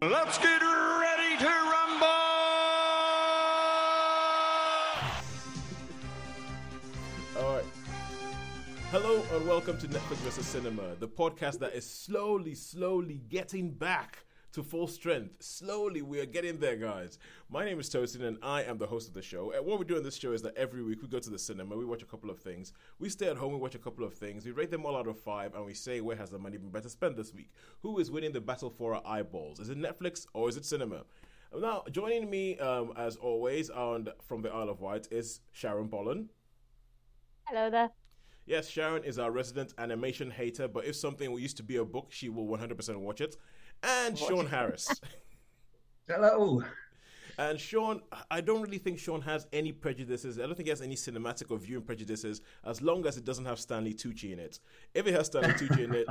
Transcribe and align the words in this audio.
Let's 0.00 0.38
get 0.38 0.62
ready 0.62 1.36
to 1.38 1.46
rumble! 1.46 2.06
All 7.36 7.56
right. 7.56 7.64
Hello 8.92 9.20
and 9.34 9.48
welcome 9.48 9.76
to 9.78 9.88
Netflix 9.88 10.18
vs. 10.18 10.46
Cinema, 10.46 10.94
the 11.00 11.08
podcast 11.08 11.58
that 11.58 11.74
is 11.74 11.84
slowly, 11.84 12.54
slowly 12.54 13.22
getting 13.28 13.72
back 13.72 14.24
to 14.52 14.62
full 14.62 14.86
strength. 14.86 15.42
Slowly, 15.42 16.02
we 16.02 16.20
are 16.20 16.26
getting 16.26 16.58
there, 16.58 16.76
guys. 16.76 17.18
My 17.50 17.64
name 17.64 17.78
is 17.80 17.90
Tosin, 17.90 18.22
and 18.24 18.38
I 18.42 18.62
am 18.62 18.78
the 18.78 18.86
host 18.86 19.08
of 19.08 19.14
the 19.14 19.22
show. 19.22 19.52
And 19.52 19.64
what 19.66 19.78
we 19.78 19.84
do 19.84 19.96
in 19.96 20.02
this 20.02 20.16
show 20.16 20.32
is 20.32 20.42
that 20.42 20.56
every 20.56 20.82
week 20.82 21.02
we 21.02 21.08
go 21.08 21.18
to 21.18 21.30
the 21.30 21.38
cinema, 21.38 21.76
we 21.76 21.84
watch 21.84 22.02
a 22.02 22.06
couple 22.06 22.30
of 22.30 22.38
things. 22.38 22.72
We 22.98 23.08
stay 23.08 23.28
at 23.28 23.36
home, 23.36 23.52
we 23.52 23.58
watch 23.58 23.74
a 23.74 23.78
couple 23.78 24.04
of 24.04 24.14
things. 24.14 24.46
We 24.46 24.52
rate 24.52 24.70
them 24.70 24.86
all 24.86 24.96
out 24.96 25.06
of 25.06 25.18
five, 25.20 25.54
and 25.54 25.64
we 25.64 25.74
say 25.74 26.00
where 26.00 26.16
has 26.16 26.30
the 26.30 26.38
money 26.38 26.56
been 26.56 26.70
better 26.70 26.88
spent 26.88 27.16
this 27.16 27.34
week? 27.34 27.50
Who 27.82 27.98
is 27.98 28.10
winning 28.10 28.32
the 28.32 28.40
battle 28.40 28.70
for 28.70 28.94
our 28.94 29.02
eyeballs? 29.06 29.60
Is 29.60 29.68
it 29.68 29.78
Netflix 29.78 30.26
or 30.32 30.48
is 30.48 30.56
it 30.56 30.64
cinema? 30.64 31.04
Now, 31.56 31.84
joining 31.90 32.28
me, 32.28 32.58
um, 32.58 32.92
as 32.96 33.16
always, 33.16 33.70
and 33.70 34.10
from 34.22 34.42
the 34.42 34.50
Isle 34.50 34.68
of 34.68 34.80
Wight 34.80 35.08
is 35.10 35.40
Sharon 35.52 35.88
Bolland. 35.88 36.28
Hello 37.46 37.70
there. 37.70 37.90
Yes, 38.44 38.68
Sharon 38.68 39.04
is 39.04 39.18
our 39.18 39.30
resident 39.30 39.74
animation 39.76 40.30
hater, 40.30 40.68
but 40.68 40.86
if 40.86 40.96
something 40.96 41.30
used 41.38 41.58
to 41.58 41.62
be 41.62 41.76
a 41.76 41.84
book, 41.84 42.06
she 42.10 42.30
will 42.30 42.46
100% 42.46 42.96
watch 42.96 43.20
it. 43.20 43.36
And 43.82 44.18
Shaun 44.18 44.46
Harris. 44.46 44.88
Hello. 46.08 46.62
And 47.38 47.60
Shaun, 47.60 48.00
I 48.30 48.40
don't 48.40 48.62
really 48.62 48.78
think 48.78 48.98
Shaun 48.98 49.20
has 49.22 49.46
any 49.52 49.70
prejudices. 49.70 50.38
I 50.38 50.42
don't 50.42 50.56
think 50.56 50.66
he 50.66 50.70
has 50.70 50.82
any 50.82 50.96
cinematic 50.96 51.50
or 51.50 51.58
viewing 51.58 51.84
prejudices 51.84 52.40
as 52.64 52.82
long 52.82 53.06
as 53.06 53.16
it 53.16 53.24
doesn't 53.24 53.44
have 53.44 53.60
Stanley 53.60 53.94
Tucci 53.94 54.32
in 54.32 54.40
it. 54.40 54.58
If 54.94 55.06
it 55.06 55.14
has 55.14 55.26
Stanley 55.26 55.50
Tucci 55.54 55.84
in 55.84 55.94
it, 55.94 56.06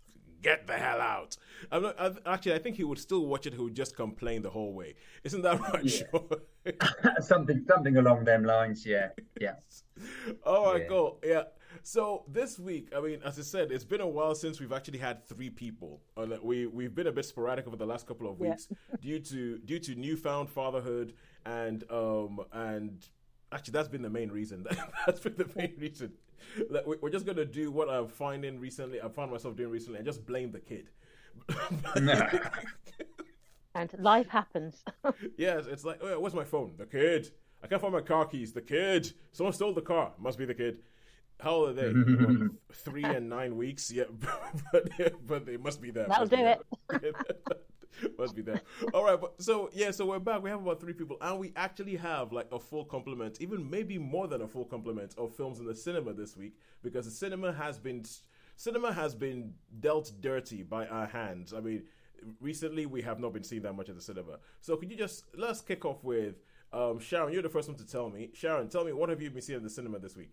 get 0.42 0.66
the 0.66 0.72
hell 0.78 1.00
out. 1.02 1.36
I'm 1.70 1.82
not, 1.82 2.00
I, 2.00 2.12
actually, 2.32 2.54
I 2.54 2.58
think 2.60 2.76
he 2.76 2.84
would 2.84 2.98
still 2.98 3.26
watch 3.26 3.44
it. 3.46 3.52
He 3.52 3.58
would 3.60 3.74
just 3.74 3.94
complain 3.94 4.40
the 4.40 4.48
whole 4.48 4.72
way. 4.72 4.94
Isn't 5.22 5.42
that 5.42 5.60
right, 5.72 5.84
Yeah. 5.84 6.06
Shaun? 6.12 7.20
something 7.20 7.62
something 7.68 7.96
along 7.98 8.24
them 8.24 8.44
lines. 8.44 8.86
Yeah. 8.86 9.08
Yeah. 9.38 9.56
All 10.46 10.72
right, 10.72 10.82
Yeah. 10.82 10.88
cool. 10.88 11.18
Yeah. 11.22 11.42
So 11.82 12.24
this 12.28 12.58
week, 12.58 12.92
I 12.96 13.00
mean, 13.00 13.20
as 13.24 13.38
I 13.38 13.42
said, 13.42 13.72
it's 13.72 13.84
been 13.84 14.00
a 14.00 14.06
while 14.06 14.34
since 14.34 14.60
we've 14.60 14.72
actually 14.72 14.98
had 14.98 15.26
three 15.26 15.50
people. 15.50 16.00
Uh, 16.16 16.26
we 16.42 16.66
we've 16.66 16.94
been 16.94 17.06
a 17.06 17.12
bit 17.12 17.24
sporadic 17.24 17.66
over 17.66 17.76
the 17.76 17.86
last 17.86 18.06
couple 18.06 18.30
of 18.30 18.38
Yeah. 18.40 18.50
weeks 18.50 18.68
due 19.00 19.18
to 19.20 19.58
due 19.58 19.78
to 19.80 19.94
newfound 19.94 20.50
fatherhood 20.50 21.14
and 21.46 21.84
um 21.90 22.40
and 22.52 23.06
actually 23.52 23.72
that's 23.72 23.88
been 23.88 24.02
the 24.02 24.10
main 24.10 24.30
reason. 24.30 24.66
that's 25.06 25.20
been 25.20 25.36
the 25.36 25.50
main 25.56 25.74
reason. 25.78 26.12
Like, 26.68 26.84
we're 26.86 27.10
just 27.10 27.26
gonna 27.26 27.44
do 27.44 27.70
what 27.70 27.88
I'm 27.88 28.08
finding 28.08 28.58
recently. 28.60 29.00
I 29.00 29.08
found 29.08 29.30
myself 29.30 29.56
doing 29.56 29.70
recently, 29.70 29.98
and 29.98 30.06
just 30.06 30.24
blame 30.26 30.52
the 30.52 30.60
kid. 30.60 30.90
And 33.72 33.94
life 34.00 34.26
happens. 34.28 34.82
Yes, 35.38 35.66
it's 35.66 35.84
like, 35.84 36.00
oh, 36.02 36.08
yeah, 36.08 36.16
where's 36.16 36.34
my 36.34 36.42
phone? 36.42 36.72
The 36.76 36.86
kid. 36.86 37.30
I 37.62 37.68
can't 37.68 37.80
find 37.80 37.92
my 37.94 38.00
car 38.00 38.26
keys. 38.26 38.52
The 38.52 38.60
kid. 38.60 39.12
Someone 39.30 39.52
stole 39.52 39.72
the 39.72 39.80
car. 39.80 40.12
Must 40.18 40.36
be 40.36 40.44
the 40.44 40.54
kid. 40.54 40.78
How 41.42 41.50
old 41.52 41.70
are 41.70 41.72
they? 41.72 41.92
Well, 41.92 42.48
three 42.72 43.04
and 43.04 43.28
nine 43.28 43.56
weeks. 43.56 43.90
Yeah, 43.90 44.04
but 44.72 44.90
but 45.26 45.46
they 45.46 45.56
must 45.56 45.80
be 45.80 45.90
there. 45.90 46.06
That'll 46.08 46.22
Must 46.22 46.30
be 46.30 46.36
do 46.36 46.42
there. 46.42 47.12
must 48.18 48.34
be 48.36 48.42
there. 48.42 48.60
All 48.94 49.04
right, 49.04 49.20
but 49.20 49.40
so 49.42 49.70
yeah, 49.72 49.90
so 49.90 50.06
we're 50.06 50.18
back. 50.18 50.42
We 50.42 50.50
have 50.50 50.60
about 50.62 50.80
three 50.80 50.92
people, 50.92 51.16
and 51.20 51.38
we 51.38 51.52
actually 51.56 51.96
have 51.96 52.32
like 52.32 52.48
a 52.52 52.58
full 52.58 52.84
complement, 52.84 53.38
even 53.40 53.68
maybe 53.68 53.98
more 53.98 54.28
than 54.28 54.42
a 54.42 54.48
full 54.48 54.64
complement 54.64 55.14
of 55.18 55.34
films 55.34 55.58
in 55.58 55.66
the 55.66 55.74
cinema 55.74 56.12
this 56.12 56.36
week 56.36 56.54
because 56.82 57.04
the 57.04 57.10
cinema 57.10 57.52
has 57.52 57.78
been 57.78 58.04
cinema 58.56 58.92
has 58.92 59.14
been 59.14 59.54
dealt 59.80 60.12
dirty 60.20 60.62
by 60.62 60.86
our 60.86 61.06
hands. 61.06 61.52
I 61.52 61.60
mean, 61.60 61.84
recently 62.40 62.86
we 62.86 63.02
have 63.02 63.18
not 63.20 63.32
been 63.32 63.44
seeing 63.44 63.62
that 63.62 63.74
much 63.74 63.88
at 63.88 63.96
the 63.96 64.02
cinema. 64.02 64.38
So 64.60 64.76
could 64.76 64.90
you 64.90 64.96
just 64.96 65.24
let's 65.36 65.60
kick 65.60 65.84
off 65.84 66.02
with 66.04 66.36
um, 66.72 66.98
Sharon? 66.98 67.32
You're 67.32 67.42
the 67.42 67.48
first 67.48 67.68
one 67.68 67.76
to 67.78 67.86
tell 67.86 68.08
me. 68.10 68.30
Sharon, 68.34 68.68
tell 68.68 68.84
me 68.84 68.92
what 68.92 69.08
have 69.08 69.20
you 69.20 69.30
been 69.30 69.42
seeing 69.42 69.56
at 69.58 69.62
the 69.62 69.70
cinema 69.70 69.98
this 69.98 70.16
week? 70.16 70.30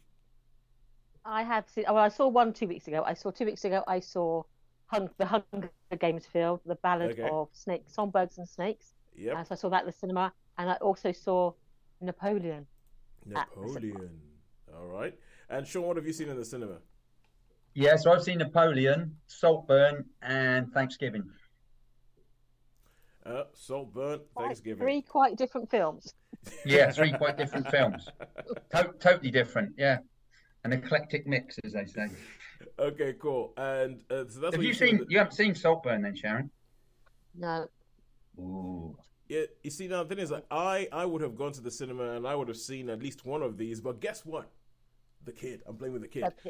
I 1.28 1.44
have 1.44 1.68
seen. 1.70 1.84
Well, 1.88 1.98
I 1.98 2.08
saw 2.10 2.28
one 2.28 2.54
two 2.54 2.68
weeks 2.68 2.88
ago. 2.88 3.04
I 3.06 3.14
saw 3.14 3.32
two 3.32 3.46
weeks 3.46 3.66
ago. 3.66 3.84
I 3.88 4.00
saw 4.00 4.44
Hung, 4.88 5.10
the 5.18 5.26
Hunger 5.26 5.70
Games 6.00 6.26
film, 6.26 6.60
the 6.66 6.76
Ballad 6.76 7.12
Okay. 7.12 7.30
of 7.30 7.50
Snakes, 7.52 7.94
Songbirds 7.94 8.38
and 8.38 8.48
Snakes. 8.48 8.94
Yep, 9.16 9.36
Uh, 9.36 9.44
so 9.44 9.54
I 9.54 9.56
saw 9.56 9.70
that 9.70 9.80
at 9.82 9.86
the 9.86 9.92
cinema, 9.92 10.32
and 10.58 10.70
I 10.70 10.76
also 10.76 11.12
saw 11.12 11.52
Napoleon. 12.00 12.66
at 13.36 13.50
the 13.50 13.68
cinema. 13.68 13.88
Napoleon. 13.88 14.22
All 14.74 14.88
right, 14.88 15.14
and 15.50 15.68
Shaun, 15.68 15.84
what 15.88 15.98
have 15.98 16.06
you 16.08 16.14
seen 16.14 16.30
in 16.30 16.38
the 16.38 16.46
cinema? 16.46 16.80
Yeah. 17.74 17.96
So 17.98 18.12
I've 18.12 18.24
seen 18.24 18.38
Napoleon, 18.38 19.18
Saltburn, 19.28 20.06
and 20.22 20.72
Thanksgiving. 20.74 21.30
Uh, 23.26 23.44
Saltburn, 23.54 24.22
Thanksgiving. 24.38 24.82
Three 24.82 25.02
quite 25.02 25.36
different 25.36 25.70
films. 25.70 26.14
Yeah, 26.66 26.92
three 26.92 27.12
quite 27.12 27.38
different 27.38 27.68
films. 27.70 28.08
To- 28.72 28.94
totally 29.00 29.32
different. 29.32 29.74
Yeah. 29.78 29.98
An 30.68 30.74
eclectic 30.74 31.26
mix, 31.26 31.58
as 31.64 31.74
they 31.74 31.86
say. 31.86 32.08
Okay, 32.80 33.14
cool. 33.22 33.54
And 33.56 34.02
uh, 34.10 34.16
so 34.16 34.24
that's 34.24 34.34
Have 34.34 34.42
what 34.54 34.60
you 34.62 34.68
you've 34.70 34.78
seen? 34.78 34.98
the- 34.98 35.06
You 35.10 35.20
haven't 35.20 35.34
seen 35.34 35.54
Saltburn, 35.54 36.02
then, 36.02 36.16
Sharon? 36.16 36.50
No, 37.36 37.68
Ooh. 38.40 38.98
Yeah, 39.30 39.44
you 39.64 39.70
see, 39.70 39.88
now 39.88 40.04
the 40.04 40.10
thing 40.16 40.24
is, 40.24 40.32
like, 40.32 40.46
I 40.50 40.88
I 40.92 41.06
would 41.06 41.22
have 41.22 41.36
gone 41.36 41.52
to 41.54 41.62
the 41.62 41.70
cinema 41.72 42.12
and 42.16 42.28
I 42.28 42.34
would 42.36 42.48
have 42.48 42.58
seen 42.58 42.90
at 42.90 43.00
least 43.00 43.26
one 43.26 43.44
of 43.44 43.58
these. 43.58 43.80
But 43.80 44.00
guess 44.02 44.26
what? 44.26 44.50
The 45.24 45.32
kid. 45.34 45.62
I'm 45.68 45.76
blaming 45.76 46.02
the 46.02 46.08
kid. 46.08 46.24
the 46.24 46.50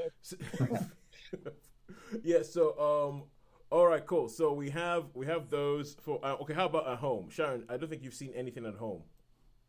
kid. 1.31 1.51
yeah. 2.23 2.41
So 2.41 2.69
um. 2.79 3.23
All 3.69 3.85
right, 3.85 4.05
cool. 4.05 4.29
So 4.29 4.53
we 4.53 4.69
have 4.69 5.05
we 5.13 5.25
have 5.25 5.49
those 5.49 5.97
for 6.01 6.19
uh, 6.23 6.35
okay. 6.41 6.53
How 6.53 6.65
about 6.67 6.87
at 6.87 6.99
home, 6.99 7.29
Sharon? 7.29 7.65
I 7.69 7.75
don't 7.77 7.89
think 7.89 8.01
you've 8.03 8.13
seen 8.13 8.31
anything 8.33 8.65
at 8.65 8.75
home. 8.75 9.01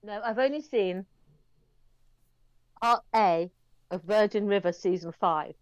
No, 0.05 0.21
I've 0.25 0.39
only 0.39 0.61
seen 0.61 1.05
Part 2.81 3.03
A 3.15 3.51
of 3.91 4.03
Virgin 4.03 4.47
River 4.47 4.73
season 4.73 5.13
five, 5.13 5.55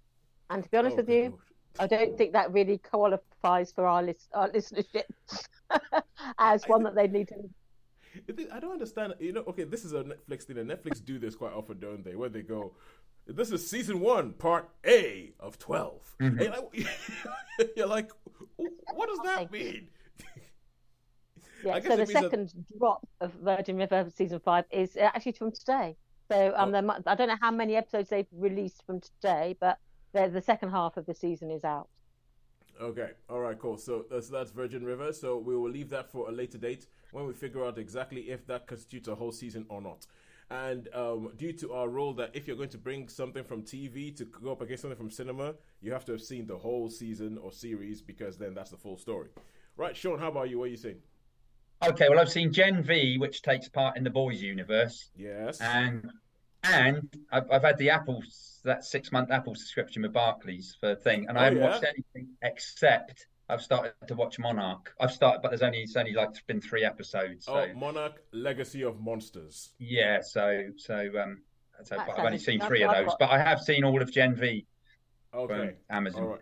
and 0.50 0.62
to 0.64 0.70
be 0.70 0.76
honest 0.78 0.94
Oh, 0.94 0.96
with 0.96 1.08
you, 1.10 1.22
lord. 1.30 1.34
I 1.78 1.86
don't 1.86 2.16
think 2.16 2.32
that 2.32 2.52
really 2.52 2.78
qualifies 2.78 3.70
for 3.72 3.86
our 3.86 4.02
list, 4.02 4.28
our 4.34 4.48
listenership 4.56 5.04
as 6.38 6.64
I 6.64 6.66
one 6.66 6.80
thi- 6.80 6.84
that 6.84 6.94
they 6.94 7.08
need 7.08 7.28
to. 7.28 7.36
I 8.52 8.60
don't 8.60 8.72
understand. 8.72 9.14
You 9.20 9.32
know, 9.32 9.44
okay, 9.48 9.64
this 9.64 9.84
is 9.84 9.92
a 9.92 10.02
Netflix 10.04 10.44
thing, 10.44 10.58
and 10.58 10.70
Netflix 10.70 11.04
do 11.04 11.18
this 11.18 11.34
quite 11.34 11.52
often, 11.52 11.78
don't 11.78 12.02
they? 12.04 12.16
Where 12.16 12.30
they 12.30 12.40
go, 12.42 12.72
"This 13.26 13.52
is 13.52 13.68
season 13.68 14.00
one, 14.00 14.32
part 14.32 14.70
A 14.86 15.34
of 15.38 15.58
12 15.58 16.16
mm-hmm. 16.20 16.38
And 16.38 16.40
you're, 16.40 16.50
like, 16.50 16.86
you're 17.76 17.86
like, 17.86 18.10
what 18.94 19.08
does 19.08 19.18
that 19.24 19.52
mean? 19.52 19.88
I 21.64 21.68
Yeah, 21.68 21.80
guess 21.80 21.84
so 21.90 21.96
the 21.96 21.96
means 21.98 22.12
that- 22.12 22.22
second 22.22 22.54
drop 22.78 23.06
of 23.20 23.32
Virgin 23.34 23.76
River 23.76 24.06
season 24.14 24.40
five 24.40 24.64
is 24.70 24.96
uh, 24.96 25.00
actually 25.14 25.32
from 25.32 25.52
today. 25.52 25.96
So 26.30 26.52
um, 26.56 26.74
I 27.06 27.14
don't 27.14 27.28
know 27.28 27.36
how 27.40 27.50
many 27.50 27.76
episodes 27.76 28.10
they've 28.10 28.26
released 28.32 28.84
from 28.84 29.00
today, 29.00 29.56
but 29.60 29.78
the 30.12 30.28
the 30.28 30.42
second 30.42 30.70
half 30.70 30.96
of 30.96 31.06
the 31.06 31.14
season 31.14 31.50
is 31.50 31.64
out. 31.64 31.88
Okay, 32.80 33.10
all 33.30 33.40
right, 33.40 33.58
cool. 33.58 33.78
So 33.78 34.04
that's 34.10 34.28
that's 34.28 34.50
Virgin 34.50 34.84
River. 34.84 35.12
So 35.12 35.38
we 35.38 35.56
will 35.56 35.70
leave 35.70 35.88
that 35.90 36.10
for 36.10 36.28
a 36.28 36.32
later 36.32 36.58
date 36.58 36.86
when 37.12 37.26
we 37.26 37.32
figure 37.32 37.64
out 37.64 37.78
exactly 37.78 38.30
if 38.30 38.46
that 38.46 38.66
constitutes 38.66 39.08
a 39.08 39.14
whole 39.14 39.32
season 39.32 39.66
or 39.68 39.80
not. 39.80 40.06
And 40.50 40.88
um, 40.94 41.32
due 41.36 41.52
to 41.54 41.72
our 41.72 41.88
rule 41.88 42.12
that 42.14 42.30
if 42.34 42.46
you're 42.46 42.56
going 42.56 42.68
to 42.68 42.78
bring 42.78 43.08
something 43.08 43.42
from 43.42 43.62
TV 43.62 44.16
to 44.16 44.24
go 44.24 44.52
up 44.52 44.62
against 44.62 44.82
something 44.82 44.96
from 44.96 45.10
cinema, 45.10 45.54
you 45.80 45.92
have 45.92 46.04
to 46.04 46.12
have 46.12 46.22
seen 46.22 46.46
the 46.46 46.56
whole 46.56 46.88
season 46.88 47.36
or 47.38 47.50
series 47.50 48.00
because 48.00 48.36
then 48.36 48.54
that's 48.54 48.70
the 48.70 48.76
full 48.76 48.96
story. 48.96 49.28
Right, 49.76 49.96
Shaun, 49.96 50.18
how 50.18 50.28
about 50.28 50.48
you? 50.48 50.58
What 50.58 50.66
are 50.66 50.68
you 50.68 50.76
saying? 50.76 50.98
Okay. 51.84 52.08
Well, 52.08 52.18
I've 52.18 52.30
seen 52.30 52.52
Gen 52.52 52.82
V, 52.82 53.18
which 53.18 53.42
takes 53.42 53.68
part 53.68 53.96
in 53.96 54.04
the 54.04 54.10
Boys 54.10 54.42
universe, 54.42 55.10
Yes. 55.16 55.60
and 55.60 56.10
and 56.64 57.08
I've, 57.30 57.50
I've 57.50 57.62
had 57.62 57.78
the 57.78 57.90
Apple 57.90 58.22
that 58.64 58.84
six 58.84 59.12
month 59.12 59.30
Apple 59.30 59.54
subscription 59.54 60.02
with 60.02 60.12
Barclays 60.12 60.76
for 60.80 60.88
the 60.88 60.96
thing, 60.96 61.26
and 61.28 61.38
I 61.38 61.42
Oh, 61.42 61.44
haven't 61.44 61.58
yeah? 61.60 61.70
watched 61.70 61.84
anything 61.84 62.28
except 62.42 63.26
I've 63.48 63.62
started 63.62 63.92
to 64.08 64.14
watch 64.14 64.38
Monarch. 64.38 64.92
I've 65.00 65.12
started, 65.12 65.40
but 65.42 65.50
there's 65.50 65.62
only 65.62 65.82
it's 65.82 65.96
only 65.96 66.12
like 66.14 66.30
been 66.46 66.60
three 66.60 66.84
episodes. 66.84 67.44
So 67.44 67.54
Oh, 67.54 67.74
Monarch: 67.78 68.22
Legacy 68.32 68.82
of 68.82 68.98
Monsters. 69.00 69.72
yeah, 69.78 70.20
so 70.20 70.64
so 70.76 71.10
um, 71.22 71.42
so 71.84 71.96
but 71.96 72.18
I've 72.18 72.24
only 72.24 72.38
seen 72.38 72.60
three 72.60 72.82
of 72.82 72.90
those, 72.90 73.14
but 73.20 73.30
I 73.30 73.38
have 73.38 73.60
seen 73.60 73.84
all 73.84 74.00
of 74.02 74.10
Gen 74.10 74.34
V 74.34 74.66
Okay. 75.34 75.54
from 75.54 75.70
Amazon. 75.90 76.22
All 76.22 76.28
right. 76.30 76.40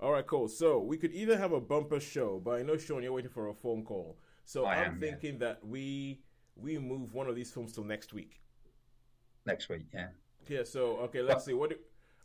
All 0.00 0.12
right, 0.12 0.26
cool. 0.26 0.48
So 0.48 0.78
we 0.78 0.96
could 0.96 1.12
either 1.12 1.36
have 1.36 1.52
a 1.52 1.60
bumper 1.60 2.00
show, 2.00 2.40
but 2.42 2.52
I 2.52 2.62
know 2.62 2.78
Shaun, 2.78 3.02
you're 3.02 3.12
waiting 3.12 3.30
for 3.30 3.48
a 3.48 3.54
phone 3.54 3.84
call. 3.84 4.16
So 4.44 4.64
I 4.64 4.76
I'm 4.76 4.94
am, 4.94 5.02
yeah. 5.02 5.10
thinking 5.10 5.38
that 5.38 5.64
we 5.64 6.20
we 6.56 6.78
move 6.78 7.14
one 7.14 7.28
of 7.28 7.36
these 7.36 7.50
films 7.50 7.72
till 7.72 7.84
next 7.84 8.12
week. 8.12 8.40
Next 9.46 9.68
week, 9.68 9.86
yeah. 9.92 10.08
Yeah. 10.48 10.64
So 10.64 10.96
okay, 10.98 11.22
let's 11.22 11.44
see. 11.44 11.54
What 11.54 11.70
do, 11.70 11.76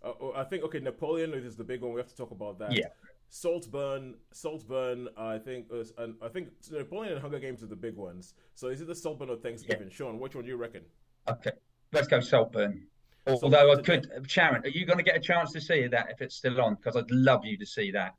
uh, 0.03 0.13
oh, 0.21 0.33
I 0.35 0.43
think 0.43 0.63
okay, 0.63 0.79
Napoleon 0.79 1.33
is 1.33 1.55
the 1.55 1.63
big 1.63 1.81
one. 1.81 1.93
We 1.93 1.99
have 1.99 2.09
to 2.09 2.15
talk 2.15 2.31
about 2.31 2.59
that. 2.59 2.73
Yeah. 2.73 2.87
Saltburn, 3.29 4.15
Saltburn. 4.31 5.09
I 5.17 5.37
think 5.37 5.67
is, 5.71 5.93
and 5.97 6.15
I 6.21 6.27
think 6.27 6.49
Napoleon 6.71 7.13
and 7.13 7.21
Hunger 7.21 7.39
Games 7.39 7.63
are 7.63 7.67
the 7.67 7.75
big 7.75 7.95
ones. 7.95 8.33
So 8.53 8.67
is 8.67 8.81
it 8.81 8.87
the 8.87 8.95
Saltburn 8.95 9.29
or 9.29 9.37
Thanksgiving? 9.37 9.89
Shaun, 9.89 10.19
which 10.19 10.35
one 10.35 10.43
do 10.45 10.49
you 10.49 10.57
reckon? 10.57 10.81
Okay, 11.27 11.51
let's 11.91 12.07
go 12.07 12.19
Saltburn. 12.19 12.87
Saltburn 13.27 13.53
Although 13.53 13.71
I 13.71 13.75
today. 13.81 14.07
could, 14.07 14.29
Sharon, 14.29 14.63
are 14.63 14.69
you 14.69 14.85
going 14.85 14.99
to 14.99 15.03
get 15.03 15.15
a 15.15 15.19
chance 15.19 15.51
to 15.53 15.61
see 15.61 15.87
that 15.87 16.11
if 16.11 16.21
it's 16.21 16.35
still 16.35 16.61
on? 16.61 16.75
Because 16.75 16.95
I'd 16.95 17.09
love 17.09 17.43
you 17.43 17.57
to 17.57 17.65
see 17.65 17.91
that. 17.91 18.13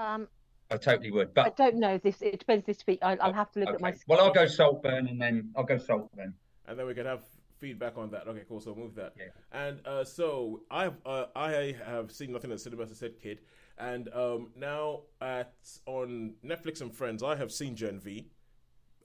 Um, 0.00 0.26
I 0.70 0.76
totally 0.76 1.10
would. 1.12 1.32
But 1.34 1.46
I 1.46 1.50
don't 1.50 1.76
know 1.76 1.98
this. 1.98 2.20
It 2.22 2.38
depends 2.40 2.66
this 2.66 2.84
week. 2.86 2.98
I, 3.02 3.16
I'll 3.16 3.32
have 3.32 3.52
to 3.52 3.60
look 3.60 3.68
at 3.70 3.80
my. 3.80 3.90
okay. 3.90 3.98
Well, 4.08 4.20
I'll 4.20 4.32
go 4.32 4.46
Saltburn 4.46 5.06
and 5.08 5.20
then 5.20 5.50
I'll 5.56 5.64
go 5.64 5.78
Saltburn. 5.78 6.34
and 6.66 6.78
then 6.78 6.86
we 6.86 6.94
can 6.94 7.06
have 7.06 7.22
feedback 7.58 7.96
on 7.96 8.10
that. 8.10 8.26
Okay, 8.26 8.42
cool. 8.48 8.60
So 8.60 8.74
move 8.74 8.94
that. 8.96 9.12
Yeah. 9.16 9.26
And 9.52 9.80
uh, 9.86 10.04
so 10.04 10.62
I've 10.70 10.96
uh, 11.06 11.26
I 11.36 11.76
have 11.86 12.10
seen 12.10 12.32
nothing 12.32 12.50
at 12.52 12.60
cinema 12.60 12.82
as 12.82 12.90
I 12.90 12.94
said, 12.94 13.20
kid. 13.22 13.40
And 13.78 14.08
um, 14.14 14.48
now 14.56 15.02
at 15.20 15.52
on 15.86 16.34
Netflix 16.44 16.80
and 16.80 16.92
Friends, 16.94 17.22
I 17.22 17.36
have 17.36 17.52
seen 17.52 17.76
Gen 17.76 18.00
V. 18.00 18.26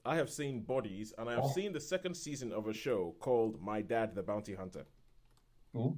I 0.04 0.16
have 0.16 0.30
seen 0.30 0.62
Bodies, 0.62 1.14
and 1.16 1.28
I 1.28 1.34
have 1.34 1.44
Oh. 1.44 1.52
seen 1.52 1.72
the 1.72 1.80
second 1.80 2.16
season 2.16 2.50
of 2.50 2.66
a 2.66 2.72
show 2.74 3.14
called 3.20 3.62
My 3.62 3.82
Dad, 3.82 4.16
the 4.16 4.22
Bounty 4.24 4.54
Hunter, 4.54 4.84
Ooh. 5.76 5.96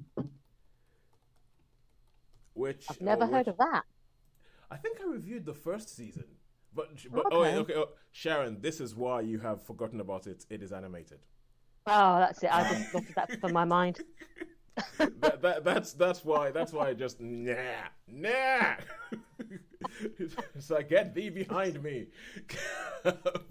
which 2.53 2.85
I've 2.89 3.01
never 3.01 3.23
uh, 3.23 3.27
heard 3.27 3.47
of 3.47 3.57
that. 3.57 3.81
I 4.71 4.77
think 4.77 4.99
I 5.01 5.05
reviewed 5.05 5.45
the 5.45 5.53
first 5.53 5.95
season, 5.95 6.25
but 6.73 6.89
but 7.11 7.25
oh 7.31 7.41
wait, 7.41 7.55
Okay. 7.55 7.73
okay, 7.73 7.75
oh, 7.75 7.89
Sharon, 8.11 8.61
this 8.61 8.79
is 8.79 8.95
why 8.95 9.21
you 9.21 9.39
have 9.39 9.63
forgotten 9.63 9.99
about 9.99 10.27
it. 10.27 10.45
It 10.49 10.61
is 10.63 10.71
animated. 10.71 11.19
Oh, 11.87 12.17
that's 12.17 12.41
it. 12.43 12.49
I 12.51 12.63
just 12.73 12.91
blotted 12.91 13.15
that 13.15 13.39
from 13.39 13.53
my 13.53 13.63
mind. 13.65 14.01
that, 14.97 15.41
that, 15.41 15.63
that's 15.63 15.93
that's 15.93 16.25
why 16.25 16.51
that's 16.51 16.73
why 16.73 16.89
I 16.89 16.93
just 16.93 17.21
nah 17.21 17.53
nah. 18.07 18.73
it's 20.19 20.69
like 20.69 20.89
get 20.89 21.13
thee 21.15 21.29
behind 21.29 21.81
me. 21.81 22.07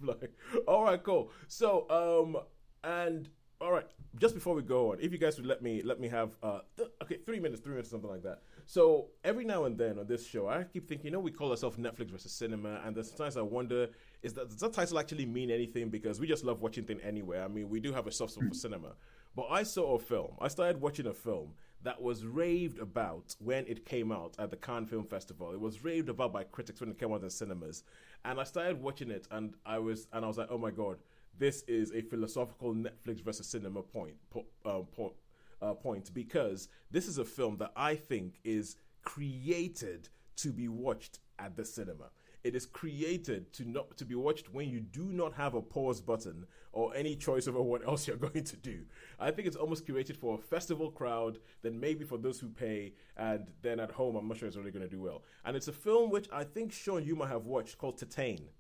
Like, 0.03 0.33
all 0.67 0.85
right, 0.85 1.03
cool. 1.03 1.31
So 1.47 1.89
um 1.89 2.37
and 2.83 3.29
all 3.61 3.73
right, 3.73 3.87
just 4.19 4.35
before 4.35 4.55
we 4.55 4.63
go 4.63 4.93
on, 4.93 4.99
if 5.01 5.13
you 5.13 5.19
guys 5.19 5.37
would 5.37 5.47
let 5.47 5.63
me 5.63 5.83
let 5.83 6.01
me 6.01 6.09
have 6.09 6.31
uh 6.43 6.61
th- 6.77 6.91
okay 7.03 7.19
three 7.25 7.41
minutes, 7.41 7.61
three 7.63 7.73
minutes, 7.73 7.91
something 7.91 8.11
like 8.11 8.23
that. 8.23 8.41
So 8.67 9.09
every 9.23 9.45
now 9.45 9.65
and 9.65 9.77
then 9.77 9.99
on 9.99 10.07
this 10.07 10.27
show, 10.27 10.49
I 10.49 10.65
keep 10.65 10.89
thinking, 10.89 11.07
you 11.07 11.13
know, 11.13 11.21
we 11.21 11.31
call 11.31 11.51
ourselves 11.51 11.77
Netflix 11.77 12.11
versus 12.11 12.33
cinema, 12.33 12.81
and 12.85 12.97
there's 12.97 13.09
sometimes 13.09 13.37
I 13.37 13.43
wonder, 13.43 13.89
is 14.23 14.33
that 14.35 14.49
does 14.49 14.59
that 14.59 14.73
title 14.73 14.99
actually 14.99 15.27
mean 15.27 15.51
anything? 15.51 15.89
Because 15.89 16.21
we 16.21 16.27
just 16.27 16.45
love 16.45 16.63
watching 16.63 16.85
things 16.85 17.01
anywhere. 17.05 17.45
I 17.45 17.49
mean, 17.49 17.69
we 17.69 17.81
do 17.81 17.93
have 17.93 18.07
a 18.07 18.13
soft 18.13 18.33
spot 18.33 18.49
for 18.49 18.55
cinema, 18.55 18.93
but 19.37 19.47
I 19.51 19.63
saw 19.63 19.95
a 19.95 19.99
film. 19.99 20.35
I 20.41 20.49
started 20.49 20.81
watching 20.81 21.07
a 21.07 21.15
film 21.15 21.55
that 21.83 22.01
was 22.01 22.25
raved 22.25 22.79
about 22.79 23.37
when 23.41 23.67
it 23.67 23.85
came 23.85 24.11
out 24.11 24.35
at 24.39 24.51
the 24.51 24.57
Cannes 24.57 24.87
Film 24.87 25.05
Festival. 25.05 25.53
It 25.53 25.61
was 25.61 25.85
raved 25.85 26.09
about 26.09 26.33
by 26.33 26.45
critics 26.45 26.81
when 26.81 26.91
it 26.91 26.99
came 26.99 27.13
out 27.13 27.23
in 27.23 27.31
cinemas, 27.31 27.85
and 28.25 28.41
I 28.41 28.45
started 28.45 28.83
watching 28.83 29.11
it, 29.11 29.29
and 29.31 29.55
I 29.65 29.79
was 29.79 30.07
and 30.13 30.25
I 30.25 30.29
was 30.29 30.39
like, 30.39 30.49
oh 30.51 30.59
my 30.59 30.71
god, 30.71 30.99
this 31.39 31.63
is 31.67 31.93
a 31.93 32.03
philosophical 32.03 32.75
Netflix 32.75 33.23
versus 33.23 33.47
cinema 33.47 33.83
point 33.83 34.15
po- 34.31 34.47
uh, 34.65 34.81
point 34.81 35.15
uh, 35.63 35.75
point 35.75 36.13
because 36.13 36.69
this 36.91 37.09
is 37.09 37.19
a 37.19 37.25
film 37.25 37.57
that 37.59 37.73
I 37.77 37.95
think 37.95 38.41
is 38.45 38.77
created 39.03 40.09
to 40.37 40.53
be 40.53 40.69
watched 40.69 41.21
at 41.39 41.57
the 41.57 41.65
cinema. 41.65 42.11
It 42.43 42.55
is 42.55 42.67
created 42.67 43.53
to 43.55 43.69
not 43.69 43.97
to 43.97 44.05
be 44.05 44.15
watched 44.15 44.53
when 44.53 44.69
you 44.69 44.81
do 44.81 45.05
not 45.05 45.33
have 45.33 45.55
a 45.55 45.63
pause 45.63 46.03
button 46.03 46.45
or 46.73 46.95
any 46.95 47.17
choice 47.17 47.49
over 47.49 47.63
what 47.63 47.87
else 47.87 48.07
you're 48.07 48.17
going 48.19 48.45
to 48.45 48.57
do. 48.57 48.81
I 49.19 49.31
think 49.31 49.49
it's 49.49 49.57
almost 49.57 49.87
created 49.87 50.19
for 50.19 50.35
a 50.35 50.39
festival 50.39 50.91
crowd, 50.91 51.39
then 51.63 51.81
maybe 51.81 52.05
for 52.05 52.19
those 52.19 52.39
who 52.39 52.49
pay, 52.49 52.93
and 53.17 53.51
then 53.63 53.81
at 53.81 53.93
home, 53.93 54.17
I'm 54.17 54.29
not 54.29 54.37
sure 54.37 54.47
it's 54.47 54.59
really 54.59 54.73
going 54.73 54.89
to 54.89 54.95
do 54.95 55.01
well. 55.01 55.23
And 55.45 55.57
it's 55.57 55.69
a 55.69 55.73
film 55.73 56.11
which 56.11 56.29
I 56.31 56.45
think 56.45 56.73
Shaun 56.73 57.05
you 57.05 57.17
might 57.17 57.31
have 57.31 57.47
watched 57.47 57.79
called 57.79 57.99
Titane. 57.99 58.41
I 58.41 58.51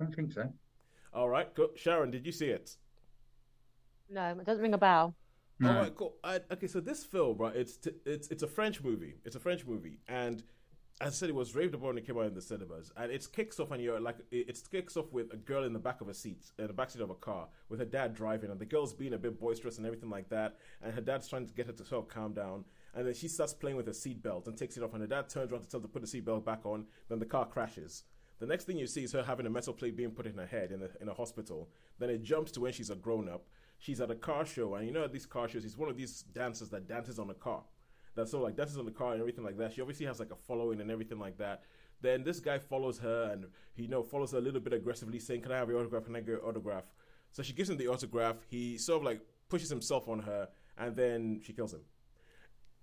don't 0.00 0.14
think 0.14 0.32
so. 0.32 0.52
All 1.12 1.28
right, 1.28 1.48
cool. 1.54 1.70
Sharon, 1.76 2.10
did 2.10 2.26
you 2.26 2.32
see 2.32 2.46
it? 2.46 2.76
No, 4.08 4.30
it 4.30 4.44
doesn't 4.44 4.62
ring 4.62 4.74
a 4.74 4.78
bell. 4.78 5.14
No. 5.58 5.70
All 5.70 5.76
right, 5.76 5.94
cool. 5.94 6.14
I, 6.24 6.40
okay, 6.52 6.66
so 6.66 6.80
this 6.80 7.04
film, 7.04 7.36
right? 7.38 7.54
It's 7.54 7.76
t- 7.76 7.90
it's 8.06 8.28
it's 8.28 8.42
a 8.42 8.46
French 8.46 8.82
movie. 8.82 9.16
It's 9.24 9.36
a 9.36 9.40
French 9.40 9.66
movie, 9.66 9.98
and 10.08 10.42
as 11.00 11.08
I 11.08 11.16
said, 11.16 11.28
it 11.30 11.34
was 11.34 11.54
raved 11.54 11.74
about 11.74 11.88
when 11.88 11.98
it 11.98 12.06
came 12.06 12.18
out 12.18 12.26
in 12.26 12.34
the 12.34 12.42
cinemas. 12.42 12.92
And 12.96 13.10
it 13.10 13.26
kicks 13.32 13.58
off, 13.58 13.70
and 13.70 13.82
you're 13.82 13.98
like, 14.00 14.18
it, 14.30 14.48
it 14.48 14.60
kicks 14.70 14.96
off 14.96 15.10
with 15.12 15.32
a 15.32 15.36
girl 15.36 15.64
in 15.64 15.72
the 15.72 15.78
back 15.78 16.02
of 16.02 16.08
a 16.08 16.14
seat, 16.14 16.50
in 16.58 16.66
the 16.66 16.72
back 16.72 16.90
seat 16.90 17.00
of 17.00 17.10
a 17.10 17.14
car, 17.14 17.48
with 17.68 17.78
her 17.80 17.86
dad 17.86 18.14
driving, 18.14 18.50
and 18.50 18.60
the 18.60 18.66
girl's 18.66 18.92
being 18.92 19.14
a 19.14 19.18
bit 19.18 19.40
boisterous 19.40 19.78
and 19.78 19.86
everything 19.86 20.10
like 20.10 20.28
that. 20.28 20.56
And 20.82 20.92
her 20.92 21.00
dad's 21.00 21.26
trying 21.26 21.46
to 21.46 21.54
get 21.54 21.66
her 21.66 21.72
to 21.72 21.84
sort 21.84 22.04
of 22.04 22.08
calm 22.08 22.34
down. 22.34 22.64
And 22.94 23.06
then 23.06 23.14
she 23.14 23.28
starts 23.28 23.54
playing 23.54 23.76
with 23.76 23.86
her 23.86 23.92
seatbelt 23.92 24.46
and 24.46 24.56
takes 24.56 24.76
it 24.76 24.82
off, 24.82 24.92
and 24.92 25.00
her 25.00 25.06
dad 25.06 25.28
turns 25.28 25.50
around 25.50 25.62
to 25.62 25.68
tell 25.68 25.80
her 25.80 25.86
to 25.86 25.92
put 25.92 26.02
the 26.02 26.20
seatbelt 26.20 26.44
back 26.44 26.66
on. 26.66 26.86
Then 27.08 27.18
the 27.18 27.26
car 27.26 27.46
crashes. 27.46 28.04
The 28.40 28.46
next 28.46 28.64
thing 28.64 28.78
you 28.78 28.86
see 28.86 29.04
is 29.04 29.12
her 29.12 29.22
having 29.22 29.44
a 29.44 29.50
metal 29.50 29.74
plate 29.74 29.96
being 29.96 30.10
put 30.12 30.26
in 30.26 30.36
her 30.38 30.46
head 30.46 30.72
in 30.72 30.82
a, 30.82 30.88
in 31.00 31.08
a 31.08 31.14
hospital. 31.14 31.68
Then 31.98 32.08
it 32.08 32.22
jumps 32.22 32.50
to 32.52 32.60
when 32.60 32.72
she's 32.72 32.88
a 32.88 32.94
grown 32.94 33.28
up. 33.28 33.46
She's 33.78 34.00
at 34.00 34.10
a 34.10 34.14
car 34.14 34.46
show, 34.46 34.74
and 34.74 34.86
you 34.86 34.92
know 34.92 35.04
at 35.04 35.12
these 35.12 35.26
car 35.26 35.46
shows, 35.46 35.62
she's 35.62 35.76
one 35.76 35.90
of 35.90 35.96
these 35.96 36.22
dancers 36.22 36.70
that 36.70 36.88
dances 36.88 37.18
on 37.18 37.28
a 37.30 37.34
car. 37.34 37.62
That's 38.14 38.30
so 38.30 38.40
like 38.40 38.56
dances 38.56 38.78
on 38.78 38.86
the 38.86 38.90
car 38.90 39.12
and 39.12 39.20
everything 39.20 39.44
like 39.44 39.58
that. 39.58 39.74
She 39.74 39.80
obviously 39.80 40.06
has 40.06 40.18
like 40.18 40.30
a 40.30 40.36
following 40.36 40.80
and 40.80 40.90
everything 40.90 41.18
like 41.18 41.38
that. 41.38 41.62
Then 42.00 42.24
this 42.24 42.40
guy 42.40 42.58
follows 42.58 42.98
her 42.98 43.30
and 43.32 43.46
he 43.74 43.82
you 43.82 43.88
know 43.88 44.02
follows 44.02 44.32
her 44.32 44.38
a 44.38 44.40
little 44.40 44.60
bit 44.60 44.72
aggressively, 44.72 45.18
saying, 45.18 45.42
"Can 45.42 45.52
I 45.52 45.58
have 45.58 45.68
your 45.68 45.78
autograph? 45.78 46.04
Can 46.04 46.16
I 46.16 46.20
get 46.20 46.28
your 46.28 46.46
autograph?" 46.46 46.84
So 47.32 47.42
she 47.42 47.52
gives 47.52 47.68
him 47.68 47.76
the 47.76 47.88
autograph. 47.88 48.36
He 48.48 48.78
sort 48.78 49.02
of 49.02 49.04
like 49.04 49.20
pushes 49.48 49.68
himself 49.68 50.08
on 50.08 50.20
her, 50.20 50.48
and 50.78 50.96
then 50.96 51.40
she 51.44 51.52
kills 51.52 51.74
him. 51.74 51.82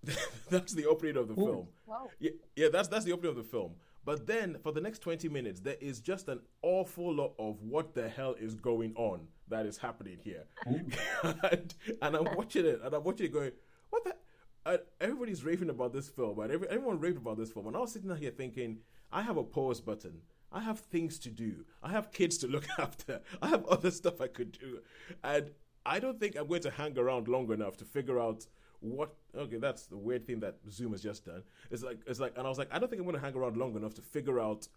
that's 0.50 0.74
the 0.74 0.86
opening 0.86 1.18
of 1.18 1.27
the 1.27 1.36
film. 1.36 1.68
Wow. 1.86 2.09
Yeah, 2.19 2.31
yeah, 2.56 2.68
that's 2.71 2.88
that's 2.88 3.06
the 3.06 3.12
opening 3.12 3.31
of 3.31 3.38
the 3.38 3.44
film. 3.44 3.74
But 4.07 4.25
then 4.25 4.56
for 4.63 4.71
the 4.71 4.80
next 4.80 5.00
20 5.00 5.27
minutes, 5.27 5.59
there 5.59 5.75
is 5.81 6.00
just 6.00 6.30
an 6.30 6.39
awful 6.62 7.13
lot 7.13 7.33
of 7.38 7.62
what 7.62 7.94
the 7.94 8.07
hell 8.07 8.36
is 8.39 8.56
going 8.56 8.94
on 8.95 9.27
that 9.50 9.65
is 9.65 9.77
happening 9.77 10.18
here. 10.24 10.45
and, 10.65 11.75
and 12.01 12.15
I'm 12.15 12.24
watching 12.38 12.65
it, 12.65 12.80
and 12.81 12.94
I'm 12.94 13.04
watching 13.04 13.25
it 13.25 13.33
going, 13.33 13.51
what 13.89 14.06
the? 14.06 14.15
And 14.65 14.80
everybody's 15.01 15.44
raving 15.44 15.69
about 15.69 15.92
this 15.92 16.07
film, 16.07 16.39
and 16.39 16.54
every, 16.54 16.69
everyone 16.69 17.01
raved 17.01 17.18
about 17.18 17.38
this 17.38 17.51
film. 17.51 17.68
And 17.68 17.75
I 17.75 17.81
was 17.81 17.92
sitting 17.92 18.09
out 18.09 18.19
here 18.19 18.31
thinking, 18.31 18.77
I 19.12 19.24
have 19.24 19.36
a 19.36 19.44
pause 19.44 19.81
button. 19.81 20.21
I 20.54 20.62
have 20.62 20.80
things 20.80 21.19
to 21.19 21.30
do. 21.30 21.65
I 21.83 21.92
have 21.92 22.13
kids 22.13 22.38
to 22.38 22.48
look 22.48 22.65
after. 22.80 23.19
I 23.42 23.50
have 23.50 23.65
other 23.65 23.92
stuff 23.92 24.21
I 24.21 24.27
could 24.27 24.54
do. 24.54 24.80
And 25.21 25.51
I 25.86 26.00
don't 26.00 26.18
think 26.18 26.38
I'm 26.38 26.48
going 26.48 26.62
to 26.62 26.71
hang 26.71 26.98
around 26.98 27.27
long 27.27 27.51
enough 27.51 27.75
to 27.77 27.83
figure 27.83 28.21
out 28.21 28.48
what 28.79 29.15
okay 29.35 29.57
that's 29.57 29.88
the 29.88 29.97
weird 29.97 30.25
thing 30.27 30.39
that 30.39 30.57
zoom 30.69 30.91
has 30.91 31.01
just 31.01 31.25
done. 31.25 31.44
It's 31.71 31.83
like 31.83 32.00
it's 32.06 32.19
like 32.19 32.33
and 32.38 32.45
i 32.45 32.50
was 32.50 32.57
like 32.57 32.69
i 32.71 32.79
don't 32.79 32.89
think 32.89 33.00
i'm 33.00 33.06
going 33.06 33.19
to 33.19 33.21
hang 33.21 33.35
around 33.35 33.57
long 33.57 33.75
enough 33.75 33.94
to 33.95 34.01
figure 34.01 34.39
out 34.39 34.68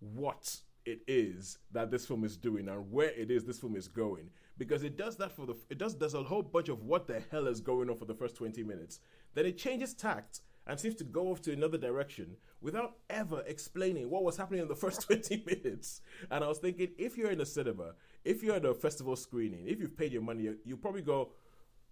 what 0.00 0.60
it 0.86 1.00
is 1.06 1.58
that 1.72 1.90
this 1.90 2.06
film 2.06 2.24
is 2.24 2.36
doing 2.36 2.68
and 2.68 2.90
where 2.90 3.10
it 3.10 3.30
is 3.30 3.44
this 3.44 3.58
film 3.58 3.76
is 3.76 3.88
going. 3.88 4.30
Because 4.58 4.82
it 4.82 4.96
does 4.96 5.16
that 5.16 5.32
for 5.32 5.46
the 5.46 5.54
it 5.68 5.78
does 5.78 5.94
does 5.94 6.14
a 6.14 6.22
whole 6.22 6.42
bunch 6.42 6.68
of 6.68 6.82
what 6.82 7.06
the 7.06 7.22
hell 7.30 7.46
is 7.46 7.60
going 7.60 7.88
on 7.88 7.96
for 7.96 8.04
the 8.04 8.14
first 8.14 8.36
20 8.36 8.62
minutes. 8.62 9.00
Then 9.34 9.46
it 9.46 9.56
changes 9.56 9.94
tact 9.94 10.40
and 10.66 10.78
seems 10.78 10.94
to 10.96 11.04
go 11.04 11.30
off 11.30 11.40
to 11.42 11.52
another 11.52 11.78
direction 11.78 12.36
without 12.60 12.96
ever 13.08 13.42
explaining 13.46 14.10
what 14.10 14.22
was 14.22 14.36
happening 14.36 14.60
in 14.60 14.68
the 14.68 14.74
first 14.74 15.02
20 15.06 15.44
minutes. 15.46 16.02
And 16.30 16.44
i 16.44 16.48
was 16.48 16.58
thinking 16.58 16.88
if 16.98 17.16
you're 17.16 17.30
in 17.30 17.40
a 17.40 17.46
cinema 17.46 17.92
if 18.24 18.42
you're 18.42 18.56
at 18.56 18.64
a 18.64 18.74
festival 18.74 19.16
screening 19.16 19.66
if 19.66 19.80
you've 19.80 19.96
paid 19.96 20.12
your 20.12 20.22
money 20.22 20.50
you 20.64 20.76
probably 20.76 21.02
go 21.02 21.32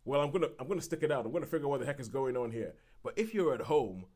well, 0.09 0.23
I'm 0.23 0.31
gonna 0.31 0.49
I'm 0.59 0.67
gonna 0.67 0.81
stick 0.81 1.03
it 1.03 1.12
out. 1.12 1.27
I'm 1.27 1.33
gonna 1.33 1.45
figure 1.45 1.67
out 1.67 1.71
what 1.71 1.81
the 1.81 1.87
heck 1.87 2.00
is 2.00 2.09
going 2.09 2.35
on 2.35 2.50
here. 2.50 2.73
But 3.05 3.12
if 3.19 3.35
you're 3.35 3.53
at 3.53 3.61
home, 3.61 4.07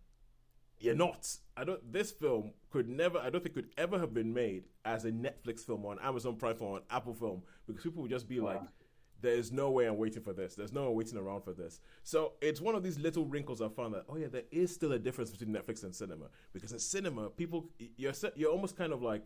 you're 0.78 0.94
not. 0.94 1.28
I 1.54 1.64
don't. 1.64 1.92
This 1.92 2.10
film 2.10 2.52
could 2.70 2.88
never. 2.88 3.18
I 3.18 3.28
don't 3.28 3.42
think 3.42 3.54
could 3.54 3.68
ever 3.76 3.98
have 3.98 4.14
been 4.14 4.32
made 4.32 4.64
as 4.86 5.04
a 5.04 5.12
Netflix 5.12 5.60
film 5.60 5.84
or 5.84 5.92
an 5.92 5.98
Amazon 6.02 6.36
Prime 6.36 6.56
film 6.56 6.70
or 6.70 6.76
an 6.78 6.84
Apple 6.88 7.12
film 7.12 7.42
because 7.66 7.82
people 7.82 8.00
would 8.00 8.10
just 8.10 8.26
be 8.26 8.40
like, 8.40 8.62
"There 9.20 9.34
is 9.34 9.52
no 9.52 9.70
way 9.70 9.84
I'm 9.84 9.98
waiting 9.98 10.22
for 10.22 10.32
this. 10.32 10.54
There's 10.54 10.72
no 10.72 10.84
one 10.84 10.94
waiting 10.94 11.18
around 11.18 11.42
for 11.42 11.52
this." 11.52 11.82
So 12.04 12.32
it's 12.40 12.62
one 12.62 12.74
of 12.74 12.82
these 12.82 12.98
little 12.98 13.26
wrinkles 13.26 13.60
I 13.60 13.68
found 13.68 13.92
that 13.92 14.04
oh 14.08 14.16
yeah, 14.16 14.28
there 14.28 14.44
is 14.50 14.74
still 14.74 14.92
a 14.92 14.98
difference 14.98 15.30
between 15.30 15.54
Netflix 15.54 15.84
and 15.84 15.94
cinema 15.94 16.24
because 16.54 16.72
in 16.72 16.78
cinema, 16.78 17.28
people 17.28 17.68
you're 17.98 18.14
you're 18.34 18.50
almost 18.50 18.78
kind 18.78 18.94
of 18.94 19.02
like 19.02 19.24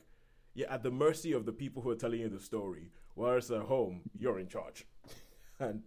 you're 0.54 0.68
at 0.68 0.82
the 0.82 0.90
mercy 0.90 1.32
of 1.32 1.46
the 1.46 1.52
people 1.52 1.80
who 1.80 1.90
are 1.90 1.96
telling 1.96 2.18
you 2.18 2.28
the 2.28 2.40
story, 2.40 2.90
whereas 3.14 3.52
at 3.52 3.62
home 3.62 4.00
you're 4.18 4.40
in 4.40 4.48
charge, 4.48 4.84
and. 5.60 5.84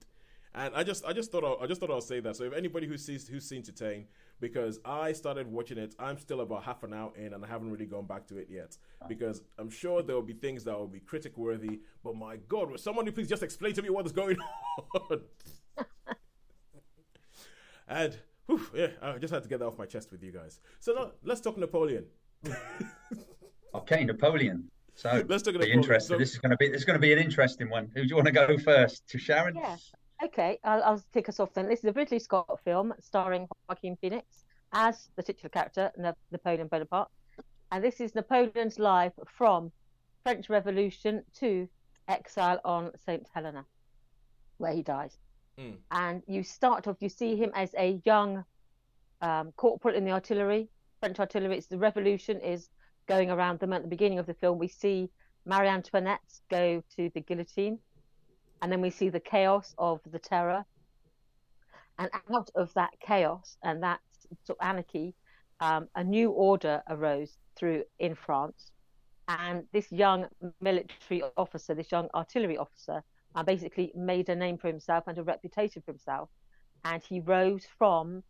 And 0.56 0.74
I 0.76 0.84
just, 0.84 1.06
I 1.06 1.14
just 1.14 1.32
thought, 1.32 1.44
I'll, 1.44 1.58
I 1.62 1.68
just 1.68 1.80
thought 1.80 1.92
I'll 1.92 2.02
say 2.02 2.20
that. 2.22 2.36
So 2.36 2.44
if 2.46 2.54
anybody 2.54 2.88
who 2.88 2.98
sees, 2.98 3.28
who's 3.28 3.48
seen 3.48 3.62
Titane, 3.62 4.06
because 4.40 4.80
I 4.84 5.14
started 5.14 5.46
watching 5.52 5.78
it, 5.78 5.94
I'm 6.00 6.18
still 6.18 6.42
about 6.42 6.64
half 6.64 6.82
an 6.84 6.92
hour 6.94 7.12
in, 7.16 7.34
and 7.34 7.46
I 7.46 7.48
haven't 7.48 7.70
really 7.72 7.86
gone 7.86 8.06
back 8.08 8.26
to 8.28 8.38
it 8.38 8.48
yet. 8.50 8.76
Because 9.08 9.44
I'm 9.60 9.70
sure 9.70 10.02
there 10.02 10.16
will 10.16 10.24
be 10.24 10.34
things 10.34 10.64
that 10.64 10.78
will 10.78 10.88
be 10.88 11.02
critic 11.02 11.38
worthy. 11.38 11.82
But 12.04 12.16
my 12.16 12.38
God, 12.48 12.72
will 12.72 12.78
somebody 12.80 13.12
please 13.12 13.28
just 13.30 13.44
explain 13.44 13.74
to 13.74 13.82
me 13.84 13.90
what 13.92 14.06
is 14.08 14.12
going 14.12 14.38
on? 15.12 15.22
and 17.88 18.18
whew, 18.48 18.62
yeah, 18.74 18.88
I 19.02 19.18
just 19.18 19.34
had 19.34 19.44
to 19.44 19.50
get 19.50 19.60
that 19.60 19.66
off 19.66 19.78
my 19.78 19.86
chest 19.86 20.12
with 20.12 20.24
you 20.24 20.32
guys. 20.32 20.60
So 20.80 20.94
now 20.94 21.12
let's 21.24 21.42
talk 21.42 21.58
Napoleon. 21.58 22.06
Okay, 23.72 24.04
Napoleon. 24.04 24.68
So 24.96 25.24
Let's 25.28 25.44
talk 25.44 25.54
be 25.54 25.60
Napoleon. 25.60 25.78
interested. 25.78 26.14
So- 26.14 26.18
This 26.18 26.32
is 26.32 26.40
going 26.40 26.50
to 26.50 26.58
be 26.58 26.70
this 26.70 26.80
is 26.80 26.86
going 26.86 26.96
to 26.96 27.00
be 27.00 27.14
an 27.14 27.20
interesting 27.20 27.70
one. 27.70 27.92
Who 27.94 28.02
do 28.02 28.08
you 28.08 28.16
want 28.16 28.26
to 28.26 28.32
go 28.32 28.58
first? 28.58 29.08
To 29.10 29.20
Sharon? 29.20 29.56
Yeah. 29.56 29.76
Okay, 30.24 30.60
I'll, 30.64 30.84
I'll 30.84 31.04
take 31.14 31.30
us 31.30 31.40
off 31.40 31.54
then. 31.54 31.68
This 31.70 31.80
is 31.80 31.86
a 31.86 31.94
Ridley 31.94 32.20
Scott 32.20 32.60
film 32.64 32.94
starring 33.00 33.48
Joaquin 33.68 33.96
Phoenix 34.02 34.44
as 34.74 35.10
the 35.16 35.24
titular 35.24 35.50
character, 35.50 35.92
Na- 35.98 36.14
Napoleon 36.32 36.68
Bonaparte. 36.68 37.10
And 37.72 37.84
this 37.84 38.02
is 38.02 38.16
Napoleon's 38.16 38.80
life 38.80 39.14
from 39.28 39.72
French 40.24 40.50
Revolution 40.50 41.24
to 41.40 41.70
exile 42.08 42.60
on 42.66 42.92
St. 43.06 43.26
Helena, 43.34 43.66
where 44.58 44.74
he 44.74 44.82
dies. 44.82 45.18
Mm. 45.58 45.76
And 45.92 46.24
you 46.28 46.44
start 46.44 46.88
off, 46.88 46.98
you 47.00 47.10
see 47.10 47.36
him 47.36 47.52
as 47.56 47.74
a 47.78 48.02
young 48.04 48.44
um, 49.22 49.52
corporal 49.56 49.96
in 49.96 50.04
the 50.04 50.12
artillery. 50.12 50.70
French 51.00 51.20
artillery. 51.20 51.58
It's 51.58 51.68
the 51.68 51.78
revolution 51.78 52.42
is 52.42 52.70
going 53.08 53.32
around 53.32 53.60
them. 53.60 53.72
At 53.72 53.84
the 53.84 53.88
beginning 53.88 54.20
of 54.20 54.26
the 54.26 54.34
film, 54.34 54.58
we 54.58 54.68
see 54.68 55.10
Marie 55.46 55.68
Antoinette 55.68 56.20
go 56.50 56.84
to 56.96 57.10
the 57.14 57.22
guillotine, 57.22 57.80
and 58.62 58.72
then 58.72 58.82
we 58.82 58.90
see 58.90 59.10
the 59.10 59.20
chaos 59.20 59.74
of 59.78 60.00
the 60.12 60.20
terror. 60.20 60.66
And 61.98 62.10
out 62.34 62.50
of 62.56 62.74
that 62.76 62.92
chaos 63.02 63.58
and 63.64 63.84
that 63.84 64.00
sort 64.46 64.58
of 64.60 64.66
anarchy, 64.66 65.16
um, 65.60 65.88
a 65.96 66.04
new 66.04 66.32
order 66.32 66.82
arose 66.90 67.38
through 67.56 67.84
in 68.00 68.16
France. 68.16 68.72
And 69.28 69.64
this 69.74 69.92
young 69.92 70.26
military 70.62 71.22
officer, 71.38 71.76
this 71.76 71.92
young 71.92 72.10
artillery 72.16 72.58
officer, 72.58 73.04
uh, 73.36 73.44
basically 73.44 73.92
made 73.96 74.30
a 74.30 74.36
name 74.36 74.58
for 74.58 74.68
himself 74.68 75.04
and 75.08 75.18
a 75.18 75.24
reputation 75.24 75.82
for 75.86 75.92
himself. 75.92 76.30
And 76.86 77.04
he 77.04 77.20
rose 77.20 77.68
from 77.78 78.24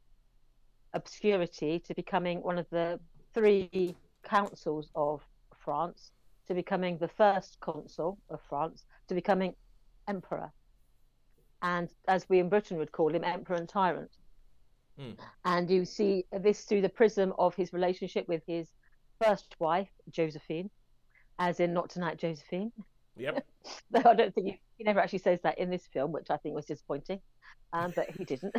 obscurity 0.93 1.79
to 1.79 1.93
becoming 1.93 2.41
one 2.41 2.57
of 2.57 2.65
the 2.71 3.00
three 3.33 3.95
councils 4.24 4.89
of 4.95 5.21
France, 5.63 6.12
to 6.48 6.53
becoming 6.53 6.98
the 6.98 7.07
first 7.07 7.59
consul 7.59 8.17
of 8.29 8.39
France, 8.50 8.86
to 9.07 9.13
becoming 9.13 9.53
emperor. 10.09 10.51
And 11.61 11.89
as 12.07 12.27
we 12.29 12.39
in 12.39 12.49
Britain 12.49 12.77
would 12.77 12.91
call 12.91 13.13
him, 13.13 13.23
emperor 13.23 13.57
and 13.57 13.69
tyrant. 13.69 14.11
Mm. 14.99 15.17
And 15.45 15.69
you 15.69 15.85
see 15.85 16.25
this 16.31 16.63
through 16.63 16.81
the 16.81 16.89
prism 16.89 17.33
of 17.37 17.55
his 17.55 17.71
relationship 17.73 18.27
with 18.27 18.41
his 18.47 18.69
first 19.21 19.55
wife, 19.59 19.89
Josephine, 20.09 20.69
as 21.37 21.59
in 21.59 21.73
Not 21.73 21.89
Tonight, 21.89 22.17
Josephine. 22.17 22.71
Yep. 23.17 23.45
Though 23.91 24.09
I 24.09 24.15
don't 24.15 24.33
think 24.33 24.47
he, 24.47 24.61
he 24.77 24.83
never 24.83 24.99
actually 24.99 25.19
says 25.19 25.39
that 25.43 25.59
in 25.59 25.69
this 25.69 25.87
film, 25.93 26.11
which 26.11 26.29
I 26.29 26.37
think 26.37 26.55
was 26.55 26.65
disappointing, 26.65 27.19
um, 27.73 27.93
but 27.95 28.09
he 28.11 28.23
didn't. 28.23 28.55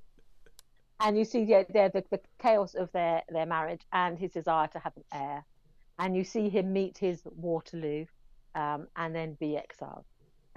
and 1.00 1.18
you 1.18 1.24
see 1.24 1.42
yeah, 1.42 1.64
there 1.70 1.90
the, 1.90 2.04
the 2.10 2.20
chaos 2.40 2.74
of 2.74 2.90
their, 2.92 3.22
their 3.28 3.46
marriage 3.46 3.82
and 3.92 4.18
his 4.18 4.32
desire 4.32 4.68
to 4.68 4.78
have 4.78 4.92
an 4.96 5.04
heir. 5.12 5.44
And 5.98 6.16
you 6.16 6.24
see 6.24 6.48
him 6.48 6.72
meet 6.72 6.98
his 6.98 7.22
Waterloo 7.24 8.06
um, 8.54 8.88
and 8.96 9.14
then 9.14 9.36
be 9.38 9.56
exiled. 9.56 10.04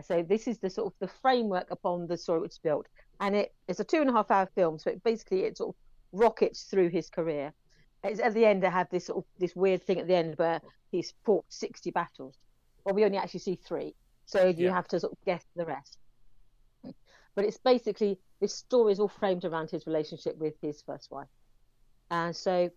So 0.04 0.24
this 0.24 0.48
is 0.48 0.60
the 0.60 0.70
sort 0.70 0.88
of 0.88 0.94
the 1.00 1.08
framework 1.22 1.72
upon 1.72 2.08
the 2.08 2.18
story 2.18 2.40
which 2.42 2.52
is 2.52 2.60
built, 2.60 2.86
and 3.20 3.36
it, 3.36 3.54
it's 3.68 3.80
a 3.80 3.84
two 3.84 4.00
and 4.02 4.10
a 4.10 4.14
half 4.14 4.30
hour 4.30 4.48
film. 4.54 4.78
So 4.78 4.92
it 4.92 5.04
basically 5.04 5.42
it 5.42 5.58
sort 5.58 5.76
of 5.76 6.20
rockets 6.20 6.64
through 6.64 6.90
his 6.90 7.10
career. 7.10 7.54
It's, 8.04 8.20
at 8.20 8.34
the 8.36 8.46
end, 8.46 8.64
I 8.64 8.70
have 8.70 8.90
this 8.92 9.08
sort 9.08 9.20
of 9.20 9.24
this 9.40 9.56
weird 9.56 9.84
thing 9.84 10.00
at 10.00 10.08
the 10.08 10.16
end 10.16 10.36
where 10.38 10.62
he's 10.92 11.14
fought 11.26 11.46
sixty 11.50 11.90
battles. 11.90 12.38
Well, 12.86 12.94
we 12.94 13.06
only 13.06 13.18
actually 13.18 13.40
see 13.40 13.56
three, 13.56 13.96
so 14.26 14.46
you 14.46 14.66
Yeah. 14.66 14.74
have 14.74 14.88
to 14.90 15.00
sort 15.00 15.14
of 15.14 15.18
guess 15.26 15.44
the 15.56 15.66
rest. 15.66 15.98
But 17.36 17.46
it's 17.46 17.58
basically 17.58 18.20
this 18.40 18.54
story 18.54 18.94
is 18.94 19.00
all 19.00 19.08
framed 19.08 19.46
around 19.46 19.72
his 19.72 19.88
relationship 19.88 20.38
with 20.38 20.54
his 20.62 20.84
first 20.84 21.10
wife, 21.10 21.28
and 22.12 22.36
so 22.36 22.70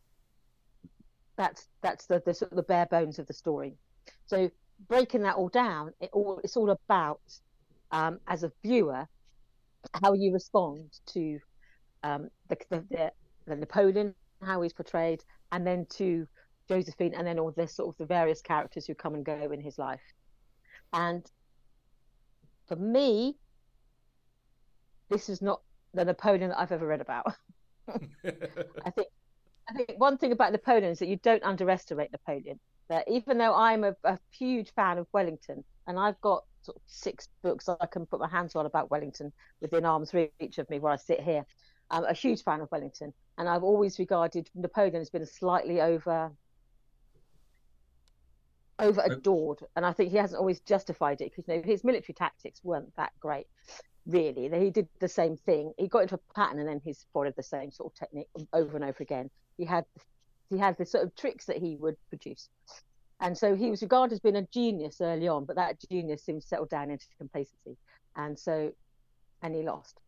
that's 1.37 1.69
that's 1.83 2.07
the, 2.07 2.23
the 2.25 2.33
sort 2.35 2.53
of 2.53 2.57
the 2.57 2.63
bare 2.63 2.87
bones 2.87 3.19
of 3.19 3.27
the 3.27 3.35
story. 3.35 3.77
So 4.27 4.51
breaking 4.89 5.23
that 5.23 5.37
all 5.37 5.49
down, 5.49 5.93
it 6.01 6.11
all 6.13 6.41
it's 6.43 6.57
all 6.57 6.71
about 6.71 7.21
um, 7.91 8.19
as 8.27 8.43
a 8.43 8.53
viewer 8.63 9.07
how 10.03 10.13
you 10.13 10.33
respond 10.33 10.91
to 11.07 11.39
um, 12.03 12.29
the, 12.49 12.57
the, 12.69 12.85
the 12.91 13.13
the 13.47 13.57
Napoleon, 13.57 14.15
how 14.43 14.63
he's 14.63 14.73
portrayed, 14.73 15.25
and 15.53 15.67
then 15.67 15.87
to 15.97 16.27
Josephine, 16.69 17.15
and 17.15 17.27
then 17.27 17.39
all 17.39 17.53
the 17.53 17.67
sort 17.67 17.89
of 17.89 17.99
the 17.99 18.07
various 18.07 18.41
characters 18.43 18.87
who 18.87 18.95
come 18.95 19.15
and 19.15 19.25
go 19.25 19.51
in 19.53 19.61
his 19.61 19.79
life. 19.79 20.01
And 20.93 21.25
for 22.69 22.77
me, 22.77 23.37
this 25.09 25.29
is 25.29 25.43
not 25.43 25.63
the 25.95 26.05
Napoleon 26.05 26.51
that 26.51 26.61
I've 26.61 26.73
ever 26.73 26.87
read 26.87 27.01
about. 27.01 27.27
I 27.89 28.91
think 28.91 29.09
I 29.69 29.73
think 29.75 29.95
one 29.99 30.19
thing 30.19 30.33
about 30.33 30.53
Napoleon 30.53 30.91
is 30.93 30.99
that 31.01 31.09
you 31.09 31.17
don't 31.17 31.43
underestimate 31.43 32.13
Napoleon. 32.13 32.61
That 32.91 33.09
even 33.09 33.39
though 33.39 33.55
I'm 33.55 33.85
a, 33.85 33.97
a 34.05 34.19
huge 34.33 34.73
fan 34.75 34.99
of 34.99 35.07
Wellington, 35.13 35.65
and 35.87 35.99
I've 35.99 36.21
got 36.21 36.45
sort 36.63 36.77
of 36.77 36.83
six 36.87 37.29
books 37.43 37.69
I 37.69 37.87
can 37.87 38.05
put 38.05 38.21
my 38.21 38.29
hands 38.29 38.55
on 38.57 38.67
about 38.67 38.91
Wellington 38.91 39.33
within 39.61 39.87
arm's 39.87 40.13
reach 40.13 40.59
of 40.59 40.69
me 40.69 40.79
where 40.79 40.93
I 40.93 40.97
sit 40.97 41.21
here, 41.21 41.47
I'm 41.91 42.05
a 42.05 42.13
huge 42.13 42.43
fan 42.43 42.61
of 42.61 42.71
Wellington, 42.71 43.15
and 43.39 43.49
I've 43.49 43.63
always 43.63 43.99
regarded 43.99 44.51
Napoleon 44.55 45.01
as 45.01 45.09
being 45.09 45.25
slightly 45.25 45.81
over 45.81 46.33
over 48.79 49.03
adored, 49.05 49.61
and 49.77 49.87
I 49.87 49.93
think 49.93 50.11
he 50.11 50.17
hasn't 50.17 50.41
always 50.41 50.61
justified 50.61 51.21
it 51.21 51.31
because 51.31 51.47
you 51.49 51.57
know 51.57 51.63
his 51.63 51.85
military 51.85 52.15
tactics 52.15 52.61
weren't 52.65 52.95
that 52.97 53.13
great 53.21 53.47
really. 54.07 54.51
He 54.59 54.71
did 54.71 54.89
the 55.01 55.09
same 55.09 55.37
thing. 55.37 55.73
He 55.79 55.89
got 55.89 56.01
into 56.01 56.17
a 56.17 56.35
pattern 56.35 56.59
and 56.59 56.69
then 56.69 56.81
he's 56.85 57.07
followed 57.13 57.35
the 57.37 57.43
same 57.43 57.71
sort 57.71 57.93
of 57.93 57.99
technique 57.99 58.29
over 58.53 58.77
and 58.77 58.85
over 58.85 59.03
again. 59.03 59.31
He 59.57 59.65
had 59.65 59.85
he 60.51 60.59
had 60.59 60.77
the 60.77 60.85
sort 60.85 61.05
of 61.05 61.15
tricks 61.17 61.47
that 61.47 61.57
he 61.59 61.77
would 61.77 61.97
produce. 62.09 62.49
And 63.21 63.37
so 63.37 63.55
he 63.55 63.71
was 63.71 63.83
regarded 63.83 64.15
as 64.15 64.21
being 64.21 64.37
a 64.37 64.47
genius 64.53 65.01
early 65.01 65.29
on, 65.29 65.45
but 65.45 65.57
that 65.57 65.77
genius 65.91 66.25
soon 66.25 66.41
settled 66.41 66.71
down 66.71 66.91
into 66.91 67.07
complacency. 67.19 67.77
And 68.17 68.39
so 68.39 68.73
and 69.43 69.55
he 69.55 69.63
lost. 69.63 69.99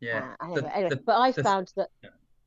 Yeah. 0.00 0.34
Uh, 0.40 0.46
The- 0.46 0.52
anyway, 0.54 0.70
anyway, 0.74 0.88
the- 0.90 0.96
but 0.96 1.16
I 1.16 1.30
the- 1.32 1.42
found 1.42 1.72
that 1.76 1.90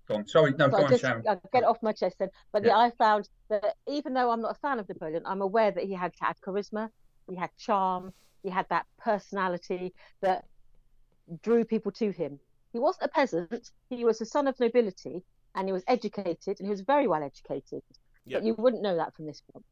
Go 0.08 0.16
on. 0.16 0.28
Sorry. 0.28 0.52
No, 0.58 0.66
so 0.66 0.72
go 0.72 0.78
I 0.78 0.84
on, 0.86 0.90
just 0.90 1.02
Sharon. 1.04 1.28
I'll 1.28 1.40
get 1.54 1.64
off 1.64 1.78
my 1.84 1.92
chest 1.92 2.18
then. 2.18 2.30
But 2.52 2.66
Yeah. 2.66 2.76
I 2.78 2.90
found 2.92 3.30
that 3.50 3.76
even 3.88 4.14
though 4.16 4.32
I'm 4.32 4.42
not 4.42 4.52
a 4.56 4.60
fan 4.60 4.80
of 4.80 4.90
Napoleon, 4.90 5.22
I'm 5.26 5.42
aware 5.44 5.70
that 5.70 5.84
he 5.84 5.94
had, 5.94 6.14
had 6.20 6.36
charisma, 6.42 6.90
he 7.30 7.36
had 7.36 7.56
charm, 7.58 8.12
he 8.42 8.50
had 8.50 8.68
that 8.70 8.88
personality 8.98 9.94
that 10.22 10.46
drew 11.44 11.64
people 11.64 11.92
to 11.92 12.10
him. 12.12 12.40
He 12.74 12.80
wasn't 12.80 13.04
a 13.06 13.10
peasant, 13.10 13.70
he 13.92 14.04
was 14.04 14.20
a 14.20 14.26
son 14.26 14.48
of 14.48 14.60
nobility 14.60 15.24
and 15.56 15.68
he 15.68 15.72
was 15.74 15.84
educated 15.88 16.60
and 16.60 16.66
he 16.66 16.70
was 16.70 16.82
very 16.82 17.08
well 17.08 17.24
educated. 17.24 17.82
Yeah. 18.26 18.38
But 18.38 18.46
you 18.46 18.56
wouldn't 18.56 18.84
know 18.84 18.96
that 18.96 19.16
from 19.16 19.26
this 19.26 19.42
film. 19.52 19.64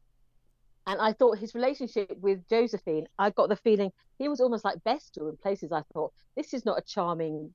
And 0.86 1.00
I 1.00 1.12
thought 1.12 1.38
his 1.38 1.54
relationship 1.54 2.16
with 2.18 2.48
Josephine, 2.48 3.06
I 3.18 3.30
got 3.30 3.48
the 3.48 3.56
feeling 3.56 3.92
he 4.18 4.28
was 4.28 4.40
almost 4.40 4.64
like 4.64 4.82
Vestal 4.84 5.28
in 5.28 5.36
places. 5.36 5.70
I 5.70 5.82
thought, 5.92 6.12
this 6.34 6.54
is 6.54 6.64
not 6.64 6.78
a 6.78 6.82
charming, 6.82 7.52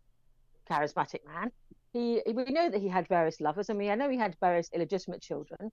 charismatic 0.70 1.26
man 1.26 1.52
he 1.94 2.22
we 2.26 2.44
know 2.46 2.70
that 2.70 2.82
he 2.82 2.88
had 2.88 3.08
various 3.08 3.40
lovers 3.40 3.70
and 3.70 3.78
we 3.78 3.90
I 3.90 3.96
know 3.96 4.10
he 4.10 4.18
had 4.18 4.36
various 4.42 4.70
illegitimate 4.74 5.22
children 5.22 5.72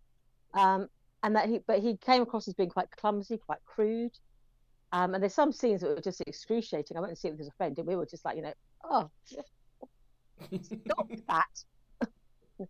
um 0.55 0.89
and 1.23 1.35
that 1.35 1.49
he 1.49 1.61
but 1.67 1.81
he 1.81 1.97
came 1.97 2.23
across 2.23 2.47
as 2.47 2.55
being 2.55 2.69
quite 2.69 2.91
clumsy 2.91 3.39
quite 3.39 3.59
crude 3.65 4.13
um 4.93 5.15
and 5.15 5.23
there's 5.23 5.35
some 5.35 5.53
scenes 5.53 5.81
that 5.81 5.89
were 5.89 6.01
just 6.01 6.21
excruciating 6.27 6.97
I 6.97 7.01
went 7.01 7.11
and 7.11 7.19
see 7.19 7.29
it 7.29 7.39
with 7.39 7.49
a 7.49 7.53
friend 7.53 7.77
and 7.79 7.87
we 7.87 7.97
were 7.97 8.07
just 8.07 8.25
like 8.25 8.37
you 8.37 8.43
know 8.43 8.55
oh 8.85 9.11
stop 10.63 11.11
that 11.29 11.65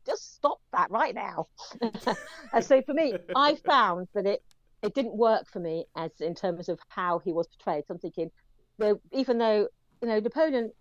just 0.07 0.35
stop 0.35 0.59
that 0.73 0.91
right 0.91 1.15
now 1.15 1.47
and 2.53 2.65
so 2.65 2.83
for 2.83 2.95
me 2.95 3.15
I 3.35 3.57
found 3.67 4.09
that 4.15 4.27
it 4.27 4.41
it 4.83 4.95
didn't 4.95 5.17
work 5.17 5.47
for 5.53 5.61
me 5.61 5.87
as 5.97 6.11
in 6.21 6.35
terms 6.35 6.69
of 6.69 6.79
how 6.89 7.19
he 7.21 7.33
was 7.33 7.49
portrayed 7.49 7.85
so 7.87 7.95
I'm 7.95 8.01
thinking 8.01 8.31
though 8.79 9.01
even 9.13 9.39
though 9.39 9.69
you 10.03 10.09
know 10.09 10.21
Napoleon 10.21 10.73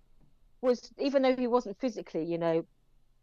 was 0.62 0.92
even 0.98 1.22
though 1.22 1.36
he 1.36 1.48
wasn't 1.48 1.80
physically, 1.80 2.26
you 2.26 2.38
know, 2.38 2.64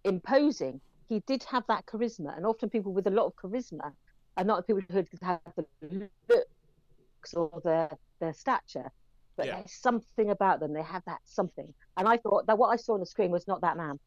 imposing, 0.04 0.80
he 1.08 1.20
did 1.26 1.44
have 1.44 1.64
that 1.68 1.86
charisma. 1.86 2.36
And 2.36 2.46
often 2.46 2.70
people 2.70 2.92
with 2.92 3.06
a 3.06 3.10
lot 3.10 3.26
of 3.26 3.34
charisma 3.36 3.92
are 4.36 4.44
not 4.44 4.66
the 4.66 4.74
people 4.74 4.82
who 4.90 5.04
have 5.26 5.40
the 5.56 6.10
looks 6.28 7.34
or 7.34 7.50
the 7.64 7.90
their 8.20 8.32
stature, 8.32 8.90
but 9.36 9.46
Yeah. 9.46 9.56
there's 9.56 9.74
something 9.80 10.30
about 10.30 10.60
them. 10.60 10.72
They 10.72 10.82
have 10.82 11.02
that 11.06 11.20
something. 11.26 11.74
And 11.96 12.08
I 12.08 12.16
thought 12.18 12.46
that 12.46 12.58
what 12.58 12.68
I 12.68 12.76
saw 12.76 12.94
on 12.94 13.00
the 13.00 13.06
screen 13.06 13.30
was 13.30 13.46
not 13.46 13.60
that 13.62 13.76
man. 13.76 13.98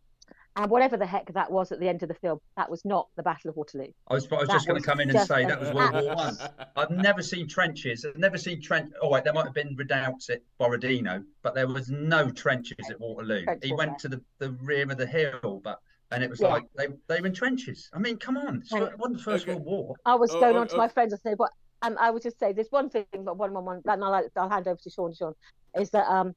And 0.59 0.69
whatever 0.69 0.97
the 0.97 1.05
heck 1.05 1.33
that 1.33 1.49
was 1.49 1.71
at 1.71 1.79
the 1.79 1.87
end 1.87 2.03
of 2.03 2.09
the 2.09 2.15
film, 2.15 2.39
that 2.57 2.69
was 2.69 2.83
not 2.83 3.07
the 3.15 3.23
Battle 3.23 3.49
of 3.49 3.55
Waterloo. 3.55 3.87
I 4.09 4.13
was, 4.13 4.27
I 4.29 4.35
was 4.35 4.47
that 4.49 4.53
just 4.55 4.67
going 4.67 4.81
to 4.81 4.85
come 4.85 4.99
in 4.99 5.09
and 5.09 5.25
say 5.25 5.45
that 5.45 5.57
was 5.57 5.71
World 5.71 5.93
War. 5.93 6.15
One. 6.15 6.37
I've 6.75 6.91
never 6.91 7.21
seen 7.23 7.47
trenches. 7.47 8.05
I've 8.05 8.17
never 8.17 8.37
seen 8.37 8.61
trench. 8.61 8.91
Oh 9.01 9.05
All 9.05 9.13
right, 9.13 9.23
there 9.23 9.31
might 9.31 9.45
have 9.45 9.53
been 9.53 9.73
redoubts 9.77 10.29
at 10.29 10.41
Borodino, 10.57 11.23
but 11.43 11.55
there 11.55 11.65
was 11.65 11.89
no 11.89 12.29
trenches 12.29 12.89
at 12.89 12.99
Waterloo. 12.99 13.43
Trench 13.45 13.63
He 13.63 13.71
warfare. 13.71 13.87
went 13.87 13.99
to 13.99 14.09
the, 14.09 14.21
the 14.39 14.51
rear 14.61 14.83
of 14.83 14.97
the 14.97 15.05
hill, 15.07 15.61
but 15.63 15.79
and 16.11 16.21
it 16.23 16.29
was 16.29 16.41
Yeah. 16.41 16.49
like 16.49 16.63
they 16.75 16.87
they 17.07 17.21
were 17.21 17.27
in 17.27 17.33
trenches. 17.33 17.89
I 17.93 17.99
mean, 17.99 18.17
come 18.17 18.35
on, 18.35 18.57
it's, 18.57 18.73
it 18.73 18.99
wasn't 18.99 19.19
the 19.19 19.23
First 19.23 19.43
Okay. 19.45 19.53
World 19.53 19.65
War. 19.65 19.95
I 20.05 20.15
was 20.15 20.29
Oh, 20.31 20.41
going 20.41 20.57
oh, 20.57 20.59
on 20.59 20.67
to 20.67 20.75
oh. 20.75 20.77
my 20.79 20.89
friends 20.89 21.13
and 21.13 21.21
say, 21.21 21.35
"What?" 21.37 21.51
Um, 21.83 21.95
I 21.97 22.11
would 22.11 22.21
just 22.23 22.37
say 22.37 22.51
there's 22.51 22.71
one 22.71 22.89
thing, 22.89 23.05
but 23.13 23.37
one, 23.37 23.53
one, 23.53 23.63
one, 23.63 23.81
and 23.85 24.03
I'll, 24.03 24.27
I'll 24.35 24.49
hand 24.49 24.67
over 24.67 24.79
to 24.83 24.89
Shaun. 24.89 25.13
Shaun 25.13 25.33
is 25.79 25.89
that 25.91 26.05
um, 26.11 26.35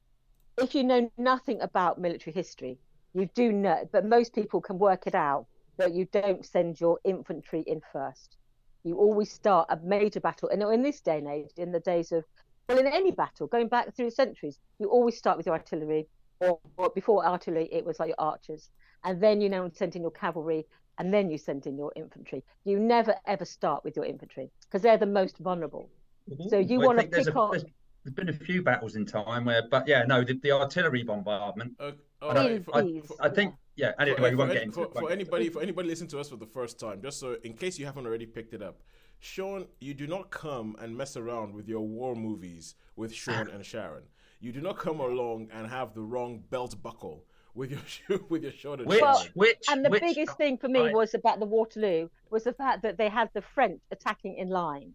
if 0.57 0.73
you 0.75 0.85
know 0.85 1.11
nothing 1.17 1.59
about 1.61 1.99
military 1.99 2.33
history, 2.33 2.77
you 3.13 3.29
do 3.35 3.51
know, 3.51 3.87
but 3.91 4.05
most 4.05 4.33
people 4.33 4.61
can 4.61 4.77
work 4.79 5.07
it 5.07 5.15
out 5.15 5.45
that 5.77 5.93
you 5.93 6.05
don't 6.11 6.45
send 6.45 6.79
your 6.79 6.99
infantry 7.03 7.63
in 7.67 7.81
first. 7.91 8.37
You 8.83 8.97
always 8.97 9.31
start 9.31 9.67
a 9.69 9.77
major 9.83 10.19
battle, 10.19 10.49
and 10.49 10.61
in 10.61 10.81
this 10.83 10.99
day 11.01 11.17
and 11.19 11.27
age, 11.27 11.49
in 11.57 11.71
the 11.71 11.79
days 11.79 12.11
of, 12.11 12.23
well, 12.67 12.77
in 12.77 12.87
any 12.87 13.11
battle 13.11 13.47
going 13.47 13.67
back 13.67 13.95
through 13.95 14.05
the 14.05 14.11
centuries, 14.11 14.59
you 14.79 14.87
always 14.89 15.17
start 15.17 15.37
with 15.37 15.45
your 15.45 15.55
artillery, 15.55 16.07
or, 16.39 16.59
or 16.77 16.89
before 16.89 17.25
artillery, 17.25 17.69
it 17.71 17.85
was 17.85 17.99
like 17.99 18.09
your 18.09 18.19
archers, 18.19 18.69
and 19.03 19.21
then 19.21 19.39
you 19.41 19.49
now 19.49 19.69
send 19.73 19.95
in 19.95 20.01
your 20.01 20.11
cavalry, 20.11 20.65
and 20.99 21.13
then 21.13 21.29
you 21.29 21.37
send 21.37 21.65
in 21.65 21.77
your 21.77 21.91
infantry. 21.95 22.43
You 22.65 22.79
never 22.79 23.15
ever 23.25 23.45
start 23.45 23.83
with 23.83 23.95
your 23.95 24.05
infantry 24.05 24.49
because 24.65 24.81
they're 24.81 24.97
the 24.97 25.05
most 25.05 25.37
vulnerable. 25.39 25.89
Mm-hmm. 26.29 26.49
So 26.49 26.57
you 26.59 26.79
wanna 26.79 27.07
there's 27.07 27.25
pick 27.25 27.35
a- 27.35 27.39
up- 27.39 27.51
there's- 27.51 27.65
there's 28.03 28.13
been 28.15 28.27
a 28.29 28.33
few 28.33 28.61
battles 28.61 28.97
in 28.97 29.05
time 29.05 29.45
where, 29.45 29.61
but 29.71 29.87
yeah, 29.87 30.03
no, 30.03 30.25
the, 30.25 30.33
the 30.43 30.51
artillery 30.51 31.03
bombardment. 31.03 31.73
O- 31.79 31.93
All 32.23 32.31
I 32.31 32.33
don't- 32.33 32.47
Please, 32.47 32.63
for- 32.65 32.75
I, 32.77 32.81
please. 32.81 33.11
I 33.19 33.29
think, 33.29 33.55
yeah. 33.75 33.91
for, 33.93 34.01
Anyway, 34.01 34.21
we 34.21 34.29
for 34.31 34.37
won't 34.37 34.49
any- 34.51 34.59
get 34.59 34.63
into 34.63 34.75
for, 34.75 34.85
it. 34.85 34.93
for 34.93 35.11
anybody 35.11 35.49
for 35.49 35.61
anybody 35.61 35.89
listening 35.89 36.09
to 36.11 36.19
us 36.19 36.29
for 36.29 36.37
the 36.37 36.45
first 36.45 36.79
time, 36.79 37.01
just 37.01 37.19
so 37.19 37.37
in 37.43 37.53
case 37.53 37.77
you 37.77 37.85
haven't 37.85 38.05
already 38.05 38.25
picked 38.25 38.53
it 38.53 38.61
up, 38.61 38.81
Shaun, 39.19 39.67
you 39.79 39.93
do 39.93 40.07
not 40.07 40.29
come 40.31 40.75
and 40.79 40.95
mess 40.97 41.15
around 41.17 41.53
with 41.53 41.67
your 41.67 41.81
war 41.81 42.15
movies 42.15 42.75
with 42.95 43.13
Shaun 43.13 43.49
ah. 43.51 43.55
and 43.55 43.65
Sharon. 43.65 44.03
You 44.39 44.51
do 44.51 44.61
not 44.61 44.77
come 44.77 44.99
along 44.99 45.49
and 45.53 45.67
have 45.67 45.93
the 45.93 46.01
wrong 46.01 46.43
belt 46.49 46.81
buckle 46.81 47.25
with 47.55 47.71
your 47.71 47.79
shoe 47.87 48.25
with 48.29 48.43
your 48.43 48.51
Shaun 48.51 48.79
and 48.79 48.87
Which, 48.87 49.01
Well, 49.01 49.25
which, 49.35 49.63
And 49.69 49.85
the 49.85 49.89
which, 49.89 50.01
biggest 50.01 50.37
thing 50.37 50.57
for 50.57 50.67
me 50.67 50.79
right. 50.81 50.93
was 50.93 51.13
about 51.13 51.39
the 51.39 51.45
Waterloo 51.45 52.09
was 52.29 52.43
the 52.43 52.53
fact 52.53 52.81
that 52.83 52.97
they 52.97 53.09
had 53.09 53.29
the 53.33 53.41
French 53.41 53.79
attacking 53.91 54.35
in 54.37 54.49
line. 54.49 54.93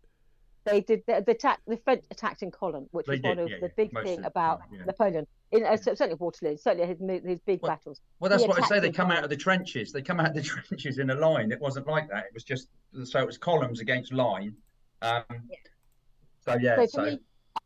They 0.71 0.81
did 0.81 1.03
the, 1.07 1.23
the 1.25 1.33
attack. 1.33 1.61
The 1.67 1.77
French 1.79 2.05
attacked 2.11 2.43
in 2.43 2.51
column, 2.51 2.89
which 2.91 3.07
They 3.07 3.15
was 3.15 3.23
one 3.23 3.39
of 3.39 3.51
yeah, 3.51 3.57
the 3.61 3.71
big 3.77 3.93
Most 3.93 4.05
thing 4.05 4.25
about 4.25 4.61
yeah. 4.73 4.85
Napoleon. 4.85 5.27
In 5.51 5.65
uh, 5.65 5.77
certainly 5.77 6.15
Waterloo, 6.15 6.57
certainly 6.57 6.87
his 6.87 6.99
his 7.25 7.41
big 7.41 7.61
Well, 7.63 7.73
battles. 7.73 8.01
Well, 8.21 8.31
that's 8.31 8.43
He 8.43 8.49
what 8.49 8.63
I 8.63 8.67
say. 8.67 8.81
They 8.81 8.91
come 8.91 9.11
out 9.11 9.25
of 9.25 9.31
the 9.31 9.37
trenches. 9.37 9.93
They 9.93 10.03
come 10.03 10.21
out 10.21 10.29
of 10.29 10.35
the 10.35 10.43
trenches 10.69 10.99
in 10.99 11.11
a 11.11 11.15
line. 11.15 11.51
It 11.53 11.61
wasn't 11.61 11.87
like 11.87 12.09
that. 12.11 12.25
It 12.27 12.35
was 12.35 12.45
just 12.45 12.69
so 13.05 13.21
it 13.21 13.27
was 13.27 13.39
columns 13.39 13.81
against 13.81 14.13
line. 14.13 14.55
Um, 15.03 15.23
so 16.41 16.57
yeah, 16.61 16.77
So 16.77 16.87
so 16.87 17.03
me, 17.03 17.21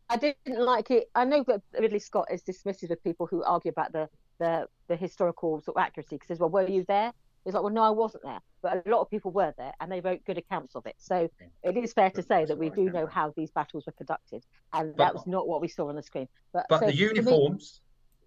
I 0.09 0.16
didn't 0.16 0.61
like 0.61 0.90
it. 0.90 1.11
I 1.14 1.25
know 1.25 1.44
that 1.47 1.62
Ridley 1.78 1.99
Scott 1.99 2.28
is 2.30 2.42
dismissive 2.42 2.90
of 2.90 3.02
people 3.02 3.26
who 3.26 3.42
argue 3.42 3.71
about 3.71 3.92
the 3.92 4.09
the, 4.38 4.66
the 4.88 4.97
historical 4.97 5.61
sort 5.61 5.76
of 5.76 5.82
accuracy 5.82 6.16
because 6.18 6.38
well, 6.38 6.50
were 6.50 6.68
you 6.68 6.85
there? 6.88 7.12
It's 7.44 7.54
like, 7.54 7.62
well, 7.64 7.72
no, 7.72 7.82
I 7.82 7.90
wasn't 7.90 8.22
there, 8.22 8.38
but 8.62 8.87
a 8.87 8.90
lot 8.90 9.00
of 9.00 9.11
people 9.11 9.32
were 9.32 9.52
there, 9.58 9.72
and 9.80 9.90
they 9.90 10.00
wrote 10.00 10.25
good 10.25 10.38
accounts 10.38 10.76
of 10.76 10.87
it. 10.87 10.94
So 10.99 11.28
it 11.64 11.76
is 11.76 11.92
fair 11.92 12.11
to 12.11 12.22
say 12.22 12.44
that 12.44 12.56
we 12.56 12.70
do 12.70 12.84
know 12.90 13.06
how 13.06 13.32
these 13.37 13.50
battles 13.50 13.84
were 13.87 13.92
conducted, 13.92 14.44
and 14.72 14.94
But- 14.96 15.04
that 15.04 15.14
was 15.14 15.26
not 15.26 15.49
what 15.49 15.61
we 15.61 15.68
saw 15.68 15.88
on 15.88 15.96
the 15.96 16.02
screen. 16.02 16.28
But, 16.52 16.66
but 16.68 16.80
so 16.80 16.87
the 16.87 16.92
for 16.92 16.96
me- 16.99 17.04
uniforms, 17.08 17.80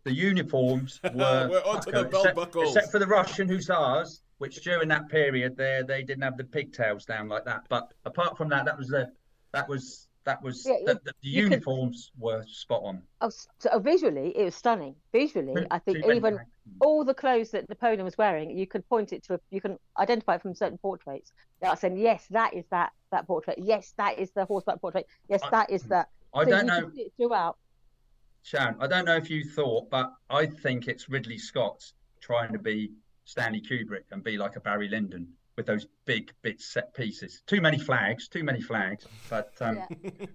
the 0.04 0.14
uniforms 0.14 1.00
were 1.14 1.48
We're 1.50 1.62
onto 1.66 1.92
the 1.92 2.04
belt 2.04 2.26
except, 2.26 2.36
buckles. 2.36 2.76
except 2.76 2.92
for 2.92 3.00
the 3.00 3.08
Russian 3.08 3.48
hussars, 3.48 4.22
which 4.38 4.62
during 4.64 4.90
that 4.90 5.08
period 5.10 5.56
there 5.56 5.84
they 5.84 6.04
didn't 6.04 6.24
have 6.24 6.36
the 6.38 6.44
pigtails 6.44 7.06
down 7.06 7.30
like 7.30 7.46
that. 7.46 7.62
But 7.70 7.94
apart 8.04 8.38
from 8.38 8.50
that, 8.50 8.66
that 8.66 8.78
was 8.78 8.90
the 8.90 9.12
that 9.54 9.70
was 9.70 10.10
that 10.26 10.42
was 10.42 10.66
Yeah, 10.66 10.78
the, 10.86 10.94
the, 10.96 11.00
the 11.06 11.14
you 11.22 11.44
could- 11.44 11.52
uniforms 11.54 12.12
were 12.18 12.44
spot 12.48 12.82
on. 12.84 13.02
oh, 13.22 13.30
so 13.30 13.70
oh, 13.72 13.80
visually, 13.80 14.36
it 14.38 14.44
was 14.44 14.56
stunning. 14.56 14.96
Visually, 15.12 15.66
I 15.72 15.80
think 15.80 16.06
even 16.06 16.40
all 16.82 17.06
the 17.06 17.14
clothes 17.14 17.52
that 17.52 17.70
Napoleon 17.70 18.04
was 18.04 18.18
wearing, 18.18 18.58
you 18.58 18.66
could 18.68 18.88
point 18.90 19.14
it 19.14 19.24
to, 19.26 19.36
a, 19.36 19.40
you 19.52 19.62
can 19.62 19.78
identify 20.00 20.36
it 20.36 20.42
from 20.42 20.54
certain 20.56 20.78
portraits. 20.80 21.32
They 21.62 21.68
are 21.68 21.78
saying, 21.78 21.98
yes, 21.98 22.26
that 22.32 22.54
is 22.54 22.66
that 22.72 22.92
that 23.12 23.28
portrait. 23.28 23.58
Yes, 23.60 23.94
that 23.98 24.20
is 24.20 24.32
the 24.32 24.46
horseback 24.46 24.82
portrait. 24.82 25.08
Yes, 25.30 25.42
I- 25.44 25.50
that 25.52 25.70
is 25.70 25.84
that. 25.84 26.10
I 26.34 26.44
So 26.44 26.50
don't 26.50 26.66
know. 26.66 26.82
could 26.82 26.96
see 26.96 27.02
it 27.04 27.14
throughout. 27.18 27.58
Sharon, 28.44 28.76
I 28.80 28.88
don't 28.88 29.06
know 29.06 29.16
if 29.16 29.30
you 29.30 29.44
thought, 29.44 29.90
but 29.90 30.12
I 30.30 30.46
think 30.46 30.88
it's 30.88 31.08
Ridley 31.10 31.38
Scott 31.38 31.84
trying 32.20 32.52
to 32.54 32.60
be 32.60 32.92
Stanley 33.26 33.62
Kubrick 33.62 34.04
and 34.12 34.24
be 34.24 34.38
like 34.38 34.56
a 34.56 34.60
Barry 34.60 34.88
Lyndon 34.88 35.28
with 35.56 35.66
those 35.66 35.86
big 36.06 36.32
bit 36.42 36.62
set 36.62 36.94
pieces. 36.94 37.42
Too 37.48 37.62
many 37.62 37.80
flags, 37.80 38.28
too 38.28 38.44
many 38.44 38.62
flags. 38.62 39.06
But 39.30 39.54
um, 39.62 39.78
Yeah. 39.78 40.12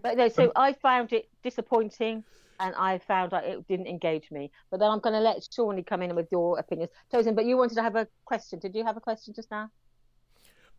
But 0.00 0.16
no, 0.16 0.28
so 0.28 0.52
I 0.54 0.74
found 0.74 1.12
it 1.12 1.28
disappointing, 1.42 2.22
and 2.60 2.74
I 2.76 2.98
found 2.98 3.32
that 3.32 3.44
it 3.44 3.66
didn't 3.66 3.88
engage 3.88 4.30
me. 4.30 4.50
But 4.70 4.78
then 4.78 4.90
I'm 4.90 5.00
going 5.00 5.14
to 5.14 5.20
let 5.20 5.46
Shawnee 5.52 5.82
come 5.82 6.02
in 6.02 6.14
with 6.14 6.28
your 6.30 6.56
opinions. 6.58 6.92
Tosin, 7.12 7.34
but 7.34 7.46
you 7.46 7.56
wanted 7.56 7.74
to 7.74 7.82
have 7.82 7.96
a 7.96 8.06
question. 8.24 8.60
Did 8.60 8.76
you 8.76 8.84
have 8.84 8.96
a 8.96 9.00
question 9.00 9.34
just 9.34 9.50
now? 9.50 9.70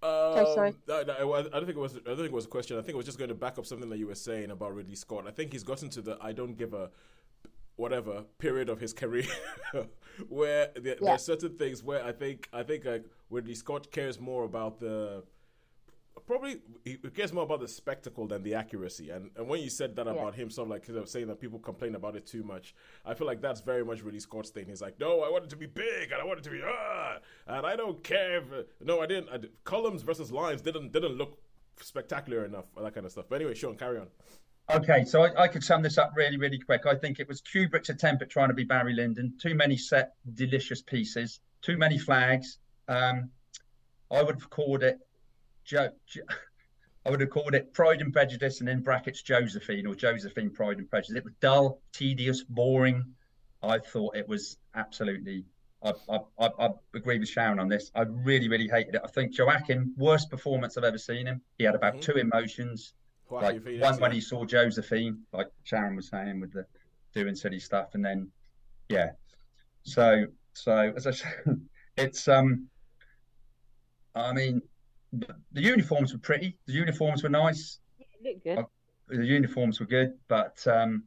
Um, 0.01 0.45
sorry. 0.53 0.73
no, 0.87 1.03
no, 1.03 1.33
I 1.33 1.39
I 1.39 1.41
don't 1.41 1.65
think 1.65 1.77
it 1.77 1.77
was. 1.77 1.97
I 1.97 1.99
don't 2.05 2.15
think 2.15 2.29
it 2.29 2.31
was 2.31 2.45
a 2.45 2.49
question. 2.49 2.77
I 2.77 2.81
think 2.81 2.93
it 2.93 2.97
was 2.97 3.05
just 3.05 3.17
going 3.17 3.27
to 3.27 3.35
back 3.35 3.57
up 3.59 3.65
something 3.65 3.89
that 3.89 3.97
you 3.97 4.07
were 4.07 4.15
saying 4.15 4.51
about 4.51 4.73
Ridley 4.73 4.95
Scott. 4.95 5.25
I 5.27 5.31
think 5.31 5.51
he's 5.51 5.63
gotten 5.63 5.89
to 5.89 6.01
the 6.01 6.17
I 6.21 6.31
don't 6.31 6.57
give 6.57 6.73
a 6.73 6.89
whatever 7.79 8.23
period 8.39 8.67
of 8.69 8.79
his 8.79 8.93
career 8.93 9.25
where 10.27 10.69
there, 10.75 10.97
Yeah. 11.01 11.13
are 11.13 11.17
certain 11.17 11.57
things 11.57 11.81
where 11.83 12.03
I 12.03 12.11
think 12.11 12.49
I 12.51 12.63
think 12.63 12.83
like 12.85 13.05
Ridley 13.29 13.55
Scott 13.55 13.89
cares 13.91 14.19
more 14.19 14.43
about 14.43 14.79
the 14.79 15.23
probably 16.25 16.59
he 16.83 16.97
cares 17.19 17.31
more 17.31 17.43
about 17.43 17.61
the 17.61 17.67
spectacle 17.67 18.27
than 18.27 18.43
the 18.43 18.53
accuracy. 18.53 19.09
And 19.15 19.31
and 19.37 19.47
when 19.47 19.61
you 19.61 19.69
said 19.69 19.95
that 19.95 20.05
Yeah. 20.07 20.11
about 20.17 20.35
him, 20.35 20.49
sort 20.49 20.65
of 20.67 20.71
like 20.71 20.83
was 20.89 21.11
saying 21.11 21.27
that 21.27 21.39
people 21.39 21.59
complain 21.59 21.95
about 21.95 22.15
it 22.17 22.25
too 22.25 22.43
much. 22.43 22.75
I 23.05 23.13
feel 23.13 23.27
like 23.31 23.41
that's 23.41 23.61
very 23.61 23.85
much 23.85 24.03
Ridley 24.03 24.19
Scott's 24.19 24.49
thing. 24.49 24.65
He's 24.67 24.81
like, 24.81 24.99
no, 24.99 25.11
I 25.21 25.29
want 25.33 25.45
it 25.45 25.49
to 25.51 25.59
be 25.65 25.65
big 25.67 26.11
and 26.11 26.19
I 26.21 26.25
want 26.25 26.39
it 26.39 26.43
to 26.49 26.49
be 26.57 26.61
ah, 26.65 27.17
and 27.47 27.65
I 27.65 27.75
don't 27.77 28.03
care. 28.03 28.37
If, 28.39 28.45
no, 28.81 28.99
I 29.01 29.05
didn't. 29.05 29.29
I, 29.29 29.37
did- 29.37 29.63
columns 29.63 30.01
versus 30.01 30.31
lines 30.31 30.61
didn't 30.61 30.91
didn't 30.91 31.15
look 31.21 31.37
spectacular 31.81 32.43
enough 32.43 32.65
that 32.75 32.93
kind 32.93 33.05
of 33.05 33.11
stuff. 33.13 33.25
But 33.29 33.37
anyway, 33.37 33.53
Shaun, 33.55 33.75
carry 33.77 33.99
on. 33.99 34.07
Okay, 34.69 35.03
so 35.03 35.23
I, 35.23 35.43
I 35.43 35.47
could 35.47 35.63
sum 35.63 35.81
this 35.81 35.97
up 35.97 36.13
really, 36.15 36.37
really 36.37 36.59
quick. 36.59 36.85
I 36.85 36.93
think 36.95 37.19
it 37.19 37.27
was 37.27 37.41
Kubrick's 37.41 37.89
attempt 37.89 38.21
at 38.21 38.29
trying 38.29 38.49
to 38.49 38.53
be 38.53 38.63
Barry 38.63 38.93
Lyndon. 38.93 39.33
Too 39.41 39.55
many 39.55 39.77
set 39.77 40.13
delicious 40.35 40.81
pieces, 40.81 41.39
too 41.61 41.77
many 41.77 41.97
flags. 41.97 42.59
Um, 42.87 43.31
I 44.11 44.21
would 44.21 44.35
have 44.35 44.49
called 44.49 44.83
it 44.83 44.99
jo- 45.65 45.89
Jo- 46.05 46.21
I 47.05 47.09
would 47.09 47.21
have 47.21 47.29
called 47.31 47.55
it 47.55 47.73
Pride 47.73 48.01
and 48.01 48.13
Prejudice 48.13 48.59
and 48.59 48.69
in 48.69 48.81
brackets 48.81 49.23
Josephine 49.23 49.87
or 49.87 49.95
Josephine 49.95 50.51
Pride 50.51 50.77
and 50.77 50.89
Prejudice. 50.89 51.15
It 51.17 51.23
was 51.23 51.33
dull, 51.39 51.81
tedious, 51.93 52.43
boring. 52.43 53.15
I 53.63 53.79
thought 53.79 54.15
it 54.15 54.27
was 54.27 54.57
absolutely. 54.75 55.45
I, 55.81 55.93
I, 56.09 56.19
I, 56.39 56.49
I 56.59 56.69
agree 56.93 57.17
with 57.19 57.29
Sharon 57.29 57.57
on 57.59 57.69
this. 57.69 57.89
I 57.95 58.01
really, 58.01 58.49
really 58.49 58.67
hated 58.67 58.95
it. 58.95 59.01
I 59.03 59.07
think 59.07 59.31
Joaquin, 59.37 59.93
worst 59.97 60.29
performance 60.29 60.77
I've 60.77 60.83
ever 60.83 60.97
seen 60.97 61.25
him. 61.25 61.41
He 61.57 61.63
had 61.63 61.73
about 61.73 61.95
Mhm. 61.95 62.01
two 62.01 62.13
emotions. 62.17 62.93
Joaquin 63.29 63.55
Like 63.55 63.63
Phoenix, 63.63 63.83
one 63.83 63.99
when 63.99 64.11
yeah. 64.11 64.15
he 64.15 64.21
saw 64.21 64.45
Josephine, 64.45 65.19
like 65.33 65.47
Sharon 65.63 65.95
was 65.95 66.09
saying, 66.09 66.39
with 66.39 66.53
the 66.53 66.65
doing 67.13 67.35
silly 67.35 67.59
stuff, 67.59 67.89
and 67.93 68.03
then 68.03 68.31
yeah. 68.89 69.11
So 69.83 70.25
so 70.53 70.93
as 70.95 71.07
I 71.07 71.11
said, 71.11 71.43
it's 71.97 72.27
um. 72.27 72.67
I 74.15 74.33
mean, 74.33 74.61
the, 75.13 75.35
the 75.51 75.61
uniforms 75.61 76.13
were 76.13 76.19
pretty. 76.19 76.57
The 76.65 76.73
uniforms 76.73 77.23
were 77.23 77.29
nice. 77.29 77.79
It 77.99 78.07
looked 78.23 78.43
good. 78.43 78.65
The 79.07 79.25
uniforms 79.25 79.79
were 79.79 79.85
good, 79.85 80.13
but 80.27 80.65
um, 80.67 81.03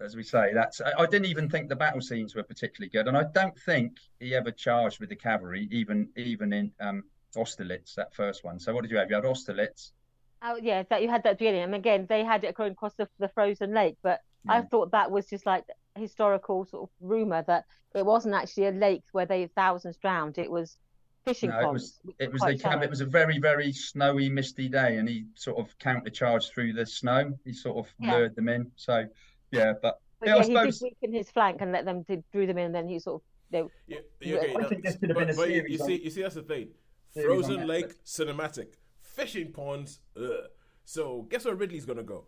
as 0.00 0.16
we 0.16 0.22
say, 0.22 0.52
that's 0.54 0.80
I, 0.80 0.92
I 0.98 1.06
didn't 1.06 1.26
even 1.26 1.48
think 1.48 1.68
the 1.68 1.76
battle 1.76 2.00
scenes 2.00 2.34
were 2.34 2.42
particularly 2.42 2.90
good, 2.90 3.08
and 3.08 3.16
I 3.16 3.24
don't 3.34 3.58
think 3.60 3.92
he 4.20 4.34
ever 4.34 4.50
charged 4.50 5.00
with 5.00 5.08
the 5.08 5.16
cavalry, 5.16 5.68
even 5.70 6.08
even 6.16 6.52
in 6.52 6.72
um 6.80 7.04
Austerlitz, 7.36 7.94
that 7.94 8.14
first 8.14 8.44
one. 8.44 8.58
So 8.58 8.74
what 8.74 8.82
did 8.82 8.90
you 8.90 8.98
have? 8.98 9.10
You 9.10 9.16
had 9.16 9.24
Austerlitz. 9.24 9.92
Oh 10.42 10.56
yeah, 10.62 10.84
that 10.90 11.02
you 11.02 11.08
had 11.08 11.22
that 11.24 11.38
beginning, 11.38 11.62
and 11.62 11.74
again 11.74 12.06
they 12.08 12.24
had 12.24 12.44
it 12.44 12.54
going 12.54 12.72
across 12.72 12.94
the, 12.94 13.08
the 13.18 13.28
frozen 13.28 13.72
lake. 13.74 13.96
But 14.02 14.20
I 14.48 14.62
thought 14.62 14.92
that 14.92 15.10
was 15.10 15.26
just 15.26 15.46
like 15.46 15.64
historical 15.96 16.64
sort 16.66 16.84
of 16.84 16.90
rumor 17.00 17.42
that 17.46 17.64
it 17.94 18.04
wasn't 18.04 18.34
actually 18.34 18.66
a 18.66 18.72
lake 18.72 19.02
where 19.12 19.26
they 19.26 19.46
thousands 19.56 19.96
drowned. 19.96 20.38
It 20.38 20.50
was 20.50 20.76
fishing 21.24 21.50
No, 21.50 21.70
it 21.70 21.72
was 21.72 22.00
it 22.20 22.32
was 22.32 22.42
quite 22.42 22.62
they 22.62 22.84
it 22.84 22.90
was 22.90 23.00
a 23.00 23.06
very 23.06 23.38
very 23.38 23.72
snowy 23.72 24.28
misty 24.28 24.68
day 24.68 24.98
and 24.98 25.08
he 25.08 25.26
sort 25.34 25.58
of 25.58 25.76
countercharged 25.78 26.52
through 26.52 26.72
the 26.74 26.86
snow 26.86 27.36
he 27.44 27.52
sort 27.52 27.78
of 27.78 27.92
Yeah. 27.98 28.18
lured 28.18 28.36
them 28.36 28.48
in 28.48 28.70
so 28.76 29.06
yeah 29.50 29.72
but 29.82 29.98
But 30.20 30.28
yeah, 30.28 30.34
yeah, 30.36 30.40
I 30.40 30.44
he 30.44 30.54
suppose 30.54 30.78
did 30.78 30.84
weaken 31.02 31.12
his 31.18 31.30
flank 31.30 31.60
and 31.62 31.72
let 31.72 31.84
them 31.84 32.02
did, 32.02 32.22
drew 32.32 32.46
them 32.46 32.58
in, 32.58 32.66
and 32.66 32.74
then 32.74 32.86
he 32.88 33.00
sort 33.00 33.22
of 33.22 33.22
you 33.50 33.58
know, 33.62 33.70
Yeah, 33.88 33.98
yeah, 34.20 34.36
okay, 34.36 34.54
I 34.54 34.60
no, 34.62 34.68
think 34.68 34.84
this 34.84 34.96
could 34.96 35.08
have 35.10 35.16
but, 35.16 35.26
been 35.26 35.34
a 35.34 35.36
but 35.36 35.48
you, 35.48 35.54
series 35.56 35.72
you 35.78 35.84
on- 35.84 35.86
see, 35.88 36.04
you 36.04 36.10
see, 36.10 36.22
that's 36.22 36.34
the 36.36 36.42
thing. 36.42 36.68
Frozen 37.14 37.66
Lake 37.66 37.92
cinematic, 38.04 38.74
fishing 39.16 39.52
ponds. 39.52 40.00
Ugh. 40.16 40.46
So 40.84 41.22
guess 41.30 41.44
where 41.44 41.54
Ridley's 41.54 41.84
gonna 41.86 42.02
go? 42.02 42.24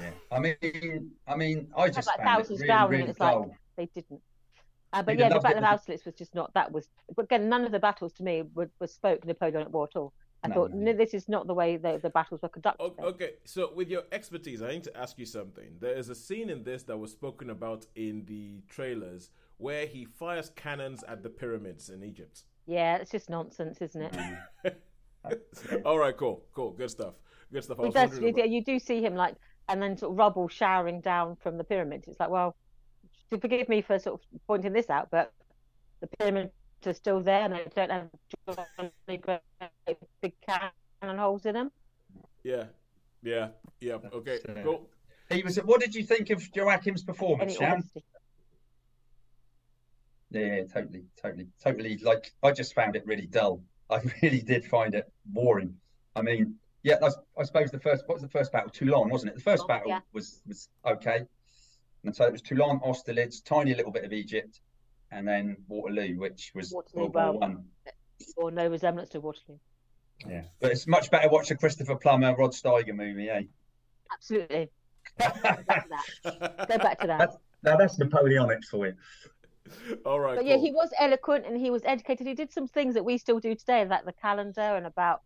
yeah 0.00 0.10
I 0.32 0.38
mean 0.40 1.10
I 1.28 1.36
mean 1.36 1.68
I 1.76 1.88
just 1.88 2.06
like 2.08 2.16
found 2.16 2.28
it 2.28 2.42
thousands 2.42 2.60
really, 2.60 2.66
drowning, 2.68 2.90
really 2.90 3.02
and 3.02 3.10
it's 3.10 3.20
like 3.20 3.38
they 3.76 3.86
didn't. 3.94 4.20
Uh, 4.92 5.02
but 5.02 5.12
You'd 5.12 5.20
yeah, 5.20 5.28
the 5.28 5.40
Battle 5.40 5.58
of 5.58 5.64
if 5.64 5.70
Austerlitz 5.70 6.04
was 6.04 6.14
just 6.14 6.34
not. 6.34 6.54
That 6.54 6.72
was 6.72 6.88
but 7.14 7.24
again, 7.24 7.48
none 7.48 7.64
of 7.64 7.72
the 7.72 7.78
battles 7.80 8.12
to 8.14 8.22
me 8.22 8.42
were, 8.54 8.70
were 8.80 8.86
spoke 8.86 9.24
Napoleonic 9.24 9.72
War 9.72 9.88
at 9.92 9.96
all. 9.98 10.12
I 10.44 10.48
No, 10.48 10.54
thought 10.54 10.72
no, 10.72 10.92
"No, 10.92 10.92
this 10.92 11.12
is 11.14 11.28
not 11.28 11.46
the 11.46 11.54
way 11.54 11.76
the, 11.76 11.98
the 12.02 12.10
battles 12.10 12.40
were 12.42 12.48
conducted. 12.48 12.82
O- 12.84 13.08
Okay, 13.08 13.32
so 13.44 13.72
with 13.74 13.88
your 13.88 14.02
expertise, 14.12 14.62
I 14.62 14.68
need 14.72 14.84
to 14.84 14.96
ask 14.96 15.18
you 15.18 15.26
something. 15.26 15.70
There 15.80 15.94
is 15.96 16.08
a 16.08 16.14
scene 16.14 16.50
in 16.50 16.62
this 16.62 16.82
that 16.84 16.96
was 16.96 17.10
spoken 17.12 17.50
about 17.50 17.86
in 17.94 18.24
the 18.26 18.62
trailers 18.68 19.30
where 19.58 19.86
he 19.86 20.04
fires 20.04 20.50
cannons 20.54 21.02
at 21.08 21.22
the 21.22 21.30
pyramids 21.30 21.88
in 21.90 22.02
Egypt. 22.04 22.44
Yeah, 22.66 22.96
it's 22.96 23.10
just 23.10 23.28
nonsense, 23.30 23.80
isn't 23.80 24.02
it? 24.02 24.76
All 25.84 25.98
right, 25.98 26.16
cool, 26.16 26.44
cool, 26.54 26.72
good 26.72 26.90
stuff, 26.90 27.14
good 27.52 27.64
stuff. 27.64 27.78
I 27.78 27.82
He 27.82 27.86
was 27.88 27.94
does, 27.94 28.10
wondering 28.10 28.36
you, 28.36 28.42
about- 28.42 28.50
you 28.50 28.64
do 28.64 28.78
see 28.78 29.02
him 29.04 29.14
like, 29.14 29.34
and 29.68 29.82
then 29.82 29.96
sort 29.96 30.12
of 30.12 30.18
rubble 30.18 30.48
showering 30.48 31.00
down 31.00 31.36
from 31.36 31.56
the 31.58 31.64
pyramid. 31.64 32.04
It's 32.06 32.20
like, 32.20 32.30
well, 32.30 32.56
to 33.30 33.38
forgive 33.38 33.68
me 33.68 33.82
for 33.82 33.98
sort 33.98 34.20
of 34.20 34.40
pointing 34.46 34.72
this 34.72 34.90
out, 34.90 35.08
but 35.10 35.32
the 36.00 36.06
pyramids 36.18 36.52
are 36.86 36.92
still 36.94 37.20
there, 37.20 37.42
and 37.44 37.54
they 37.54 37.64
don't 37.74 37.90
have 37.90 38.08
Johnny 39.06 39.16
great 39.16 39.40
big 40.20 40.32
cannon 40.46 41.18
holes 41.18 41.46
in 41.46 41.54
them. 41.54 41.72
Yeah, 42.44 42.64
yeah, 43.22 43.48
yeah. 43.80 43.96
Okay, 44.12 44.38
So- 44.46 44.54
cool. 44.62 44.90
he 45.30 45.42
was 45.42 45.56
what 45.56 45.80
did 45.80 45.94
you 45.94 46.04
think 46.04 46.30
of 46.30 46.48
Joaquin's 46.54 47.02
performance 47.02 47.56
Sharon? 47.56 47.82
yeah, 50.30 50.40
yeah 50.56 50.64
totally 50.64 51.04
totally 51.20 51.48
totally 51.62 51.98
like 51.98 52.32
I 52.42 52.52
just 52.52 52.74
found 52.74 52.94
it 52.96 53.04
really 53.06 53.26
dull 53.26 53.62
I 53.90 54.00
really 54.22 54.40
did 54.40 54.64
find 54.64 54.94
it 54.94 55.10
boring 55.24 55.76
I 56.14 56.22
mean 56.22 56.56
yeah 56.82 56.96
that's, 57.00 57.16
I 57.38 57.44
suppose 57.44 57.70
the 57.70 57.80
first 57.80 58.04
what 58.06 58.14
was 58.14 58.22
the 58.22 58.28
first 58.28 58.52
battle 58.52 58.70
Toulon 58.70 59.08
wasn't 59.08 59.32
it 59.32 59.36
the 59.36 59.42
first 59.42 59.66
battle 59.66 59.88
yeah. 59.88 60.00
was 60.12 60.42
was 60.46 60.68
okay 60.84 61.26
And 62.06 62.14
so 62.14 62.24
it 62.24 62.32
was 62.32 62.40
Toulon, 62.40 62.80
Austerlitz, 62.84 63.40
tiny 63.40 63.74
little 63.74 63.90
bit 63.90 64.04
of 64.04 64.12
Egypt, 64.12 64.60
and 65.10 65.26
then 65.26 65.56
Waterloo, 65.66 66.18
which 66.18 66.52
was 66.54 66.72
Waterloo, 66.72 67.02
World 67.02 67.14
War 67.14 67.24
well. 67.24 67.40
One. 67.40 67.64
Or 68.36 68.50
no 68.50 68.68
resemblance 68.68 69.10
to 69.10 69.20
Waterloo. 69.20 69.58
Yeah, 70.26 70.42
but 70.60 70.70
it's 70.70 70.86
much 70.86 71.10
better 71.10 71.28
watch 71.28 71.50
a 71.50 71.56
Christopher 71.56 71.96
Plummer, 71.96 72.34
Rod 72.36 72.52
Steiger 72.52 72.94
movie, 72.94 73.28
eh? 73.28 73.42
Absolutely. 74.12 74.70
Go 75.18 75.28
back 75.42 75.66
to 75.66 75.88
that. 75.90 76.68
Go 76.68 76.78
back 76.78 77.00
to 77.00 77.06
that. 77.08 77.18
That's, 77.18 77.36
now 77.64 77.76
that's 77.76 77.98
Napoleonic 77.98 78.64
for 78.64 78.86
you. 78.86 78.94
All 80.06 80.20
right. 80.20 80.36
But 80.36 80.46
yeah, 80.46 80.56
he 80.56 80.72
was 80.72 80.90
eloquent 80.98 81.46
and 81.46 81.58
he 81.60 81.70
was 81.70 81.82
educated. 81.84 82.26
He 82.26 82.34
did 82.34 82.52
some 82.52 82.66
things 82.66 82.94
that 82.94 83.04
we 83.04 83.18
still 83.18 83.38
do 83.40 83.54
today, 83.54 83.84
like 83.84 84.04
the 84.04 84.12
calendar 84.12 84.60
and 84.60 84.86
about. 84.86 85.22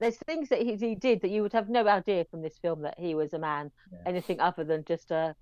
There's 0.00 0.16
things 0.26 0.48
that 0.50 0.60
he, 0.62 0.76
he 0.76 0.94
did 0.94 1.22
that 1.22 1.30
you 1.30 1.42
would 1.42 1.52
have 1.52 1.68
no 1.68 1.86
idea 1.88 2.24
from 2.30 2.40
this 2.42 2.56
film 2.58 2.82
that 2.82 2.94
he 2.98 3.14
was 3.14 3.32
a 3.32 3.38
man, 3.38 3.72
Yeah. 3.92 3.98
anything 4.06 4.40
other 4.40 4.64
than 4.64 4.84
just 4.84 5.10
a 5.10 5.34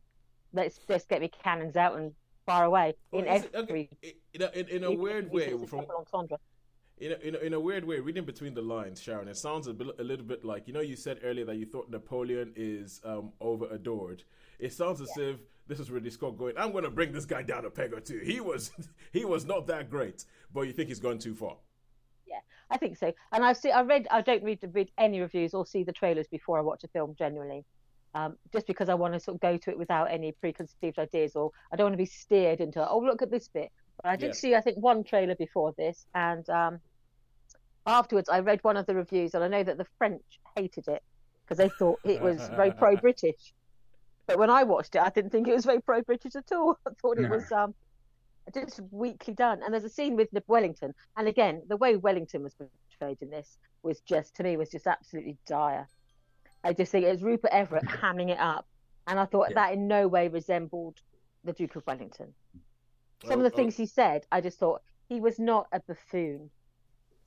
let's 0.52 0.78
just 0.88 1.08
get 1.08 1.20
me 1.20 1.30
cannons 1.44 1.76
out 1.76 1.98
and 1.98 2.12
far 2.46 2.64
away 2.64 2.94
Well, 3.10 3.22
in 3.22 3.28
every. 3.28 3.50
okay, 3.54 3.88
in 4.32 4.42
a, 4.42 4.50
in, 4.58 4.68
in 4.68 4.84
a 4.84 4.92
weird 4.92 5.30
way, 5.30 5.52
from 5.66 5.84
in 6.98 7.12
a, 7.12 7.16
in, 7.16 7.34
a, 7.34 7.38
in 7.38 7.52
a 7.52 7.60
weird 7.60 7.84
way, 7.84 8.00
reading 8.00 8.24
between 8.24 8.54
the 8.54 8.62
lines, 8.62 9.02
Sharon, 9.02 9.28
it 9.28 9.36
sounds 9.36 9.66
a, 9.66 9.74
bit, 9.74 9.88
a 9.98 10.02
little 10.04 10.24
bit 10.24 10.44
like 10.44 10.66
you 10.66 10.72
know 10.72 10.80
you 10.80 10.96
said 10.96 11.18
earlier 11.22 11.44
that 11.44 11.56
you 11.56 11.66
thought 11.66 11.90
Napoleon 11.90 12.52
is 12.56 13.00
um, 13.04 13.32
over 13.40 13.66
adored. 13.66 14.22
It 14.58 14.72
sounds 14.72 15.02
as 15.02 15.10
if 15.18 15.40
this 15.68 15.80
is 15.80 15.90
Ridley 15.90 16.10
Scott 16.10 16.38
going, 16.38 16.54
"I'm 16.56 16.72
going 16.72 16.84
to 16.84 16.90
bring 16.90 17.12
this 17.12 17.24
guy 17.24 17.42
down 17.42 17.64
a 17.64 17.70
peg 17.70 17.92
or 17.92 18.00
two. 18.00 18.18
He 18.18 18.40
was 18.40 18.70
he 19.12 19.24
was 19.24 19.44
not 19.44 19.66
that 19.66 19.90
great, 19.90 20.24
but 20.52 20.62
you 20.62 20.72
think 20.72 20.88
he's 20.88 21.00
gone 21.00 21.18
too 21.18 21.34
far." 21.34 21.56
Yeah, 22.26 22.40
I 22.70 22.76
think 22.76 22.96
so. 22.96 23.12
And 23.32 23.44
I've 23.44 23.56
seen, 23.56 23.72
I 23.72 23.82
read, 23.82 24.06
I 24.10 24.20
don't 24.20 24.42
read, 24.42 24.58
read 24.72 24.90
any 24.98 25.20
reviews 25.20 25.54
or 25.54 25.64
see 25.64 25.84
the 25.84 25.92
trailers 25.92 26.26
before 26.28 26.58
I 26.58 26.60
watch 26.62 26.82
a 26.84 26.88
film 26.88 27.14
generally, 27.16 27.64
um, 28.14 28.36
just 28.52 28.66
because 28.66 28.88
I 28.88 28.94
want 28.94 29.14
to 29.14 29.20
sort 29.20 29.36
of 29.36 29.40
go 29.40 29.56
to 29.56 29.70
it 29.70 29.78
without 29.78 30.10
any 30.10 30.32
preconceived 30.32 30.98
ideas 30.98 31.36
or 31.36 31.52
I 31.72 31.76
don't 31.76 31.84
want 31.86 31.94
to 31.94 31.98
be 31.98 32.06
steered 32.06 32.60
into, 32.60 32.86
oh, 32.88 32.98
look 32.98 33.22
at 33.22 33.30
this 33.30 33.48
bit. 33.48 33.70
But 34.02 34.10
I 34.10 34.16
did 34.16 34.28
Yeah. 34.28 34.32
see, 34.32 34.54
I 34.56 34.60
think, 34.60 34.78
one 34.78 35.04
trailer 35.04 35.36
before 35.36 35.72
this. 35.78 36.04
And 36.14 36.48
um, 36.50 36.80
afterwards, 37.86 38.28
I 38.28 38.40
read 38.40 38.58
one 38.62 38.76
of 38.76 38.86
the 38.86 38.94
reviews 38.96 39.34
and 39.34 39.44
I 39.44 39.48
know 39.48 39.62
that 39.62 39.78
the 39.78 39.86
French 39.98 40.22
hated 40.56 40.88
it 40.88 41.02
because 41.44 41.58
they 41.58 41.68
thought 41.68 42.00
it 42.04 42.20
was 42.20 42.48
very 42.56 42.72
pro 42.72 42.96
British. 42.96 43.54
But 44.26 44.38
when 44.38 44.50
I 44.50 44.64
watched 44.64 44.94
it, 44.96 45.02
I 45.02 45.10
didn't 45.10 45.30
think 45.30 45.48
it 45.48 45.54
was 45.54 45.64
very 45.64 45.80
pro 45.80 46.02
British 46.02 46.34
at 46.36 46.50
all. 46.52 46.76
I 46.86 46.90
thought 47.00 47.18
it 47.18 47.28
No. 47.28 47.30
was 47.30 47.50
um, 47.52 47.74
just 48.54 48.80
weakly 48.90 49.34
done. 49.34 49.62
And 49.62 49.72
there's 49.72 49.84
a 49.84 49.88
scene 49.90 50.16
with 50.16 50.28
Wellington, 50.46 50.94
and 51.16 51.28
again, 51.28 51.62
the 51.68 51.76
way 51.76 51.96
Wellington 51.96 52.42
was 52.42 52.54
portrayed 52.54 53.18
in 53.22 53.30
this 53.30 53.58
was 53.82 54.00
just 54.00 54.36
to 54.36 54.42
me 54.42 54.56
was 54.56 54.70
just 54.70 54.86
absolutely 54.86 55.38
dire. 55.46 55.88
I 56.64 56.72
just 56.72 56.90
think 56.92 57.04
it 57.06 57.10
was 57.12 57.22
Rupert 57.22 57.52
Everett 57.52 57.84
hamming 57.88 58.30
it 58.30 58.38
up, 58.38 58.66
and 59.06 59.18
I 59.18 59.26
thought 59.26 59.50
Yeah. 59.50 59.54
that 59.54 59.72
in 59.74 59.86
no 59.86 60.08
way 60.08 60.28
resembled 60.28 60.98
the 61.44 61.52
Duke 61.52 61.76
of 61.76 61.86
Wellington. 61.86 62.34
Some 63.24 63.40
of 63.40 63.44
the 63.44 63.52
oh, 63.52 63.56
things 63.56 63.76
he 63.76 63.86
said, 63.86 64.26
I 64.32 64.40
just 64.40 64.58
thought 64.58 64.82
he 65.08 65.20
was 65.20 65.38
not 65.38 65.68
a 65.72 65.80
buffoon, 65.86 66.50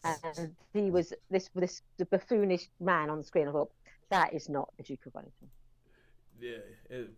and 0.04 0.56
he 0.74 0.92
was 0.92 1.14
this 1.30 1.50
this 1.56 1.82
the 1.98 2.06
buffoonish 2.06 2.68
man 2.80 3.10
on 3.10 3.18
the 3.18 3.24
screen. 3.24 3.48
I 3.48 3.52
thought 3.52 3.72
that 4.10 4.34
is 4.34 4.50
not 4.50 4.70
the 4.78 4.84
Duke 4.84 5.06
of 5.06 5.14
Wellington. 5.14 5.50
Yeah. 6.40 6.58
It, 6.90 7.10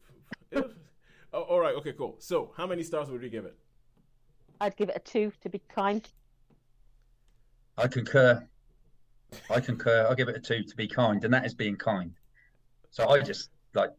it- 0.51 0.71
oh, 1.33 1.41
all 1.41 1.59
right. 1.59 1.75
Okay. 1.75 1.93
Cool. 1.93 2.15
So, 2.19 2.51
how 2.55 2.67
many 2.67 2.83
stars 2.83 3.09
would 3.09 3.21
you 3.21 3.29
give 3.29 3.45
it? 3.45 3.55
I'd 4.59 4.75
give 4.77 4.89
it 4.89 4.95
a 4.95 4.99
two 4.99 5.31
to 5.41 5.49
be 5.49 5.61
kind. 5.73 6.07
I 7.77 7.87
concur. 7.87 8.47
I 9.49 9.59
concur. 9.59 10.05
I'll 10.07 10.15
give 10.15 10.29
it 10.29 10.35
a 10.35 10.39
two 10.39 10.63
to 10.63 10.75
be 10.75 10.87
kind, 10.87 11.23
and 11.23 11.33
that 11.33 11.45
is 11.45 11.53
being 11.53 11.75
kind. 11.75 12.11
So 12.91 13.07
I 13.07 13.21
just 13.21 13.49
like 13.73 13.91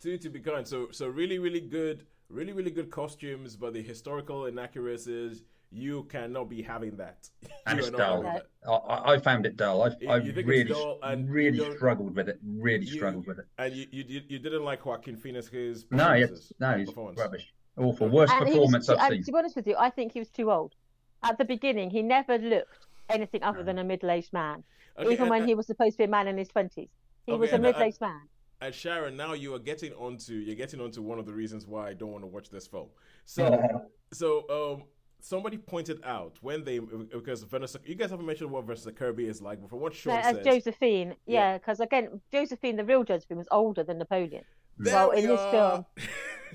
Two 0.00 0.16
to 0.16 0.30
be 0.30 0.40
kind. 0.40 0.66
So, 0.66 0.88
so 0.92 1.08
really, 1.08 1.38
really 1.38 1.60
good, 1.60 2.06
really, 2.28 2.52
really 2.52 2.70
good 2.70 2.90
costumes, 2.90 3.56
but 3.56 3.74
the 3.74 3.82
historical 3.82 4.46
inaccuracies, 4.46 5.42
you 5.72 6.04
cannot 6.04 6.48
be 6.48 6.62
having 6.62 6.96
that. 6.96 7.28
And 7.66 7.78
it's 7.78 7.90
dull. 7.90 8.22
that. 8.22 8.46
I- 8.66 8.72
I, 8.72 9.12
I 9.14 9.18
found 9.18 9.46
it 9.46 9.56
dull. 9.56 9.82
I've, 9.82 9.94
You- 10.00 10.10
I've 10.10 10.26
you 10.26 10.32
really, 10.44 10.74
and 11.02 11.30
really 11.30 11.58
don't- 11.58 11.76
struggled 11.76 12.16
with 12.16 12.28
it. 12.28 12.40
Really 12.44 12.84
You- 12.86 12.92
struggled 12.96 13.26
with 13.26 13.38
it. 13.38 13.46
And 13.58 13.74
you, 13.74 13.86
you, 13.92 14.04
you, 14.08 14.20
you 14.28 14.38
didn't 14.38 14.64
like 14.64 14.84
Joaquin 14.84 15.16
Phoenix's 15.16 15.86
No, 15.90 16.10
it's, 16.12 16.52
no, 16.58 16.76
he's 16.76 16.88
performance. 16.88 17.18
rubbish. 17.20 17.52
Awful. 17.76 18.08
Worst 18.08 18.32
And 18.32 18.46
performance 18.46 18.88
was, 18.88 18.98
I've 18.98 19.12
and 19.12 19.18
seen. 19.18 19.24
To 19.24 19.32
be 19.32 19.38
honest 19.38 19.56
with 19.56 19.66
you, 19.68 19.76
I 19.78 19.90
think 19.90 20.12
he 20.12 20.18
was 20.18 20.30
too 20.30 20.50
old. 20.50 20.74
At 21.22 21.38
the 21.38 21.44
beginning, 21.44 21.90
he 21.90 22.02
never 22.02 22.38
looked 22.38 22.86
anything 23.08 23.42
other 23.42 23.62
than 23.62 23.78
a 23.78 23.84
middle-aged 23.84 24.32
man. 24.32 24.64
Okay, 24.98 25.12
Even 25.12 25.22
and- 25.22 25.30
when 25.30 25.40
and- 25.42 25.48
he 25.48 25.54
was 25.54 25.66
supposed 25.66 25.92
to 25.92 25.98
be 25.98 26.04
a 26.04 26.08
man 26.08 26.26
in 26.26 26.36
his 26.36 26.48
twenties, 26.48 26.88
he 27.26 27.32
Okay, 27.32 27.38
was 27.38 27.50
a 27.50 27.54
and- 27.54 27.64
and- 27.64 27.74
middle-aged 27.74 28.00
man. 28.00 28.22
And 28.62 28.74
Sharon, 28.74 29.16
now 29.16 29.32
you 29.32 29.54
are 29.54 29.58
getting 29.58 29.92
onto 29.94 30.34
you're 30.34 30.54
getting 30.56 30.80
onto 30.82 31.00
one 31.00 31.18
of 31.18 31.24
the 31.24 31.32
reasons 31.32 31.66
why 31.66 31.88
I 31.88 31.94
don't 31.94 32.10
want 32.12 32.24
to 32.24 32.26
watch 32.26 32.50
this 32.50 32.66
film. 32.66 32.88
So, 33.24 33.86
so 34.12 34.44
um, 34.50 34.82
somebody 35.20 35.58
pointed 35.58 36.00
out 36.04 36.36
when 36.40 36.64
they 36.64 36.78
because 36.78 37.42
Vanessa, 37.44 37.78
you 37.84 37.94
guys 37.94 38.10
haven't 38.10 38.26
mentioned 38.26 38.50
what 38.50 38.64
Vanessa 38.64 38.92
Kirby 38.92 39.26
is 39.26 39.40
like, 39.42 39.60
but 39.60 39.70
from 39.70 39.80
what 39.80 39.94
No, 40.06 40.16
as 40.16 40.36
said, 40.36 40.44
Josephine, 40.44 41.08
Yeah. 41.26 41.52
yeah, 41.52 41.58
because 41.58 41.80
again, 41.80 42.20
Josephine, 42.32 42.76
the 42.76 42.84
real 42.84 43.04
Josephine, 43.04 43.38
was 43.38 43.48
older 43.50 43.82
than 43.82 43.98
Napoleon. 43.98 44.44
there 44.78 44.94
well, 44.94 45.10
we 45.10 45.22
in 45.22 45.28
this 45.28 45.40
are. 45.40 45.52
film, 45.52 45.86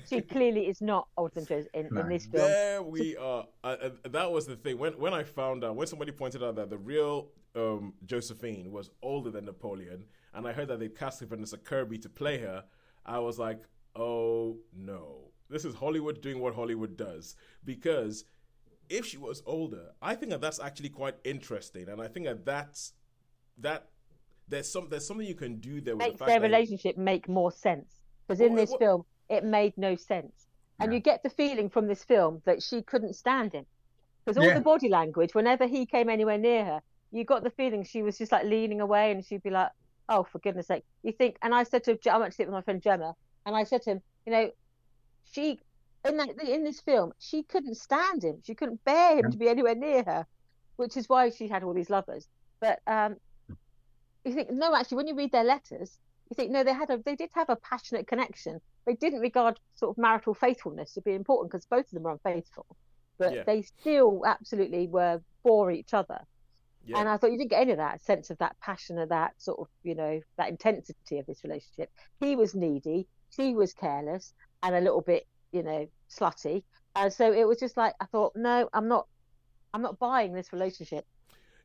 She 0.08 0.20
clearly 0.20 0.66
is 0.68 0.80
not 0.82 1.08
older 1.16 1.34
than 1.36 1.46
Joseph 1.46 1.70
in, 1.72 1.88
No. 1.90 2.02
in 2.02 2.08
this 2.08 2.26
film. 2.26 2.44
There 2.46 2.82
we 2.82 3.16
are. 3.16 3.46
Uh, 3.64 3.76
uh, 3.82 3.90
that 4.10 4.30
was 4.30 4.46
the 4.46 4.56
thing. 4.56 4.78
When 4.78 4.92
when 4.98 5.14
I 5.14 5.22
found 5.22 5.64
out, 5.64 5.74
when 5.76 5.86
somebody 5.86 6.12
pointed 6.12 6.42
out 6.44 6.56
that 6.56 6.68
the 6.70 6.76
real 6.78 7.28
um, 7.54 7.94
Josephine 8.04 8.70
was 8.70 8.90
older 9.02 9.30
than 9.30 9.46
Napoleon, 9.46 10.04
and 10.34 10.46
I 10.46 10.52
heard 10.52 10.68
that 10.68 10.80
they 10.80 10.88
casted 10.88 11.30
Vanessa 11.30 11.56
Kirby 11.56 11.98
to 11.98 12.08
play 12.10 12.38
her, 12.38 12.64
I 13.06 13.18
was 13.20 13.38
like, 13.38 13.62
oh 13.94 14.58
no, 14.76 15.30
this 15.48 15.64
is 15.64 15.74
Hollywood 15.74 16.20
doing 16.20 16.40
what 16.40 16.54
Hollywood 16.54 16.96
does. 16.96 17.36
Because 17.64 18.24
if 18.88 19.06
she 19.06 19.18
was 19.18 19.42
older, 19.46 19.92
I 20.00 20.14
think 20.14 20.30
that 20.30 20.40
that's 20.40 20.60
actually 20.60 20.88
quite 20.90 21.14
interesting, 21.24 21.88
and 21.88 22.00
I 22.00 22.08
think 22.08 22.26
that 22.26 22.44
that's 22.44 22.92
that 23.58 23.88
there's 24.48 24.70
some 24.70 24.88
there's 24.88 25.06
something 25.06 25.26
you 25.26 25.34
can 25.34 25.56
do 25.60 25.80
there 25.80 25.96
with 25.96 26.06
Makes 26.06 26.12
the 26.14 26.18
fact 26.18 26.28
their 26.30 26.40
that 26.40 26.46
relationship 26.46 26.96
make 26.96 27.28
more 27.28 27.50
sense 27.50 28.02
because 28.26 28.40
in 28.40 28.50
Well, 28.54 28.56
this 28.62 28.70
what- 28.70 28.80
film 28.80 29.04
it 29.28 29.44
made 29.44 29.76
no 29.76 29.96
sense, 29.96 30.46
and 30.78 30.90
No. 30.90 30.94
you 30.94 31.00
get 31.00 31.22
the 31.22 31.30
feeling 31.30 31.68
from 31.68 31.86
this 31.88 32.04
film 32.04 32.42
that 32.44 32.62
she 32.62 32.82
couldn't 32.82 33.14
stand 33.14 33.52
him 33.52 33.66
because 34.24 34.38
all 34.38 34.44
Yeah. 34.46 34.54
the 34.54 34.60
body 34.60 34.88
language, 34.88 35.34
whenever 35.34 35.66
he 35.66 35.86
came 35.86 36.08
anywhere 36.08 36.38
near 36.38 36.64
her, 36.64 36.82
you 37.10 37.24
got 37.24 37.42
the 37.44 37.50
feeling 37.50 37.82
she 37.84 38.02
was 38.02 38.18
just 38.18 38.30
like 38.32 38.44
leaning 38.44 38.80
away, 38.80 39.10
and 39.10 39.24
she'd 39.24 39.42
be 39.42 39.50
like, 39.50 39.70
"Oh, 40.08 40.22
for 40.24 40.38
goodness 40.38 40.66
sake!" 40.68 40.84
You 41.02 41.12
think? 41.12 41.38
And 41.42 41.54
I 41.54 41.62
said 41.64 41.82
to 41.84 41.98
I 42.10 42.18
went 42.18 42.32
to 42.32 42.36
sit 42.36 42.46
with 42.46 42.52
my 42.54 42.62
friend 42.62 42.80
Gemma, 42.82 43.16
and 43.46 43.56
I 43.56 43.64
said 43.64 43.82
to 43.82 43.90
him, 43.92 44.02
you 44.26 44.32
know, 44.32 44.50
she 45.24 45.60
in 46.08 46.16
that 46.18 46.40
in 46.42 46.64
this 46.64 46.80
film 46.80 47.12
she 47.18 47.42
couldn't 47.42 47.76
stand 47.76 48.24
him, 48.24 48.40
she 48.44 48.54
couldn't 48.54 48.84
bear 48.84 49.18
him 49.18 49.30
to 49.30 49.36
be 49.38 49.48
anywhere 49.48 49.74
near 49.74 50.02
her, 50.04 50.26
which 50.76 50.96
is 50.96 51.08
why 51.08 51.30
she 51.30 51.48
had 51.48 51.62
all 51.62 51.74
these 51.74 51.90
lovers. 51.90 52.28
But 52.60 52.80
um, 52.86 53.16
you 54.24 54.32
think 54.34 54.50
no, 54.50 54.74
actually, 54.74 54.96
when 54.96 55.06
you 55.06 55.14
read 55.16 55.32
their 55.32 55.44
letters, 55.44 55.98
you 56.30 56.34
think 56.34 56.50
no, 56.50 56.64
they 56.64 56.72
had 56.72 56.90
a 56.90 56.98
they 57.04 57.16
did 57.16 57.30
have 57.34 57.48
a 57.50 57.56
passionate 57.56 58.06
connection. 58.06 58.60
They 58.86 58.94
didn't 58.94 59.20
regard 59.20 59.58
sort 59.74 59.90
of 59.90 59.98
marital 59.98 60.34
faithfulness 60.34 60.94
to 60.94 61.00
be 61.02 61.14
important 61.14 61.50
because 61.52 61.66
both 61.66 61.86
of 61.86 61.90
them 61.90 62.02
were 62.04 62.12
unfaithful, 62.12 62.66
but 63.18 63.34
Yeah. 63.34 63.42
they 63.44 63.62
still 63.62 64.22
absolutely 64.26 64.86
were 64.88 65.20
for 65.42 65.70
each 65.70 65.92
other. 65.92 66.20
yeah, 66.84 66.98
And 67.00 67.08
I 67.08 67.16
thought 67.16 67.32
you 67.32 67.38
didn't 67.38 67.50
get 67.50 67.62
any 67.62 67.72
of 67.72 67.78
that 67.78 68.00
sense 68.00 68.30
of 68.30 68.38
that 68.38 68.58
passion 68.60 68.98
of 68.98 69.08
that 69.08 69.40
sort 69.40 69.58
of, 69.58 69.66
you 69.82 69.94
know, 69.96 70.20
that 70.38 70.48
intensity 70.48 71.18
of 71.18 71.26
this 71.26 71.42
relationship. 71.42 71.90
He 72.20 72.36
was 72.36 72.54
needy, 72.54 73.08
she 73.30 73.54
was 73.54 73.72
careless 73.72 74.32
and 74.62 74.74
a 74.74 74.80
little 74.80 75.00
bit, 75.02 75.26
you 75.52 75.62
know, 75.62 75.88
slutty. 76.10 76.62
And 76.94 77.12
so 77.12 77.32
it 77.32 77.46
was 77.46 77.58
just 77.58 77.76
like 77.76 77.94
I 78.00 78.06
thought, 78.06 78.32
no, 78.36 78.68
I'm 78.72 78.88
not 78.88 79.06
I'm 79.74 79.82
not 79.82 79.98
buying 79.98 80.32
this 80.32 80.52
relationship. 80.52 81.06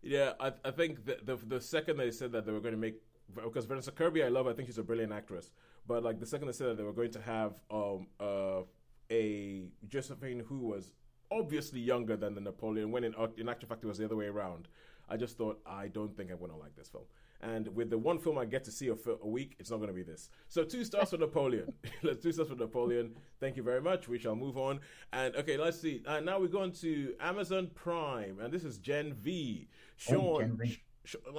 Yeah, 0.02 0.34
I, 0.40 0.52
I 0.66 0.72
think 0.72 1.06
the, 1.06 1.18
the 1.24 1.36
the 1.36 1.62
second 1.62 1.98
they 1.98 2.12
said 2.12 2.32
that 2.34 2.46
they 2.46 2.52
were 2.52 2.60
going 2.60 2.74
to 2.74 2.80
make 2.80 2.96
because 3.34 3.66
Vanessa 3.66 3.92
Kirby, 3.92 4.24
I 4.24 4.28
love. 4.28 4.48
I 4.48 4.54
think 4.54 4.68
she's 4.68 4.78
a 4.78 4.84
brilliant 4.84 5.14
actress. 5.14 5.52
But 5.88 6.04
like 6.04 6.20
the 6.20 6.26
second 6.26 6.48
they 6.48 6.54
said 6.54 6.68
that 6.68 6.78
they 6.78 6.84
were 6.84 6.94
going 6.94 7.12
to 7.12 7.22
have 7.22 7.54
um 7.70 8.08
uh 8.20 8.62
a 9.10 9.64
Josephine 9.88 10.40
who 10.40 10.60
was 10.60 10.92
obviously 11.32 11.80
younger 11.80 12.18
than 12.18 12.36
the 12.36 12.42
Napoleon, 12.42 12.92
when 12.92 13.04
in 13.04 13.14
in 13.38 13.50
actual 13.50 13.70
fact 13.70 13.84
it 13.84 13.88
was 13.88 13.98
the 13.98 14.06
other 14.06 14.16
way 14.16 14.28
around. 14.28 14.68
I 15.10 15.18
just 15.18 15.38
thought 15.38 15.60
I 15.66 15.88
don't 15.88 16.16
think 16.16 16.32
I'm 16.32 16.40
going 16.40 16.52
to 16.52 16.58
like 16.58 16.76
this 16.76 16.88
film. 16.88 17.04
And 17.42 17.68
with 17.76 17.90
the 17.90 17.98
one 17.98 18.20
film 18.20 18.38
I 18.38 18.46
get 18.46 18.64
to 18.66 18.72
see 18.72 18.90
a, 18.90 18.96
a 19.24 19.28
week, 19.28 19.56
it's 19.60 19.72
not 19.72 19.78
going 19.78 19.90
to 19.90 19.96
be 19.96 20.04
this. 20.04 20.30
So 20.48 20.64
two 20.64 20.84
stars 20.84 21.10
for 21.10 21.18
Napoleon. 21.18 21.74
let's 22.04 22.22
two 22.22 22.32
stars 22.32 22.50
for 22.50 22.56
Napoleon. 22.56 23.16
Thank 23.40 23.58
you 23.58 23.64
very 23.64 23.82
much. 23.82 24.08
We 24.08 24.20
shall 24.20 24.36
move 24.36 24.58
on. 24.58 24.80
And 25.12 25.36
okay, 25.36 25.58
let's 25.58 25.80
see. 25.80 26.04
Uh, 26.06 26.20
now 26.20 26.40
we're 26.40 26.48
going 26.48 26.72
to 26.74 27.16
Amazon 27.20 27.72
Prime, 27.74 28.40
and 28.40 28.54
this 28.54 28.64
is 28.64 28.78
Gen 28.78 29.14
V. 29.14 29.68
Shaun, 29.98 30.42
Gen 30.42 30.58
V. 30.58 30.80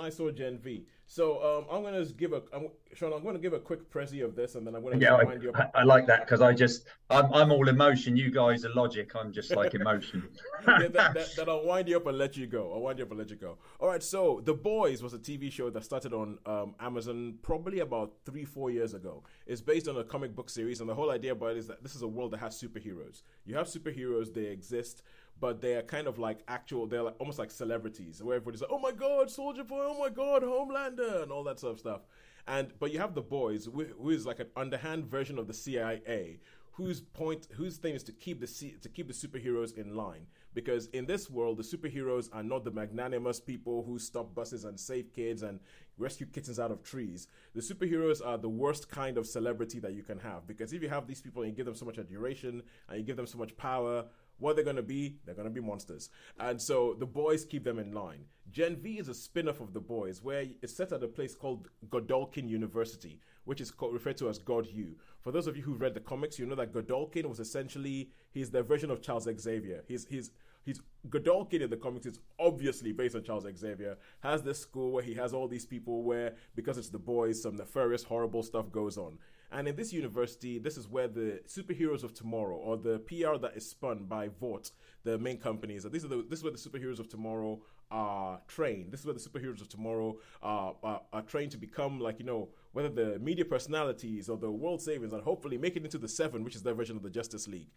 I 0.01 0.11
saw 0.11 0.31
Gen 0.31 0.59
V. 0.59 0.85
So 1.13 1.43
um, 1.45 1.67
I'm 1.71 1.83
gonna 1.83 2.07
give 2.07 2.33
a 2.33 2.41
I'm, 2.55 2.69
Shaun. 2.95 3.13
I'm 3.13 3.23
gonna 3.23 3.39
give 3.39 3.53
a 3.53 3.59
quick 3.59 3.91
prezi 3.91 4.25
of 4.25 4.35
this, 4.35 4.55
and 4.55 4.67
then 4.67 4.75
I'm 4.75 4.83
gonna 4.83 4.97
yeah, 4.97 5.15
remind 5.19 5.41
I, 5.41 5.45
you. 5.45 5.53
I, 5.55 5.81
I 5.81 5.83
like 5.83 6.07
that 6.07 6.21
because 6.21 6.41
I 6.41 6.55
just 6.55 6.87
I'm 7.11 7.31
I'm 7.35 7.53
all 7.53 7.69
emotion. 7.69 8.17
You 8.17 8.31
guys 8.31 8.65
are 8.65 8.73
logic. 8.73 9.15
I'm 9.15 9.31
just 9.31 9.55
like 9.55 9.75
emotion. 9.75 10.27
yeah, 10.67 10.89
that, 10.89 11.13
that, 11.13 11.37
that, 11.37 11.49
I'll 11.51 11.67
wind 11.67 11.87
you 11.87 11.99
up 11.99 12.07
and 12.07 12.17
let 12.17 12.39
you 12.39 12.47
go. 12.47 12.73
I'll 12.73 12.81
wind 12.81 12.99
you 12.99 13.05
up 13.05 13.11
and 13.11 13.19
let 13.19 13.29
you 13.29 13.37
go. 13.37 13.59
All 13.79 13.89
right. 13.89 14.03
So 14.03 14.41
The 14.43 14.55
Boys 14.55 15.03
was 15.03 15.13
a 15.13 15.19
TV 15.19 15.53
show 15.53 15.69
that 15.69 15.85
started 15.85 16.15
on 16.15 16.39
um, 16.47 16.75
Amazon 16.81 17.35
probably 17.43 17.81
about 17.81 18.15
three 18.25 18.47
four 18.47 18.71
years 18.71 18.95
ago. 18.95 19.23
It's 19.47 19.61
based 19.61 19.89
on 19.89 19.99
a 19.99 20.05
comic 20.05 20.35
book 20.35 20.49
series, 20.49 20.81
and 20.81 20.89
the 20.89 20.95
whole 20.95 21.11
idea 21.11 21.33
about 21.33 21.51
it 21.51 21.59
is 21.59 21.67
that 21.67 21.83
this 21.83 21.95
is 21.95 22.01
a 22.01 22.09
world 22.09 22.31
that 22.31 22.41
has 22.41 22.59
superheroes. 22.59 23.21
You 23.45 23.55
have 23.57 23.67
superheroes. 23.67 24.33
They 24.33 24.47
exist 24.47 25.03
but 25.41 25.61
they 25.61 25.75
are 25.75 25.83
kind 25.83 26.07
of 26.07 26.19
like 26.19 26.41
actual. 26.49 26.87
They're 26.87 27.03
like, 27.03 27.17
almost 27.19 27.39
like 27.39 27.51
celebrities, 27.51 28.23
where 28.23 28.37
everybody's 28.37 28.61
like, 28.61 28.71
"Oh 28.73 28.79
my 28.79 28.93
God, 28.93 29.31
Soldier 29.31 29.65
Boy! 29.65 29.83
Oh 29.83 29.99
my 29.99 30.09
God, 30.09 30.43
Homelander!" 30.43 31.23
and 31.23 31.33
all 31.33 31.45
that 31.45 31.61
sort 31.61 31.75
of 31.75 31.81
stuff. 31.81 32.03
And 32.47 32.73
but 32.79 32.93
you 32.93 32.99
have 32.99 33.15
the 33.15 33.23
boys, 33.23 33.67
who 33.67 34.11
is 34.11 34.27
like 34.27 34.41
an 34.41 34.49
underhand 34.57 35.07
version 35.07 35.39
of 35.39 35.47
the 35.47 35.55
CIA, 35.55 36.41
whose 36.73 37.01
point, 37.01 37.49
whose 37.53 37.77
thing 37.77 37.95
is 37.95 38.03
to 38.05 38.13
keep 38.13 38.41
the 38.41 38.47
to 38.81 38.89
keep 38.89 39.07
the 39.07 39.15
superheroes 39.15 39.77
in 39.77 39.95
line. 39.95 40.27
Because 40.55 40.87
in 40.89 41.07
this 41.07 41.31
world, 41.31 41.57
the 41.57 41.63
superheroes 41.63 42.29
are 42.33 42.43
not 42.43 42.65
the 42.65 42.71
magnanimous 42.71 43.41
people 43.41 43.85
who 43.85 43.99
stop 43.99 44.35
buses 44.35 44.65
and 44.65 44.79
save 44.79 45.13
kids 45.13 45.43
and 45.43 45.61
rescue 45.97 46.27
kittens 46.27 46.59
out 46.59 46.71
of 46.71 46.83
trees. 46.83 47.29
The 47.55 47.61
superheroes 47.61 48.25
are 48.25 48.37
the 48.37 48.49
worst 48.49 48.91
kind 48.91 49.17
of 49.17 49.27
celebrity 49.27 49.79
that 49.81 49.95
you 49.95 50.03
can 50.03 50.19
have. 50.19 50.47
Because 50.47 50.73
if 50.73 50.83
you 50.83 50.89
have 50.89 51.07
these 51.07 51.23
people 51.23 51.43
and 51.43 51.51
you 51.51 51.57
give 51.57 51.67
them 51.67 51.75
so 51.75 51.87
much 51.87 51.99
adoration 51.99 52.63
and 52.89 52.99
you 52.99 53.05
give 53.05 53.17
them 53.17 53.27
so 53.27 53.39
much 53.39 53.57
power, 53.57 54.05
what 54.39 54.57
they're 54.57 54.65
to 54.73 54.83
be, 54.83 55.17
they're 55.25 55.35
to 55.35 55.51
be 55.51 55.61
monsters. 55.61 56.11
And 56.39 56.61
so 56.61 56.97
the 56.99 57.07
boys 57.07 57.45
keep 57.45 57.65
them 57.65 57.79
in 57.79 57.93
line. 57.93 58.25
Gen 58.51 58.77
V 58.77 58.99
is 58.99 59.09
a 59.09 59.15
spin 59.15 59.49
off 59.49 59.61
of 59.61 59.73
the 59.73 59.81
boys 59.81 60.23
where 60.23 60.45
it's 60.61 60.77
set 60.77 60.93
at 60.93 61.03
a 61.03 61.09
place 61.09 61.35
called 61.35 61.69
Godolkin 61.89 62.49
University, 62.49 63.21
which 63.45 63.61
is 63.61 63.71
called, 63.71 63.95
referred 63.95 64.17
to 64.19 64.29
as 64.29 64.39
God 64.39 64.67
U. 64.73 64.97
For 65.21 65.33
those 65.33 65.47
of 65.47 65.57
you 65.57 65.63
who've 65.63 65.81
read 65.81 65.95
the 65.95 66.01
comics, 66.01 66.39
you 66.39 66.47
know 66.47 66.57
that 66.57 66.73
Godolkin 66.73 67.27
was 67.27 67.41
essentially, 67.41 68.11
he's 68.33 68.51
their 68.51 68.63
version 68.63 68.91
of 68.91 69.01
Charles 69.01 69.29
Xavier. 69.39 69.85
He's, 69.87 70.07
he's, 70.07 70.33
he's 70.65 70.83
Godolkin 71.09 71.63
in 71.63 71.71
the 71.71 71.77
comics 71.77 72.07
is 72.07 72.19
obviously 72.39 72.93
based 72.93 73.15
on 73.15 73.23
Charles 73.23 73.47
Xavier. 73.57 73.97
Has 74.21 74.43
this 74.43 74.61
school 74.61 74.93
where 74.93 75.03
he 75.03 75.15
has 75.15 75.33
all 75.33 75.49
these 75.49 75.67
people 75.67 76.03
where 76.03 76.35
because 76.55 76.79
it's 76.79 76.91
the 76.91 76.99
boys, 76.99 77.43
some 77.43 77.57
nefarious, 77.57 78.05
horrible 78.05 78.43
stuff 78.43 78.71
goes 78.71 78.99
on. 78.99 79.19
And 79.53 79.69
in 79.69 79.77
this 79.77 79.93
university, 79.93 80.59
this 80.59 80.79
is 80.79 80.89
where 80.89 81.09
the 81.09 81.41
superheroes 81.47 82.03
of 82.03 82.15
tomorrow, 82.15 82.57
or 82.57 82.79
the 82.79 83.01
PR 83.01 83.37
that 83.37 83.53
is 83.55 83.69
spun 83.69 84.05
by 84.05 84.29
Vought, 84.29 84.71
the 85.05 85.19
main 85.19 85.37
companies, 85.37 85.85
these 85.93 86.05
are 86.05 86.09
the, 86.09 86.25
this 86.29 86.39
is 86.39 86.43
where 86.43 86.53
the 86.53 86.59
superheroes 86.59 86.99
of 86.99 87.09
tomorrow 87.09 87.61
are 87.91 88.41
trained. 88.49 88.91
This 88.91 89.01
is 89.01 89.07
where 89.07 89.15
the 89.15 89.21
superheroes 89.21 89.61
of 89.61 89.69
tomorrow 89.69 90.17
are, 90.43 90.75
are, 90.83 91.03
are 91.13 91.23
trained 91.23 91.51
to 91.51 91.59
become 91.59 92.01
like 92.01 92.19
you 92.19 92.25
know 92.25 92.49
whether 92.73 92.89
the 92.89 93.19
media 93.19 93.45
personalities 93.45 94.31
or 94.31 94.39
the 94.39 94.51
world 94.51 94.81
savings, 94.81 95.13
and 95.13 95.23
hopefully 95.23 95.59
make 95.59 95.77
it 95.77 95.85
into 95.85 95.99
the 95.99 96.09
Seven, 96.09 96.43
which 96.43 96.57
is 96.57 96.63
their 96.63 96.75
version 96.75 96.97
of 96.97 97.03
the 97.03 97.11
Justice 97.11 97.47
League. 97.47 97.71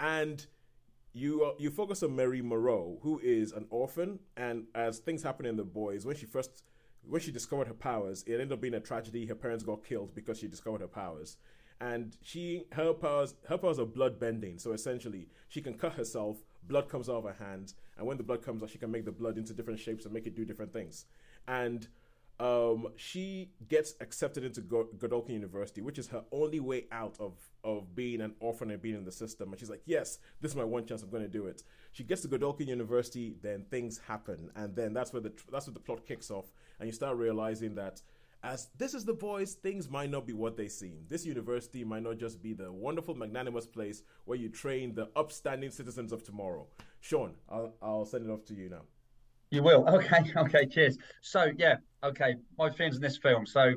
And 0.00 0.46
you 1.12 1.52
you 1.58 1.70
focus 1.70 2.02
on 2.02 2.16
Marie 2.16 2.40
Moreau, 2.40 2.98
who 3.02 3.20
is 3.22 3.52
an 3.52 3.66
orphan, 3.68 4.20
and 4.36 4.64
as 4.74 4.98
things 4.98 5.22
happen 5.22 5.44
in 5.44 5.56
the 5.56 5.64
boys, 5.64 6.06
when 6.06 6.16
she 6.16 6.24
first 6.24 6.62
when 7.08 7.20
she 7.20 7.32
discovered 7.32 7.68
her 7.68 7.74
powers, 7.74 8.22
it 8.26 8.34
ended 8.34 8.52
up 8.52 8.60
being 8.60 8.74
a 8.74 8.80
tragedy. 8.80 9.26
Her 9.26 9.34
parents 9.34 9.64
got 9.64 9.84
killed 9.84 10.14
because 10.14 10.38
she 10.38 10.48
discovered 10.48 10.80
her 10.80 10.88
powers. 10.88 11.36
And 11.80 12.16
she 12.22 12.64
her 12.72 12.92
powers 12.92 13.34
her 13.48 13.56
powers 13.56 13.78
are 13.78 13.86
blood 13.86 14.20
bending. 14.20 14.58
So 14.58 14.72
essentially, 14.72 15.28
she 15.48 15.62
can 15.62 15.74
cut 15.74 15.94
herself, 15.94 16.44
blood 16.68 16.90
comes 16.90 17.08
out 17.08 17.16
of 17.16 17.24
her 17.24 17.44
hands, 17.44 17.74
and 17.96 18.06
when 18.06 18.18
the 18.18 18.22
blood 18.22 18.42
comes 18.42 18.62
out, 18.62 18.70
she 18.70 18.78
can 18.78 18.90
make 18.90 19.06
the 19.06 19.12
blood 19.12 19.38
into 19.38 19.54
different 19.54 19.80
shapes 19.80 20.04
and 20.04 20.12
make 20.12 20.26
it 20.26 20.36
do 20.36 20.44
different 20.44 20.74
things. 20.74 21.06
And 21.48 21.88
um, 22.40 22.88
she 22.96 23.50
gets 23.68 23.94
accepted 24.00 24.44
into 24.44 24.62
Godolkin 24.62 25.30
University, 25.30 25.82
which 25.82 25.98
is 25.98 26.08
her 26.08 26.24
only 26.32 26.58
way 26.58 26.86
out 26.90 27.16
of 27.20 27.34
of 27.62 27.94
being 27.94 28.22
an 28.22 28.34
orphan 28.40 28.70
and 28.70 28.80
being 28.80 28.94
in 28.94 29.04
the 29.04 29.12
system. 29.12 29.50
And 29.50 29.60
she's 29.60 29.68
like, 29.68 29.82
"Yes, 29.84 30.18
this 30.40 30.52
is 30.52 30.56
my 30.56 30.64
one 30.64 30.86
chance. 30.86 31.02
I'm 31.02 31.10
going 31.10 31.22
to 31.22 31.28
do 31.28 31.46
it." 31.46 31.62
She 31.92 32.02
gets 32.02 32.22
to 32.22 32.28
Godolkin 32.28 32.66
University, 32.66 33.36
then 33.42 33.66
things 33.70 33.98
happen, 33.98 34.50
and 34.56 34.74
then 34.74 34.94
that's 34.94 35.12
where 35.12 35.20
the 35.20 35.32
that's 35.52 35.66
where 35.66 35.74
the 35.74 35.80
plot 35.80 36.06
kicks 36.06 36.30
off, 36.30 36.46
and 36.80 36.88
you 36.88 36.92
start 36.92 37.16
realizing 37.16 37.74
that 37.76 38.02
as 38.42 38.70
this 38.78 38.94
is 38.94 39.04
the 39.04 39.12
voice, 39.12 39.54
things 39.54 39.90
might 39.90 40.10
not 40.10 40.26
be 40.26 40.32
what 40.32 40.56
they 40.56 40.66
seem. 40.66 41.04
This 41.08 41.26
university 41.26 41.84
might 41.84 42.02
not 42.02 42.16
just 42.16 42.42
be 42.42 42.54
the 42.54 42.72
wonderful, 42.72 43.14
magnanimous 43.14 43.66
place 43.66 44.02
where 44.24 44.38
you 44.38 44.48
train 44.48 44.94
the 44.94 45.10
upstanding 45.14 45.70
citizens 45.70 46.10
of 46.10 46.24
tomorrow. 46.24 46.66
Shaun, 47.00 47.34
I'll, 47.50 47.74
I'll 47.82 48.06
send 48.06 48.26
it 48.26 48.32
off 48.32 48.46
to 48.46 48.54
you 48.54 48.70
now. 48.70 48.82
You 49.50 49.62
will. 49.62 49.84
Okay. 49.94 50.32
Okay. 50.36 50.66
Cheers. 50.66 50.96
So 51.20 51.50
yeah. 51.58 51.76
Okay. 52.02 52.36
My 52.56 52.70
feelings 52.70 52.96
in 52.96 53.02
this 53.02 53.18
film. 53.18 53.44
So 53.44 53.74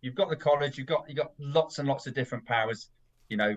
you've 0.00 0.14
got 0.14 0.30
the 0.30 0.36
college. 0.36 0.78
You've 0.78 0.86
got 0.86 1.04
you 1.08 1.14
got 1.14 1.32
lots 1.38 1.78
and 1.78 1.86
lots 1.86 2.06
of 2.06 2.14
different 2.14 2.46
powers. 2.46 2.88
You 3.28 3.36
know, 3.36 3.54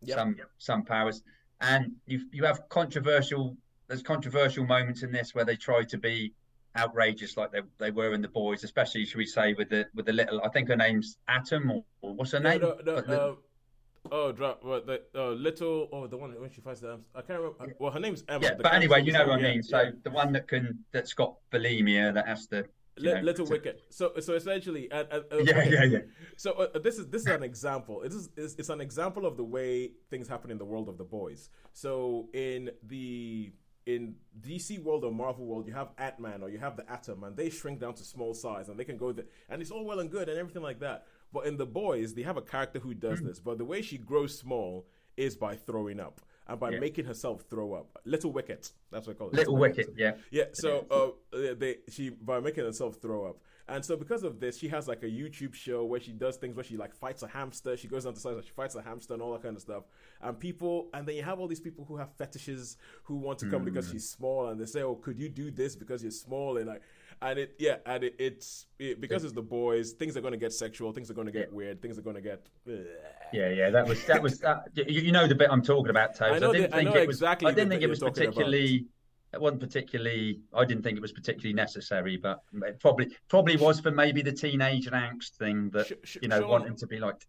yep. 0.00 0.18
some 0.18 0.36
some 0.58 0.84
powers, 0.84 1.22
and 1.60 1.92
you 2.06 2.22
you 2.32 2.44
have 2.44 2.68
controversial. 2.68 3.56
There's 3.86 4.02
controversial 4.02 4.64
moments 4.64 5.02
in 5.02 5.12
this 5.12 5.34
where 5.34 5.44
they 5.44 5.56
try 5.56 5.84
to 5.84 5.98
be 5.98 6.32
outrageous 6.76 7.36
like 7.36 7.52
they, 7.52 7.60
they 7.78 7.90
were 7.90 8.14
in 8.14 8.22
the 8.22 8.28
boys, 8.28 8.64
especially 8.64 9.04
should 9.06 9.18
we 9.18 9.26
say 9.26 9.54
with 9.54 9.68
the 9.68 9.86
with 9.94 10.06
the 10.06 10.12
little 10.12 10.40
I 10.44 10.48
think 10.48 10.68
her 10.68 10.76
name's 10.76 11.18
Atom 11.28 11.70
or, 11.70 11.84
or 12.02 12.14
what's 12.14 12.32
her 12.32 12.40
name? 12.40 12.60
No, 12.60 12.78
no, 12.84 13.00
no, 13.06 13.14
uh, 13.14 13.34
oh, 14.12 14.32
drop 14.32 14.64
what 14.64 14.86
the 14.86 15.02
uh, 15.14 15.30
little 15.30 15.88
oh 15.92 16.06
the 16.06 16.16
one 16.16 16.30
when 16.40 16.50
she 16.50 16.60
fights 16.60 16.80
the 16.80 16.98
I 17.14 17.22
can't 17.22 17.40
remember. 17.40 17.74
Well, 17.78 17.92
her 17.92 18.00
name's 18.00 18.24
Emma. 18.28 18.44
Yeah, 18.44 18.54
but 18.60 18.74
anyway, 18.74 19.02
you 19.02 19.12
know 19.12 19.26
what 19.26 19.38
I 19.38 19.42
mean. 19.42 19.62
So 19.62 19.80
yeah. 19.80 19.90
the 20.02 20.10
one 20.10 20.32
that 20.32 20.48
can 20.48 20.84
that's 20.92 21.14
got 21.14 21.36
bulimia 21.52 22.12
that 22.14 22.26
has 22.26 22.46
to. 22.48 22.64
L- 23.04 23.22
little 23.24 23.44
to... 23.44 23.50
wicked. 23.50 23.82
So, 23.90 24.12
so 24.20 24.34
essentially, 24.34 24.88
uh, 24.92 25.02
uh, 25.10 25.20
uh 25.32 25.38
yeah, 25.38 25.64
yeah, 25.64 25.84
yeah. 25.84 25.98
So 26.36 26.52
uh, 26.52 26.78
this 26.78 26.96
is 26.98 27.08
this 27.08 27.22
is 27.22 27.28
an 27.28 27.42
example. 27.42 28.02
It 28.02 28.12
is 28.12 28.28
it's, 28.36 28.54
it's 28.54 28.68
an 28.68 28.80
example 28.80 29.26
of 29.26 29.36
the 29.36 29.42
way 29.42 29.90
things 30.10 30.28
happen 30.28 30.52
in 30.52 30.58
the 30.58 30.64
world 30.64 30.88
of 30.88 30.96
the 30.96 31.04
boys. 31.04 31.48
So 31.72 32.28
in 32.32 32.70
the 32.84 33.52
in 33.86 34.14
DC 34.40 34.82
world 34.82 35.04
or 35.04 35.12
Marvel 35.12 35.44
world, 35.44 35.66
you 35.66 35.74
have 35.74 35.88
Ant 35.98 36.18
Man 36.18 36.42
or 36.42 36.48
you 36.48 36.58
have 36.58 36.76
the 36.76 36.90
Atom, 36.90 37.24
and 37.24 37.36
they 37.36 37.50
shrink 37.50 37.80
down 37.80 37.94
to 37.94 38.04
small 38.04 38.34
size, 38.34 38.68
and 38.68 38.78
they 38.78 38.84
can 38.84 38.96
go 38.96 39.12
there, 39.12 39.26
and 39.48 39.60
it's 39.60 39.70
all 39.70 39.84
well 39.84 40.00
and 40.00 40.10
good 40.10 40.28
and 40.28 40.38
everything 40.38 40.62
like 40.62 40.80
that. 40.80 41.06
But 41.32 41.46
in 41.46 41.56
the 41.56 41.66
boys, 41.66 42.14
they 42.14 42.22
have 42.22 42.36
a 42.36 42.42
character 42.42 42.78
who 42.78 42.94
does 42.94 43.20
mm. 43.20 43.26
this, 43.26 43.40
but 43.40 43.58
the 43.58 43.64
way 43.64 43.82
she 43.82 43.98
grows 43.98 44.38
small 44.38 44.86
is 45.16 45.36
by 45.36 45.56
throwing 45.56 46.00
up 46.00 46.20
and 46.46 46.58
by 46.60 46.70
yeah. 46.70 46.78
making 46.78 47.04
herself 47.04 47.44
throw 47.48 47.74
up. 47.74 47.98
Little 48.04 48.32
Wicket, 48.32 48.72
that's 48.90 49.06
what 49.06 49.16
I 49.16 49.18
call 49.18 49.28
it. 49.28 49.34
Little, 49.34 49.54
Little 49.54 49.60
Wicket, 49.60 49.94
yeah, 49.96 50.12
yeah. 50.30 50.44
So 50.52 50.86
uh, 51.32 51.54
they 51.56 51.78
she 51.90 52.10
by 52.10 52.40
making 52.40 52.64
herself 52.64 52.96
throw 53.00 53.26
up. 53.26 53.38
And 53.66 53.82
so 53.82 53.96
because 53.96 54.24
of 54.24 54.40
this, 54.40 54.58
she 54.58 54.68
has 54.68 54.86
like 54.86 55.02
a 55.02 55.06
YouTube 55.06 55.54
show 55.54 55.84
where 55.84 55.98
she 55.98 56.12
does 56.12 56.36
things 56.36 56.54
where 56.54 56.64
she 56.64 56.76
like 56.76 56.94
fights 56.94 57.22
a 57.22 57.26
hamster. 57.26 57.76
She 57.78 57.88
goes 57.88 58.04
down 58.04 58.12
to 58.12 58.20
size, 58.20 58.36
she 58.44 58.50
fights 58.50 58.74
a 58.74 58.82
hamster 58.82 59.14
and 59.14 59.22
all 59.22 59.32
that 59.32 59.42
kind 59.42 59.56
of 59.56 59.62
stuff. 59.62 59.84
And 60.20 60.38
people, 60.38 60.88
and 60.92 61.08
then 61.08 61.16
you 61.16 61.22
have 61.22 61.40
all 61.40 61.48
these 61.48 61.60
people 61.60 61.86
who 61.86 61.96
have 61.96 62.12
fetishes 62.18 62.76
who 63.04 63.16
want 63.16 63.38
to 63.38 63.46
come 63.48 63.62
mm. 63.62 63.66
because 63.66 63.90
she's 63.90 64.08
small, 64.08 64.48
and 64.48 64.60
they 64.60 64.66
say, 64.66 64.82
"Oh, 64.82 64.96
could 64.96 65.18
you 65.18 65.30
do 65.30 65.50
this 65.50 65.76
because 65.76 66.02
you're 66.02 66.10
small?" 66.10 66.58
And 66.58 66.66
like, 66.66 66.82
and 67.22 67.38
it, 67.38 67.54
yeah, 67.58 67.76
and 67.86 68.04
it, 68.04 68.14
it's 68.18 68.66
it, 68.78 69.00
because 69.00 69.24
it's 69.24 69.32
the 69.32 69.42
boys. 69.42 69.92
Things 69.92 70.16
are 70.16 70.20
going 70.20 70.32
to 70.32 70.38
get 70.38 70.52
sexual. 70.52 70.92
Things 70.92 71.10
are 71.10 71.14
going 71.14 71.26
to 71.26 71.32
get 71.32 71.48
yeah. 71.50 71.56
weird. 71.56 71.80
Things 71.80 71.98
are 71.98 72.02
going 72.02 72.16
to 72.16 72.22
get. 72.22 72.46
Yeah, 73.32 73.48
yeah, 73.50 73.70
that 73.70 73.86
was 73.86 74.04
that 74.04 74.22
was 74.22 74.40
that. 74.40 74.68
You, 74.74 75.10
know 75.10 75.26
the 75.26 75.34
bit 75.34 75.48
I'm 75.50 75.62
talking 75.62 75.90
about, 75.90 76.14
Toes. 76.14 76.32
I, 76.32 76.36
I 76.36 76.38
didn't 76.38 76.70
the, 76.70 76.76
think 76.76 76.90
I 76.90 77.00
it 77.00 77.06
was. 77.06 77.16
Exactly 77.16 77.50
I 77.50 77.54
didn't 77.54 77.70
think 77.70 77.82
it 77.82 77.88
was 77.88 78.00
particularly 78.00 78.86
it 79.34 79.40
wasn't 79.40 79.60
particularly. 79.60 80.40
I 80.54 80.64
didn't 80.64 80.82
think 80.82 80.96
it 80.96 81.02
was 81.02 81.12
particularly 81.12 81.52
necessary, 81.52 82.16
but 82.16 82.40
it 82.54 82.80
probably 82.80 83.10
probably 83.28 83.56
was 83.56 83.80
for 83.80 83.90
maybe 83.90 84.22
the 84.22 84.32
teenage 84.32 84.86
and 84.86 84.94
angst 84.94 85.36
thing 85.36 85.70
that 85.70 85.86
sh- 85.86 85.92
sh- 86.04 86.16
you 86.22 86.28
know 86.28 86.46
wanting 86.46 86.76
to 86.76 86.86
be 86.86 86.98
like. 86.98 87.26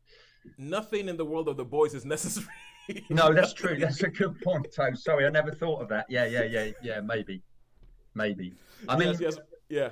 Nothing 0.58 1.10
in 1.10 1.18
the 1.18 1.26
world 1.26 1.48
of 1.50 1.58
the 1.58 1.66
boys 1.66 1.96
is 1.96 2.06
necessary. 2.06 2.48
no, 3.10 3.34
that's 3.34 3.54
true. 3.54 3.78
That's 3.78 4.04
a 4.04 4.10
good 4.10 4.40
point, 4.42 4.68
Tom. 4.76 4.96
Sorry, 4.96 5.26
I 5.26 5.30
never 5.30 5.52
thought 5.52 5.82
of 5.82 5.90
that. 5.90 6.06
Yeah, 6.08 6.26
yeah, 6.26 6.44
yeah, 6.44 6.72
yeah. 6.84 7.02
Maybe, 7.02 7.42
maybe. 8.14 8.54
I 8.88 8.96
mean, 8.96 9.08
yes, 9.10 9.20
yes, 9.20 9.38
yeah. 9.70 9.90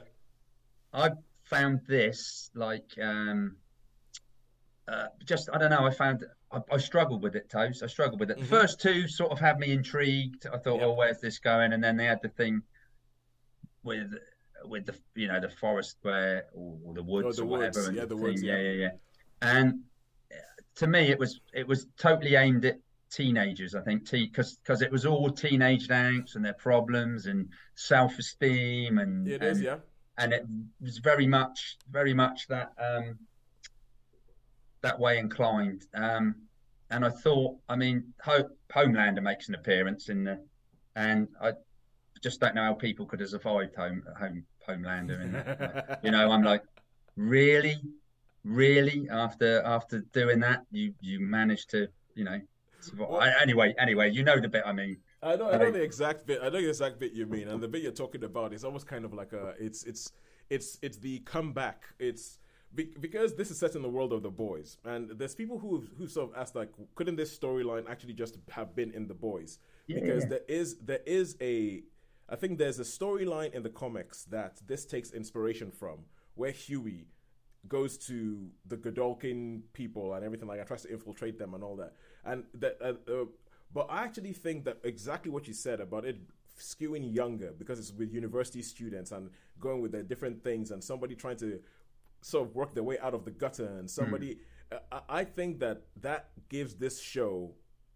I 0.93 1.09
found 1.45 1.81
this 1.87 2.51
like 2.53 2.91
um 3.01 3.55
uh, 4.87 5.05
just 5.25 5.49
I 5.51 5.57
don't 5.57 5.69
know. 5.69 5.85
I 5.85 5.91
found 5.91 6.25
I, 6.53 6.75
I 6.75 6.77
struggled 6.77 7.23
with 7.23 7.35
it, 7.35 7.49
Toast. 7.49 7.83
I 7.83 7.87
struggled 7.87 8.19
with 8.19 8.31
it. 8.31 8.37
Mm-hmm. 8.37 8.49
The 8.49 8.61
first 8.61 8.79
two 8.79 9.07
sort 9.07 9.31
of 9.31 9.39
had 9.39 9.59
me 9.59 9.71
intrigued. 9.71 10.45
I 10.47 10.57
thought, 10.57 10.79
yep. 10.79 10.87
oh, 10.87 10.93
where's 10.93 11.19
this 11.19 11.39
going? 11.39 11.73
And 11.73 11.83
then 11.83 11.97
they 11.97 12.05
had 12.05 12.21
the 12.21 12.29
thing 12.29 12.61
with 13.83 14.13
with 14.65 14.85
the 14.85 14.95
you 15.15 15.27
know 15.27 15.39
the 15.39 15.49
forest 15.49 15.97
where 16.03 16.45
or, 16.53 16.93
the 16.93 17.03
woods 17.03 17.39
oh, 17.39 17.43
the 17.43 17.47
or 17.47 17.59
woods. 17.59 17.77
whatever. 17.77 17.93
Yeah, 17.93 18.05
the, 18.05 18.15
woods. 18.15 18.41
Yeah, 18.41 18.57
yeah, 18.57 18.71
yeah. 18.71 18.91
And 19.41 19.81
uh, 20.31 20.35
to 20.75 20.87
me, 20.87 21.09
it 21.09 21.19
was 21.19 21.41
it 21.53 21.67
was 21.67 21.87
totally 21.97 22.35
aimed 22.35 22.65
at 22.65 22.79
teenagers. 23.11 23.75
I 23.75 23.81
think 23.81 24.09
because 24.09 24.57
because 24.57 24.81
it 24.81 24.91
was 24.91 25.05
all 25.05 25.29
teenage 25.31 25.87
angst 25.87 26.35
and 26.35 26.45
their 26.45 26.53
problems 26.53 27.25
and 27.25 27.49
self 27.75 28.17
esteem 28.17 28.99
and 28.99 29.27
it 29.27 29.41
and, 29.41 29.51
is, 29.51 29.61
yeah. 29.61 29.77
And 30.17 30.31
it 30.31 30.45
was 30.79 30.99
very 30.99 31.27
much 31.27 31.77
very 31.89 32.13
much 32.13 32.47
that 32.47 32.73
um 32.77 33.17
that 34.83 34.99
way 34.99 35.17
inclined. 35.17 35.85
Um, 35.95 36.35
and 36.91 37.03
I 37.03 37.09
thought, 37.09 37.57
I 37.67 37.75
mean, 37.75 38.13
Ho- 38.21 38.49
Homelander 38.71 39.23
makes 39.23 39.49
an 39.49 39.55
appearance 39.55 40.09
in 40.09 40.25
the, 40.25 40.39
and 40.95 41.27
I 41.41 41.53
just 42.21 42.39
don't 42.39 42.53
know 42.53 42.63
how 42.63 42.73
people 42.73 43.05
could 43.07 43.19
have 43.21 43.29
survived 43.29 43.75
home, 43.75 44.03
home 44.19 44.45
Homelander 44.69 45.19
in 45.21 45.97
you 46.03 46.11
know, 46.11 46.31
I'm 46.31 46.43
like, 46.43 46.61
really, 47.17 47.81
really. 48.43 49.07
After 49.09 49.61
after 49.63 49.99
doing 50.13 50.39
that, 50.41 50.61
you 50.71 50.93
you 51.01 51.19
managed 51.19 51.69
to, 51.71 51.87
you 52.15 52.25
know. 52.25 52.39
Well- 52.97 53.19
I, 53.19 53.33
anyway, 53.41 53.73
anyway, 53.79 54.11
you 54.11 54.23
know 54.23 54.39
the 54.39 54.47
bit 54.49 54.63
I 54.65 54.73
mean. 54.73 54.97
I 55.21 55.37
know, 55.37 55.49
I 55.49 55.57
know 55.57 55.71
the 55.71 55.81
exact 55.81 56.27
bit. 56.27 56.39
I 56.41 56.49
know 56.49 56.61
the 56.61 56.67
exact 56.69 56.99
bit 56.99 57.13
you 57.13 57.25
mean, 57.25 57.47
and 57.47 57.61
the 57.61 57.67
bit 57.67 57.81
you're 57.81 57.93
talking 57.93 58.23
about 58.25 58.51
is 58.53 58.63
almost 58.65 58.87
kind 58.87 59.05
of 59.05 59.13
like 59.13 59.31
a. 59.33 59.53
It's 59.57 59.83
it's 59.85 60.11
it's 60.49 60.77
it's 60.81 60.97
the 60.97 61.19
comeback. 61.19 61.83
It's 61.97 62.39
be, 62.75 62.85
because 62.99 63.35
this 63.35 63.51
is 63.51 63.57
set 63.57 63.75
in 63.75 63.81
the 63.81 63.89
world 63.89 64.13
of 64.13 64.23
the 64.23 64.29
boys, 64.29 64.77
and 64.85 65.09
there's 65.11 65.35
people 65.35 65.59
who 65.59 65.85
who 65.97 66.07
sort 66.07 66.31
of 66.31 66.37
asked 66.37 66.55
like, 66.55 66.69
couldn't 66.95 67.15
this 67.15 67.37
storyline 67.37 67.89
actually 67.89 68.13
just 68.13 68.37
have 68.49 68.75
been 68.75 68.91
in 68.91 69.07
the 69.07 69.13
boys? 69.13 69.59
Yeah, 69.87 69.99
because 69.99 70.23
yeah. 70.23 70.29
there 70.29 70.41
is 70.47 70.77
there 70.77 71.01
is 71.05 71.35
a, 71.41 71.83
I 72.29 72.35
think 72.35 72.57
there's 72.57 72.79
a 72.79 72.83
storyline 72.83 73.53
in 73.53 73.63
the 73.63 73.69
comics 73.69 74.23
that 74.25 74.61
this 74.65 74.85
takes 74.85 75.11
inspiration 75.11 75.71
from, 75.71 75.99
where 76.35 76.51
Hughie 76.51 77.07
goes 77.67 77.97
to 77.97 78.49
the 78.67 78.75
Godolkin 78.75 79.61
people 79.73 80.13
and 80.13 80.25
everything 80.25 80.47
like 80.47 80.57
that, 80.57 80.67
tries 80.67 80.83
to 80.83 80.91
infiltrate 80.91 81.37
them 81.37 81.53
and 81.53 81.63
all 81.63 81.75
that. 81.77 81.93
And 82.25 82.43
that, 82.55 82.77
uh, 82.81 83.11
uh, 83.11 83.25
but 83.73 83.87
I 83.89 84.03
actually 84.03 84.33
think 84.33 84.65
that 84.65 84.79
exactly 84.83 85.31
what 85.31 85.47
you 85.47 85.53
said 85.53 85.79
about 85.79 86.05
it 86.05 86.17
skewing 86.59 87.13
younger 87.13 87.51
because 87.57 87.79
it's 87.79 87.91
with 87.91 88.13
university 88.13 88.61
students 88.61 89.11
and 89.11 89.29
going 89.59 89.81
with 89.81 89.91
their 89.91 90.03
different 90.03 90.43
things 90.43 90.71
and 90.71 90.83
somebody 90.83 91.15
trying 91.15 91.37
to 91.37 91.59
sort 92.23 92.47
of 92.47 92.55
work 92.55 92.73
their 92.73 92.83
way 92.83 92.97
out 92.99 93.13
of 93.13 93.25
the 93.25 93.31
gutter 93.31 93.65
and 93.65 93.89
somebody. 93.89 94.37
uh, 94.91 94.99
I 95.09 95.23
think 95.23 95.59
that 95.59 95.83
that 96.01 96.29
gives 96.49 96.75
this 96.75 97.01
show 97.01 97.53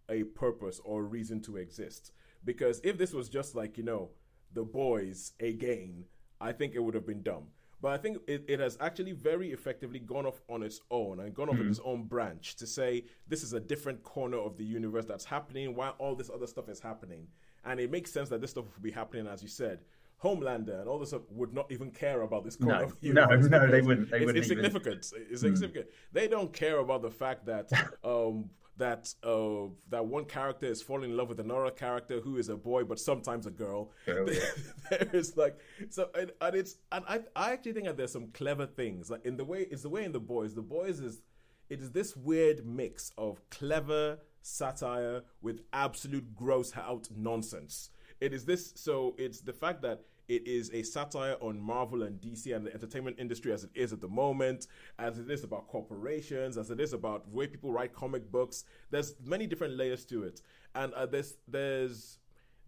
a 0.10 0.24
purpose 0.24 0.80
or 0.84 1.04
reason 1.04 1.42
to 1.42 1.58
exist 1.58 2.12
because 2.46 2.80
if 2.84 2.98
this 2.98 3.14
was 3.14 3.30
just 3.30 3.56
like 3.56 3.78
you 3.78 3.84
know 3.84 4.10
the 4.54 4.64
boys 4.64 5.34
again, 5.40 6.06
I 6.40 6.52
think 6.52 6.74
it 6.76 6.80
would 6.80 6.94
have 6.94 7.06
been 7.06 7.24
dumb. 7.24 7.48
But 7.80 7.92
I 7.92 7.98
think 7.98 8.18
it, 8.28 8.44
it 8.48 8.60
has 8.60 8.76
actually 8.82 9.12
very 9.12 9.52
effectively 9.52 10.00
gone 10.00 10.26
off 10.26 10.42
on 10.50 10.64
its 10.64 10.82
own 10.90 11.20
and 11.20 11.34
gone 11.34 11.50
off 11.50 11.60
in 11.60 11.70
its 11.70 11.80
own 11.84 12.06
branch 12.06 12.56
to 12.56 12.66
say 12.66 13.06
this 13.28 13.44
is 13.44 13.54
a 13.54 13.60
different 13.60 14.02
corner 14.02 14.38
of 14.38 14.58
the 14.58 14.66
universe 14.66 15.06
that's 15.06 15.26
happening 15.26 15.76
while 15.76 15.94
all 16.00 16.16
this 16.16 16.32
other 16.34 16.48
stuff 16.48 16.70
is 16.70 16.80
happening. 16.80 17.28
And 17.66 17.80
it 17.80 17.92
makes 17.92 18.12
sense 18.12 18.30
that 18.30 18.42
this 18.42 18.52
stuff 18.52 18.66
will 18.66 18.82
be 18.82 18.92
happening, 18.92 19.28
as 19.28 19.44
you 19.44 19.50
said. 19.50 19.82
Homelander 20.24 20.80
and 20.80 20.90
all 20.90 20.98
this 21.00 21.10
stuff 21.10 21.22
would 21.30 21.54
not 21.54 21.72
even 21.72 21.92
care 21.92 22.22
about 22.22 22.44
this 22.44 22.56
corner 22.56 22.80
No, 22.80 22.84
of 22.86 23.00
the 23.02 23.10
no, 23.14 23.26
no, 23.26 23.68
they 23.72 23.82
wouldn't. 23.82 24.10
They 24.10 24.18
it's, 24.18 24.26
wouldn't 24.26 24.38
it's 24.38 24.52
even- 24.52 24.64
significant. 24.64 25.14
It's 25.32 25.42
significant. 25.42 25.88
They 26.12 26.28
don't 26.28 26.52
care 26.52 26.80
about 26.80 27.02
the 27.04 27.12
fact 27.12 27.46
that 27.46 27.70
um, 28.04 28.50
that 28.78 29.14
uh, 29.24 29.70
that 29.90 30.06
one 30.06 30.26
character 30.26 30.66
is 30.68 30.82
falling 30.82 31.12
in 31.12 31.18
love 31.18 31.30
with 31.30 31.40
another 31.40 31.72
character 31.72 32.20
who 32.20 32.38
is 32.38 32.50
a 32.50 32.56
boy 32.56 32.84
but 32.84 33.00
sometimes 33.00 33.46
a 33.48 33.52
girl. 33.52 33.92
Yeah. 34.08 34.26
there 34.90 35.10
is 35.14 35.36
like 35.38 35.58
so, 35.90 36.10
and, 36.16 36.32
and 36.42 36.56
it's 36.56 36.78
and 36.92 37.04
I 37.08 37.22
I 37.36 37.52
actually 37.54 37.74
think 37.74 37.86
that 37.86 37.98
there's 37.98 38.12
some 38.12 38.28
clever 38.34 38.66
things 38.66 39.10
like 39.10 39.26
in 39.26 39.38
the 39.38 39.46
way 39.46 39.68
it's 39.70 39.84
the 39.84 39.90
way 39.90 40.04
in 40.04 40.12
the 40.12 40.20
boys. 40.20 40.54
The 40.56 40.62
boys 40.62 41.00
is 41.00 41.22
it 41.70 41.80
is 41.82 41.92
this 41.92 42.16
weird 42.16 42.66
mix 42.66 43.12
of 43.18 43.42
clever 43.50 44.20
satire 44.42 45.22
with 45.42 45.62
absolute 45.74 46.34
gross 46.36 46.72
out 46.78 47.08
nonsense. 47.16 47.90
It 48.20 48.34
is 48.34 48.46
this 48.46 48.74
so 48.76 49.16
it's 49.18 49.42
the 49.42 49.54
fact 49.54 49.82
that 49.84 50.02
it 50.28 50.46
is 50.46 50.70
a 50.74 50.84
satire 50.84 51.38
on 51.40 51.60
Marvel 51.60 52.04
and 52.04 52.20
DC 52.20 52.54
and 52.54 52.66
the 52.66 52.74
entertainment 52.74 53.18
industry 53.18 53.54
as 53.54 53.64
it 53.64 53.70
is 53.74 53.94
at 53.94 54.02
the 54.02 54.10
moment, 54.10 54.68
as 55.00 55.20
it 55.20 55.32
is 55.32 55.46
about 55.46 55.68
corporations, 55.68 56.58
as 56.58 56.70
it 56.70 56.82
is 56.82 56.92
about 56.92 57.30
the 57.30 57.36
way 57.36 57.48
people 57.48 57.72
write 57.72 57.94
comic 57.94 58.30
books. 58.30 58.66
There's 58.90 59.16
many 59.24 59.48
different 59.48 59.78
layers 59.78 60.04
to 60.06 60.24
it, 60.24 60.42
and 60.76 60.94
uh, 60.94 61.06
there's 61.06 61.36
there's 61.48 62.20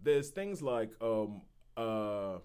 there's 0.02 0.30
things 0.30 0.62
like 0.62 0.90
um 1.02 1.42
uh 1.76 2.38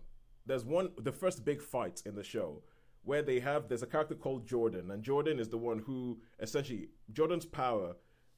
there's 0.45 0.65
one 0.65 0.89
the 0.97 1.11
first 1.11 1.45
big 1.45 1.61
fight 1.61 2.03
in 2.05 2.15
the 2.15 2.23
show 2.23 2.61
where 3.03 3.21
they 3.21 3.39
have 3.39 3.69
there's 3.69 3.83
a 3.83 3.87
character 3.87 4.15
called 4.15 4.45
Jordan, 4.47 4.91
and 4.91 5.01
Jordan 5.01 5.39
is 5.39 5.47
the 5.47 5.57
one 5.57 5.79
who 5.79 6.19
essentially 6.39 6.89
Jordan's 7.13 7.45
power 7.45 7.95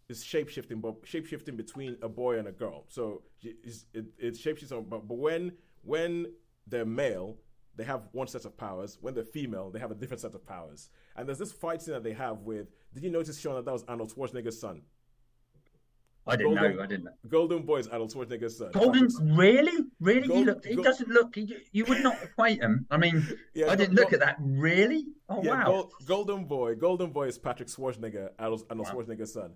is 0.09 0.23
shape 0.23 0.49
shifting, 0.49 0.79
but 0.79 0.95
shape 1.03 1.25
shifting 1.25 1.55
between 1.57 1.97
a 2.01 2.07
boy 2.09 2.39
and 2.39 2.47
a 2.47 2.51
girl. 2.51 2.85
So 2.87 3.23
it's, 3.41 3.85
it, 3.93 4.05
it's 4.17 4.39
shape 4.39 4.57
shifting, 4.57 4.85
but, 4.89 5.07
but 5.07 5.17
when 5.17 5.51
when 5.83 6.27
they're 6.65 6.85
male, 6.85 7.37
they 7.75 7.83
have 7.83 8.03
one 8.11 8.27
set 8.27 8.45
of 8.45 8.57
powers. 8.57 8.97
When 9.01 9.13
they're 9.13 9.23
female, 9.23 9.69
they 9.69 9.79
have 9.79 9.91
a 9.91 9.95
different 9.95 10.21
set 10.21 10.33
of 10.33 10.45
powers. 10.45 10.89
And 11.15 11.27
there's 11.27 11.37
this 11.39 11.51
fight 11.51 11.81
scene 11.81 11.93
that 11.93 12.03
they 12.03 12.13
have 12.13 12.39
with. 12.39 12.67
Did 12.93 13.03
you 13.03 13.09
notice, 13.09 13.39
Sean, 13.39 13.55
that 13.55 13.65
that 13.65 13.71
was 13.71 13.83
Arnold 13.87 14.13
Schwarzenegger's 14.13 14.59
son? 14.59 14.81
I 16.29 16.35
didn't 16.35 16.55
Golden- 16.55 16.75
know. 16.75 16.83
I 16.83 16.87
didn't 16.87 17.05
know. 17.05 17.11
Golden 17.29 17.61
Boy 17.63 17.77
is 17.77 17.87
Arnold 17.87 18.13
Schwarzenegger's 18.13 18.57
son. 18.57 18.71
Golden, 18.73 19.07
really, 19.37 19.71
really? 20.01 20.21
he 20.23 20.43
Gold-. 20.43 20.65
He 20.65 20.75
Gold- 20.75 20.85
doesn't 20.85 21.07
look. 21.09 21.35
He, 21.35 21.55
you 21.71 21.85
would 21.85 22.01
not 22.03 22.21
equate 22.21 22.61
him. 22.61 22.85
I 22.91 22.97
mean, 22.97 23.25
Yeah, 23.53 23.71
I 23.71 23.75
didn't 23.75 23.95
look 23.95 24.11
at 24.11 24.19
that. 24.19 24.35
Really? 24.41 25.05
Oh 25.29 25.41
Yeah, 25.41 25.51
wow. 25.51 25.65
Gol- 25.65 25.91
Golden 26.05 26.45
Boy. 26.45 26.75
Golden 26.75 27.11
Boy 27.11 27.27
is 27.27 27.37
Patrick 27.37 27.69
Schwarzenegger, 27.69 28.31
Arnold, 28.39 28.65
Arnold 28.69 28.87
Wow. 28.89 28.93
Schwarzenegger's 28.95 29.31
son. 29.33 29.53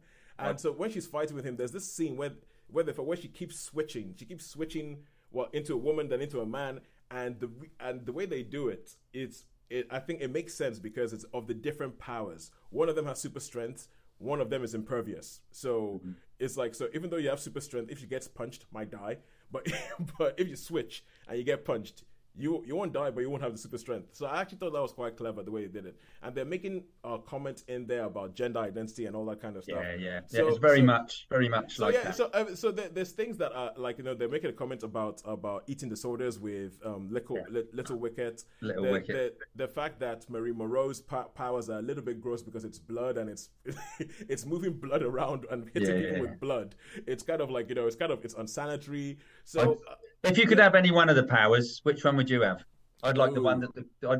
And 0.49 0.59
so 0.59 0.71
when 0.71 0.91
she's 0.91 1.07
fighting 1.07 1.35
with 1.35 1.45
him, 1.45 1.55
there's 1.57 1.71
this 1.71 1.91
scene 1.91 2.17
where 2.17 2.31
where, 2.67 2.83
the, 2.83 2.93
where 3.01 3.17
she 3.17 3.27
keeps 3.27 3.59
switching. 3.59 4.15
She 4.17 4.25
keeps 4.25 4.45
switching 4.45 4.99
well 5.31 5.49
into 5.53 5.73
a 5.73 5.77
woman, 5.77 6.07
then 6.09 6.21
into 6.21 6.39
a 6.41 6.45
man, 6.45 6.79
and 7.09 7.39
the 7.39 7.49
and 7.79 8.05
the 8.05 8.13
way 8.13 8.25
they 8.25 8.43
do 8.43 8.69
it, 8.69 8.95
it's 9.13 9.45
it, 9.69 9.87
I 9.89 9.99
think 9.99 10.21
it 10.21 10.31
makes 10.31 10.53
sense 10.53 10.79
because 10.79 11.13
it's 11.13 11.25
of 11.33 11.47
the 11.47 11.53
different 11.53 11.97
powers. 11.99 12.51
One 12.69 12.89
of 12.89 12.95
them 12.95 13.05
has 13.05 13.19
super 13.19 13.39
strength. 13.39 13.87
One 14.17 14.39
of 14.41 14.49
them 14.49 14.63
is 14.63 14.73
impervious. 14.73 15.41
So 15.51 16.01
Mm-hmm. 16.03 16.11
it's 16.39 16.57
like 16.57 16.75
so 16.75 16.87
even 16.93 17.09
though 17.09 17.17
you 17.17 17.29
have 17.29 17.39
super 17.39 17.61
strength, 17.61 17.91
if 17.91 17.99
she 17.99 18.07
gets 18.07 18.27
punched, 18.27 18.65
might 18.71 18.91
die. 18.91 19.17
But 19.51 19.67
but 20.17 20.35
if 20.39 20.47
you 20.47 20.55
switch 20.55 21.03
and 21.27 21.37
you 21.37 21.43
get 21.43 21.65
punched, 21.65 22.03
you 22.37 22.63
you 22.65 22.75
won't 22.75 22.93
die, 22.93 23.11
but 23.11 23.21
you 23.21 23.29
won't 23.29 23.43
have 23.43 23.51
the 23.51 23.57
super 23.57 23.77
strength. 23.77 24.09
So 24.13 24.25
I 24.25 24.39
actually 24.41 24.59
thought 24.59 24.73
that 24.73 24.81
was 24.81 24.93
quite 24.93 25.17
clever 25.17 25.43
the 25.43 25.51
way 25.51 25.61
they 25.65 25.71
did 25.71 25.85
it. 25.85 25.97
And 26.23 26.33
they're 26.33 26.45
making 26.45 26.83
a 27.03 27.19
comment 27.19 27.63
in 27.67 27.87
there 27.87 28.05
about 28.05 28.35
gender 28.35 28.59
identity 28.59 29.05
and 29.05 29.15
all 29.15 29.25
that 29.25 29.41
kind 29.41 29.57
of 29.57 29.63
stuff. 29.65 29.79
yeah, 29.83 29.95
yeah, 29.95 30.19
yeah. 30.31 30.41
It's 30.47 30.57
very 30.57 30.79
so- 30.79 30.85
much, 30.85 31.27
very 31.29 31.49
much 31.49 31.75
So 31.75 31.85
like 31.85 31.95
yeah, 31.95 32.03
that. 32.03 32.15
so 32.15 32.25
uh, 32.33 32.55
so 32.55 32.71
there, 32.71 32.87
there's 32.89 33.11
things 33.11 33.37
that 33.39 33.51
are 33.53 33.73
like 33.75 33.97
you 33.97 34.03
know 34.05 34.13
they're 34.13 34.29
making 34.29 34.49
a 34.49 34.53
comment 34.53 34.83
about 34.83 35.21
about 35.25 35.63
eating 35.67 35.89
disorders 35.89 36.39
with 36.39 36.79
um 36.85 37.09
little 37.11 37.35
Yeah. 37.37 37.43
Li- 37.49 37.67
little 37.73 37.97
cricket. 37.97 38.43
Little 38.61 38.83
the, 38.83 38.89
Cricket. 38.91 39.37
The, 39.55 39.65
the 39.65 39.67
fact 39.67 39.99
that 39.99 40.29
Marie 40.29 40.53
Moreau's 40.53 41.01
pa- 41.01 41.25
powers 41.25 41.69
are 41.69 41.79
a 41.79 41.81
little 41.81 42.03
bit 42.03 42.21
gross 42.21 42.41
because 42.41 42.63
it's 42.63 42.79
blood 42.79 43.17
and 43.17 43.29
it's 43.29 43.49
it's 44.29 44.45
moving 44.45 44.73
blood 44.73 45.01
around 45.03 45.45
and 45.51 45.69
hitting 45.73 45.97
Yeah, 46.01 46.09
people 46.13 46.21
with 46.27 46.39
blood. 46.39 46.75
It's 47.07 47.23
kind 47.23 47.41
of 47.41 47.49
like 47.51 47.67
you 47.69 47.75
know 47.75 47.87
it's 47.87 47.95
kind 47.97 48.11
of 48.11 48.23
it's 48.23 48.35
unsanitary. 48.35 49.17
So 49.43 49.79
If 50.23 50.37
you 50.37 50.45
could 50.47 50.59
have 50.59 50.75
any 50.75 50.91
one 50.91 51.09
of 51.09 51.15
the 51.15 51.23
powers, 51.23 51.79
which 51.83 52.03
one 52.03 52.15
would 52.17 52.29
you 52.29 52.41
have? 52.41 52.63
I'd 53.03 53.17
like 53.17 53.33
the 53.33 53.41
one 53.41 53.61
that 53.61 53.73
the, 53.73 53.85
I'd, 54.07 54.19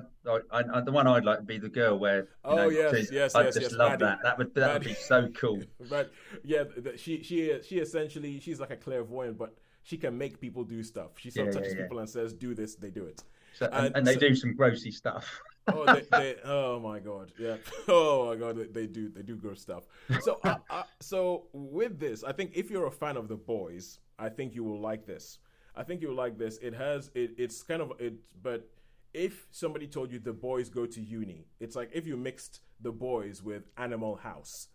I, 0.51 0.77
I, 0.77 0.81
the 0.81 0.91
one 0.91 1.05
I'd 1.05 1.23
like 1.23 1.37
to 1.37 1.43
be 1.45 1.59
the 1.59 1.69
girl 1.69 1.99
where. 1.99 2.29
Oh, 2.43 2.55
know, 2.55 2.69
yes, 2.69 3.11
yes, 3.11 3.35
I'd 3.35 3.45
yes, 3.45 3.53
just 3.53 3.71
yes, 3.71 3.73
love 3.73 3.91
Maddie. 3.91 4.05
that. 4.05 4.17
That 4.23 4.37
would 4.39 4.55
that 4.55 4.73
would 4.73 4.83
be 4.83 4.95
so 4.95 5.29
cool. 5.39 5.61
but 5.89 6.11
yeah, 6.43 6.63
she 6.97 7.21
she 7.21 7.59
she 7.63 7.77
essentially 7.77 8.39
she's 8.39 8.59
like 8.59 8.71
a 8.71 8.75
clairvoyant, 8.75 9.37
but 9.37 9.53
she 9.83 9.97
can 9.97 10.17
make 10.17 10.41
people 10.41 10.63
do 10.63 10.81
stuff. 10.81 11.11
She 11.17 11.29
sort 11.29 11.49
of 11.49 11.53
Yeah, 11.53 11.59
touches 11.59 11.73
yeah, 11.73 11.79
yeah. 11.81 11.85
people 11.85 11.99
and 11.99 12.09
says, 12.09 12.33
"Do 12.33 12.55
this," 12.55 12.73
they 12.75 12.89
do 12.89 13.05
it. 13.05 13.23
So, 13.53 13.67
and, 13.71 13.87
And 13.87 13.97
and 13.97 14.07
they 14.07 14.13
so- 14.15 14.19
do 14.21 14.33
some 14.35 14.55
grossy 14.57 14.91
stuff. 14.91 15.39
oh, 15.67 15.85
they, 15.93 16.01
they, 16.11 16.35
oh 16.43 16.79
my 16.79 16.97
god, 16.99 17.31
yeah. 17.37 17.57
Oh 17.87 18.29
my 18.29 18.35
god, 18.35 18.57
they, 18.57 18.65
they 18.65 18.87
do 18.87 19.09
they 19.09 19.21
do 19.21 19.35
gross 19.35 19.61
stuff. 19.61 19.83
So, 20.21 20.39
uh, 20.43 20.55
uh, 20.71 20.83
so 20.99 21.45
with 21.53 21.99
this, 21.99 22.23
I 22.23 22.31
think 22.31 22.53
if 22.55 22.71
you're 22.71 22.87
a 22.87 22.91
fan 22.91 23.15
of 23.15 23.27
the 23.27 23.35
boys, 23.37 23.99
I 24.17 24.29
think 24.29 24.55
you 24.55 24.63
will 24.63 24.79
like 24.81 25.05
this. 25.05 25.37
I 25.81 25.83
think 25.83 25.99
you'll 26.03 26.13
like 26.13 26.37
this. 26.37 26.59
It 26.61 26.75
has 26.75 27.09
it. 27.15 27.31
It's 27.39 27.63
kind 27.63 27.81
of 27.81 27.93
it, 27.97 28.13
but 28.43 28.69
if 29.15 29.47
somebody 29.49 29.87
told 29.87 30.11
you 30.11 30.19
the 30.19 30.31
boys 30.31 30.69
go 30.69 30.85
to 30.85 31.01
uni, 31.01 31.47
it's 31.59 31.75
like 31.75 31.89
if 31.91 32.05
you 32.05 32.15
mixed 32.15 32.59
the 32.79 32.91
boys 32.91 33.41
with 33.41 33.63
Animal 33.77 34.15
House. 34.17 34.67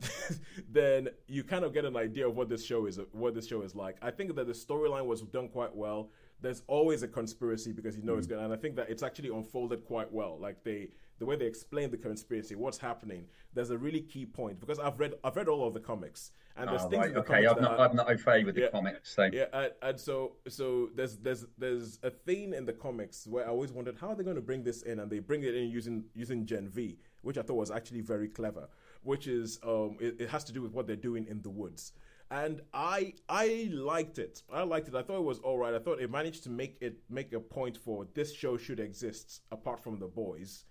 then 0.70 1.08
you 1.26 1.44
kind 1.44 1.64
of 1.64 1.74
get 1.74 1.84
an 1.84 1.96
idea 1.96 2.26
of 2.28 2.34
what 2.34 2.48
this 2.48 2.64
show 2.64 2.86
is 2.86 2.98
what 3.12 3.34
this 3.34 3.46
show 3.46 3.60
is 3.60 3.74
like. 3.74 3.96
I 4.00 4.10
think 4.10 4.34
that 4.36 4.46
the 4.46 4.54
storyline 4.54 5.04
was 5.04 5.20
done 5.20 5.48
quite 5.48 5.76
well. 5.76 6.08
There's 6.40 6.62
always 6.66 7.02
a 7.02 7.08
conspiracy 7.08 7.72
because 7.72 7.94
you 7.94 8.02
know 8.02 8.16
it's 8.16 8.26
mm. 8.26 8.30
going 8.30 8.44
and 8.46 8.54
I 8.54 8.56
think 8.56 8.76
that 8.76 8.88
it's 8.88 9.02
actually 9.02 9.28
unfolded 9.28 9.84
quite 9.84 10.10
well. 10.10 10.38
Like 10.40 10.64
they 10.64 10.88
the 11.18 11.26
way 11.26 11.36
they 11.36 11.46
explain 11.46 11.90
the 11.90 11.96
conspiracy, 11.96 12.54
what's 12.54 12.78
happening. 12.78 13.26
There's 13.54 13.70
a 13.70 13.78
really 13.78 14.00
key 14.00 14.26
point 14.26 14.60
because 14.60 14.78
I've 14.78 14.98
read 15.00 15.14
I've 15.24 15.36
read 15.36 15.48
all 15.48 15.66
of 15.66 15.74
the 15.74 15.80
comics 15.80 16.32
and 16.56 16.68
there's 16.70 16.82
Oh, 16.82 16.88
things 16.88 17.00
right, 17.00 17.08
in 17.08 17.14
the 17.14 17.20
okay, 17.20 17.44
comics 17.44 17.52
I'm 17.56 17.62
not, 17.62 17.78
are- 17.80 17.88
I'm 17.88 17.96
not 17.96 18.10
au 18.10 18.16
fait 18.16 18.44
with 18.44 18.54
the 18.54 18.62
Yeah. 18.62 18.68
comics, 18.70 19.14
so 19.14 19.30
yeah, 19.32 19.46
and, 19.52 19.72
and 19.82 20.00
so 20.00 20.36
so 20.48 20.90
there's 20.94 21.16
there's 21.18 21.46
there's 21.58 21.98
a 22.02 22.10
theme 22.10 22.52
in 22.52 22.64
the 22.64 22.72
comics 22.72 23.26
where 23.26 23.44
I 23.46 23.48
always 23.48 23.72
wondered 23.72 23.96
how 24.00 24.08
are 24.08 24.14
they 24.14 24.24
going 24.24 24.36
to 24.36 24.42
bring 24.42 24.62
this 24.62 24.82
in, 24.82 25.00
and 25.00 25.10
they 25.10 25.18
bring 25.20 25.42
it 25.42 25.54
in 25.54 25.68
using 25.70 26.04
using 26.14 26.44
Gen 26.46 26.68
V, 26.68 26.98
which 27.22 27.38
I 27.38 27.42
thought 27.42 27.56
was 27.56 27.70
actually 27.70 28.00
very 28.02 28.28
clever. 28.28 28.68
Which 29.02 29.26
is 29.26 29.58
um, 29.62 29.96
it, 30.00 30.16
it 30.20 30.28
has 30.30 30.44
to 30.44 30.52
do 30.52 30.60
with 30.62 30.72
what 30.72 30.86
they're 30.86 30.96
doing 30.96 31.26
in 31.28 31.40
the 31.42 31.50
woods, 31.50 31.92
and 32.30 32.60
I 32.74 33.14
I 33.28 33.68
liked 33.72 34.18
it. 34.18 34.42
I 34.52 34.62
liked 34.64 34.88
it. 34.88 34.94
I 34.94 35.02
thought 35.02 35.18
it 35.18 35.24
was 35.24 35.38
all 35.40 35.58
right. 35.58 35.72
I 35.74 35.78
thought 35.78 36.00
it 36.00 36.10
managed 36.10 36.42
to 36.44 36.50
make 36.50 36.76
it 36.80 36.98
make 37.08 37.32
a 37.32 37.40
point 37.40 37.76
for 37.78 38.06
this 38.14 38.32
show 38.34 38.56
should 38.56 38.80
exist 38.80 39.42
apart 39.52 39.78
from 39.82 39.98
the 40.00 40.08
boys, 40.08 40.64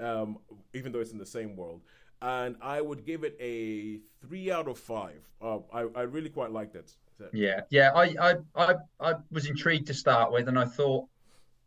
um, 0.00 0.38
even 0.74 0.92
though 0.92 1.00
it's 1.00 1.12
in 1.12 1.18
the 1.18 1.26
same 1.26 1.56
world. 1.56 1.82
And 2.22 2.56
I 2.60 2.80
would 2.80 3.06
give 3.06 3.24
it 3.24 3.36
a 3.40 4.00
three 4.20 4.50
out 4.50 4.68
of 4.68 4.78
five. 4.78 5.22
Uh, 5.40 5.58
I 5.72 5.80
I 5.94 6.02
really 6.02 6.28
quite 6.28 6.50
liked 6.52 6.76
it. 6.76 6.92
Yeah, 7.32 7.60
yeah. 7.70 7.92
I, 7.94 8.14
I, 8.20 8.34
I, 8.54 8.74
I 8.98 9.14
was 9.30 9.46
intrigued 9.46 9.86
to 9.88 9.94
start 9.94 10.32
with, 10.32 10.48
and 10.48 10.58
I 10.58 10.64
thought, 10.64 11.06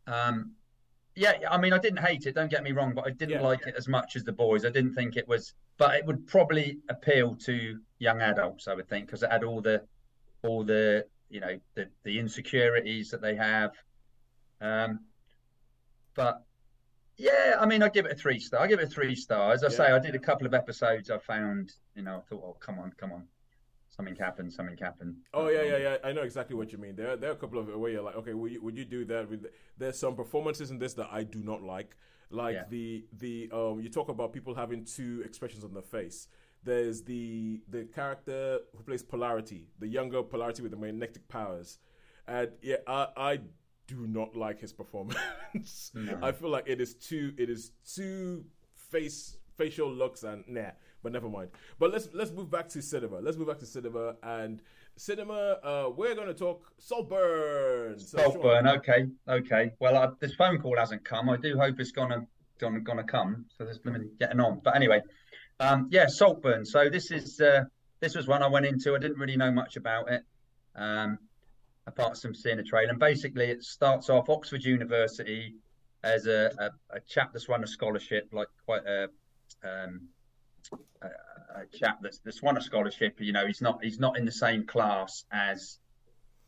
um, 0.07 0.53
yeah, 1.15 1.34
I 1.49 1.59
mean, 1.59 1.73
I 1.73 1.77
didn't 1.77 1.99
hate 1.99 2.25
it. 2.25 2.34
Don't 2.34 2.49
get 2.49 2.63
me 2.63 2.71
wrong, 2.71 2.93
but 2.95 3.05
I 3.05 3.11
didn't 3.11 3.36
Yeah. 3.41 3.41
like 3.41 3.67
it 3.67 3.75
as 3.77 3.88
much 3.88 4.15
as 4.15 4.23
the 4.23 4.31
boys. 4.31 4.65
I 4.65 4.69
didn't 4.69 4.95
think 4.95 5.15
it 5.15 5.27
was, 5.27 5.53
but 5.77 5.95
it 5.95 6.05
would 6.07 6.25
probably 6.25 6.79
appeal 6.89 7.36
to 7.45 7.79
young 7.99 8.21
adults. 8.21 8.67
I 8.67 8.73
would 8.73 8.89
think 8.89 9.05
because 9.05 9.21
it 9.21 9.31
had 9.31 9.43
all 9.43 9.61
the, 9.61 9.84
all 10.43 10.63
the, 10.63 11.05
you 11.29 11.39
know, 11.39 11.59
the 11.75 11.88
the 12.03 12.17
insecurities 12.17 13.09
that 13.11 13.21
they 13.21 13.36
have. 13.36 13.71
Um, 14.59 15.01
but 16.15 16.43
yeah, 17.18 17.55
I 17.59 17.66
mean, 17.66 17.84
I 17.84 17.89
give 17.89 18.05
it 18.05 18.11
a 18.11 18.16
three 18.16 18.39
star. 18.39 18.61
I 18.61 18.68
give 18.68 18.80
it 18.80 18.86
a 18.86 18.88
three 18.89 19.16
star. 19.16 19.51
As 19.51 19.64
I 19.64 19.70
say, 19.70 19.86
I 19.91 19.99
did 19.99 20.16
a 20.16 20.20
couple 20.20 20.47
of 20.47 20.53
episodes. 20.53 21.09
I 21.09 21.18
found, 21.20 21.74
you 21.95 22.01
know, 22.03 22.18
I 22.18 22.22
thought, 22.22 22.43
oh, 22.45 22.57
come 22.59 22.80
on, 22.80 22.91
come 22.97 23.11
on, 23.11 23.28
something 23.89 24.16
happened, 24.16 24.51
something 24.53 24.78
happened. 24.78 25.18
Oh 25.34 25.47
yeah, 25.49 25.61
yeah, 25.64 25.76
Um, 25.76 25.82
yeah. 25.82 25.97
I 26.03 26.11
know 26.11 26.24
exactly 26.24 26.55
what 26.55 26.72
you 26.72 26.78
mean. 26.80 26.95
There, 26.95 27.16
there 27.16 27.30
are 27.30 27.34
a 27.34 27.38
couple 27.38 27.59
of 27.59 27.68
where 27.68 27.91
you're 27.91 28.01
like, 28.03 28.16
okay, 28.16 28.34
would 28.34 28.51
you, 28.51 28.61
would 28.64 28.78
you 28.78 28.86
do 28.86 29.05
that? 29.05 29.30
With 29.30 29.45
there's 29.78 29.99
some 29.99 30.16
performances 30.16 30.72
in 30.72 30.80
this 30.80 30.93
that 30.95 31.09
I 31.11 31.24
do 31.24 31.43
not 31.43 31.61
like. 31.61 31.95
Like 32.30 32.55
Yeah. 32.55 32.64
the 32.70 33.05
the 33.16 33.49
um, 33.53 33.80
you 33.80 33.89
talk 33.89 34.09
about 34.09 34.34
people 34.34 34.55
having 34.55 34.86
two 34.86 35.22
expressions 35.24 35.64
on 35.64 35.74
their 35.74 35.84
face. 35.84 36.28
There's 36.64 37.03
the 37.03 37.61
the 37.70 37.84
character 37.86 38.59
who 38.76 38.84
plays 38.84 39.03
Polarity, 39.03 39.68
the 39.78 39.88
younger 39.88 40.24
Polarity 40.24 40.64
with 40.64 40.72
the 40.72 40.78
magnetic 40.78 41.28
powers, 41.28 41.78
and 42.28 42.49
yeah, 42.61 42.78
I 42.88 43.07
I 43.16 43.39
do 43.88 44.07
not 44.07 44.36
like 44.36 44.59
his 44.59 44.73
performance. 44.73 45.19
No. 45.93 46.17
I 46.23 46.31
feel 46.31 46.49
like 46.49 46.63
it 46.67 46.81
is 46.81 46.95
too 46.95 47.34
it 47.38 47.47
is 47.47 47.73
too 47.95 48.43
face 48.91 49.38
facial 49.55 49.91
looks 49.91 50.23
and 50.23 50.43
nah. 50.47 50.71
But 51.03 51.11
never 51.11 51.29
mind. 51.29 51.49
But 51.77 51.91
let's 51.91 52.09
let's 52.13 52.31
move 52.31 52.49
back 52.49 52.69
to 52.69 52.81
cinema. 52.81 53.19
Let's 53.19 53.38
move 53.38 53.49
back 53.49 53.59
to 53.59 53.65
cinema 53.65 54.15
and 54.23 54.61
cinema. 54.95 55.57
Uh, 55.63 55.89
we're 55.95 56.15
going 56.15 56.27
to 56.27 56.34
talk 56.34 56.71
Saltburn. 56.79 57.99
So, 57.99 58.17
Saltburn. 58.17 58.67
Okay, 58.67 59.07
okay. 59.27 59.71
Well, 59.79 59.97
uh, 59.97 60.11
this 60.19 60.34
phone 60.36 60.59
call 60.59 60.77
hasn't 60.77 61.03
come. 61.03 61.29
I 61.29 61.38
do 61.38 61.57
hope 61.57 61.79
it's 61.79 61.91
gonna 61.91 62.25
gonna 62.59 62.79
gonna 62.79 63.03
come. 63.03 63.45
So 63.57 63.65
there's 63.65 63.79
been 63.79 64.11
getting 64.19 64.39
on. 64.39 64.61
But 64.63 64.75
anyway, 64.75 65.01
um, 65.59 65.89
yeah, 65.91 66.07
Saltburn. 66.07 66.65
So 66.65 66.89
this 66.89 67.11
is 67.11 67.39
uh, 67.39 67.65
this 67.99 68.15
was 68.15 68.27
one 68.27 68.43
I 68.43 68.47
went 68.47 68.65
into. 68.65 68.95
I 68.95 68.99
didn't 68.99 69.17
really 69.17 69.38
know 69.38 69.51
much 69.51 69.75
about 69.75 70.09
it, 70.11 70.23
um, 70.75 71.19
apart 71.88 72.17
from 72.17 72.34
seeing 72.34 72.59
a 72.59 72.63
trailer. 72.63 72.89
And 72.89 72.99
basically, 72.99 73.45
it 73.45 73.63
starts 73.63 74.09
off 74.09 74.29
Oxford 74.29 74.63
University 74.63 75.55
as 76.03 76.27
a, 76.27 76.51
a, 76.59 76.97
a 76.97 76.99
chap 77.07 77.31
that's 77.34 77.47
won 77.47 77.63
a 77.63 77.67
scholarship, 77.67 78.29
like 78.31 78.47
quite 78.65 78.86
a 78.86 79.09
um, 79.63 80.07
a, 81.01 81.07
a 81.61 81.77
chap 81.77 81.99
that's 82.01 82.19
that's 82.19 82.41
won 82.41 82.57
a 82.57 82.61
scholarship. 82.61 83.19
You 83.19 83.34
know, 83.34 83.45
he's 83.45 83.61
not 83.61 83.84
he's 83.84 83.99
not 83.99 84.17
in 84.17 84.25
the 84.25 84.31
same 84.31 84.65
class 84.65 85.25
as 85.31 85.79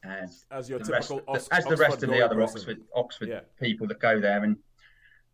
as 0.04 0.46
as 0.52 0.70
your 0.70 0.80
the 0.80 0.92
rest, 0.92 1.10
typical 1.10 1.36
Ox- 1.36 1.48
as 1.50 1.64
the 1.66 1.78
rest 1.78 1.94
Oxford 1.94 2.10
of 2.10 2.16
the 2.16 2.26
other 2.26 2.36
person. 2.36 2.58
Oxford 2.58 2.82
Oxford 2.96 3.30
Yeah. 3.30 3.40
people 3.60 3.88
that 3.88 4.00
go 4.00 4.20
there. 4.20 4.44
And 4.44 4.58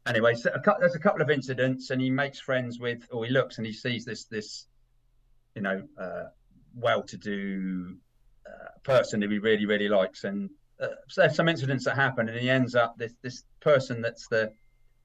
anyway, 0.06 0.36
so 0.36 0.52
there's 0.80 0.96
a 0.96 1.00
couple 1.00 1.22
of 1.22 1.30
incidents, 1.30 1.90
and 1.90 2.02
he 2.02 2.10
makes 2.10 2.40
friends 2.40 2.80
with, 2.80 3.08
or 3.12 3.26
he 3.26 3.32
looks 3.32 3.58
and 3.58 3.66
he 3.66 3.74
sees 3.74 4.06
this 4.06 4.26
this, 4.26 4.68
you 5.56 5.62
know, 5.62 5.84
uh, 5.98 6.26
well-to-do 6.76 7.98
person 8.84 9.22
who 9.22 9.30
he 9.30 9.40
really 9.40 9.66
really 9.66 9.90
likes, 9.90 10.24
and 10.24 10.50
uh, 10.80 10.88
so 11.08 11.22
there's 11.22 11.36
some 11.36 11.50
incidents 11.50 11.86
that 11.86 11.96
happen, 11.96 12.30
and 12.30 12.40
he 12.40 12.50
ends 12.50 12.76
up 12.76 12.98
this 12.98 13.14
this 13.22 13.44
person 13.60 14.02
that's 14.02 14.28
the 14.28 14.52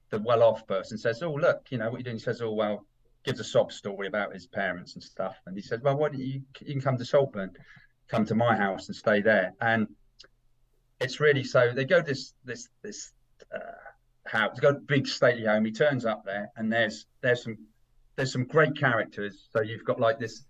the 0.09 0.19
well-off 0.19 0.65
person 0.67 0.97
says, 0.97 1.21
"Oh, 1.21 1.33
look, 1.33 1.67
you 1.69 1.77
know 1.77 1.89
what 1.89 1.99
you're 1.99 2.03
doing." 2.03 2.17
He 2.17 2.23
says, 2.23 2.41
"Oh, 2.41 2.53
well." 2.53 2.85
Gives 3.23 3.41
a 3.41 3.43
sob 3.43 3.73
story 3.73 4.07
about 4.07 4.33
his 4.33 4.47
parents 4.47 4.93
and 4.93 5.03
stuff, 5.03 5.35
and 5.45 5.57
he 5.57 5.61
says, 5.61 5.81
"Well, 5.81 5.97
why 5.97 6.07
don't 6.07 6.19
you 6.19 6.43
you 6.61 6.71
can 6.71 6.79
come 6.79 6.97
to 6.97 7.03
Saltburn, 7.03 7.51
come 8.07 8.25
to 8.27 8.35
my 8.35 8.55
house 8.55 8.87
and 8.87 8.95
stay 8.95 9.19
there." 9.19 9.53
And 9.59 9.87
it's 10.99 11.19
really 11.19 11.43
so 11.43 11.73
they 11.73 11.85
go 11.85 12.01
this 12.01 12.33
this 12.45 12.69
this 12.81 13.11
uh, 13.53 13.59
house, 14.25 14.59
go 14.59 14.73
to 14.73 14.79
big 14.79 15.07
stately 15.07 15.45
home. 15.45 15.65
He 15.65 15.71
turns 15.71 16.05
up 16.05 16.23
there, 16.25 16.51
and 16.55 16.71
there's 16.71 17.05
there's 17.21 17.43
some 17.43 17.57
there's 18.15 18.31
some 18.31 18.45
great 18.45 18.77
characters. 18.77 19.47
So 19.51 19.61
you've 19.61 19.85
got 19.85 19.99
like 19.99 20.19
this 20.19 20.43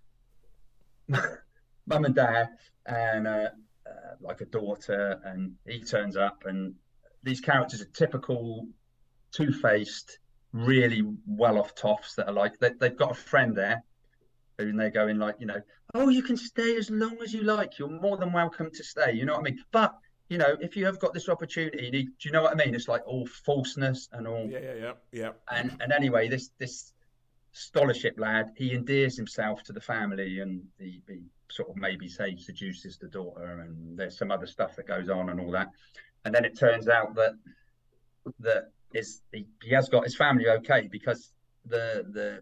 mum 1.08 2.04
and 2.04 2.14
dad, 2.14 2.48
and 2.88 3.26
uh, 3.26 3.50
uh, 3.86 4.14
like 4.20 4.40
a 4.40 4.46
daughter, 4.46 5.20
and 5.24 5.52
he 5.66 5.80
turns 5.80 6.16
up, 6.16 6.44
and 6.46 6.74
these 7.22 7.40
characters 7.40 7.82
are 7.82 7.90
typical 7.92 8.66
two 9.32 9.52
faced, 9.52 10.18
really 10.52 11.02
well 11.26 11.58
off 11.58 11.74
toffs 11.74 12.14
that 12.16 12.28
are 12.28 12.32
like 12.32 12.58
they, 12.58 12.70
they've 12.80 12.96
got 12.96 13.12
a 13.12 13.14
friend 13.14 13.56
there. 13.56 13.82
And 14.60 14.80
they're 14.80 14.90
going 14.90 15.18
like, 15.18 15.36
you 15.38 15.46
know, 15.46 15.60
oh, 15.94 16.08
you 16.08 16.20
can 16.20 16.36
stay 16.36 16.76
as 16.76 16.90
long 16.90 17.18
as 17.22 17.32
you 17.32 17.42
like. 17.42 17.78
You're 17.78 17.88
more 17.88 18.16
than 18.16 18.32
welcome 18.32 18.70
to 18.74 18.82
stay. 18.82 19.12
You 19.12 19.24
know 19.24 19.34
what 19.34 19.40
I 19.40 19.50
mean? 19.50 19.58
But 19.70 19.94
you 20.28 20.36
know, 20.36 20.56
if 20.60 20.76
you 20.76 20.84
have 20.86 20.98
got 20.98 21.14
this 21.14 21.28
opportunity, 21.28 21.90
do 21.90 22.08
you 22.24 22.32
know 22.32 22.42
what 22.42 22.52
I 22.52 22.64
mean? 22.64 22.74
It's 22.74 22.88
like 22.88 23.06
all 23.06 23.26
falseness 23.26 24.08
and 24.12 24.26
all. 24.26 24.48
Yeah, 24.50 24.58
yeah, 24.58 24.74
yeah, 24.74 24.92
yeah. 25.12 25.30
And 25.50 25.76
and 25.80 25.92
anyway, 25.92 26.28
this 26.28 26.50
this 26.58 26.92
scholarship 27.58 28.14
lad, 28.18 28.50
he 28.56 28.72
endears 28.72 29.16
himself 29.16 29.62
to 29.64 29.72
the 29.72 29.80
family, 29.80 30.40
and 30.40 30.62
he, 30.78 31.02
he 31.08 31.20
sort 31.50 31.68
of 31.70 31.76
maybe 31.76 32.08
say 32.08 32.36
seduces 32.36 32.98
the 32.98 33.08
daughter, 33.08 33.60
and 33.60 33.98
there's 33.98 34.16
some 34.18 34.30
other 34.30 34.46
stuff 34.46 34.76
that 34.76 34.86
goes 34.86 35.08
on 35.08 35.28
and 35.30 35.40
all 35.40 35.50
that. 35.50 35.68
And 36.24 36.34
then 36.34 36.44
it 36.44 36.58
turns 36.58 36.88
out 36.88 37.14
that 37.16 37.32
that 38.40 38.70
is 38.94 39.22
he, 39.32 39.46
he 39.62 39.70
has 39.74 39.88
got 39.88 40.04
his 40.04 40.16
family 40.16 40.48
okay 40.48 40.88
because 40.90 41.32
the 41.66 42.04
the 42.12 42.40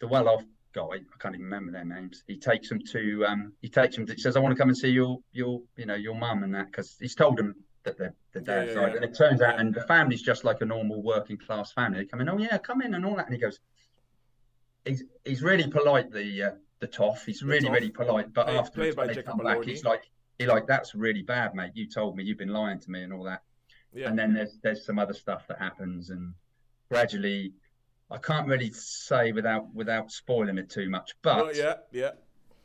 the 0.00 0.08
well 0.08 0.28
off 0.28 0.44
guy, 0.74 0.82
I 0.82 1.16
can't 1.18 1.34
even 1.34 1.44
remember 1.46 1.72
their 1.72 1.84
names. 1.84 2.22
He 2.26 2.36
takes 2.38 2.68
them 2.68 2.80
to 2.92 3.24
um 3.26 3.52
he 3.62 3.68
takes 3.68 3.96
them. 3.96 4.06
To, 4.06 4.14
he 4.14 4.20
says, 4.20 4.36
"I 4.36 4.40
want 4.40 4.54
to 4.54 4.58
come 4.58 4.68
and 4.68 4.76
see 4.76 4.90
your 4.90 5.18
your 5.32 5.62
you 5.76 5.86
know 5.86 5.94
your 5.94 6.14
mum 6.14 6.42
and 6.42 6.54
that," 6.54 6.66
because 6.66 6.96
he's 7.00 7.14
told 7.14 7.36
them 7.36 7.54
that 7.84 7.96
the 7.96 8.12
the 8.32 8.40
Yeah, 8.40 8.64
dad's 8.64 8.68
yeah, 8.68 8.74
died. 8.74 8.88
yeah. 8.90 8.96
And 8.96 9.04
it 9.04 9.16
turns 9.16 9.40
out, 9.40 9.58
and 9.60 9.74
the 9.74 9.82
family's 9.82 10.22
just 10.22 10.44
like 10.44 10.60
a 10.60 10.66
normal 10.66 11.02
working 11.02 11.38
class 11.38 11.72
family. 11.72 12.00
They 12.00 12.04
come 12.06 12.20
in, 12.20 12.28
oh 12.28 12.38
yeah, 12.38 12.58
come 12.58 12.82
in 12.82 12.94
and 12.94 13.06
all 13.06 13.16
that, 13.16 13.26
and 13.26 13.34
he 13.34 13.40
goes, 13.40 13.58
he's 14.86 15.04
he's 15.24 15.42
really 15.42 15.68
polite. 15.68 16.10
The 16.10 16.42
uh, 16.42 16.50
the 16.80 16.86
toff, 16.86 17.24
he's 17.26 17.42
really 17.42 17.66
Toff. 17.66 17.74
really 17.74 17.90
polite. 17.90 18.32
But 18.32 18.46
Played- 18.46 18.56
afterwards, 18.58 18.96
when 18.96 19.06
they 19.08 19.14
Jacob 19.14 19.36
come 19.38 19.44
back, 19.44 19.64
he's 19.64 19.84
like 19.84 20.02
he 20.38 20.46
like 20.46 20.66
that's 20.66 20.94
really 20.94 21.22
bad, 21.22 21.54
mate. 21.54 21.72
You 21.74 21.88
told 21.88 22.16
me 22.16 22.24
you've 22.24 22.38
been 22.38 22.50
lying 22.52 22.78
to 22.80 22.90
me 22.90 23.02
and 23.02 23.12
all 23.12 23.24
that 23.24 23.42
Yeah. 23.94 24.08
and 24.08 24.18
then 24.18 24.34
there's 24.34 24.58
there's 24.62 24.84
some 24.84 24.98
other 24.98 25.14
stuff 25.14 25.46
that 25.48 25.58
happens 25.58 26.10
and 26.10 26.34
gradually 26.90 27.52
I 28.10 28.18
can't 28.18 28.46
really 28.46 28.70
say 28.72 29.32
without 29.32 29.74
without 29.74 30.10
spoiling 30.12 30.58
it 30.58 30.68
too 30.70 30.88
much 30.90 31.14
but 31.22 31.56
yeah, 31.56 31.74
yeah. 31.92 32.10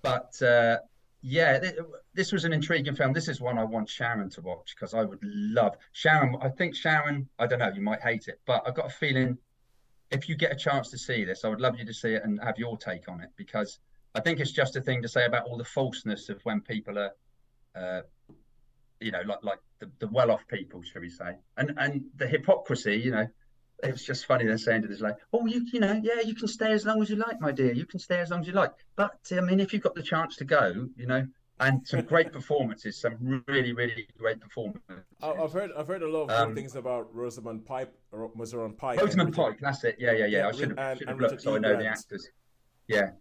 but 0.01 0.39
uh 0.41 0.77
yeah 1.21 1.59
th- 1.59 1.75
this 2.13 2.31
was 2.31 2.43
an 2.45 2.53
intriguing 2.53 2.95
film 2.95 3.13
this 3.13 3.27
is 3.27 3.39
one 3.41 3.57
I 3.57 3.63
want 3.63 3.89
Sharon 3.89 4.29
to 4.31 4.41
watch 4.41 4.75
because 4.75 4.93
I 4.93 5.03
would 5.03 5.19
love 5.23 5.75
Sharon 5.93 6.35
I 6.41 6.49
think 6.49 6.75
Sharon 6.75 7.29
I 7.39 7.47
don't 7.47 7.59
know 7.59 7.71
you 7.73 7.81
might 7.81 8.01
hate 8.01 8.27
it 8.27 8.39
but 8.45 8.63
I've 8.67 8.75
got 8.75 8.87
a 8.87 8.89
feeling 8.93 9.37
if 10.11 10.27
you 10.29 10.35
get 10.35 10.51
a 10.51 10.55
chance 10.55 10.89
to 10.89 10.97
see 10.97 11.23
this 11.25 11.43
I 11.45 11.49
would 11.49 11.61
love 11.61 11.79
you 11.79 11.85
to 11.85 11.93
see 11.93 12.13
it 12.13 12.23
and 12.23 12.39
have 12.43 12.57
your 12.57 12.77
take 12.77 13.09
on 13.09 13.21
it 13.21 13.29
because 13.35 13.79
I 14.13 14.19
think 14.19 14.39
it's 14.39 14.51
just 14.51 14.75
a 14.75 14.81
thing 14.81 15.01
to 15.03 15.07
say 15.07 15.25
about 15.25 15.45
all 15.45 15.57
the 15.57 15.65
falseness 15.65 16.29
of 16.29 16.41
when 16.43 16.61
people 16.61 16.99
are 16.99 17.11
uh 17.75 18.01
you 19.01 19.11
know, 19.11 19.21
like 19.25 19.43
like 19.43 19.59
the, 19.79 19.89
the 19.99 20.07
well-off 20.07 20.47
people, 20.47 20.81
shall 20.83 21.01
we 21.01 21.09
say, 21.09 21.35
and 21.57 21.73
and 21.77 22.03
the 22.15 22.27
hypocrisy, 22.27 22.95
you 22.97 23.11
know, 23.11 23.27
it's 23.83 24.05
just 24.05 24.25
funny 24.25 24.45
they're 24.45 24.57
saying 24.57 24.83
to 24.83 24.87
this 24.87 25.01
like, 25.01 25.17
oh, 25.33 25.45
you 25.47 25.65
you 25.73 25.79
know, 25.79 25.99
yeah, 26.03 26.21
you 26.21 26.35
can 26.35 26.47
stay 26.47 26.71
as 26.71 26.85
long 26.85 27.01
as 27.01 27.09
you 27.09 27.15
like, 27.15 27.41
my 27.41 27.51
dear, 27.51 27.73
you 27.73 27.85
can 27.85 27.99
stay 27.99 28.19
as 28.19 28.29
long 28.29 28.41
as 28.41 28.47
you 28.47 28.53
like, 28.53 28.71
but 28.95 29.17
I 29.31 29.41
mean, 29.41 29.59
if 29.59 29.73
you've 29.73 29.81
got 29.81 29.95
the 29.95 30.03
chance 30.03 30.37
to 30.37 30.45
go, 30.45 30.87
you 30.95 31.07
know, 31.07 31.27
and 31.61 31.87
some 31.87 32.01
great 32.01 32.31
performances, 32.33 32.99
some 32.99 33.43
really 33.47 33.71
really 33.73 34.07
great 34.17 34.39
performances. 34.41 35.05
I- 35.21 35.31
I've 35.31 35.53
heard 35.53 35.71
I've 35.77 35.87
heard 35.87 36.01
a 36.03 36.09
lot 36.09 36.23
of 36.23 36.31
Um, 36.31 36.49
good 36.49 36.55
things 36.55 36.75
about 36.75 37.13
Rosamund 37.13 37.65
Pike, 37.65 37.91
or 38.11 38.27
Rosamund 38.35 38.77
Pike. 38.77 38.99
Rosamund 38.99 39.33
Pike, 39.33 39.59
that's 39.61 39.83
it. 39.83 39.95
Yeah, 39.99 40.11
yeah, 40.11 40.25
yeah. 40.25 40.37
Yeah, 40.39 40.47
I 40.47 40.51
should 40.51 40.69
and- 40.71 40.79
have 40.79 40.97
should 40.97 41.07
have 41.07 41.19
looked 41.19 41.31
Richard 41.31 41.43
so 41.43 41.53
I 41.53 41.57
E. 41.57 41.59
know 41.59 41.77
the 41.77 41.87
actors. 41.87 42.27
Yeah. 42.87 43.11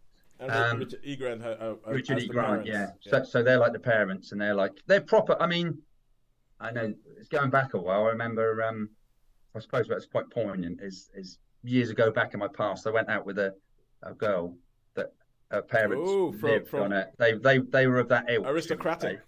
and 0.40 0.50
um, 0.50 0.78
Richard 0.78 1.00
E. 1.04 1.16
Grant, 1.16 1.42
uh, 1.44 1.74
Richard 1.86 2.18
E. 2.22 2.26
Grant, 2.26 2.64
yeah. 2.66 2.72
parents. 2.86 3.10
So, 3.10 3.22
so 3.24 3.42
they're 3.42 3.58
like 3.58 3.74
the 3.74 3.78
parents, 3.78 4.32
and 4.32 4.40
they're 4.40 4.54
like 4.54 4.72
they're 4.86 5.02
proper. 5.02 5.36
I 5.40 5.46
mean, 5.46 5.82
I 6.58 6.70
know 6.70 6.94
it's 7.18 7.28
going 7.28 7.50
back 7.50 7.74
a 7.74 7.78
while. 7.78 8.04
I 8.06 8.08
remember, 8.08 8.62
um, 8.62 8.88
I 9.54 9.58
suppose 9.58 9.86
that's 9.86 10.06
quite 10.06 10.30
poignant. 10.30 10.80
Is 10.82 11.10
is 11.14 11.38
years 11.62 11.90
ago 11.90 12.10
back 12.10 12.32
in 12.32 12.40
my 12.40 12.48
past, 12.48 12.86
I 12.86 12.90
went 12.90 13.10
out 13.10 13.26
with 13.26 13.38
a, 13.38 13.54
a 14.02 14.14
girl 14.14 14.56
her 15.50 15.62
parents 15.62 16.08
Ooh, 16.10 16.32
from- 16.32 16.50
lived 16.50 16.68
from- 16.68 16.82
on 16.84 16.92
it. 16.92 17.12
They 17.18 17.32
they 17.34 17.58
they 17.58 17.86
were 17.86 17.98
of 17.98 18.08
that 18.08 18.26
ilk. 18.28 18.46
aristocratic. 18.46 19.20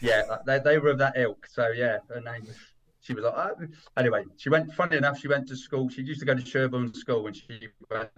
Yeah, 0.00 0.22
they 0.46 0.58
they 0.58 0.78
were 0.78 0.90
of 0.90 0.98
that 0.98 1.14
ilk. 1.16 1.46
So 1.46 1.68
yeah, 1.68 1.98
her 2.08 2.20
name. 2.20 2.42
was- 2.46 2.56
She 3.00 3.14
was 3.14 3.24
like, 3.24 3.34
oh. 3.36 3.66
anyway. 3.96 4.24
She 4.36 4.48
went. 4.48 4.72
Funny 4.74 4.96
enough, 4.96 5.18
she 5.20 5.28
went 5.28 5.46
to 5.48 5.56
school. 5.56 5.88
She 5.88 6.02
used 6.02 6.20
to 6.20 6.26
go 6.26 6.34
to 6.34 6.44
Sherborne 6.44 6.92
School 6.94 7.22
when 7.22 7.34
she 7.34 7.68
went 7.90 8.10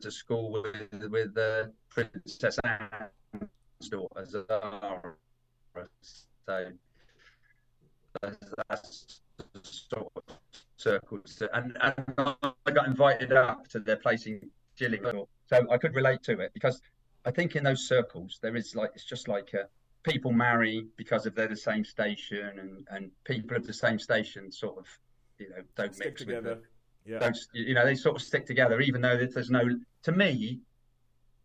to 0.00 0.10
school 0.10 0.50
with 0.52 1.04
with 1.10 1.36
uh, 1.36 1.66
Princess 1.90 2.58
Anne's 2.64 3.88
daughter 3.90 4.24
Zara. 4.24 5.14
So 6.46 6.72
that's, 8.68 9.20
sort 9.62 10.12
of 10.16 10.22
circles. 10.76 11.42
And, 11.52 11.76
and 11.80 11.94
I 12.66 12.70
got 12.70 12.86
invited 12.86 13.32
up 13.32 13.68
to 13.68 13.80
their 13.80 13.96
place 13.96 14.26
in 14.26 14.40
Gillingham, 14.76 15.24
so 15.46 15.66
I 15.70 15.78
could 15.78 15.94
relate 15.94 16.22
to 16.24 16.40
it 16.40 16.52
because 16.54 16.80
I 17.24 17.30
think 17.30 17.56
in 17.56 17.64
those 17.64 17.86
circles 17.86 18.38
there 18.42 18.56
is 18.56 18.74
like 18.74 18.90
it's 18.94 19.04
just 19.04 19.28
like 19.28 19.50
uh, 19.54 19.64
people 20.02 20.32
marry 20.32 20.86
because 20.96 21.26
of 21.26 21.34
they're 21.34 21.48
the 21.48 21.56
same 21.56 21.84
station, 21.84 22.58
and 22.58 22.86
and 22.90 23.10
people 23.24 23.56
of 23.56 23.66
the 23.66 23.72
same 23.72 23.98
station 23.98 24.50
sort 24.52 24.78
of 24.78 24.86
you 25.38 25.48
know 25.50 25.62
don't 25.76 25.94
Stick 25.94 26.06
mix 26.06 26.20
together. 26.22 26.50
with 26.50 26.62
the, 27.04 27.10
Yeah. 27.12 27.18
don't 27.18 27.38
you 27.52 27.74
know 27.74 27.84
they 27.84 27.94
sort 27.94 28.16
of 28.16 28.22
stick 28.22 28.46
together 28.46 28.80
even 28.80 29.00
though 29.02 29.16
there's 29.16 29.50
no 29.50 29.62
to 30.02 30.12
me 30.12 30.60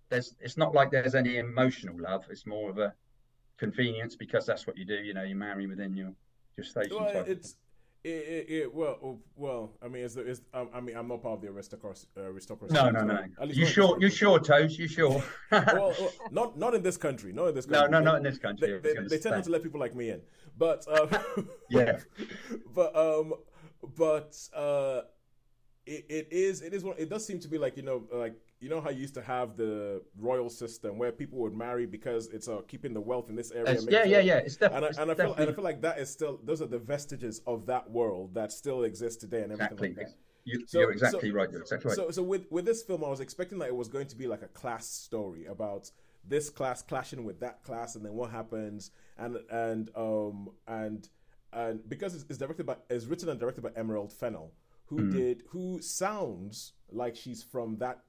there's 0.10 0.36
it's 0.40 0.58
not 0.58 0.74
like 0.74 0.90
there's 0.92 1.16
any 1.16 1.38
emotional 1.38 1.96
love 2.00 2.24
it's 2.30 2.46
more 2.46 2.70
of 2.70 2.78
a 2.78 2.94
convenience 3.58 4.16
because 4.16 4.46
that's 4.46 4.66
what 4.66 4.78
you 4.78 4.86
do 4.86 4.96
you 4.96 5.14
know 5.14 5.24
you 5.24 5.36
marry 5.36 5.68
within 5.68 5.96
your 5.96 6.14
your 6.58 6.64
station 6.64 6.96
Well, 6.98 7.24
it's 7.28 7.56
it, 8.04 8.10
it, 8.10 8.46
it 8.50 8.74
well 8.74 8.98
oh, 9.04 9.20
well. 9.36 9.72
I 9.84 9.88
mean, 9.88 10.04
it's, 10.06 10.16
the- 10.16 10.22
it's 10.22 10.42
I 10.54 10.80
mean, 10.80 10.96
I'm 10.96 11.08
not 11.08 11.22
part 11.22 11.36
of 11.36 11.42
the 11.42 11.48
aristocracy. 11.50 12.08
Uh, 12.18 12.22
aristocracy 12.22 12.74
no 12.74 12.90
no 12.90 13.04
no 13.04 13.20
you 13.46 13.66
sure 13.66 13.98
you 14.00 14.10
sure 14.10 14.40
toes 14.40 14.78
you 14.80 14.88
sure 14.88 15.22
well, 15.52 15.94
well, 16.00 16.12
not 16.32 16.58
not 16.58 16.74
in 16.74 16.82
this 16.82 16.98
country. 16.98 17.34
Not 17.34 17.48
in 17.50 17.56
this 17.56 17.68
no 17.68 17.80
country. 17.80 17.92
no 17.92 18.00
They- 18.00 18.06
not 18.06 18.16
in 18.18 18.24
this 18.24 18.38
country 18.38 18.80
They, 18.82 18.94
they, 18.94 19.08
they 19.08 19.18
tend 19.18 19.36
not 19.36 19.44
to 19.44 19.50
let 19.52 19.64
people 19.64 19.80
like 19.80 19.96
me 19.96 20.10
in, 20.12 20.22
but 20.58 20.86
um, 20.88 21.48
Yeah. 21.70 22.00
but 22.74 22.96
um, 22.96 23.34
but 23.98 24.38
uh, 24.56 25.02
it, 25.86 26.06
it 26.10 26.28
is 26.32 26.62
it 26.62 26.74
is 26.74 26.84
one. 26.84 26.96
It 26.98 27.10
does 27.10 27.26
seem 27.26 27.40
to 27.40 27.48
be 27.48 27.58
like 27.58 27.76
you 27.78 27.84
know 27.84 28.04
like 28.14 28.36
you 28.60 28.70
know 28.70 28.82
how 28.82 28.90
you 28.90 29.00
used 29.02 29.14
to 29.16 29.22
have 29.22 29.56
the 29.56 30.02
royal 30.18 30.50
system 30.50 30.98
where 30.98 31.12
people 31.12 31.40
would 31.40 31.54
marry 31.56 31.86
because 31.86 32.28
it's 32.28 32.48
uh, 32.48 32.60
keeping 32.68 32.94
the 32.94 33.00
wealth 33.02 33.30
in 33.30 33.36
this 33.36 33.52
area. 33.52 33.80
Yeah 33.90 34.04
yeah 34.06 34.20
yeah 34.20 34.38
it's, 34.38 34.58
def- 34.58 34.74
And 34.74 34.84
I, 34.86 34.88
it's 34.90 34.98
and 34.98 35.12
I 35.12 35.16
feel 35.16 35.34
and 35.36 35.50
I 35.50 35.54
feel 35.54 35.64
like 35.64 35.82
that 35.82 35.98
is 36.00 36.10
still 36.10 36.40
those 36.44 36.62
are 36.62 36.66
the 36.68 36.80
vestiges 36.80 37.42
of 37.48 37.66
that 37.68 37.90
world 37.90 38.34
that 38.34 38.52
still 38.52 38.84
exists 38.84 39.20
today 39.22 39.44
and 39.44 39.52
everything 39.54 39.68
exactly 39.78 39.88
like 39.90 40.08
that. 40.08 40.16
you, 40.46 40.68
So- 40.68 40.80
you're 40.82 40.92
exactly 40.92 41.30
so- 41.30 41.36
right 41.36 41.50
you're 41.52 41.62
exactly 41.62 41.90
right 41.90 41.96
So, 41.96 42.12
so 42.12 42.22
with 42.24 42.46
with 42.52 42.66
this 42.66 42.84
film, 42.84 43.04
I 43.04 43.10
was 43.10 43.22
expecting 43.22 43.60
that 43.60 43.68
it 43.70 43.76
was 43.76 43.88
going 43.88 44.08
to 44.08 44.16
be 44.16 44.28
like 44.28 44.42
a 44.42 44.48
class 44.50 44.88
story 44.88 45.46
about 45.46 45.90
this 46.28 46.50
class 46.50 46.82
clashing 46.82 47.24
with 47.24 47.40
that 47.40 47.64
class, 47.64 47.96
and 47.96 48.06
then 48.06 48.14
what 48.14 48.30
happens, 48.30 48.92
and 49.18 49.38
and 49.50 49.90
um 49.96 50.50
and 50.68 51.08
and 51.54 51.88
because 51.90 52.14
it's, 52.14 52.26
it's 52.30 52.38
directed 52.38 52.66
by 52.66 52.76
it's 52.90 53.06
written 53.06 53.30
and 53.30 53.40
directed 53.40 53.62
by 53.62 53.72
Emerald 53.78 54.12
Fennell, 54.12 54.52
who 54.88 54.98
Hmm. 54.98 55.12
did 55.12 55.44
who 55.50 55.80
sounds 55.82 56.74
like 56.92 57.16
she's 57.16 57.42
from 57.42 57.78
that. 57.78 58.00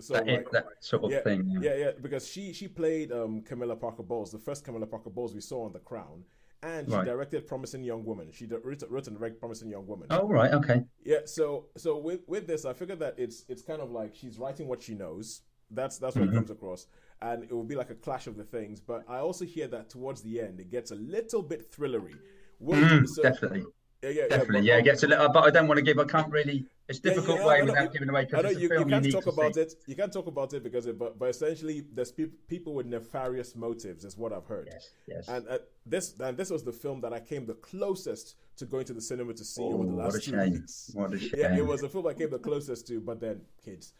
So 0.00 0.14
that, 0.14 0.26
like, 0.26 0.50
that 0.50 0.66
sort 0.80 1.04
of 1.04 1.10
yeah, 1.12 1.20
thing 1.20 1.48
yeah. 1.48 1.60
yeah, 1.70 1.76
yeah, 1.84 1.90
because 2.00 2.26
she 2.28 2.52
she 2.52 2.66
played 2.68 3.12
um, 3.12 3.42
Camilla 3.42 3.76
Parker 3.76 4.02
Bowles, 4.02 4.32
the 4.32 4.38
first 4.38 4.64
Camilla 4.64 4.86
Parker 4.86 5.10
Bowles 5.10 5.34
we 5.34 5.40
saw 5.40 5.64
on 5.66 5.72
The 5.72 5.78
Crown, 5.78 6.24
and 6.64 6.88
she 6.88 6.94
Right. 6.96 7.04
directed 7.04 7.46
Promising 7.46 7.84
Young 7.84 8.04
Woman. 8.04 8.30
She 8.32 8.46
wrote, 8.46 8.82
wrote 8.90 9.06
and 9.06 9.16
directed 9.16 9.38
Promising 9.38 9.70
Young 9.70 9.86
Woman. 9.86 10.08
oh 10.10 10.26
right 10.28 10.52
okay 10.52 10.82
Yeah, 11.04 11.18
so 11.26 11.66
so 11.76 11.96
with 11.98 12.20
with 12.26 12.46
this, 12.48 12.64
I 12.64 12.72
figured 12.72 12.98
that 13.00 13.14
it's 13.18 13.44
it's 13.48 13.62
kind 13.62 13.80
of 13.80 13.90
like 13.92 14.14
she's 14.16 14.36
writing 14.38 14.66
what 14.66 14.82
she 14.82 14.94
knows. 14.94 15.42
That's 15.70 15.98
that's 15.98 16.16
what 16.16 16.24
Mm-hmm. 16.24 16.32
it 16.32 16.36
comes 16.40 16.50
across, 16.50 16.86
and 17.22 17.44
it 17.44 17.52
will 17.52 17.62
be 17.64 17.76
like 17.76 17.90
a 17.90 17.94
clash 17.94 18.26
of 18.26 18.36
the 18.36 18.44
things. 18.44 18.80
But 18.80 19.04
I 19.08 19.18
also 19.18 19.44
hear 19.44 19.68
that 19.68 19.90
towards 19.90 20.22
the 20.22 20.40
end, 20.40 20.58
it 20.58 20.70
gets 20.70 20.90
a 20.90 20.96
little 20.96 21.42
bit 21.42 21.70
thrillery. 21.72 22.16
Mm, 22.62 23.06
so- 23.08 23.22
definitely 23.22 23.64
yeah, 24.02 24.10
yeah, 24.10 24.28
definitely 24.28 24.60
but- 24.60 24.64
yeah 24.64 24.76
it 24.78 24.84
gets 24.84 25.02
a 25.02 25.06
little 25.06 25.28
but 25.28 25.44
I 25.44 25.50
don't 25.50 25.66
want 25.68 25.78
to 25.78 25.82
give 25.82 25.98
I 25.98 26.04
can't 26.04 26.30
really 26.32 26.66
it's 26.88 26.98
difficult 26.98 27.38
yeah, 27.38 27.46
way 27.46 27.54
I 27.56 27.58
know, 27.60 27.64
without 27.66 27.82
you- 27.84 27.90
giving 27.90 28.08
away 28.10 28.24
because 28.26 28.42
know 28.42 28.48
it's 28.50 28.58
a 28.58 28.60
you, 28.60 28.68
you 28.68 28.74
film 28.76 28.88
you, 28.88 28.94
can't 29.00 29.12
talk 29.12 29.26
about 29.26 29.54
see. 29.54 29.60
it. 29.62 29.74
You 29.86 29.96
can't 29.96 30.12
talk 30.12 30.26
about 30.26 30.52
it 30.52 30.62
because 30.62 30.86
it, 30.86 30.98
but, 30.98 31.18
but 31.18 31.28
essentially, 31.30 31.84
there's 31.94 32.12
peop 32.12 32.32
people 32.48 32.74
with 32.74 32.86
nefarious 32.86 33.56
motives, 33.56 34.04
is 34.04 34.16
what 34.18 34.32
I've 34.32 34.46
heard. 34.46 34.68
yes 34.72 34.90
yes 35.06 35.28
And 35.28 35.48
uh, 35.48 35.58
this 35.86 36.14
and 36.20 36.36
this 36.36 36.50
was 36.50 36.62
the 36.62 36.72
film 36.72 37.00
that 37.02 37.12
I 37.12 37.20
came 37.20 37.46
the 37.46 37.54
closest 37.54 38.36
to 38.58 38.66
going 38.66 38.84
to 38.84 38.92
the 38.92 39.00
cinema 39.00 39.32
to 39.34 39.44
see 39.44 39.62
over 39.62 39.84
the 39.86 39.92
Oh, 39.92 39.96
last 39.96 40.22
two 40.24 40.30
shame. 40.32 40.52
weeks. 40.52 40.90
What 40.94 41.12
a 41.14 41.18
shame. 41.18 41.30
Yeah, 41.36 41.56
it 41.56 41.66
was 41.66 41.82
a 41.82 41.88
film 41.88 42.06
I 42.06 42.14
came 42.14 42.30
the 42.30 42.38
closest 42.38 42.86
to, 42.88 43.00
but 43.00 43.20
then 43.20 43.40
kids. 43.64 43.92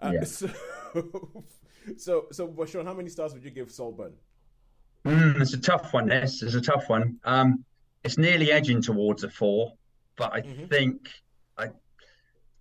Uh, 0.00 0.12
Yeah. 0.14 0.24
So, 0.24 0.48
so, 1.96 2.26
so, 2.30 2.46
but 2.46 2.68
Sean, 2.68 2.84
how 2.86 2.94
many 2.94 3.08
stars 3.08 3.32
would 3.32 3.44
you 3.44 3.50
give 3.50 3.70
Saltburn? 3.70 4.12
Mm, 5.06 5.40
it's 5.40 5.54
a 5.54 5.60
tough 5.60 5.92
one. 5.94 6.06
This 6.08 6.42
it's 6.42 6.54
a 6.54 6.60
tough 6.60 6.88
one. 6.88 7.18
Um, 7.24 7.64
it's 8.04 8.18
nearly 8.18 8.52
edging 8.52 8.82
towards 8.82 9.24
a 9.24 9.30
four, 9.30 9.72
but 10.16 10.32
I 10.32 10.42
Mhm. 10.42 10.68
think 10.68 11.08
I 11.56 11.70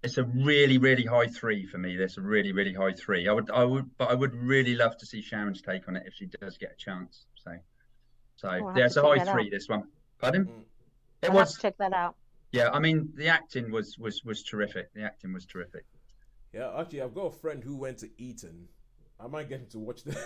it's 0.03 0.17
a 0.17 0.23
really 0.23 0.77
really 0.77 1.05
high 1.05 1.27
three 1.27 1.65
for 1.65 1.77
me. 1.77 1.95
This 1.95 2.17
a 2.17 2.21
really 2.21 2.51
really 2.51 2.73
high 2.73 2.93
three. 2.93 3.27
I 3.27 3.33
would 3.33 3.49
I 3.51 3.63
would, 3.63 3.97
but 3.97 4.09
I 4.09 4.13
would 4.13 4.33
really 4.33 4.75
love 4.75 4.97
to 4.97 5.05
see 5.05 5.21
Sharon's 5.21 5.61
take 5.61 5.87
on 5.87 5.95
it 5.95 6.03
if 6.05 6.13
she 6.13 6.27
does 6.27 6.57
get 6.57 6.71
a 6.71 6.75
chance. 6.77 7.25
So, 7.35 7.51
so 8.37 8.47
I'll 8.49 8.67
have 8.67 8.77
yeah, 8.77 8.85
it's 8.85 8.95
a 8.97 9.01
high 9.01 9.19
three. 9.19 9.45
out. 9.45 9.51
This 9.51 9.67
one. 9.67 9.83
Pardon? 10.19 10.45
Mm. 10.45 10.63
It 11.21 11.29
I'll 11.29 11.37
have 11.37 11.47
was 11.47 11.57
check 11.57 11.77
that 11.79 11.93
out. 11.93 12.15
yeah. 12.51 12.69
I 12.71 12.79
mean 12.79 13.09
the 13.15 13.27
acting 13.27 13.71
was 13.71 13.97
was 13.97 14.23
was 14.23 14.43
terrific. 14.43 14.93
The 14.93 15.03
acting 15.03 15.33
was 15.33 15.45
terrific. 15.45 15.85
Yeah, 16.53 16.71
actually, 16.79 17.01
I've 17.01 17.13
got 17.13 17.25
a 17.25 17.31
friend 17.31 17.63
who 17.63 17.75
went 17.75 17.99
to 17.99 18.09
Eton. 18.17 18.67
I 19.19 19.27
might 19.27 19.49
get 19.49 19.59
him 19.59 19.67
to 19.71 19.79
watch 19.79 20.03
the. 20.03 20.17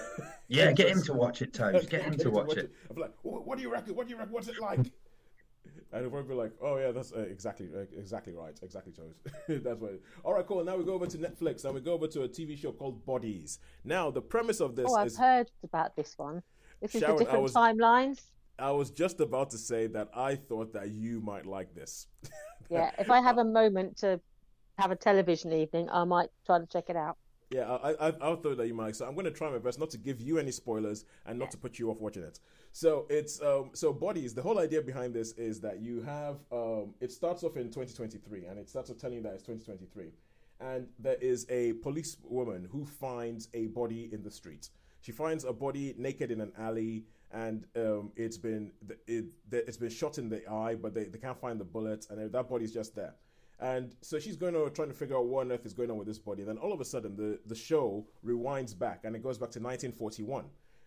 Yeah, 0.47 0.71
get 0.71 0.89
him 0.89 1.01
to 1.05 1.13
watch 1.13 1.41
it, 1.41 1.53
Toes. 1.53 1.87
Get 1.87 2.03
him 2.03 2.15
to 2.17 2.29
watch 2.29 2.55
it. 2.57 2.71
I'm 2.89 2.95
like, 2.95 3.11
what 3.23 3.57
do 3.57 3.63
you 3.63 3.71
reckon? 3.71 3.95
What 3.95 4.07
do 4.07 4.13
you 4.13 4.19
reckon? 4.19 4.31
What's 4.33 4.47
it 4.47 4.59
like? 4.61 4.79
And 5.93 6.09
probably 6.11 6.29
be 6.29 6.33
like, 6.33 6.53
"Oh 6.59 6.77
yeah, 6.77 6.91
that's 6.91 7.13
uh, 7.13 7.19
exactly 7.19 7.69
uh, 7.75 7.81
exactly 7.95 8.33
right, 8.33 8.59
exactly 8.63 8.91
Toes. 8.91 9.13
that's 9.47 9.79
what." 9.79 9.99
All 10.23 10.33
right, 10.33 10.45
cool. 10.45 10.63
Now 10.63 10.75
we 10.75 10.83
go 10.83 10.93
over 10.93 11.05
to 11.05 11.17
Netflix 11.17 11.65
and 11.65 11.75
we 11.75 11.81
go 11.81 11.93
over 11.93 12.07
to 12.07 12.23
a 12.23 12.27
TV 12.27 12.57
show 12.57 12.71
called 12.71 13.05
Bodies. 13.05 13.59
Now 13.83 14.09
the 14.09 14.21
premise 14.21 14.59
of 14.59 14.75
this 14.75 14.87
Oh, 14.89 14.95
I've 14.95 15.07
is 15.07 15.17
heard 15.17 15.51
about 15.63 15.95
this 15.95 16.17
one. 16.17 16.41
This 16.81 16.95
is 16.95 17.01
Sharon, 17.01 17.17
the 17.17 17.23
different 17.25 17.43
was- 17.43 17.53
timelines. 17.53 18.21
I 18.59 18.71
was 18.71 18.91
just 18.91 19.19
about 19.19 19.49
to 19.51 19.57
say 19.57 19.87
that 19.87 20.09
I 20.15 20.35
thought 20.35 20.73
that 20.73 20.89
you 20.91 21.19
might 21.21 21.45
like 21.45 21.73
this. 21.73 22.07
Yeah, 22.69 22.91
if 22.97 23.09
I 23.09 23.19
have 23.19 23.37
a 23.39 23.43
moment 23.43 23.97
to 23.97 24.19
have 24.77 24.91
a 24.91 24.95
television 24.95 25.51
evening, 25.53 25.89
I 25.91 26.03
might 26.03 26.29
try 26.45 26.59
to 26.59 26.65
check 26.65 26.85
it 26.89 26.95
out. 26.95 27.17
Yeah, 27.49 27.71
I, 27.71 27.91
I, 27.91 28.07
I 28.07 28.35
thought 28.35 28.57
that 28.57 28.67
you 28.67 28.73
might. 28.73 28.95
So 28.95 29.05
I'm 29.05 29.13
going 29.13 29.25
to 29.25 29.31
try 29.31 29.49
my 29.49 29.59
best 29.59 29.79
not 29.79 29.89
to 29.91 29.97
give 29.97 30.19
you 30.21 30.39
any 30.39 30.51
spoilers 30.51 31.05
and 31.25 31.37
not 31.37 31.51
to 31.51 31.57
put 31.57 31.77
you 31.77 31.91
off 31.91 31.99
watching 31.99 32.23
it. 32.23 32.39
So 32.71 33.05
it's 33.09 33.41
um, 33.41 33.69
so 33.73 33.93
bodies. 33.93 34.33
The 34.33 34.41
whole 34.41 34.59
idea 34.59 34.81
behind 34.81 35.13
this 35.13 35.33
is 35.33 35.59
that 35.61 35.79
you 35.81 36.01
have 36.01 36.37
um, 36.51 36.95
it 36.99 37.11
starts 37.11 37.43
off 37.43 37.55
in 37.55 37.65
2023, 37.65 38.45
and 38.45 38.57
it 38.57 38.69
starts 38.69 38.89
off 38.89 38.97
telling 38.97 39.17
you 39.17 39.23
that 39.23 39.33
it's 39.33 39.43
2023, 39.43 40.11
and 40.59 40.87
there 40.97 41.17
is 41.21 41.45
a 41.49 41.73
police 41.73 42.17
woman 42.23 42.67
who 42.71 42.85
finds 42.85 43.49
a 43.53 43.67
body 43.67 44.09
in 44.11 44.23
the 44.23 44.31
street. 44.31 44.69
She 45.01 45.11
finds 45.11 45.43
a 45.43 45.53
body 45.53 45.93
naked 45.97 46.31
in 46.31 46.41
an 46.41 46.51
alley, 46.57 47.03
and 47.31 47.65
um, 47.75 48.11
it's 48.15 48.37
been 48.37 48.71
it, 49.05 49.25
it's 49.51 49.77
been 49.77 49.89
shot 49.89 50.17
in 50.17 50.29
the 50.29 50.49
eye, 50.49 50.75
but 50.75 50.93
they, 50.95 51.03
they 51.05 51.19
can't 51.19 51.39
find 51.39 51.59
the 51.59 51.65
bullet, 51.65 52.07
and 52.09 52.31
that 52.31 52.49
body's 52.49 52.73
just 52.73 52.95
there. 52.95 53.13
And 53.63 53.95
so 54.01 54.19
she's 54.19 54.35
going 54.35 54.57
on 54.57 54.73
trying 54.73 54.89
to 54.89 54.93
figure 54.93 55.15
out 55.15 55.25
what 55.25 55.45
on 55.45 55.51
earth 55.53 55.65
is 55.65 55.71
going 55.73 55.89
on 55.89 55.97
with 55.97 56.05
this 56.05 56.19
body. 56.19 56.41
And 56.41 56.49
then 56.49 56.57
all 56.57 56.73
of 56.73 56.81
a 56.81 56.85
sudden, 56.85 57.15
the, 57.15 57.39
the 57.45 57.55
show 57.55 58.05
rewinds 58.25 58.77
back 58.77 59.05
and 59.05 59.15
it 59.15 59.23
goes 59.23 59.37
back 59.37 59.51
to 59.51 59.59
1941. 59.59 60.43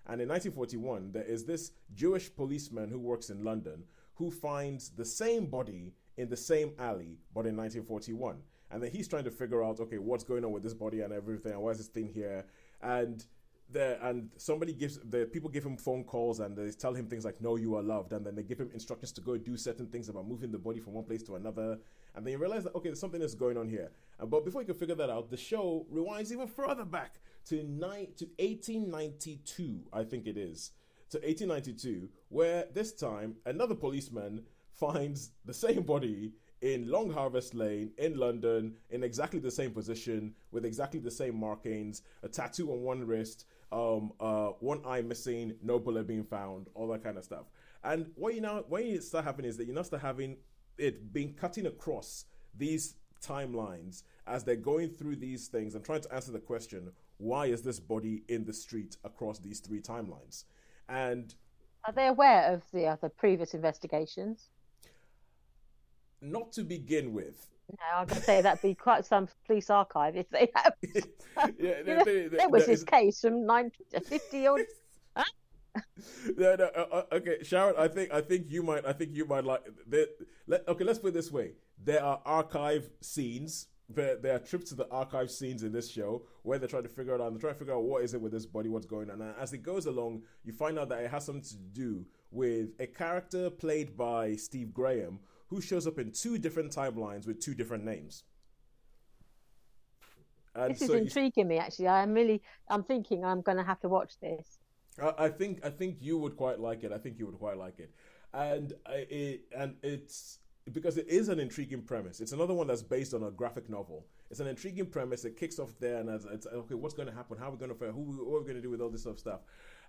And 0.09 0.20
in 0.20 0.29
1941, 0.29 1.11
there 1.11 1.24
is 1.24 1.47
this 1.47 1.72
Jewish 1.95 2.33
policeman 2.37 2.91
who 2.91 2.99
works 2.99 3.31
in 3.31 3.43
London 3.43 3.85
who 4.16 4.31
finds 4.31 4.91
the 4.91 5.07
same 5.07 5.47
body 5.47 5.95
in 6.18 6.29
the 6.29 6.37
same 6.37 6.72
alley, 6.79 7.16
but 7.35 7.47
in 7.47 7.57
1941. 7.57 8.37
And 8.70 8.83
then 8.83 8.91
he's 8.91 9.09
trying 9.09 9.24
to 9.24 9.31
figure 9.31 9.64
out, 9.64 9.81
okay, 9.81 9.97
what's 9.97 10.24
going 10.24 10.45
on 10.45 10.53
with 10.53 10.62
this 10.62 10.74
body 10.74 11.01
and 11.01 11.14
everything, 11.14 11.53
and 11.53 11.62
why 11.62 11.70
is 11.70 11.79
this 11.79 11.89
thing 11.89 12.11
here? 12.12 12.45
And 12.83 13.24
there 13.70 13.99
and 14.03 14.31
somebody 14.37 14.72
gives 14.72 14.99
the 14.99 15.27
people 15.27 15.51
give 15.51 15.64
him 15.64 15.77
phone 15.77 16.05
calls 16.05 16.41
and 16.41 16.57
they 16.57 16.70
tell 16.70 16.95
him 16.95 17.07
things 17.07 17.24
like 17.24 17.41
no 17.41 17.57
you 17.57 17.74
are 17.74 17.83
loved 17.83 18.12
and 18.12 18.24
then 18.24 18.35
they 18.35 18.43
give 18.43 18.61
him 18.61 18.70
instructions 18.72 19.11
to 19.12 19.20
go 19.20 19.37
do 19.37 19.57
certain 19.57 19.87
things 19.87 20.09
about 20.09 20.27
moving 20.27 20.53
the 20.53 20.59
body 20.59 20.79
from 20.79 20.93
one 20.93 21.05
place 21.05 21.22
to 21.22 21.35
another 21.35 21.77
and 22.17 22.27
then 22.27 22.33
you 22.33 22.39
realize 22.39 22.64
that 22.64 22.75
okay 22.75 22.89
there's 22.89 23.01
something 23.01 23.21
that's 23.21 23.35
going 23.35 23.57
on 23.57 23.69
here 23.69 23.91
and, 24.19 24.31
but 24.31 24.45
before 24.45 24.62
you 24.62 24.67
can 24.67 24.75
figure 24.75 24.95
that 24.95 25.11
out 25.11 25.31
the 25.31 25.37
show 25.37 25.87
rewinds 25.93 26.33
even 26.33 26.47
further 26.47 26.85
back 26.85 27.21
to 27.45 27.62
nine 27.64 28.09
to 28.17 28.27
1892 28.39 29.81
i 29.93 30.03
think 30.03 30.27
it 30.27 30.37
is 30.37 30.73
to 31.11 31.19
1892 31.19 32.09
where 32.29 32.64
this 32.75 32.93
time 32.93 33.37
another 33.47 33.75
policeman 33.75 34.43
finds 34.73 35.31
the 35.45 35.55
same 35.55 35.83
body 35.83 36.33
in 36.62 36.91
Long 36.91 37.11
Harvest 37.11 37.55
Lane 37.55 37.93
in 37.99 38.17
London 38.17 38.75
in 38.91 39.03
exactly 39.03 39.39
the 39.39 39.51
same 39.51 39.73
position 39.73 40.35
with 40.53 40.64
exactly 40.64 41.01
the 41.01 41.11
same 41.11 41.39
markings, 41.39 42.03
a 42.23 42.29
tattoo 42.29 42.73
on 42.73 42.83
one 42.83 43.07
wrist, 43.07 43.47
um, 43.73 44.12
uh, 44.21 44.49
one 44.61 44.81
eye 44.87 45.03
missing, 45.03 45.55
no 45.62 45.79
bullet 45.79 46.07
being 46.07 46.25
found, 46.25 46.69
all 46.75 46.89
that 46.89 47.03
kind 47.05 47.19
of 47.19 47.25
stuff. 47.25 47.47
And 47.85 48.11
what 48.14 48.35
you 48.35 48.41
now, 48.41 48.64
what 48.69 48.85
you 48.85 49.01
start 49.01 49.25
having 49.25 49.45
is 49.45 49.57
that 49.59 49.67
you 49.67 49.75
now 49.75 49.83
start 49.83 50.03
having 50.03 50.39
it 50.79 51.12
being 51.12 51.35
cutting 51.35 51.66
across 51.66 52.27
these 52.57 52.95
timelines 53.22 54.03
as 54.27 54.45
they're 54.45 54.57
going 54.57 54.91
through 54.91 55.16
these 55.16 55.49
things 55.49 55.74
and 55.74 55.85
trying 55.85 56.01
to 56.03 56.12
answer 56.14 56.33
the 56.33 56.39
question, 56.39 56.91
why 57.18 57.47
is 57.47 57.62
this 57.62 57.81
body 57.81 58.22
in 58.29 58.45
the 58.45 58.53
street 58.53 58.97
across 59.05 59.39
these 59.39 59.61
three 59.61 59.81
timelines? 59.81 60.45
And 60.89 61.35
Are 61.85 61.93
they 61.93 62.07
aware 62.09 62.53
of 62.53 62.62
the 62.72 62.87
other 62.87 63.09
previous 63.09 63.55
investigations? 63.55 64.49
not 66.22 66.51
to 66.53 66.62
begin 66.64 67.12
with, 67.12 67.47
No, 67.70 67.99
I'm 67.99 68.07
going 68.07 68.18
to 68.20 68.24
say 68.24 68.41
that'd 68.41 68.62
be 68.62 68.74
quite 68.74 69.05
some 69.05 69.29
police 69.47 69.68
archive 69.70 70.16
if 70.16 70.29
they 70.31 70.51
have. 70.55 70.74
yeah, 70.83 71.03
You 71.59 71.85
know, 71.85 72.05
they- 72.05 72.29
they- 72.29 72.37
there 72.37 72.49
was 72.49 72.66
they- 72.66 72.72
this 72.72 72.85
case 72.85 73.20
from 73.20 73.45
1950 73.47 74.49
or 74.49 74.59
no, 76.37 76.57
no, 76.57 76.64
uh, 76.64 76.87
uh, 76.93 77.03
okay, 77.12 77.39
Sharon. 77.43 77.74
I 77.79 77.89
think 77.89 78.12
I 78.12 78.20
think 78.20 78.47
you 78.49 78.62
might. 78.62 78.87
I 78.87 78.93
think 78.93 79.14
you 79.14 79.24
might 79.27 79.45
like. 79.45 79.62
Let, 80.47 80.68
okay, 80.68 80.85
let's 80.85 80.99
put 80.99 81.09
it 81.09 81.14
this 81.14 81.31
way: 81.31 81.53
there 81.83 82.03
are 82.03 82.20
archive 82.24 82.89
scenes. 83.01 83.68
There, 83.89 84.16
there 84.16 84.35
are 84.35 84.41
trips 84.41 84.70
to 84.70 84.74
the 84.74 84.89
archive 84.91 85.31
scenes 85.31 85.62
in 85.62 85.70
this 85.70 85.89
show 85.89 86.24
where 86.43 86.59
they're 86.59 86.68
trying 86.68 86.83
to 86.83 86.89
figure 86.89 87.14
it 87.14 87.20
out. 87.20 87.29
And 87.29 87.37
they're 87.37 87.41
trying 87.41 87.53
to 87.53 87.59
figure 87.61 87.74
out 87.74 87.85
what 87.85 88.03
is 88.03 88.14
it 88.14 88.20
with 88.20 88.33
this 88.33 88.45
body, 88.45 88.68
what's 88.68 88.85
going 88.85 89.11
on. 89.11 89.20
And 89.20 89.35
as 89.41 89.53
it 89.53 89.59
goes 89.59 89.87
along, 89.87 90.22
you 90.43 90.53
find 90.53 90.77
out 90.77 90.89
that 90.89 91.05
it 91.05 91.11
has 91.12 91.24
something 91.24 91.45
to 91.45 91.57
do 91.57 92.05
with 92.33 92.70
a 92.81 92.89
character 92.89 93.49
played 93.49 93.97
by 93.97 94.35
Steve 94.35 94.74
Graham, 94.74 95.20
who 95.47 95.61
shows 95.61 95.87
up 95.87 96.01
in 96.01 96.11
two 96.11 96.37
different 96.37 96.74
timelines 96.74 97.29
with 97.29 97.41
two 97.41 97.55
different 97.55 97.85
names. 97.85 98.24
And 100.57 100.74
this 100.74 100.83
is 100.83 100.89
so 100.89 100.95
intriguing 100.95 101.49
me. 101.49 101.59
Actually, 101.59 101.89
I'm 101.89 102.12
really, 102.12 102.43
I'm 102.68 102.83
thinking 102.83 103.24
I'm 103.24 103.43
going 103.43 103.59
to 103.59 103.64
have 103.64 103.81
to 103.81 103.89
watch 103.89 104.18
this. 104.20 104.59
I, 105.03 105.28
think, 105.28 105.64
I 105.64 105.70
think 105.70 105.99
you 106.01 106.18
would 106.18 106.36
quite 106.36 106.59
like 106.59 106.84
it. 106.84 106.92
I 106.92 106.99
think 106.99 107.18
you 107.18 107.26
would 107.26 107.38
quite 107.38 107.59
like 107.59 107.78
it, 107.78 107.94
and 108.32 108.72
it, 108.86 109.42
and 109.57 109.76
it's 109.82 110.38
because 110.72 110.97
it 110.97 111.07
is 111.09 111.28
an 111.28 111.38
intriguing 111.38 111.82
premise. 111.82 112.20
It's 112.20 112.32
another 112.32 112.55
one 112.55 112.66
that's 112.66 112.82
based 112.82 113.14
on 113.14 113.22
a 113.22 113.30
graphic 113.30 113.68
novel. 113.68 114.07
It's 114.30 114.40
an 114.40 114.49
intriguing 114.49 114.86
premise. 114.86 115.24
It 115.24 115.36
kicks 115.36 115.59
off 115.59 115.74
there, 115.78 116.01
and 116.01 116.09
it's, 116.09 116.47
okay. 116.47 116.74
What's 116.74 116.94
going 116.94 117.09
to 117.09 117.14
happen? 117.14 117.38
How 117.38 117.49
are 117.49 117.51
we 117.53 117.59
going 117.59 117.70
to 117.70 117.76
fare? 117.76 117.92
Who 117.92 118.03
what 118.24 118.36
are 118.36 118.40
we 118.40 118.47
going 118.47 118.57
to 118.57 118.62
do 118.62 118.70
with 118.70 118.80
all 118.80 118.90
this 118.90 119.03
sort 119.03 119.16
of 119.16 119.20
stuff? 119.20 119.40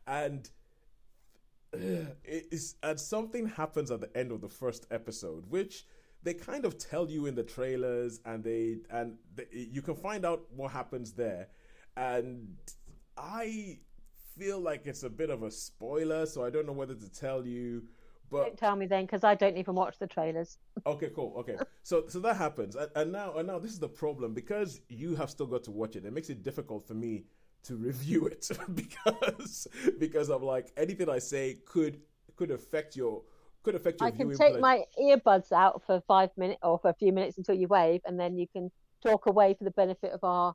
And 0.05 0.49
uh, 1.73 2.11
it 2.23 2.47
is, 2.51 2.75
and 2.83 2.99
something 2.99 3.47
happens 3.47 3.91
at 3.91 4.01
the 4.01 4.15
end 4.15 4.31
of 4.31 4.41
the 4.41 4.49
first 4.49 4.85
episode, 4.91 5.45
which 5.49 5.85
they 6.23 6.33
kind 6.33 6.65
of 6.65 6.77
tell 6.77 7.09
you 7.09 7.25
in 7.25 7.35
the 7.35 7.43
trailers, 7.43 8.19
and 8.25 8.43
they 8.43 8.77
and 8.91 9.15
they, 9.35 9.47
you 9.51 9.81
can 9.81 9.95
find 9.95 10.25
out 10.25 10.43
what 10.55 10.71
happens 10.71 11.13
there. 11.13 11.47
And 11.95 12.57
I 13.17 13.79
feel 14.37 14.59
like 14.59 14.85
it's 14.85 15.03
a 15.03 15.09
bit 15.09 15.29
of 15.29 15.43
a 15.43 15.51
spoiler, 15.51 16.25
so 16.25 16.43
I 16.43 16.49
don't 16.49 16.65
know 16.65 16.73
whether 16.73 16.95
to 16.95 17.09
tell 17.11 17.45
you 17.45 17.83
but 18.29 18.43
don't 18.43 18.57
tell 18.57 18.75
me 18.75 18.85
then, 18.85 19.05
because 19.05 19.23
I 19.23 19.35
don't 19.35 19.57
even 19.57 19.75
watch 19.75 19.99
the 19.99 20.07
trailers. 20.07 20.57
Okay, 20.85 21.09
cool. 21.15 21.33
Okay, 21.37 21.55
so 21.83 22.05
so 22.07 22.19
that 22.19 22.35
happens, 22.35 22.75
and, 22.75 22.89
and, 22.95 23.11
now 23.11 23.33
and 23.35 23.47
now 23.47 23.59
this 23.59 23.71
is 23.71 23.79
the 23.79 23.87
problem 23.87 24.33
because 24.33 24.81
you 24.89 25.15
have 25.15 25.29
still 25.29 25.45
got 25.45 25.63
to 25.65 25.71
watch 25.71 25.95
it. 25.95 26.05
It 26.05 26.13
makes 26.13 26.29
it 26.29 26.43
difficult 26.43 26.85
for 26.87 26.93
me 26.93 27.23
to 27.63 27.75
review 27.75 28.27
it 28.27 28.49
because 28.75 29.67
because 29.97 30.29
I'm 30.29 30.43
like 30.43 30.71
anything 30.77 31.09
I 31.09 31.19
say 31.19 31.59
could 31.65 32.01
could 32.35 32.51
affect 32.51 32.95
your 32.95 33.23
could 33.63 33.75
affect 33.75 34.01
your. 34.01 34.09
I 34.09 34.11
can 34.11 34.35
take 34.35 34.59
my 34.59 34.83
earbuds 34.99 35.51
out 35.51 35.83
for 35.85 36.01
five 36.07 36.29
minutes 36.35 36.59
or 36.63 36.79
for 36.79 36.89
a 36.89 36.95
few 36.95 37.13
minutes 37.13 37.37
until 37.37 37.55
you 37.55 37.67
wave, 37.67 38.01
and 38.05 38.19
then 38.19 38.37
you 38.37 38.47
can 38.47 38.71
talk 39.01 39.27
away 39.27 39.53
for 39.53 39.63
the 39.63 39.71
benefit 39.71 40.11
of 40.11 40.23
our 40.23 40.53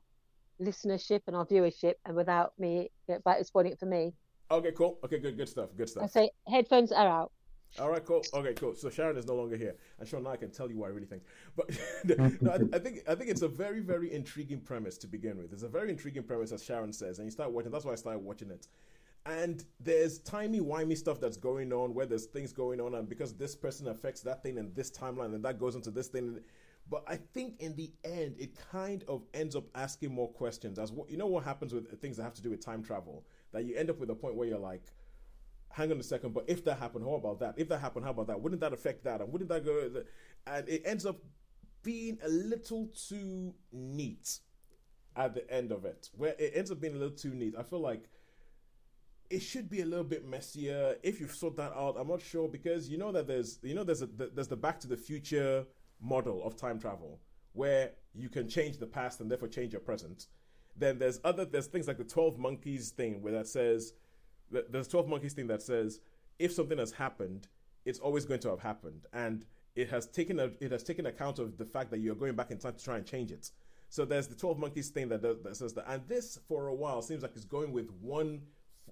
listenership 0.63 1.21
and 1.27 1.35
our 1.35 1.45
viewership, 1.45 1.95
and 2.05 2.15
without 2.15 2.53
me 2.59 2.91
about 3.09 3.45
spoiling 3.45 3.73
it 3.73 3.79
for 3.79 3.85
me. 3.85 4.13
Okay, 4.51 4.71
cool. 4.71 4.99
Okay, 5.03 5.19
good, 5.19 5.37
good 5.37 5.49
stuff. 5.49 5.69
Good 5.75 5.89
stuff. 5.89 6.03
I 6.03 6.07
say 6.07 6.31
headphones 6.47 6.91
are 6.91 7.07
out. 7.07 7.31
All 7.79 7.89
right, 7.89 8.05
cool. 8.05 8.23
Okay, 8.33 8.53
cool. 8.53 8.75
So 8.75 8.89
Sharon 8.89 9.17
is 9.17 9.25
no 9.25 9.33
longer 9.33 9.57
here, 9.57 9.75
and 9.99 10.07
Sean, 10.07 10.27
I 10.27 10.35
can 10.35 10.51
tell 10.51 10.69
you 10.69 10.77
what 10.77 10.87
I 10.87 10.89
really 10.89 11.07
think. 11.07 11.23
But 11.55 11.71
no, 12.41 12.51
I, 12.51 12.75
I, 12.75 12.79
think 12.79 12.99
I 13.07 13.15
think 13.15 13.31
it's 13.31 13.41
a 13.41 13.47
very 13.47 13.79
very 13.79 14.13
intriguing 14.13 14.59
premise 14.59 14.97
to 14.99 15.07
begin 15.07 15.37
with. 15.37 15.53
It's 15.53 15.63
a 15.63 15.67
very 15.67 15.89
intriguing 15.89 16.23
premise, 16.23 16.51
as 16.51 16.63
Sharon 16.63 16.93
says, 16.93 17.17
and 17.17 17.25
you 17.25 17.31
start 17.31 17.51
watching. 17.51 17.71
That's 17.71 17.85
why 17.85 17.93
I 17.93 17.95
started 17.95 18.19
watching 18.19 18.51
it. 18.51 18.67
And 19.25 19.63
there's 19.79 20.19
timey 20.19 20.59
wimey 20.59 20.97
stuff 20.97 21.19
that's 21.19 21.37
going 21.37 21.71
on 21.73 21.93
where 21.93 22.05
there's 22.05 22.25
things 22.25 22.53
going 22.53 22.79
on, 22.79 22.93
and 22.93 23.09
because 23.09 23.33
this 23.33 23.55
person 23.55 23.87
affects 23.87 24.21
that 24.21 24.43
thing 24.43 24.59
and 24.59 24.75
this 24.75 24.91
timeline, 24.91 25.33
and 25.33 25.43
that 25.43 25.59
goes 25.59 25.75
into 25.75 25.89
this 25.89 26.07
thing. 26.09 26.39
But 26.89 27.03
I 27.07 27.17
think 27.17 27.59
in 27.61 27.75
the 27.75 27.91
end, 28.03 28.35
it 28.37 28.57
kind 28.71 29.03
of 29.07 29.23
ends 29.33 29.55
up 29.55 29.65
asking 29.73 30.13
more 30.13 30.29
questions. 30.29 30.77
As 30.77 30.91
what 30.91 31.09
you 31.09 31.17
know, 31.17 31.27
what 31.27 31.43
happens 31.43 31.73
with 31.73 31.99
things 32.01 32.17
that 32.17 32.23
have 32.23 32.33
to 32.35 32.41
do 32.41 32.49
with 32.49 32.63
time 32.63 32.83
travel, 32.83 33.25
that 33.51 33.63
you 33.65 33.75
end 33.75 33.89
up 33.89 33.99
with 33.99 34.09
a 34.09 34.15
point 34.15 34.35
where 34.35 34.47
you're 34.47 34.59
like 34.59 34.83
hang 35.73 35.91
on 35.91 35.99
a 35.99 36.03
second, 36.03 36.33
but 36.33 36.45
if 36.47 36.63
that 36.63 36.77
happened, 36.77 37.03
how 37.03 37.15
about 37.15 37.39
that? 37.39 37.55
If 37.57 37.67
that 37.69 37.79
happened, 37.79 38.05
how 38.05 38.11
about 38.11 38.27
that? 38.27 38.39
Wouldn't 38.39 38.61
that 38.61 38.73
affect 38.73 39.03
that? 39.05 39.21
And 39.21 39.31
wouldn't 39.33 39.49
that 39.49 39.65
go? 39.65 40.03
And 40.45 40.69
it 40.69 40.83
ends 40.85 41.05
up 41.05 41.17
being 41.81 42.19
a 42.23 42.29
little 42.29 42.87
too 43.07 43.53
neat 43.71 44.39
at 45.15 45.33
the 45.33 45.51
end 45.51 45.71
of 45.71 45.83
it, 45.83 46.09
where 46.15 46.35
it 46.37 46.53
ends 46.55 46.71
up 46.71 46.79
being 46.79 46.93
a 46.93 46.97
little 46.97 47.15
too 47.15 47.33
neat. 47.33 47.55
I 47.57 47.63
feel 47.63 47.81
like 47.81 48.03
it 49.29 49.41
should 49.41 49.69
be 49.69 49.81
a 49.81 49.85
little 49.85 50.05
bit 50.05 50.27
messier 50.27 50.95
if 51.01 51.19
you've 51.19 51.33
sort 51.33 51.57
that 51.57 51.73
out. 51.73 51.95
I'm 51.99 52.07
not 52.07 52.21
sure 52.21 52.47
because 52.47 52.87
you 52.87 52.97
know 52.97 53.11
that 53.11 53.27
there's 53.27 53.59
you 53.63 53.73
know 53.73 53.83
there's 53.83 54.03
a 54.03 54.07
there's 54.07 54.47
the 54.47 54.55
Back 54.55 54.79
to 54.81 54.87
the 54.87 54.97
Future 54.97 55.65
model 56.03 56.43
of 56.43 56.55
time 56.55 56.79
travel 56.79 57.19
where 57.53 57.91
you 58.13 58.29
can 58.29 58.47
change 58.47 58.77
the 58.77 58.85
past 58.85 59.21
and 59.21 59.31
therefore 59.31 59.47
change 59.47 59.73
your 59.73 59.81
present. 59.81 60.27
Then 60.77 60.99
there's 60.99 61.19
other 61.23 61.45
there's 61.45 61.67
things 61.67 61.87
like 61.87 61.97
the 61.97 62.03
Twelve 62.03 62.37
Monkeys 62.37 62.91
thing 62.91 63.21
where 63.21 63.33
that 63.33 63.47
says 63.47 63.93
there's 64.69 64.87
12 64.87 65.07
monkeys 65.07 65.33
thing 65.33 65.47
that 65.47 65.63
says 65.63 65.99
if 66.37 66.51
something 66.51 66.77
has 66.77 66.91
happened 66.91 67.47
it's 67.85 67.99
always 67.99 68.25
going 68.25 68.39
to 68.41 68.49
have 68.49 68.59
happened. 68.59 69.05
And 69.13 69.45
it 69.75 69.89
has 69.89 70.07
taken 70.07 70.39
a, 70.39 70.51
it 70.59 70.71
has 70.71 70.83
taken 70.83 71.05
account 71.05 71.39
of 71.39 71.57
the 71.57 71.65
fact 71.65 71.91
that 71.91 71.99
you're 71.99 72.15
going 72.15 72.35
back 72.35 72.51
in 72.51 72.57
time 72.57 72.73
to 72.73 72.83
try 72.83 72.97
and 72.97 73.05
change 73.05 73.31
it. 73.31 73.51
So 73.89 74.05
there's 74.05 74.27
the 74.27 74.35
12 74.35 74.57
monkeys 74.57 74.89
thing 74.89 75.09
that, 75.09 75.21
does, 75.21 75.37
that 75.43 75.55
says 75.55 75.73
that. 75.73 75.85
And 75.87 76.01
this 76.07 76.39
for 76.47 76.67
a 76.67 76.73
while 76.73 77.01
seems 77.01 77.21
like 77.21 77.31
it's 77.35 77.45
going 77.45 77.71
with 77.71 77.89
one 78.01 78.41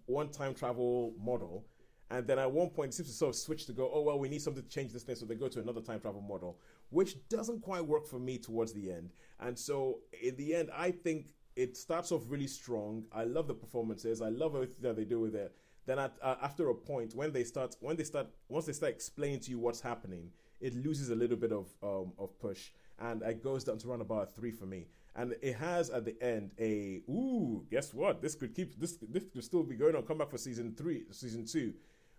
one 0.06 0.30
time 0.30 0.54
travel 0.54 1.14
model. 1.24 1.66
And 2.10 2.28
then 2.28 2.40
at 2.40 2.52
one 2.52 2.70
point 2.70 2.90
it 2.90 2.96
seems 2.96 3.10
to 3.10 3.16
sort 3.16 3.30
of 3.30 3.36
switch 3.36 3.66
to 3.68 3.74
go 3.74 3.90
oh 3.94 4.02
well 4.02 4.20
we 4.20 4.28
need 4.28 4.42
something 4.42 4.64
to 4.64 4.70
change 4.70 4.92
this 4.92 5.04
thing 5.04 5.16
so 5.16 5.26
they 5.26 5.36
go 5.36 5.48
to 5.48 5.62
another 5.62 5.80
time 5.80 6.00
travel 6.02 6.22
model 6.22 6.58
which 6.92 7.18
doesn't 7.28 7.62
quite 7.62 7.86
work 7.86 8.08
for 8.08 8.20
me 8.20 8.38
towards 8.38 8.72
the 8.74 8.92
end 8.92 9.10
and 9.40 9.58
so 9.58 10.00
in 10.22 10.36
the 10.38 10.56
end 10.56 10.70
i 10.76 10.92
think 10.92 11.26
it 11.56 11.76
starts 11.78 12.12
off 12.12 12.24
really 12.28 12.48
strong. 12.48 13.04
I 13.12 13.24
love 13.24 13.48
the 13.48 13.54
performances. 13.54 14.22
I 14.22 14.30
love 14.30 14.56
everything 14.56 14.82
that 14.82 14.96
they 14.96 15.06
do 15.06 15.20
with 15.20 15.36
it. 15.36 15.56
Then 15.86 16.00
at, 16.00 16.16
uh, 16.22 16.36
after 16.42 16.70
a 16.70 16.76
point, 16.76 17.16
when 17.16 17.32
they 17.32 17.44
start, 17.44 17.76
when 17.80 17.96
they 17.96 18.04
start, 18.04 18.28
once 18.48 18.66
they 18.66 18.74
start 18.74 18.92
explaining 18.92 19.40
to 19.42 19.52
you 19.52 19.60
what's 19.60 19.82
happening, 19.82 20.30
it 20.60 20.76
loses 20.76 21.10
a 21.10 21.16
little 21.16 21.38
bit 21.38 21.52
of 21.52 21.74
um, 21.82 22.14
of 22.20 22.38
push, 22.40 22.70
and 23.00 23.24
it 23.24 23.44
goes 23.44 23.64
down 23.64 23.80
to 23.80 23.90
around 23.90 24.02
about 24.02 24.24
a 24.24 24.26
three 24.28 24.52
for 24.52 24.66
me. 24.66 24.88
And 25.16 25.36
it 25.42 25.56
has 25.56 25.90
at 25.90 26.06
the 26.06 26.16
end 26.22 26.52
a 26.60 27.02
ooh, 27.10 27.66
guess 27.70 27.94
what? 27.94 28.22
This 28.22 28.36
could 28.36 28.56
keep 28.56 28.80
this 28.80 28.98
this 29.10 29.24
could 29.34 29.44
still 29.44 29.64
be 29.64 29.76
going 29.76 29.96
on. 29.96 30.04
Come 30.04 30.20
back 30.20 30.30
for 30.30 30.38
season 30.38 30.76
three, 30.78 31.04
season 31.12 31.46
two. 31.46 31.74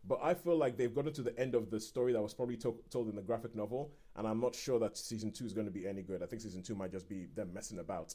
But 0.05 0.18
I 0.22 0.34
feel 0.34 0.57
like 0.57 0.76
they've 0.76 0.92
gotten 0.92 1.12
to 1.12 1.22
the 1.22 1.38
end 1.38 1.55
of 1.55 1.70
the 1.70 1.78
story 1.78 2.12
that 2.12 2.20
was 2.20 2.34
probably 2.34 2.57
to- 2.59 2.80
told 2.90 3.09
in 3.09 3.14
the 3.14 3.22
graphic 3.22 3.55
novel, 3.55 3.92
and 4.16 4.26
I'm 4.26 4.40
not 4.40 4.55
sure 4.55 4.80
that 4.80 4.96
season 4.96 5.30
two 5.30 5.44
is 5.44 5.53
going 5.53 5.66
to 5.66 5.72
be 5.72 5.86
any 5.86 6.03
good. 6.03 6.22
I 6.22 6.26
think 6.26 6.42
season 6.42 6.62
two 6.62 6.74
might 6.74 6.90
just 6.90 7.09
be 7.09 7.26
them 7.34 7.53
messing 7.53 7.78
about. 7.78 8.14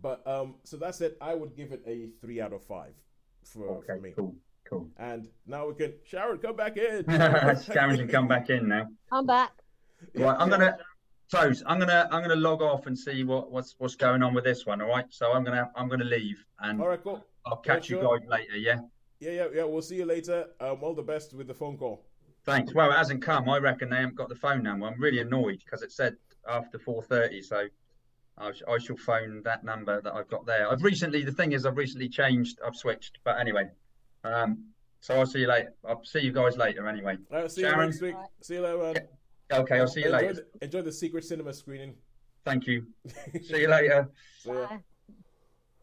But 0.00 0.26
um, 0.26 0.54
so 0.64 0.76
that's 0.76 1.00
it. 1.00 1.16
I 1.20 1.34
would 1.34 1.54
give 1.54 1.72
it 1.72 1.82
a 1.86 2.08
three 2.20 2.40
out 2.40 2.52
of 2.52 2.62
five 2.62 2.94
for, 3.44 3.68
okay, 3.78 3.94
for 3.94 4.00
me. 4.00 4.12
Cool. 4.16 4.34
Cool. 4.68 4.88
And 4.98 5.28
now 5.46 5.68
we 5.68 5.74
can 5.74 5.92
Sharon 6.04 6.38
come 6.38 6.56
back 6.56 6.76
in. 6.76 7.04
Sharon 7.08 7.96
can 7.96 8.08
come 8.08 8.26
back 8.26 8.50
in 8.50 8.66
now. 8.66 8.88
I'm 9.12 9.24
back. 9.24 9.52
Yeah, 10.12 10.26
right, 10.26 10.36
I'm 10.40 10.50
gonna 10.50 10.76
close. 11.30 11.62
I'm 11.66 11.78
gonna 11.78 12.08
I'm 12.10 12.22
gonna 12.22 12.34
log 12.34 12.62
off 12.62 12.86
and 12.86 12.98
see 12.98 13.22
what, 13.22 13.52
what's 13.52 13.76
what's 13.78 13.94
going 13.94 14.24
on 14.24 14.34
with 14.34 14.42
this 14.42 14.66
one. 14.66 14.80
All 14.82 14.88
right. 14.88 15.04
So 15.08 15.32
I'm 15.32 15.44
gonna 15.44 15.70
I'm 15.76 15.88
gonna 15.88 16.04
leave 16.04 16.44
and 16.60 16.80
all 16.80 16.88
right, 16.88 17.02
cool. 17.02 17.24
I'll 17.44 17.58
catch 17.58 17.90
yeah, 17.90 17.98
you 17.98 18.02
guys 18.02 18.28
later. 18.28 18.56
Yeah. 18.56 18.80
Yeah, 19.20 19.30
yeah, 19.30 19.46
yeah. 19.54 19.64
We'll 19.64 19.82
see 19.82 19.96
you 19.96 20.04
later. 20.04 20.46
Um, 20.60 20.78
all 20.82 20.94
the 20.94 21.02
best 21.02 21.34
with 21.34 21.46
the 21.46 21.54
phone 21.54 21.76
call. 21.78 22.04
Thanks. 22.44 22.74
Well, 22.74 22.90
it 22.90 22.96
hasn't 22.96 23.22
come. 23.22 23.48
I 23.48 23.58
reckon 23.58 23.90
they 23.90 23.96
haven't 23.96 24.14
got 24.16 24.28
the 24.28 24.36
phone 24.36 24.62
number. 24.62 24.86
I'm 24.86 25.00
really 25.00 25.20
annoyed 25.20 25.62
because 25.64 25.82
it 25.82 25.92
said 25.92 26.16
after 26.48 26.78
4:30. 26.78 27.44
So 27.44 27.66
I, 28.38 28.52
sh- 28.52 28.62
I 28.68 28.78
shall 28.78 28.96
phone 28.96 29.42
that 29.44 29.64
number 29.64 30.00
that 30.02 30.12
I've 30.12 30.28
got 30.28 30.46
there. 30.46 30.70
I've 30.70 30.82
recently, 30.82 31.24
the 31.24 31.32
thing 31.32 31.52
is, 31.52 31.64
I've 31.64 31.76
recently 31.76 32.08
changed, 32.08 32.58
I've 32.64 32.76
switched. 32.76 33.18
But 33.24 33.40
anyway, 33.40 33.70
um, 34.24 34.66
so 35.00 35.18
I'll 35.18 35.26
see 35.26 35.40
you 35.40 35.48
later. 35.48 35.72
I'll 35.86 36.04
see 36.04 36.20
you 36.20 36.32
guys 36.32 36.56
later 36.56 36.86
anyway. 36.86 37.16
All 37.32 37.40
right, 37.40 37.50
see 37.50 37.62
Sharon. 37.62 37.80
you 37.80 37.86
next 37.86 38.02
week. 38.02 38.16
See 38.42 38.54
you 38.54 38.60
later. 38.60 38.78
Man. 38.78 38.96
Okay, 39.52 39.78
I'll 39.78 39.86
see 39.86 40.00
you 40.00 40.06
enjoy 40.06 40.18
later. 40.18 40.46
The, 40.58 40.64
enjoy 40.64 40.82
the 40.82 40.92
secret 40.92 41.24
cinema 41.24 41.52
screening. 41.52 41.94
Thank 42.44 42.66
you. 42.66 42.86
see 43.42 43.60
you 43.62 43.68
later. 43.68 44.10
Bye. 44.44 44.78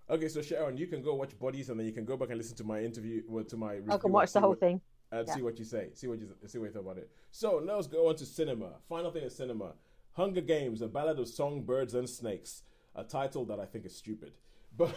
Okay, 0.09 0.27
so 0.27 0.41
Sharon, 0.41 0.77
you 0.77 0.87
can 0.87 1.01
go 1.01 1.15
watch 1.15 1.37
Bodies, 1.39 1.69
and 1.69 1.79
then 1.79 1.87
you 1.87 1.93
can 1.93 2.05
go 2.05 2.17
back 2.17 2.29
and 2.29 2.37
listen 2.37 2.57
to 2.57 2.63
my 2.63 2.81
interview, 2.81 3.23
well, 3.27 3.43
to 3.45 3.57
my. 3.57 3.79
I 3.89 3.97
can 3.97 4.11
watch 4.11 4.33
the 4.33 4.41
whole 4.41 4.49
what, 4.49 4.59
thing 4.59 4.81
and 5.11 5.27
yeah. 5.27 5.33
see 5.33 5.41
what 5.41 5.57
you 5.57 5.65
say. 5.65 5.89
See 5.93 6.07
what 6.07 6.19
you 6.19 6.27
see 6.47 6.57
what 6.57 6.65
you 6.65 6.71
thought 6.71 6.81
about 6.81 6.97
it. 6.97 7.09
So 7.31 7.61
now 7.65 7.75
let's 7.75 7.87
go 7.87 8.09
on 8.09 8.15
to 8.17 8.25
cinema. 8.25 8.71
Final 8.89 9.11
thing 9.11 9.23
is 9.23 9.35
cinema. 9.35 9.73
Hunger 10.11 10.41
Games: 10.41 10.81
A 10.81 10.87
Ballad 10.87 11.19
of 11.19 11.27
Songbirds 11.27 11.93
and 11.93 12.09
Snakes 12.09 12.63
a 12.95 13.03
title 13.03 13.45
that 13.45 13.59
I 13.59 13.65
think 13.65 13.85
is 13.85 13.95
stupid, 13.95 14.33
but 14.75 14.93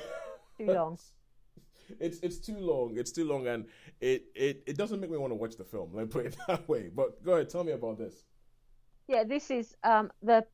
too 0.58 0.66
long. 0.66 0.98
It's 2.00 2.18
it's 2.18 2.38
too 2.38 2.58
long. 2.58 2.98
It's 2.98 3.12
too 3.12 3.24
long, 3.24 3.46
and 3.46 3.66
it, 4.00 4.24
it, 4.34 4.64
it 4.66 4.76
doesn't 4.76 4.98
make 4.98 5.08
me 5.08 5.18
want 5.18 5.30
to 5.30 5.36
watch 5.36 5.56
the 5.56 5.62
film. 5.62 5.90
Let 5.94 6.06
me 6.06 6.08
put 6.08 6.26
it 6.26 6.36
that 6.48 6.68
way. 6.68 6.90
But 6.92 7.22
go 7.22 7.34
ahead, 7.34 7.48
tell 7.48 7.62
me 7.62 7.70
about 7.70 7.96
this. 7.96 8.24
Yeah, 9.06 9.22
this 9.22 9.52
is 9.52 9.76
um, 9.84 10.10
the 10.20 10.44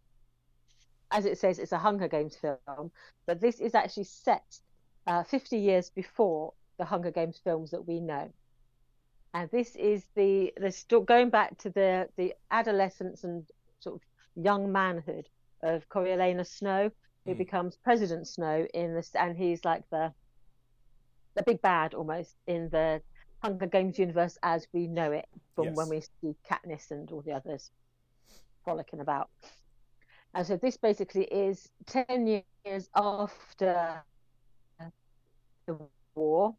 as 1.12 1.26
it 1.26 1.38
says, 1.38 1.58
it's 1.58 1.72
a 1.72 1.78
Hunger 1.78 2.08
Games 2.08 2.36
film, 2.36 2.90
but 3.26 3.40
this 3.40 3.60
is 3.60 3.74
actually 3.74 4.04
set 4.04 4.58
uh, 5.06 5.22
50 5.22 5.58
years 5.58 5.90
before 5.90 6.54
the 6.78 6.84
Hunger 6.84 7.10
Games 7.10 7.40
films 7.44 7.70
that 7.70 7.86
we 7.86 8.00
know. 8.00 8.32
And 9.34 9.48
this 9.50 9.76
is 9.76 10.04
the 10.14 10.52
the 10.58 10.70
st- 10.70 11.06
going 11.06 11.30
back 11.30 11.56
to 11.58 11.70
the 11.70 12.08
the 12.16 12.34
adolescence 12.50 13.24
and 13.24 13.46
sort 13.80 13.96
of 13.96 14.02
young 14.42 14.70
manhood 14.70 15.28
of 15.62 15.88
Coriolanus 15.88 16.50
Snow, 16.50 16.90
who 17.24 17.34
mm. 17.34 17.38
becomes 17.38 17.76
President 17.76 18.26
Snow 18.26 18.66
in 18.74 18.94
this, 18.94 19.14
and 19.14 19.36
he's 19.36 19.64
like 19.64 19.88
the 19.90 20.12
the 21.34 21.42
big 21.44 21.62
bad 21.62 21.94
almost 21.94 22.36
in 22.46 22.68
the 22.70 23.00
Hunger 23.42 23.66
Games 23.66 23.98
universe 23.98 24.38
as 24.42 24.66
we 24.72 24.86
know 24.86 25.12
it 25.12 25.26
from 25.54 25.66
yes. 25.66 25.76
when 25.76 25.88
we 25.88 26.00
see 26.00 26.36
Katniss 26.48 26.90
and 26.90 27.10
all 27.10 27.22
the 27.22 27.32
others 27.32 27.70
frolicking 28.64 29.00
about. 29.00 29.30
And 30.34 30.46
so 30.46 30.56
this 30.56 30.76
basically 30.76 31.24
is 31.24 31.68
ten 31.86 32.42
years 32.64 32.88
after 32.94 34.02
the 35.66 35.78
war, 36.14 36.56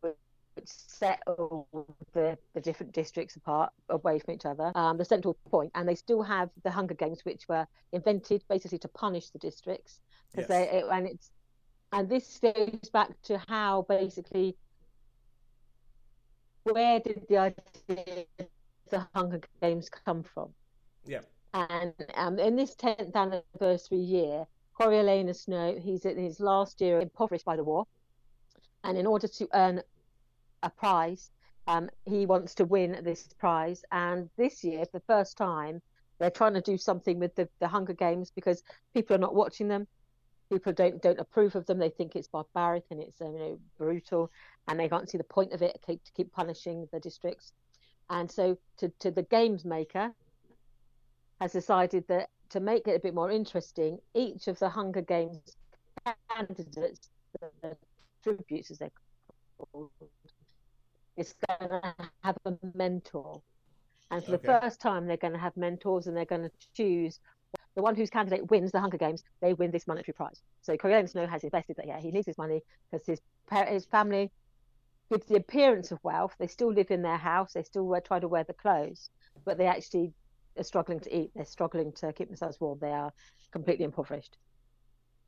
which 0.00 0.18
set 0.66 1.22
all 1.26 1.66
the, 2.12 2.36
the 2.54 2.60
different 2.60 2.92
districts 2.92 3.36
apart 3.36 3.72
away 3.88 4.18
from 4.18 4.34
each 4.34 4.44
other, 4.44 4.72
um, 4.74 4.98
the 4.98 5.04
central 5.04 5.38
point. 5.50 5.70
and 5.74 5.88
they 5.88 5.94
still 5.94 6.22
have 6.22 6.50
the 6.64 6.70
Hunger 6.70 6.94
Games, 6.94 7.20
which 7.24 7.48
were 7.48 7.66
invented 7.92 8.44
basically 8.48 8.78
to 8.80 8.88
punish 8.88 9.30
the 9.30 9.38
districts 9.38 10.00
because 10.30 10.48
Yes. 10.50 10.70
they 10.70 10.82
and 10.90 11.06
it's 11.06 11.30
and 11.92 12.08
this 12.10 12.38
goes 12.38 12.90
back 12.92 13.10
to 13.22 13.38
how 13.48 13.86
basically 13.88 14.54
where 16.64 17.00
did 17.00 17.24
the 17.30 17.38
idea 17.38 18.26
of 18.38 18.46
the 18.90 19.08
Hunger 19.14 19.40
Games 19.62 19.88
come 19.88 20.22
from? 20.22 20.52
Yeah. 21.06 21.20
And 21.54 21.94
um, 22.14 22.38
in 22.38 22.56
this 22.56 22.74
10th 22.76 23.14
anniversary 23.14 23.98
year, 23.98 24.46
Coriolanus 24.78 25.44
Snow, 25.44 25.78
he's 25.80 26.04
in 26.04 26.18
his 26.18 26.40
last 26.40 26.80
year 26.80 27.00
impoverished 27.00 27.44
by 27.44 27.56
the 27.56 27.64
war. 27.64 27.86
And 28.84 28.96
in 28.96 29.06
order 29.06 29.26
to 29.28 29.48
earn 29.54 29.82
a 30.62 30.70
prize, 30.70 31.30
um, 31.66 31.90
he 32.04 32.26
wants 32.26 32.54
to 32.56 32.64
win 32.64 33.00
this 33.02 33.28
prize. 33.38 33.84
And 33.92 34.30
this 34.36 34.62
year, 34.62 34.84
for 34.84 34.98
the 34.98 35.04
first 35.06 35.36
time, 35.36 35.82
they're 36.18 36.30
trying 36.30 36.54
to 36.54 36.60
do 36.60 36.76
something 36.76 37.18
with 37.18 37.34
the, 37.34 37.48
the 37.60 37.68
Hunger 37.68 37.92
Games 37.92 38.30
because 38.34 38.62
people 38.94 39.16
are 39.16 39.20
not 39.20 39.34
watching 39.34 39.68
them. 39.68 39.86
People 40.50 40.72
don't 40.72 41.02
don't 41.02 41.20
approve 41.20 41.54
of 41.56 41.66
them. 41.66 41.78
They 41.78 41.90
think 41.90 42.16
it's 42.16 42.28
barbaric 42.28 42.84
and 42.90 43.00
it's 43.00 43.20
um, 43.20 43.34
you 43.34 43.38
know 43.38 43.58
brutal, 43.76 44.30
and 44.66 44.80
they 44.80 44.88
can't 44.88 45.08
see 45.08 45.18
the 45.18 45.24
point 45.24 45.52
of 45.52 45.60
it 45.60 45.78
keep, 45.86 46.02
to 46.04 46.12
keep 46.12 46.32
punishing 46.32 46.88
the 46.90 47.00
districts. 47.00 47.52
And 48.08 48.30
so, 48.30 48.56
to, 48.78 48.88
to 49.00 49.10
the 49.10 49.24
games 49.24 49.66
maker, 49.66 50.14
has 51.40 51.52
decided 51.52 52.04
that 52.08 52.28
to 52.50 52.60
make 52.60 52.86
it 52.88 52.96
a 52.96 53.00
bit 53.00 53.14
more 53.14 53.30
interesting, 53.30 53.98
each 54.14 54.48
of 54.48 54.58
the 54.58 54.68
Hunger 54.68 55.02
Games 55.02 55.40
candidates, 56.30 57.10
the 57.62 57.76
tributes 58.22 58.70
as 58.70 58.78
they're 58.78 58.90
called, 59.72 59.90
is 61.16 61.34
going 61.48 61.70
to 61.70 61.94
have 62.22 62.36
a 62.44 62.54
mentor. 62.74 63.42
And 64.10 64.24
for 64.24 64.32
Okay. 64.32 64.38
the 64.38 64.60
first 64.60 64.80
time, 64.80 65.06
they're 65.06 65.16
going 65.16 65.34
to 65.34 65.38
have 65.38 65.56
mentors 65.56 66.06
and 66.06 66.16
they're 66.16 66.24
going 66.24 66.42
to 66.42 66.50
choose 66.74 67.20
the 67.76 67.82
one 67.82 67.94
whose 67.94 68.10
candidate 68.10 68.50
wins 68.50 68.72
the 68.72 68.80
Hunger 68.80 68.98
Games, 68.98 69.22
they 69.40 69.54
win 69.54 69.70
this 69.70 69.86
monetary 69.86 70.14
prize. 70.14 70.42
So 70.62 70.76
Coriolanus 70.76 71.12
Snow 71.12 71.26
has 71.26 71.44
invested 71.44 71.76
that, 71.76 71.86
yeah, 71.86 72.00
he 72.00 72.10
needs 72.10 72.26
his 72.26 72.38
money 72.38 72.60
because 72.90 73.06
his, 73.06 73.20
his 73.68 73.86
family 73.86 74.32
gives 75.10 75.26
the 75.26 75.36
appearance 75.36 75.92
of 75.92 75.98
wealth. 76.02 76.34
They 76.38 76.48
still 76.48 76.72
live 76.72 76.90
in 76.90 77.02
their 77.02 77.16
house, 77.16 77.52
they 77.52 77.62
still 77.62 77.84
wear, 77.84 78.00
try 78.00 78.18
to 78.18 78.28
wear 78.28 78.44
the 78.44 78.54
clothes, 78.54 79.10
but 79.44 79.58
they 79.58 79.66
actually 79.66 80.12
are 80.60 80.64
struggling 80.64 81.00
to 81.00 81.16
eat. 81.16 81.30
They're 81.34 81.44
struggling 81.44 81.92
to 81.92 82.12
keep 82.12 82.28
themselves 82.28 82.60
warm. 82.60 82.78
They 82.80 82.92
are 82.92 83.12
completely 83.52 83.84
impoverished. 83.84 84.36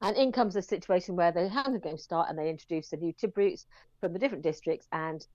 And 0.03 0.17
in 0.17 0.33
comes 0.33 0.57
a 0.57 0.63
situation 0.63 1.15
where 1.17 1.33
the 1.33 1.49
Hunger 1.49 1.79
Games 1.79 2.03
start 2.03 2.29
and 2.31 2.39
they 2.39 2.49
introduce 2.49 2.89
the 2.89 2.97
new 2.97 3.13
tributes 3.13 3.67
from 4.01 4.13
the 4.13 4.19
different 4.19 4.45
districts. 4.45 4.87
And 4.93 5.27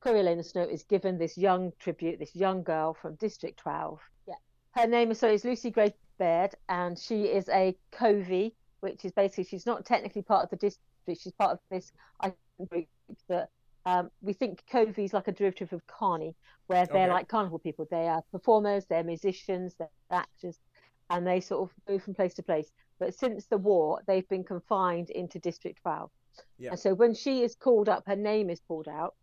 Coriolanus 0.00 0.50
Snow 0.50 0.62
is 0.62 0.82
given 0.82 1.18
this 1.18 1.38
young 1.38 1.72
tribute, 1.78 2.18
this 2.18 2.34
young 2.34 2.62
girl 2.62 2.94
from 2.94 3.14
District 3.16 3.58
12. 3.58 4.00
Yeah. 4.26 4.34
Her 4.72 4.86
name 4.86 5.10
is, 5.12 5.18
so 5.18 5.28
is 5.28 5.44
Lucy 5.44 5.70
Gray 5.70 5.94
Baird, 6.18 6.54
and 6.68 6.98
she 6.98 7.24
is 7.24 7.48
a 7.50 7.76
Covey, 7.92 8.54
which 8.80 9.04
is 9.04 9.12
basically, 9.12 9.44
she's 9.44 9.66
not 9.66 9.84
technically 9.84 10.22
part 10.22 10.44
of 10.44 10.50
the 10.50 10.56
district, 10.56 11.22
she's 11.22 11.32
part 11.32 11.52
of 11.52 11.58
this 11.70 11.92
I 12.20 12.32
think, 12.56 12.70
group 12.70 12.86
that 13.28 13.50
um, 13.90 14.10
we 14.20 14.32
think 14.32 14.62
Covey 14.70 15.04
is 15.04 15.12
like 15.12 15.26
a 15.26 15.32
derivative 15.32 15.72
of 15.72 15.84
Carney, 15.86 16.36
where 16.68 16.86
they're 16.86 17.04
Okay. 17.04 17.12
like 17.12 17.28
carnival 17.28 17.58
people. 17.58 17.86
They 17.90 18.06
are 18.06 18.22
performers, 18.30 18.86
they're 18.86 19.02
musicians, 19.02 19.74
they're 19.74 19.88
actors, 20.10 20.60
and 21.08 21.26
they 21.26 21.40
sort 21.40 21.68
of 21.68 21.74
move 21.88 22.02
from 22.04 22.14
place 22.14 22.34
to 22.34 22.42
place. 22.42 22.70
But 23.00 23.14
since 23.14 23.46
the 23.46 23.58
war, 23.58 24.00
they've 24.06 24.28
been 24.28 24.44
confined 24.44 25.10
into 25.10 25.40
District 25.40 25.80
12. 25.82 26.10
Yeah. 26.58 26.70
And 26.70 26.78
so 26.78 26.94
when 26.94 27.14
she 27.14 27.42
is 27.42 27.56
called 27.56 27.88
up, 27.88 28.04
her 28.06 28.14
name 28.16 28.48
is 28.48 28.60
called 28.60 28.86
out. 28.86 29.14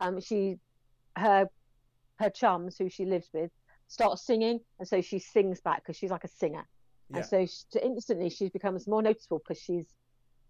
Um, 0.00 0.20
she, 0.20 0.56
her, 1.16 1.48
her 2.18 2.30
chums 2.30 2.76
who 2.76 2.90
she 2.90 3.06
lives 3.06 3.30
with, 3.32 3.50
start 3.88 4.18
singing, 4.18 4.60
and 4.78 4.86
so 4.86 5.00
she 5.00 5.18
sings 5.20 5.62
back 5.62 5.82
because 5.82 5.96
she's 5.96 6.10
like 6.10 6.24
a 6.24 6.28
singer. 6.28 6.68
Yeah. 7.08 7.18
And 7.18 7.26
so 7.26 7.46
she, 7.46 7.80
instantly 7.82 8.28
she 8.28 8.50
becomes 8.50 8.86
more 8.86 9.00
noticeable 9.00 9.38
because 9.38 9.62
she's 9.62 9.86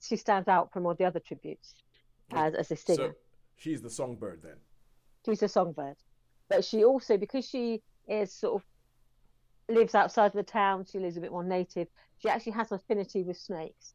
she 0.03 0.16
stands 0.16 0.49
out 0.49 0.72
from 0.72 0.84
all 0.86 0.94
the 0.94 1.05
other 1.05 1.20
tributes 1.20 1.74
as, 2.32 2.55
as 2.55 2.70
a 2.70 2.76
singer 2.76 3.09
So 3.09 3.14
she's 3.57 3.82
the 3.82 3.90
songbird 3.90 4.42
then. 4.42 4.57
she's 5.24 5.42
a 5.42 5.48
songbird. 5.48 5.96
But 6.48 6.64
she 6.64 6.84
also 6.84 7.16
because 7.16 7.48
she 7.48 7.82
is 8.09 8.32
sort 8.32 8.62
of 8.62 9.74
lives 9.74 9.94
outside 9.96 10.26
of 10.26 10.32
the 10.34 10.42
town 10.44 10.84
she 10.84 10.98
lives 11.00 11.16
a 11.16 11.20
bit 11.20 11.32
more 11.32 11.42
native 11.42 11.88
she 12.18 12.28
actually 12.28 12.52
has 12.52 12.70
affinity 12.70 13.22
with 13.24 13.36
snakes. 13.36 13.94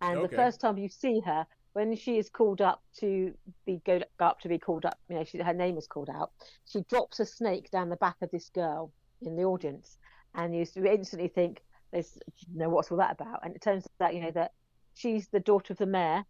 And 0.00 0.18
Okay. 0.18 0.28
the 0.28 0.36
first 0.36 0.60
time 0.60 0.78
you 0.78 0.88
see 0.88 1.20
her 1.20 1.46
when 1.74 1.94
she 1.96 2.18
is 2.18 2.28
called 2.30 2.60
up 2.60 2.82
to 3.00 3.32
be 3.66 3.80
go, 3.86 4.00
go 4.18 4.24
up 4.26 4.40
to 4.40 4.48
be 4.48 4.58
called 4.58 4.84
up 4.86 4.98
you 5.08 5.16
know 5.16 5.24
she, 5.24 5.38
her 5.38 5.52
name 5.54 5.76
is 5.76 5.86
called 5.86 6.08
out 6.10 6.30
she 6.66 6.80
drops 6.88 7.20
a 7.20 7.26
snake 7.26 7.70
down 7.70 7.88
the 7.88 7.96
back 7.96 8.16
of 8.22 8.30
this 8.30 8.48
girl 8.50 8.92
in 9.20 9.36
the 9.36 9.44
audience. 9.44 9.96
And 10.34 10.54
you 10.56 10.64
instantly 10.86 11.28
think 11.28 11.60
there's 11.92 12.18
you 12.48 12.58
know 12.58 12.70
what's 12.70 12.90
all 12.90 12.98
that 12.98 13.12
about? 13.20 13.40
And 13.44 13.54
it 13.54 13.60
turns 13.60 13.86
out 14.00 14.14
you 14.14 14.22
know 14.22 14.30
that 14.32 14.52
she's 14.94 15.28
the 15.28 15.40
daughter 15.40 15.74
of 15.74 15.78
the 15.78 15.86
mayor 15.86 16.24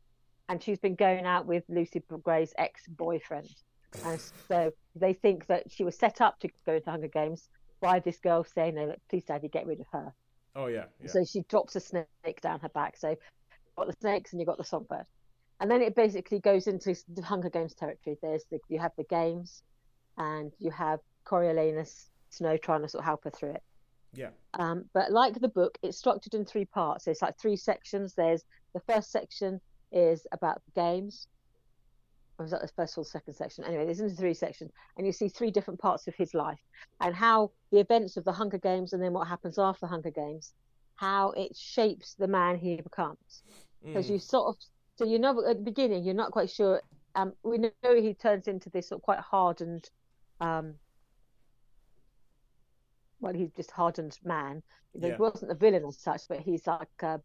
and 0.48 0.62
she's 0.62 0.78
been 0.78 0.94
going 0.94 1.24
out 1.24 1.46
with 1.46 1.64
lucy 1.68 2.02
gray's 2.22 2.52
ex-boyfriend 2.58 3.48
and 4.04 4.20
so 4.48 4.72
they 4.96 5.12
think 5.12 5.46
that 5.46 5.70
she 5.70 5.84
was 5.84 5.96
set 5.96 6.20
up 6.20 6.38
to 6.40 6.48
go 6.66 6.74
into 6.74 6.90
Hunger 6.90 7.08
Games 7.08 7.48
by 7.80 8.00
this 8.00 8.18
girl 8.18 8.44
saying, 8.44 8.74
"No, 8.74 8.94
please, 9.08 9.24
Daddy, 9.24 9.48
get 9.48 9.66
rid 9.66 9.80
of 9.80 9.86
her." 9.92 10.12
Oh 10.54 10.66
yeah, 10.66 10.86
yeah. 11.00 11.08
So 11.08 11.24
she 11.24 11.42
drops 11.48 11.76
a 11.76 11.80
snake 11.80 12.40
down 12.40 12.60
her 12.60 12.68
back. 12.68 12.96
So 12.96 13.10
you've 13.10 13.76
got 13.76 13.86
the 13.86 13.96
snakes 14.00 14.32
and 14.32 14.40
you've 14.40 14.48
got 14.48 14.58
the 14.58 14.64
songbird, 14.64 15.06
and 15.60 15.70
then 15.70 15.82
it 15.82 15.94
basically 15.94 16.40
goes 16.40 16.66
into 16.66 16.96
the 17.14 17.22
Hunger 17.22 17.50
Games 17.50 17.74
territory. 17.74 18.18
There's 18.20 18.44
the 18.50 18.58
you 18.68 18.78
have 18.78 18.92
the 18.96 19.04
games, 19.04 19.62
and 20.18 20.52
you 20.58 20.70
have 20.70 21.00
Coriolanus 21.24 22.08
Snow 22.30 22.56
trying 22.56 22.82
to 22.82 22.88
sort 22.88 23.02
of 23.02 23.06
help 23.06 23.24
her 23.24 23.30
through 23.30 23.52
it. 23.52 23.62
yeah. 24.14 24.30
Um, 24.54 24.86
but 24.92 25.12
like 25.12 25.34
the 25.40 25.48
book, 25.48 25.78
it's 25.82 25.98
structured 25.98 26.34
in 26.34 26.44
three 26.44 26.64
parts. 26.64 27.06
It's 27.06 27.22
like 27.22 27.38
three 27.38 27.56
sections. 27.56 28.14
There's 28.14 28.44
the 28.74 28.80
first 28.80 29.10
section 29.12 29.60
is 29.92 30.26
about 30.32 30.62
the 30.64 30.80
games. 30.80 31.28
Or 32.38 32.44
was 32.44 32.52
that 32.52 32.62
the 32.62 32.68
first 32.68 32.96
or 32.96 33.04
second 33.04 33.34
section? 33.34 33.64
Anyway, 33.64 33.84
there's 33.84 34.00
into 34.00 34.16
three 34.16 34.34
sections, 34.34 34.70
and 34.96 35.06
you 35.06 35.12
see 35.12 35.28
three 35.28 35.50
different 35.50 35.80
parts 35.80 36.08
of 36.08 36.14
his 36.14 36.34
life 36.34 36.60
and 37.00 37.14
how 37.14 37.52
the 37.70 37.78
events 37.78 38.16
of 38.16 38.24
the 38.24 38.32
Hunger 38.32 38.58
Games 38.58 38.92
and 38.92 39.02
then 39.02 39.12
what 39.12 39.28
happens 39.28 39.58
after 39.58 39.86
the 39.86 39.90
Hunger 39.90 40.10
Games, 40.10 40.52
how 40.96 41.30
it 41.32 41.56
shapes 41.56 42.14
the 42.14 42.28
man 42.28 42.56
he 42.56 42.80
becomes. 42.80 43.42
Because 43.82 44.06
Mm. 44.06 44.12
you 44.12 44.18
sort 44.18 44.48
of, 44.48 44.56
so 44.98 45.04
you 45.04 45.18
know 45.18 45.44
at 45.46 45.58
the 45.58 45.62
beginning 45.62 46.04
you're 46.04 46.14
not 46.14 46.32
quite 46.32 46.50
sure. 46.50 46.82
Um, 47.14 47.34
we 47.42 47.58
know 47.58 47.70
he 47.82 48.14
turns 48.14 48.48
into 48.48 48.70
this 48.70 48.88
sort 48.88 49.00
of 49.00 49.02
quite 49.02 49.20
hardened, 49.20 49.90
um, 50.40 50.74
well, 53.20 53.34
he's 53.34 53.52
just 53.52 53.70
hardened 53.70 54.18
man. 54.24 54.62
He 54.94 55.08
Yeah. 55.08 55.16
wasn't 55.16 55.52
a 55.52 55.54
villain 55.54 55.84
as 55.86 56.00
such, 56.00 56.22
but 56.28 56.40
he's 56.40 56.66
like 56.66 56.88
uh, 57.02 57.18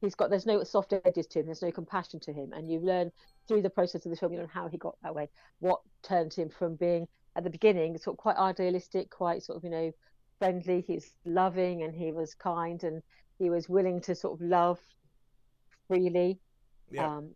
he's 0.00 0.14
got 0.14 0.30
there's 0.30 0.46
no 0.46 0.62
soft 0.64 0.92
edges 1.04 1.26
to 1.28 1.40
him. 1.40 1.46
There's 1.46 1.62
no 1.62 1.72
compassion 1.72 2.20
to 2.20 2.32
him, 2.32 2.52
and 2.52 2.70
you 2.70 2.80
learn 2.80 3.10
through 3.46 3.62
the 3.62 3.70
process 3.70 4.04
of 4.04 4.10
the 4.10 4.16
film, 4.16 4.32
you 4.32 4.38
learn 4.38 4.48
how 4.48 4.68
he 4.68 4.76
got 4.76 4.96
that 5.02 5.14
way, 5.14 5.28
what 5.60 5.80
turned 6.02 6.34
him 6.34 6.48
from 6.50 6.76
being 6.76 7.08
at 7.36 7.44
the 7.44 7.50
beginning 7.50 7.96
sort 7.98 8.14
of 8.14 8.18
quite 8.18 8.36
idealistic, 8.36 9.10
quite 9.10 9.42
sort 9.42 9.56
of 9.56 9.64
you 9.64 9.70
know 9.70 9.92
friendly. 10.38 10.80
He's 10.86 11.14
loving 11.24 11.82
and 11.82 11.94
he 11.94 12.12
was 12.12 12.34
kind 12.34 12.82
and 12.84 13.02
he 13.38 13.50
was 13.50 13.68
willing 13.68 14.00
to 14.02 14.14
sort 14.14 14.40
of 14.40 14.46
love 14.46 14.78
freely. 15.86 16.38
Yeah. 16.90 17.16
Um, 17.16 17.34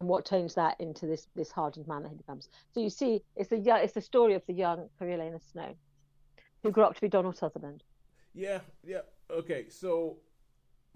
and 0.00 0.08
what 0.08 0.26
turns 0.26 0.54
that 0.54 0.78
into 0.78 1.06
this 1.06 1.26
this 1.34 1.50
hardened 1.50 1.86
man 1.86 2.02
that 2.02 2.10
he 2.10 2.16
becomes. 2.16 2.48
So 2.72 2.80
you 2.80 2.90
see, 2.90 3.22
it's 3.34 3.48
the 3.48 3.62
it's 3.82 3.94
the 3.94 4.00
story 4.00 4.34
of 4.34 4.42
the 4.46 4.52
young 4.52 4.88
Coriolanus 5.00 5.50
Snow, 5.52 5.74
who 6.62 6.70
grew 6.70 6.84
up 6.84 6.94
to 6.94 7.00
be 7.00 7.08
Donald 7.08 7.36
Sutherland. 7.36 7.82
Yeah, 8.34 8.60
yeah. 8.84 9.00
Okay, 9.30 9.68
so 9.70 10.18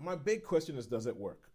my 0.00 0.16
big 0.16 0.42
question 0.44 0.76
is 0.76 0.86
does 0.86 1.06
it 1.06 1.16
work? 1.16 1.50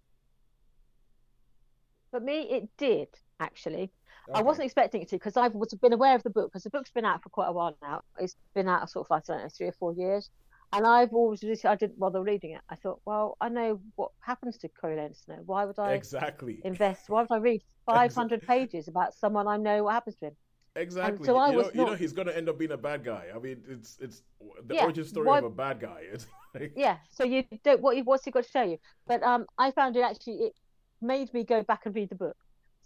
For 2.11 2.19
me, 2.19 2.49
it 2.49 2.69
did 2.77 3.09
actually. 3.39 3.91
I 4.33 4.41
wasn't 4.41 4.65
expecting 4.65 5.01
it 5.01 5.09
to 5.09 5.17
because 5.17 5.37
I've 5.37 5.53
been 5.81 5.93
aware 5.93 6.15
of 6.15 6.23
the 6.23 6.29
book 6.29 6.49
because 6.51 6.63
the 6.63 6.69
book's 6.69 6.91
been 6.91 7.05
out 7.05 7.21
for 7.23 7.29
quite 7.29 7.47
a 7.47 7.51
while 7.51 7.77
now. 7.81 8.01
It's 8.17 8.35
been 8.53 8.67
out 8.69 8.89
sort 8.89 9.07
of 9.09 9.15
I 9.15 9.21
don't 9.27 9.43
know 9.43 9.49
three 9.49 9.67
or 9.67 9.73
four 9.73 9.93
years, 9.93 10.29
and 10.71 10.85
I've 10.87 11.13
always 11.13 11.43
I 11.65 11.75
didn't 11.75 11.99
bother 11.99 12.21
reading 12.21 12.51
it. 12.51 12.61
I 12.69 12.75
thought, 12.75 13.01
well, 13.05 13.37
I 13.41 13.49
know 13.49 13.81
what 13.95 14.11
happens 14.21 14.57
to 14.59 14.69
Coriolanus 14.69 15.23
Snow. 15.23 15.41
Why 15.45 15.65
would 15.65 15.79
I 15.79 15.93
Exactly. 15.93 16.61
invest? 16.63 17.09
Why 17.09 17.21
would 17.21 17.31
I 17.31 17.37
read 17.37 17.61
500 17.85 18.41
pages 18.45 18.87
about 18.87 19.13
someone 19.15 19.47
I 19.47 19.57
know 19.57 19.83
what 19.83 19.93
happens 19.93 20.15
to 20.17 20.27
him? 20.27 20.37
Exactly. 20.75 21.25
so 21.25 21.37
I 21.37 21.51
you, 21.51 21.57
was 21.57 21.73
know, 21.73 21.81
you 21.81 21.85
know 21.89 21.95
he's 21.95 22.11
gonna 22.13 22.31
end 22.33 22.49
up 22.49 22.57
being 22.57 22.71
a 22.71 22.77
bad 22.77 23.03
guy. 23.03 23.27
I 23.33 23.39
mean, 23.39 23.63
it's 23.67 23.97
it's 24.01 24.23
the 24.67 24.75
Yeah, 24.75 24.83
origin 24.83 25.05
story 25.05 25.27
why- 25.27 25.37
of 25.39 25.45
a 25.45 25.49
bad 25.49 25.79
guy. 25.79 26.01
It's 26.11 26.27
like, 26.53 26.73
Yeah. 26.75 26.97
So 27.11 27.23
you 27.23 27.43
don't 27.63 27.81
what 27.81 27.97
what's 28.05 28.25
he 28.25 28.31
got 28.31 28.43
to 28.43 28.49
show 28.49 28.63
you? 28.63 28.77
But 29.07 29.23
um, 29.23 29.45
I 29.57 29.71
found 29.71 29.95
it 29.95 30.01
actually 30.01 30.37
it 30.47 30.53
made 31.01 31.33
me 31.33 31.43
go 31.45 31.63
back 31.63 31.85
and 31.85 31.95
read 31.95 32.09
the 32.09 32.15
book. 32.15 32.35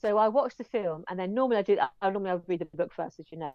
So 0.02 0.18
I 0.18 0.28
watched 0.30 0.58
the 0.60 0.64
film, 0.64 1.04
and 1.10 1.20
then 1.20 1.34
normally 1.34 1.58
I 1.58 1.62
do. 1.64 1.78
I 2.02 2.10
normally 2.10 2.32
I 2.32 2.36
would 2.36 2.48
read 2.48 2.60
the 2.62 2.78
book 2.78 2.94
first, 2.94 3.20
as 3.20 3.26
you 3.32 3.38
know. 3.40 3.54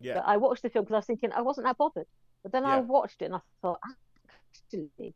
yeah, 0.00 0.14
But 0.14 0.24
I 0.26 0.36
watched 0.38 0.62
the 0.62 0.70
film 0.70 0.84
because 0.84 0.94
I 0.94 0.98
was 0.98 1.06
thinking 1.06 1.32
I 1.32 1.42
wasn't 1.42 1.66
that 1.66 1.76
bothered. 1.76 2.06
But 2.42 2.52
then 2.52 2.64
I 2.64 2.80
watched 2.80 3.20
it 3.22 3.26
and 3.26 3.34
I 3.36 3.40
thought, 3.60 3.78
actually, 4.72 5.14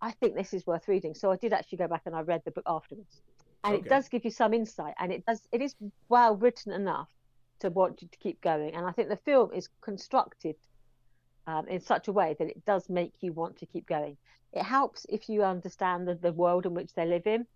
I 0.00 0.10
think 0.12 0.34
this 0.34 0.52
is 0.52 0.66
worth 0.66 0.88
reading. 0.88 1.14
So 1.14 1.30
I 1.30 1.36
did 1.36 1.52
actually 1.52 1.78
go 1.78 1.88
back 1.88 2.02
and 2.06 2.14
I 2.14 2.20
read 2.22 2.42
the 2.44 2.50
book 2.50 2.64
afterwards. 2.66 3.22
and 3.64 3.74
Okay. 3.76 3.86
it 3.86 3.88
does 3.88 4.08
give 4.08 4.24
you 4.24 4.30
some 4.30 4.52
insight, 4.54 4.94
and 4.98 5.12
it 5.12 5.24
does 5.26 5.40
it 5.52 5.60
is 5.62 5.74
well 6.08 6.36
written 6.36 6.72
enough 6.72 7.08
to 7.60 7.70
want 7.70 8.02
you 8.02 8.08
to 8.08 8.18
keep 8.18 8.40
going. 8.40 8.74
And 8.74 8.86
I 8.86 8.92
think 8.92 9.08
the 9.08 9.16
film 9.16 9.52
is 9.52 9.68
constructed 9.80 10.56
um, 11.46 11.68
in 11.68 11.80
such 11.80 12.08
a 12.08 12.12
way 12.12 12.34
that 12.38 12.48
it 12.48 12.64
does 12.64 12.88
make 12.88 13.12
you 13.20 13.32
want 13.32 13.56
to 13.58 13.66
keep 13.66 13.86
going. 13.86 14.16
It 14.52 14.62
helps 14.62 15.06
if 15.08 15.28
you 15.28 15.42
understand 15.42 16.08
the, 16.08 16.14
the 16.14 16.32
world 16.32 16.66
in 16.66 16.74
which 16.74 16.94
they 16.94 17.06
live 17.06 17.26
in. 17.26 17.46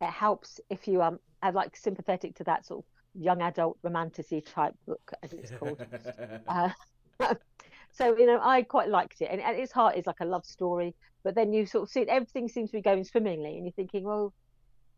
It 0.00 0.10
helps 0.10 0.60
if 0.70 0.86
you 0.88 1.02
um 1.02 1.18
are 1.42 1.52
like 1.52 1.76
sympathetic 1.76 2.34
to 2.36 2.44
that 2.44 2.66
sort 2.66 2.84
of 2.84 3.22
young 3.22 3.42
adult 3.42 3.78
romantasy 3.82 4.40
type 4.40 4.74
book, 4.86 5.12
as 5.22 5.32
it's 5.32 5.50
called. 5.58 5.84
Uh, 6.48 6.70
so 7.92 8.16
you 8.16 8.26
know, 8.26 8.40
I 8.42 8.62
quite 8.62 8.88
liked 8.88 9.20
it, 9.20 9.28
and 9.30 9.40
at 9.40 9.54
its 9.54 9.72
heart 9.72 9.96
is 9.96 10.06
like 10.06 10.20
a 10.20 10.24
love 10.24 10.44
story. 10.44 10.94
But 11.22 11.34
then 11.34 11.52
you 11.52 11.64
sort 11.64 11.84
of 11.84 11.90
see 11.90 12.02
everything 12.02 12.48
seems 12.48 12.70
to 12.70 12.76
be 12.76 12.82
going 12.82 13.04
swimmingly, 13.04 13.56
and 13.56 13.64
you're 13.64 13.72
thinking, 13.72 14.04
well, 14.04 14.34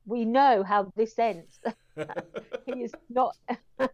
we 0.07 0.25
know 0.25 0.63
how 0.63 0.93
this 0.97 1.19
ends. 1.19 1.61
he 2.67 2.85
is 2.85 2.93
not. 3.09 3.37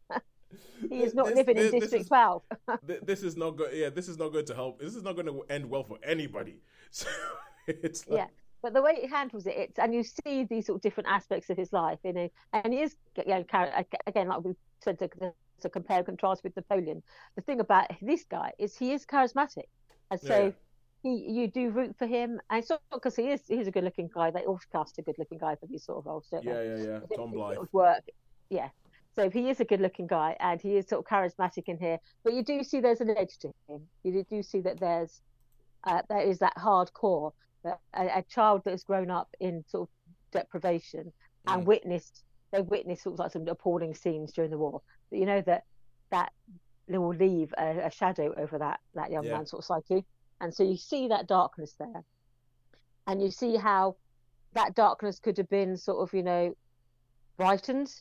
he 0.90 1.02
is 1.02 1.14
not 1.14 1.26
This- 1.26 1.36
living 1.36 1.56
in 1.56 1.62
this- 1.62 1.72
this 1.72 1.80
District 1.80 2.02
is- 2.02 2.08
12. 2.08 2.42
This 3.06 3.22
is 3.22 3.36
not 3.36 3.50
good. 3.56 3.70
Yeah, 3.74 3.90
this 3.90 4.08
is 4.08 4.18
not 4.18 4.32
going 4.32 4.46
to 4.46 4.54
help. 4.54 4.80
This 4.80 4.94
is 4.94 5.02
not 5.02 5.14
going 5.14 5.26
to 5.26 5.42
end 5.48 5.68
well 5.68 5.84
for 5.84 5.98
anybody. 6.02 6.56
So 6.90 7.08
it's 7.66 8.06
like, 8.08 8.18
yeah 8.18 8.26
but 8.62 8.72
the 8.72 8.80
way 8.80 8.96
he 9.00 9.08
handles 9.08 9.46
it 9.46 9.54
it's 9.56 9.78
and 9.78 9.92
you 9.94 10.02
see 10.02 10.44
these 10.44 10.66
sort 10.66 10.76
of 10.76 10.82
different 10.82 11.08
aspects 11.08 11.50
of 11.50 11.56
his 11.56 11.72
life 11.72 11.98
you 12.04 12.12
know 12.12 12.28
and 12.52 12.72
he 12.72 12.80
is 12.80 12.96
you 13.16 13.24
know, 13.26 13.44
again 14.06 14.28
like 14.28 14.44
we 14.44 14.52
said 14.80 14.98
to, 14.98 15.08
to 15.60 15.68
compare 15.68 15.98
and 15.98 16.06
contrast 16.06 16.42
with 16.44 16.54
napoleon 16.56 17.02
the 17.36 17.42
thing 17.42 17.60
about 17.60 17.86
this 18.00 18.24
guy 18.24 18.52
is 18.58 18.76
he 18.76 18.92
is 18.92 19.04
charismatic 19.04 19.68
and 20.10 20.20
so 20.20 20.44
yeah. 20.46 20.50
He 21.02 21.26
you 21.28 21.48
do 21.48 21.70
root 21.70 21.96
for 21.98 22.06
him 22.06 22.40
and 22.50 22.64
not 22.70 22.80
because 22.92 23.16
he 23.16 23.30
is 23.30 23.40
he's 23.48 23.66
a 23.66 23.70
good 23.70 23.84
looking 23.84 24.08
guy 24.14 24.30
they 24.30 24.44
all 24.44 24.60
cast 24.70 24.98
a 24.98 25.02
good 25.02 25.16
looking 25.18 25.38
guy 25.38 25.54
for 25.56 25.66
these 25.66 25.84
sort 25.84 25.98
of 25.98 26.06
roles 26.06 26.26
don't 26.30 26.44
they? 26.44 26.50
yeah, 26.52 26.62
yeah, 26.76 26.84
yeah. 26.84 27.00
It- 27.10 27.16
Tom 27.16 27.30
Blythe. 27.32 27.58
would 27.58 27.72
work 27.72 28.02
yeah 28.50 28.68
so 29.14 29.28
he 29.28 29.50
is 29.50 29.60
a 29.60 29.64
good 29.64 29.80
looking 29.80 30.06
guy 30.06 30.36
and 30.40 30.60
he 30.60 30.76
is 30.76 30.86
sort 30.88 31.04
of 31.04 31.06
charismatic 31.10 31.64
in 31.66 31.78
here 31.78 31.98
but 32.24 32.32
you 32.34 32.42
do 32.44 32.62
see 32.62 32.80
there's 32.80 33.00
an 33.00 33.14
edge 33.16 33.36
to 33.38 33.50
him 33.68 33.82
you 34.04 34.24
do 34.30 34.42
see 34.42 34.60
that 34.60 34.78
there's 34.80 35.20
uh, 35.84 36.02
there 36.08 36.20
is 36.22 36.38
that 36.38 36.54
hardcore 36.56 37.32
that 37.64 37.78
a, 37.94 38.18
a 38.18 38.24
child 38.28 38.62
that 38.64 38.70
has 38.70 38.84
grown 38.84 39.10
up 39.10 39.28
in 39.40 39.64
sort 39.68 39.88
of 39.88 39.88
deprivation 40.32 41.12
and 41.48 41.62
Mm. 41.62 41.66
witnessed 41.66 42.22
they 42.52 42.60
witnessed 42.60 43.02
sort 43.02 43.14
of 43.14 43.18
like 43.18 43.32
some 43.32 43.48
appalling 43.48 43.94
scenes 43.94 44.32
during 44.32 44.50
the 44.50 44.58
war 44.58 44.80
but 45.10 45.18
you 45.18 45.26
know 45.26 45.40
that 45.40 45.64
that 46.12 46.30
will 46.88 47.08
leave 47.14 47.52
a, 47.58 47.86
a 47.86 47.90
shadow 47.90 48.32
over 48.36 48.58
that 48.58 48.78
that 48.94 49.10
young 49.10 49.24
Yeah. 49.24 49.38
man's 49.38 49.50
sort 49.50 49.60
of 49.60 49.64
psyche 49.66 50.04
and 50.42 50.52
so 50.52 50.64
you 50.64 50.76
see 50.76 51.08
that 51.08 51.28
darkness 51.28 51.74
there. 51.78 52.04
And 53.06 53.22
you 53.22 53.30
see 53.30 53.56
how 53.56 53.96
that 54.54 54.74
darkness 54.74 55.18
could 55.18 55.38
have 55.38 55.48
been 55.48 55.76
sort 55.76 56.06
of 56.06 56.12
you 56.12 56.22
know 56.22 56.54
brightened 57.38 57.94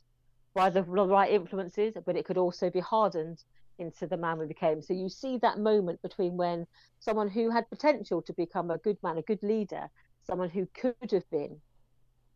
by 0.54 0.70
the 0.70 0.84
right 0.84 1.32
influences 1.32 1.94
but 2.06 2.18
it 2.18 2.26
could 2.26 2.38
also 2.38 2.70
be 2.70 2.82
hardened 2.82 3.42
into 3.80 4.06
the 4.06 4.18
man 4.18 4.38
we 4.38 4.48
became. 4.48 4.82
So 4.82 4.94
you 4.94 5.08
see 5.08 5.38
that 5.38 5.60
moment 5.60 6.02
between 6.02 6.36
when 6.36 6.68
someone 7.00 7.30
who 7.30 7.50
had 7.50 7.70
potential 7.70 8.22
to 8.24 8.34
become 8.34 8.70
a 8.72 8.78
good 8.80 8.98
man 9.02 9.18
a 9.18 9.22
good 9.22 9.42
leader 9.44 9.90
someone 10.24 10.50
who 10.50 10.68
could 10.74 11.12
have 11.12 11.30
been 11.30 11.58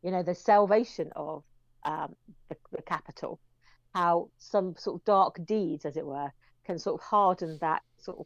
you 0.04 0.12
know 0.12 0.24
the 0.24 0.36
salvation 0.36 1.10
of 1.16 1.44
um, 1.84 2.16
the, 2.50 2.56
the 2.72 2.82
capital 2.84 3.40
how 3.94 4.30
some 4.38 4.76
sort 4.78 5.00
of 5.00 5.06
dark 5.06 5.40
deeds 5.46 5.86
as 5.86 5.98
it 5.98 6.06
were 6.06 6.32
can 6.66 6.78
sort 6.78 7.00
of 7.00 7.06
harden 7.06 7.58
that 7.62 7.82
sort 7.98 8.20
of 8.20 8.26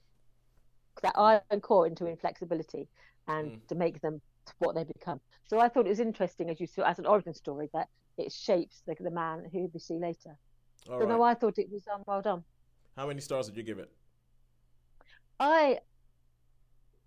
that 1.01 1.17
iron 1.17 1.61
core 1.61 1.87
into 1.87 2.05
inflexibility 2.05 2.87
and 3.27 3.51
Mm. 3.51 3.67
to 3.67 3.75
make 3.75 4.01
them 4.01 4.21
what 4.59 4.75
they 4.75 4.83
become 4.83 5.19
so 5.47 5.59
i 5.59 5.69
thought 5.69 5.85
it 5.85 5.89
was 5.89 5.99
interesting 5.99 6.49
as 6.49 6.59
you 6.59 6.67
saw 6.67 6.83
as 6.83 6.99
an 6.99 7.05
origin 7.05 7.33
story 7.33 7.69
that 7.73 7.87
it 8.17 8.31
shapes 8.31 8.81
the, 8.87 8.95
the 8.99 9.11
man 9.11 9.43
who 9.51 9.69
we 9.73 9.79
see 9.79 9.95
later 9.95 10.37
All 10.89 10.99
so 10.99 11.05
right. 11.05 11.09
no 11.09 11.21
i 11.23 11.33
thought 11.33 11.57
it 11.57 11.69
was 11.71 11.83
um, 11.93 12.03
well 12.07 12.21
done 12.21 12.43
How 12.97 13.07
many 13.07 13.21
stars 13.21 13.47
did 13.47 13.57
you 13.57 13.63
give 13.63 13.79
it? 13.79 13.91
I 15.39 15.79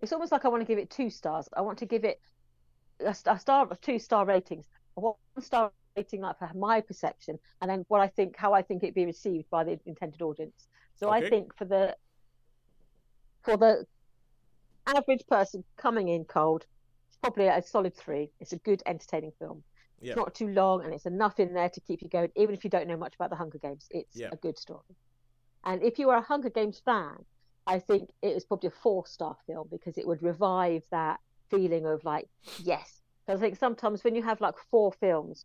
it's 0.01 0.13
almost 0.13 0.33
like 0.33 0.45
I 0.45 0.49
want 0.49 0.63
to 0.63 0.67
give 0.67 0.79
it 0.79 0.91
two 0.91 1.11
stars. 1.11 1.49
I 1.57 1.61
want 1.61 1.79
to 1.79 1.87
give 1.87 2.05
it 2.05 2.21
a, 3.01 3.15
a 3.27 3.39
star 3.39 3.69
of 3.71 3.81
two 3.81 3.99
star 3.99 4.25
ratings. 4.27 4.67
One 4.95 5.15
star 5.41 5.73
rating 5.97 6.21
like 6.21 6.39
for 6.39 6.51
my 6.55 6.81
perception, 6.81 7.39
and 7.61 7.71
then 7.71 7.85
what 7.89 8.01
I 8.01 8.09
think 8.09 8.37
how 8.37 8.53
I 8.53 8.63
think 8.63 8.83
it 8.83 8.95
be 8.95 9.07
received 9.07 9.49
by 9.51 9.65
the 9.65 9.79
intended 9.87 10.23
audience. 10.23 10.67
So 10.97 11.11
Okay. 11.11 11.27
I 11.27 11.29
think 11.31 11.57
for 11.57 11.65
the 11.65 11.97
for 13.45 13.57
the 13.57 13.87
average 14.87 15.27
person 15.29 15.65
coming 15.77 16.09
in 16.09 16.25
cold, 16.25 16.67
it's 17.09 17.19
probably 17.19 17.47
a 17.47 17.63
solid 17.63 17.97
three. 17.97 18.31
It's 18.41 18.53
a 18.53 18.59
good 18.59 18.83
entertaining 18.87 19.33
film. 19.39 19.63
It's 20.01 20.17
not 20.17 20.35
too 20.35 20.49
long 20.49 20.85
and 20.85 20.93
it's 20.93 21.07
enough 21.07 21.39
in 21.39 21.55
there 21.55 21.69
to 21.69 21.81
keep 21.81 22.03
you 22.03 22.09
going, 22.09 22.31
even 22.35 22.55
if 22.55 22.65
you 22.65 22.71
don't 22.71 22.89
know 22.89 22.97
much 22.97 23.15
about 23.15 23.31
the 23.31 23.37
Hunger 23.37 23.59
Games. 23.59 23.87
It's 23.91 24.21
a 24.21 24.37
good 24.37 24.59
story. 24.59 24.97
And 25.65 25.83
if 25.83 25.99
you 25.99 26.11
are 26.11 26.19
a 26.19 26.23
Hunger 26.23 26.51
Games 26.51 26.83
fan, 26.85 27.25
I 27.69 27.79
think 27.79 28.11
it 28.21 28.37
is 28.37 28.45
probably 28.45 28.69
a 28.69 28.73
four 28.83 29.07
star 29.07 29.37
film 29.47 29.69
because 29.71 29.97
it 29.97 30.07
would 30.07 30.23
revive 30.23 30.83
that 30.91 31.21
feeling 31.51 31.87
of 31.87 32.03
like, 32.05 32.29
yes. 32.65 33.01
Because 33.25 33.41
I 33.41 33.45
think 33.45 33.59
sometimes 33.59 34.03
when 34.03 34.17
you 34.17 34.23
have 34.25 34.41
like 34.41 34.57
four 34.71 34.93
films, 34.93 35.45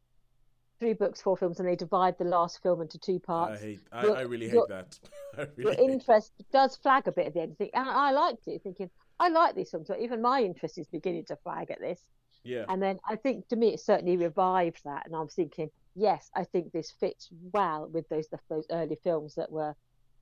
three 0.79 0.93
books, 0.93 1.21
four 1.21 1.35
films, 1.37 1.59
and 1.59 1.67
they 1.67 1.75
divide 1.75 2.17
the 2.17 2.23
last 2.25 2.61
film 2.61 2.81
into 2.81 2.97
two 2.99 3.15
I 3.23 3.25
parts, 3.25 3.61
hate. 3.61 3.79
I, 3.91 4.03
Your- 4.03 4.17
I 4.17 4.21
really 4.21 4.45
hate 4.47 4.53
your- 4.55 4.67
that. 4.67 4.99
I 5.37 5.41
your 5.41 5.71
really 5.71 5.75
hate- 5.77 5.89
interest 5.91 6.31
does 6.51 6.75
flag 6.75 7.07
a 7.07 7.11
bit 7.11 7.27
at 7.27 7.33
the 7.33 7.41
end. 7.41 7.55
And 7.59 7.89
I 7.89 8.11
liked 8.11 8.47
it, 8.47 8.61
thinking, 8.63 8.89
I 9.19 9.29
like 9.29 9.55
these 9.55 9.71
films. 9.71 9.87
So 9.87 9.95
even 9.99 10.21
my 10.21 10.41
interest 10.43 10.77
is 10.77 10.87
beginning 10.87 11.25
to 11.25 11.35
flag 11.37 11.71
at 11.71 11.79
this. 11.79 11.99
Yeah. 12.43 12.65
And 12.69 12.81
then 12.81 12.99
I 13.09 13.15
think 13.15 13.47
to 13.49 13.55
me 13.55 13.73
it 13.73 13.79
certainly 13.79 14.15
revived 14.17 14.81
that, 14.85 15.05
and 15.05 15.15
I'm 15.15 15.27
thinking, 15.27 15.69
yes, 15.95 16.29
I 16.35 16.43
think 16.43 16.71
this 16.71 16.91
fits 16.91 17.27
well 17.51 17.89
with 17.91 18.07
those 18.09 18.27
those 18.49 18.65
early 18.71 18.97
films 19.03 19.35
that 19.35 19.51
were 19.51 19.75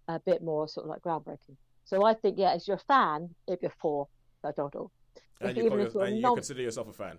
a 0.07 0.19
bit 0.19 0.41
more 0.41 0.67
sort 0.67 0.85
of 0.85 0.89
like 0.89 1.01
groundbreaking. 1.01 1.57
So 1.83 2.03
I 2.05 2.13
think, 2.15 2.37
yeah, 2.39 2.51
as 2.53 2.67
you're 2.67 2.77
a 2.77 2.79
fan, 2.79 3.29
it'd 3.47 3.59
be 3.59 3.67
a 3.67 3.69
four 3.69 4.07
for 4.41 4.51
Doddle. 4.53 4.91
And, 5.41 5.55
you, 5.57 5.65
even 5.65 5.77
call 5.77 5.87
if 5.87 5.93
your- 5.93 6.01
you're 6.03 6.11
and 6.13 6.21
you 6.21 6.33
consider 6.35 6.61
yourself 6.61 6.87
a 6.87 6.93
fan. 6.93 7.17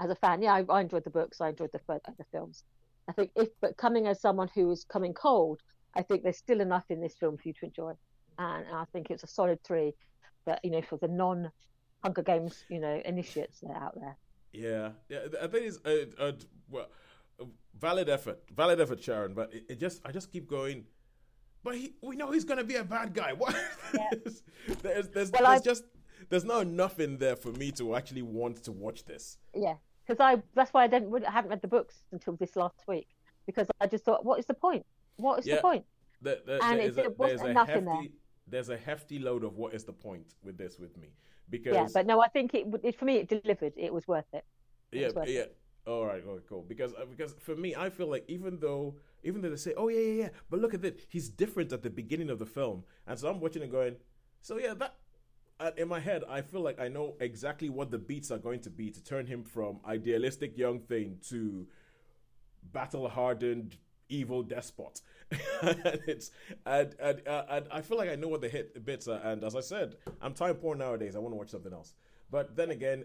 As 0.00 0.10
a 0.10 0.14
fan, 0.14 0.42
yeah, 0.42 0.54
I, 0.54 0.64
I 0.68 0.80
enjoyed 0.80 1.04
the 1.04 1.10
books, 1.10 1.40
I 1.40 1.48
enjoyed 1.50 1.70
the 1.72 1.80
the 2.18 2.24
films. 2.32 2.64
I 3.08 3.12
think 3.12 3.30
if, 3.36 3.48
but 3.60 3.76
coming 3.76 4.06
as 4.06 4.20
someone 4.20 4.50
who 4.54 4.70
is 4.70 4.84
coming 4.84 5.14
cold, 5.14 5.60
I 5.94 6.02
think 6.02 6.22
there's 6.22 6.38
still 6.38 6.60
enough 6.60 6.84
in 6.90 7.00
this 7.00 7.14
film 7.14 7.36
for 7.36 7.48
you 7.48 7.54
to 7.54 7.66
enjoy, 7.66 7.92
and, 8.38 8.66
and 8.66 8.76
I 8.76 8.84
think 8.92 9.10
it's 9.10 9.22
a 9.22 9.28
solid 9.28 9.62
three. 9.64 9.94
But 10.44 10.60
you 10.64 10.70
know, 10.70 10.82
for 10.82 10.98
the 10.98 11.08
non 11.08 11.50
Hunger 12.02 12.22
Games, 12.22 12.64
you 12.68 12.80
know, 12.80 13.00
initiates 13.04 13.60
that 13.60 13.70
are 13.70 13.82
out 13.82 13.94
there. 13.94 14.16
Yeah, 14.52 14.90
yeah. 15.08 15.20
I 15.42 15.46
think 15.46 15.66
it's 15.66 15.78
a, 15.84 16.28
a 16.28 16.34
well, 16.68 16.88
a 17.40 17.44
valid 17.78 18.08
effort, 18.08 18.42
valid 18.54 18.80
effort, 18.80 19.02
Sharon. 19.02 19.34
But 19.34 19.52
it, 19.52 19.64
it 19.70 19.80
just, 19.80 20.02
I 20.04 20.12
just 20.12 20.32
keep 20.32 20.48
going. 20.48 20.84
But 21.62 21.76
he, 21.76 21.94
we 22.02 22.16
know 22.16 22.30
he's 22.30 22.44
gonna 22.44 22.64
be 22.64 22.76
a 22.76 22.84
bad 22.84 23.12
guy. 23.14 23.32
What? 23.36 23.54
there's, 23.92 24.42
there's, 24.82 25.08
there's, 25.08 25.30
Well, 25.32 25.50
there's 25.50 25.62
just, 25.62 25.84
there's 26.28 26.44
not 26.44 26.62
enough 26.62 26.98
in 27.00 27.18
there 27.18 27.36
for 27.36 27.52
me 27.52 27.70
to 27.72 27.94
actually 27.94 28.22
want 28.22 28.62
to 28.64 28.72
watch 28.72 29.04
this. 29.04 29.38
Yeah, 29.54 29.74
because 30.06 30.20
I 30.20 30.42
that's 30.54 30.72
why 30.72 30.84
I 30.84 30.86
didn't 30.86 31.24
I 31.24 31.30
haven't 31.30 31.50
read 31.50 31.62
the 31.62 31.68
books 31.68 32.02
until 32.12 32.34
this 32.36 32.56
last 32.56 32.80
week 32.86 33.08
because 33.46 33.68
I 33.80 33.86
just 33.86 34.04
thought, 34.04 34.24
what 34.24 34.38
is 34.38 34.46
the 34.46 34.54
point? 34.54 34.84
What 35.16 35.38
is 35.40 35.46
Yeah. 35.46 35.56
the 35.56 35.62
point? 35.62 35.84
There, 36.22 36.38
there, 36.46 36.58
And 36.62 36.78
there 36.78 36.86
it- 36.86 36.90
is 36.90 36.98
a, 36.98 37.02
it 37.04 37.18
wasn't 37.18 37.38
there's 37.38 37.48
a 37.48 37.50
enough 37.50 37.68
in 37.70 37.86
hefty, 37.86 38.12
there's 38.46 38.68
a 38.70 38.76
hefty 38.76 39.18
load 39.18 39.44
of 39.44 39.56
what 39.56 39.74
is 39.74 39.84
the 39.84 39.92
point 39.92 40.34
with 40.42 40.56
this 40.56 40.78
with 40.78 40.96
me 40.96 41.08
because 41.50 41.74
Yeah, 41.74 41.86
but 41.92 42.06
no, 42.06 42.20
I 42.20 42.28
think 42.28 42.54
it, 42.54 42.66
would- 42.66 42.84
it 42.84 42.98
for 42.98 43.04
me 43.04 43.16
it 43.16 43.28
delivered. 43.28 43.72
It 43.76 43.92
was 43.92 44.08
worth 44.08 44.26
it. 44.32 44.44
It 44.92 45.00
yeah, 45.00 45.10
worth 45.14 45.28
yeah. 45.28 45.40
it. 45.40 45.56
All 45.86 46.04
right, 46.04 46.20
all 46.26 46.34
right, 46.34 46.42
cool. 46.48 46.62
Because 46.66 46.92
uh, 46.94 47.04
because 47.08 47.34
for 47.38 47.54
me, 47.54 47.76
I 47.76 47.90
feel 47.90 48.08
like 48.08 48.24
even 48.26 48.58
though 48.58 48.96
even 49.22 49.40
though 49.40 49.50
they 49.50 49.56
say, 49.56 49.72
oh 49.76 49.86
yeah, 49.88 50.00
yeah, 50.00 50.22
yeah, 50.24 50.28
but 50.50 50.58
look 50.60 50.74
at 50.74 50.82
this, 50.82 50.94
he's 51.08 51.28
different 51.28 51.72
at 51.72 51.82
the 51.84 51.90
beginning 51.90 52.28
of 52.30 52.40
the 52.40 52.46
film, 52.46 52.82
and 53.06 53.16
so 53.16 53.28
I'm 53.30 53.38
watching 53.38 53.62
and 53.62 53.70
going, 53.70 53.94
so 54.40 54.58
yeah, 54.58 54.74
that. 54.74 54.94
In 55.76 55.88
my 55.88 56.00
head, 56.00 56.22
I 56.28 56.42
feel 56.42 56.60
like 56.60 56.78
I 56.78 56.88
know 56.88 57.14
exactly 57.18 57.70
what 57.70 57.90
the 57.90 57.98
beats 57.98 58.30
are 58.30 58.38
going 58.38 58.60
to 58.60 58.70
be 58.70 58.90
to 58.90 59.02
turn 59.02 59.26
him 59.26 59.42
from 59.42 59.80
idealistic 59.86 60.58
young 60.58 60.80
thing 60.80 61.18
to 61.28 61.66
battle 62.72 63.08
hardened 63.08 63.76
evil 64.08 64.42
despot. 64.42 65.00
and 65.62 66.00
it's 66.06 66.30
and 66.64 66.94
and, 67.00 67.26
uh, 67.26 67.44
and 67.48 67.66
I 67.70 67.80
feel 67.80 67.96
like 67.96 68.10
I 68.10 68.16
know 68.16 68.28
what 68.28 68.42
the 68.42 68.48
hit 68.48 68.84
bits 68.84 69.08
are. 69.08 69.20
And 69.24 69.42
as 69.44 69.56
I 69.56 69.60
said, 69.60 69.96
I'm 70.20 70.34
time 70.34 70.56
poor 70.56 70.76
nowadays. 70.76 71.16
I 71.16 71.20
want 71.20 71.32
to 71.32 71.36
watch 71.36 71.50
something 71.50 71.72
else. 71.72 71.94
But 72.30 72.54
then 72.54 72.70
again, 72.70 73.04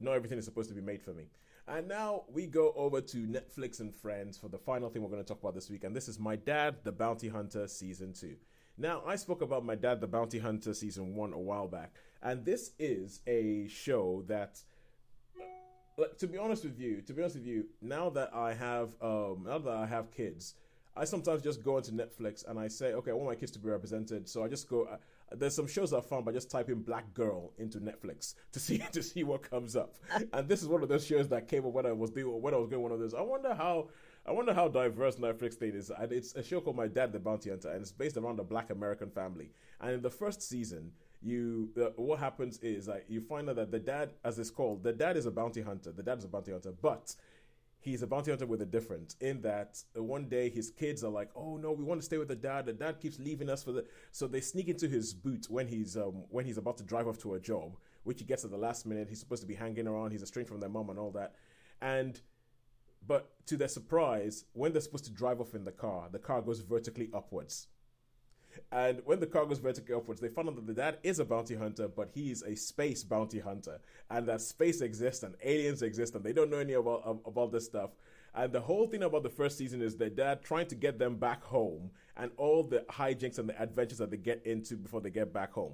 not 0.00 0.14
everything 0.14 0.38
is 0.38 0.44
supposed 0.44 0.68
to 0.68 0.74
be 0.74 0.80
made 0.80 1.02
for 1.02 1.12
me. 1.12 1.24
And 1.66 1.86
now 1.86 2.24
we 2.32 2.46
go 2.46 2.72
over 2.76 3.00
to 3.00 3.16
Netflix 3.26 3.80
and 3.80 3.94
Friends 3.94 4.38
for 4.38 4.48
the 4.48 4.56
final 4.56 4.88
thing 4.88 5.02
we're 5.02 5.10
going 5.10 5.22
to 5.22 5.28
talk 5.28 5.40
about 5.40 5.54
this 5.54 5.68
week. 5.68 5.84
And 5.84 5.94
this 5.94 6.08
is 6.08 6.18
My 6.18 6.36
Dad, 6.36 6.76
the 6.82 6.92
Bounty 6.92 7.28
Hunter, 7.28 7.66
Season 7.66 8.14
2. 8.14 8.36
Now, 8.80 9.02
I 9.04 9.16
spoke 9.16 9.42
about 9.42 9.64
My 9.64 9.74
Dad, 9.74 10.00
the 10.00 10.06
Bounty 10.06 10.38
Hunter, 10.38 10.72
Season 10.72 11.16
1 11.16 11.32
a 11.32 11.38
while 11.38 11.66
back. 11.66 11.96
And 12.22 12.44
this 12.44 12.70
is 12.78 13.20
a 13.26 13.66
show 13.66 14.22
that 14.28 14.60
uh, 15.98 16.04
to 16.18 16.28
be 16.28 16.38
honest 16.38 16.62
with 16.62 16.78
you, 16.78 17.02
to 17.02 17.12
be 17.12 17.22
honest 17.22 17.36
with 17.36 17.46
you, 17.46 17.66
now 17.82 18.08
that 18.10 18.30
I 18.32 18.54
have 18.54 18.94
um 19.02 19.44
now 19.46 19.58
that 19.58 19.74
I 19.74 19.86
have 19.86 20.12
kids, 20.12 20.54
I 20.96 21.04
sometimes 21.04 21.42
just 21.42 21.62
go 21.64 21.76
into 21.76 21.90
Netflix 21.90 22.48
and 22.48 22.58
I 22.58 22.68
say, 22.68 22.92
okay, 22.92 23.10
I 23.10 23.14
want 23.14 23.28
my 23.28 23.34
kids 23.34 23.50
to 23.52 23.58
be 23.58 23.68
represented, 23.68 24.28
so 24.28 24.44
I 24.44 24.48
just 24.48 24.68
go. 24.68 24.84
Uh, 24.84 24.96
there's 25.32 25.54
some 25.54 25.66
shows 25.66 25.92
I 25.92 26.00
found 26.00 26.24
by 26.24 26.32
just 26.32 26.50
typing 26.50 26.82
"black 26.82 27.12
girl" 27.14 27.52
into 27.58 27.78
Netflix 27.80 28.34
to 28.52 28.60
see 28.60 28.78
to 28.92 29.02
see 29.02 29.24
what 29.24 29.48
comes 29.48 29.74
up. 29.74 29.96
Uh. 30.14 30.20
And 30.32 30.48
this 30.48 30.62
is 30.62 30.68
one 30.68 30.82
of 30.82 30.88
those 30.88 31.04
shows 31.04 31.28
that 31.28 31.48
came 31.48 31.66
up 31.66 31.72
when 31.72 31.86
I 31.86 31.92
was 31.92 32.10
doing 32.10 32.40
when 32.40 32.54
I 32.54 32.58
was 32.58 32.68
doing 32.68 32.82
one 32.82 32.92
of 32.92 33.00
those. 33.00 33.14
I 33.14 33.22
wonder 33.22 33.54
how 33.54 33.88
I 34.28 34.32
wonder 34.32 34.52
how 34.52 34.68
diverse 34.68 35.16
Netflix 35.16 35.54
thing 35.54 35.74
is. 35.74 35.90
And 35.90 36.12
it's 36.12 36.34
a 36.34 36.42
show 36.42 36.60
called 36.60 36.76
My 36.76 36.86
Dad, 36.86 37.12
the 37.12 37.18
Bounty 37.18 37.48
Hunter, 37.48 37.70
and 37.70 37.80
it's 37.80 37.92
based 37.92 38.18
around 38.18 38.38
a 38.38 38.44
Black 38.44 38.68
American 38.68 39.08
family. 39.08 39.50
And 39.80 39.92
in 39.92 40.02
the 40.02 40.10
first 40.10 40.42
season, 40.42 40.92
you 41.22 41.70
uh, 41.80 41.86
what 41.96 42.18
happens 42.18 42.58
is 42.58 42.88
like 42.88 43.06
you 43.08 43.22
find 43.22 43.48
out 43.48 43.56
that 43.56 43.70
the 43.70 43.78
dad, 43.78 44.10
as 44.24 44.38
it's 44.38 44.50
called, 44.50 44.82
the 44.82 44.92
dad 44.92 45.16
is 45.16 45.24
a 45.24 45.30
bounty 45.30 45.62
hunter. 45.62 45.92
The 45.92 46.02
dad 46.02 46.18
is 46.18 46.24
a 46.24 46.28
bounty 46.28 46.52
hunter, 46.52 46.72
but 46.82 47.14
he's 47.80 48.02
a 48.02 48.06
bounty 48.06 48.30
hunter 48.30 48.44
with 48.44 48.60
a 48.60 48.66
difference 48.66 49.16
in 49.20 49.40
that 49.40 49.82
one 49.94 50.28
day 50.28 50.50
his 50.50 50.70
kids 50.70 51.02
are 51.02 51.10
like, 51.10 51.30
"Oh 51.34 51.56
no, 51.56 51.72
we 51.72 51.82
want 51.82 52.00
to 52.00 52.04
stay 52.04 52.18
with 52.18 52.28
the 52.28 52.36
dad. 52.36 52.66
The 52.66 52.74
dad 52.74 53.00
keeps 53.00 53.18
leaving 53.18 53.48
us 53.48 53.64
for 53.64 53.72
the." 53.72 53.86
So 54.12 54.26
they 54.26 54.42
sneak 54.42 54.68
into 54.68 54.88
his 54.88 55.14
boot 55.14 55.46
when 55.48 55.66
he's 55.66 55.96
um 55.96 56.24
when 56.28 56.44
he's 56.44 56.58
about 56.58 56.76
to 56.78 56.84
drive 56.84 57.08
off 57.08 57.18
to 57.22 57.34
a 57.34 57.40
job, 57.40 57.78
which 58.04 58.20
he 58.20 58.26
gets 58.26 58.44
at 58.44 58.50
the 58.50 58.58
last 58.58 58.84
minute. 58.84 59.08
He's 59.08 59.20
supposed 59.20 59.42
to 59.42 59.48
be 59.48 59.54
hanging 59.54 59.88
around. 59.88 60.10
He's 60.10 60.22
estranged 60.22 60.50
from 60.50 60.60
their 60.60 60.68
mom 60.68 60.90
and 60.90 60.98
all 60.98 61.12
that, 61.12 61.34
and 61.80 62.20
but 63.08 63.30
to 63.46 63.56
their 63.56 63.68
surprise, 63.68 64.44
when 64.52 64.72
they're 64.72 64.82
supposed 64.82 65.06
to 65.06 65.10
drive 65.10 65.40
off 65.40 65.54
in 65.54 65.64
the 65.64 65.72
car, 65.72 66.08
the 66.12 66.18
car 66.18 66.42
goes 66.42 66.60
vertically 66.60 67.08
upwards. 67.14 67.66
And 68.70 69.00
when 69.04 69.20
the 69.20 69.26
car 69.26 69.46
goes 69.46 69.58
vertically 69.58 69.94
upwards, 69.94 70.20
they 70.20 70.28
found 70.28 70.48
out 70.48 70.56
that 70.56 70.66
the 70.66 70.74
dad 70.74 70.98
is 71.02 71.18
a 71.18 71.24
bounty 71.24 71.54
hunter, 71.54 71.88
but 71.88 72.10
he's 72.12 72.42
a 72.42 72.54
space 72.54 73.04
bounty 73.04 73.40
hunter, 73.40 73.80
and 74.10 74.26
that 74.28 74.42
space 74.42 74.80
exists 74.80 75.22
and 75.22 75.34
aliens 75.42 75.82
exist, 75.82 76.14
and 76.14 76.24
they 76.24 76.32
don't 76.32 76.50
know 76.50 76.58
any 76.58 76.74
about 76.74 77.20
about 77.24 77.52
this 77.52 77.66
stuff. 77.66 77.90
And 78.34 78.52
the 78.52 78.60
whole 78.60 78.86
thing 78.86 79.02
about 79.02 79.22
the 79.22 79.30
first 79.30 79.58
season 79.58 79.80
is 79.80 79.96
their 79.96 80.10
dad 80.10 80.42
trying 80.42 80.66
to 80.68 80.74
get 80.74 80.98
them 80.98 81.16
back 81.16 81.42
home, 81.42 81.90
and 82.16 82.30
all 82.36 82.62
the 82.62 82.84
hijinks 82.90 83.38
and 83.38 83.48
the 83.48 83.60
adventures 83.62 83.98
that 83.98 84.10
they 84.10 84.16
get 84.16 84.44
into 84.44 84.76
before 84.76 85.00
they 85.00 85.10
get 85.10 85.32
back 85.32 85.52
home. 85.52 85.72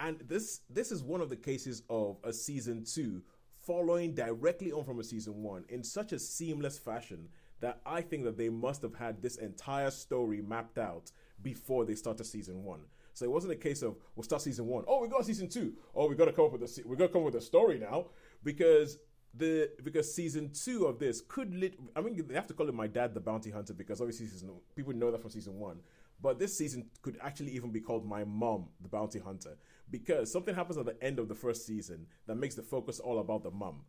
And 0.00 0.18
this 0.26 0.60
this 0.68 0.90
is 0.90 1.02
one 1.02 1.20
of 1.20 1.30
the 1.30 1.36
cases 1.36 1.82
of 1.88 2.18
a 2.24 2.32
season 2.32 2.84
two 2.84 3.22
following 3.66 4.14
directly 4.14 4.72
on 4.72 4.84
from 4.84 5.00
a 5.00 5.04
season 5.04 5.42
one 5.42 5.64
in 5.68 5.82
such 5.82 6.12
a 6.12 6.18
seamless 6.18 6.78
fashion 6.78 7.28
that 7.60 7.80
I 7.86 8.00
think 8.02 8.24
that 8.24 8.36
they 8.36 8.48
must 8.48 8.82
have 8.82 8.94
had 8.94 9.22
this 9.22 9.36
entire 9.36 9.90
story 9.90 10.42
mapped 10.42 10.78
out 10.78 11.10
before 11.42 11.84
they 11.84 11.94
started 11.94 12.24
season 12.24 12.62
one. 12.64 12.80
So 13.14 13.24
it 13.24 13.30
wasn't 13.30 13.52
a 13.52 13.56
case 13.56 13.82
of 13.82 13.96
we'll 14.16 14.24
start 14.24 14.42
season 14.42 14.66
one. 14.66 14.84
Oh, 14.86 15.00
we 15.00 15.08
got 15.08 15.24
season 15.24 15.48
two. 15.48 15.74
Oh, 15.94 16.08
we 16.08 16.16
got 16.16 16.26
to 16.26 16.32
come 16.32 16.46
up 16.46 16.52
with 16.52 16.62
a 16.62 16.82
we 16.88 16.96
got 16.96 17.06
to 17.06 17.12
come 17.12 17.22
up 17.22 17.26
with 17.26 17.36
a 17.36 17.40
story 17.40 17.78
now 17.78 18.06
because 18.42 18.98
the 19.36 19.70
because 19.82 20.12
season 20.12 20.50
two 20.52 20.86
of 20.86 20.98
this 20.98 21.20
could 21.26 21.54
lit. 21.54 21.78
I 21.96 22.00
mean, 22.00 22.22
they 22.26 22.34
have 22.34 22.48
to 22.48 22.54
call 22.54 22.68
it 22.68 22.74
my 22.74 22.86
dad 22.86 23.14
the 23.14 23.20
bounty 23.20 23.50
hunter 23.50 23.72
because 23.72 24.00
obviously 24.00 24.26
season 24.26 24.50
people 24.74 24.92
know 24.92 25.10
that 25.10 25.22
from 25.22 25.30
season 25.30 25.58
one. 25.58 25.78
But 26.20 26.38
this 26.38 26.56
season 26.56 26.86
could 27.02 27.18
actually 27.20 27.52
even 27.52 27.70
be 27.70 27.80
called 27.80 28.06
My 28.06 28.24
Mom, 28.24 28.66
the 28.80 28.88
Bounty 28.88 29.18
Hunter, 29.18 29.56
because 29.90 30.32
something 30.32 30.54
happens 30.54 30.78
at 30.78 30.86
the 30.86 31.02
end 31.02 31.18
of 31.18 31.28
the 31.28 31.34
first 31.34 31.66
season 31.66 32.06
that 32.26 32.36
makes 32.36 32.54
the 32.54 32.62
focus 32.62 33.00
all 33.00 33.18
about 33.18 33.42
the 33.42 33.50
mom. 33.50 33.82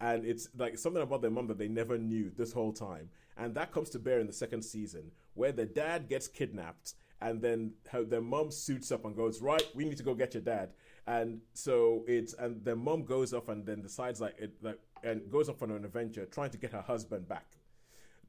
And 0.00 0.24
it's 0.24 0.48
like 0.56 0.78
something 0.78 1.02
about 1.02 1.22
their 1.22 1.30
mom 1.30 1.46
that 1.46 1.58
they 1.58 1.68
never 1.68 1.96
knew 1.96 2.32
this 2.36 2.52
whole 2.52 2.72
time. 2.72 3.10
And 3.36 3.54
that 3.54 3.72
comes 3.72 3.88
to 3.90 3.98
bear 3.98 4.18
in 4.18 4.26
the 4.26 4.32
second 4.32 4.62
season, 4.62 5.12
where 5.34 5.52
the 5.52 5.64
dad 5.64 6.08
gets 6.08 6.26
kidnapped 6.26 6.94
and 7.20 7.40
then 7.40 7.72
her, 7.90 8.02
their 8.04 8.20
mom 8.20 8.50
suits 8.50 8.90
up 8.90 9.04
and 9.04 9.14
goes, 9.14 9.40
Right, 9.40 9.62
we 9.74 9.84
need 9.84 9.96
to 9.96 10.02
go 10.02 10.14
get 10.14 10.34
your 10.34 10.42
dad. 10.42 10.70
And 11.06 11.40
so 11.54 12.04
it's 12.08 12.34
and 12.34 12.64
the 12.64 12.74
mom 12.74 13.04
goes 13.04 13.32
off 13.32 13.48
and 13.48 13.64
then 13.64 13.80
decides 13.80 14.20
like 14.20 14.34
it 14.38 14.54
like 14.60 14.80
and 15.04 15.30
goes 15.30 15.48
off 15.48 15.62
on 15.62 15.70
an 15.70 15.84
adventure 15.84 16.26
trying 16.26 16.50
to 16.50 16.58
get 16.58 16.72
her 16.72 16.80
husband 16.80 17.28
back 17.28 17.46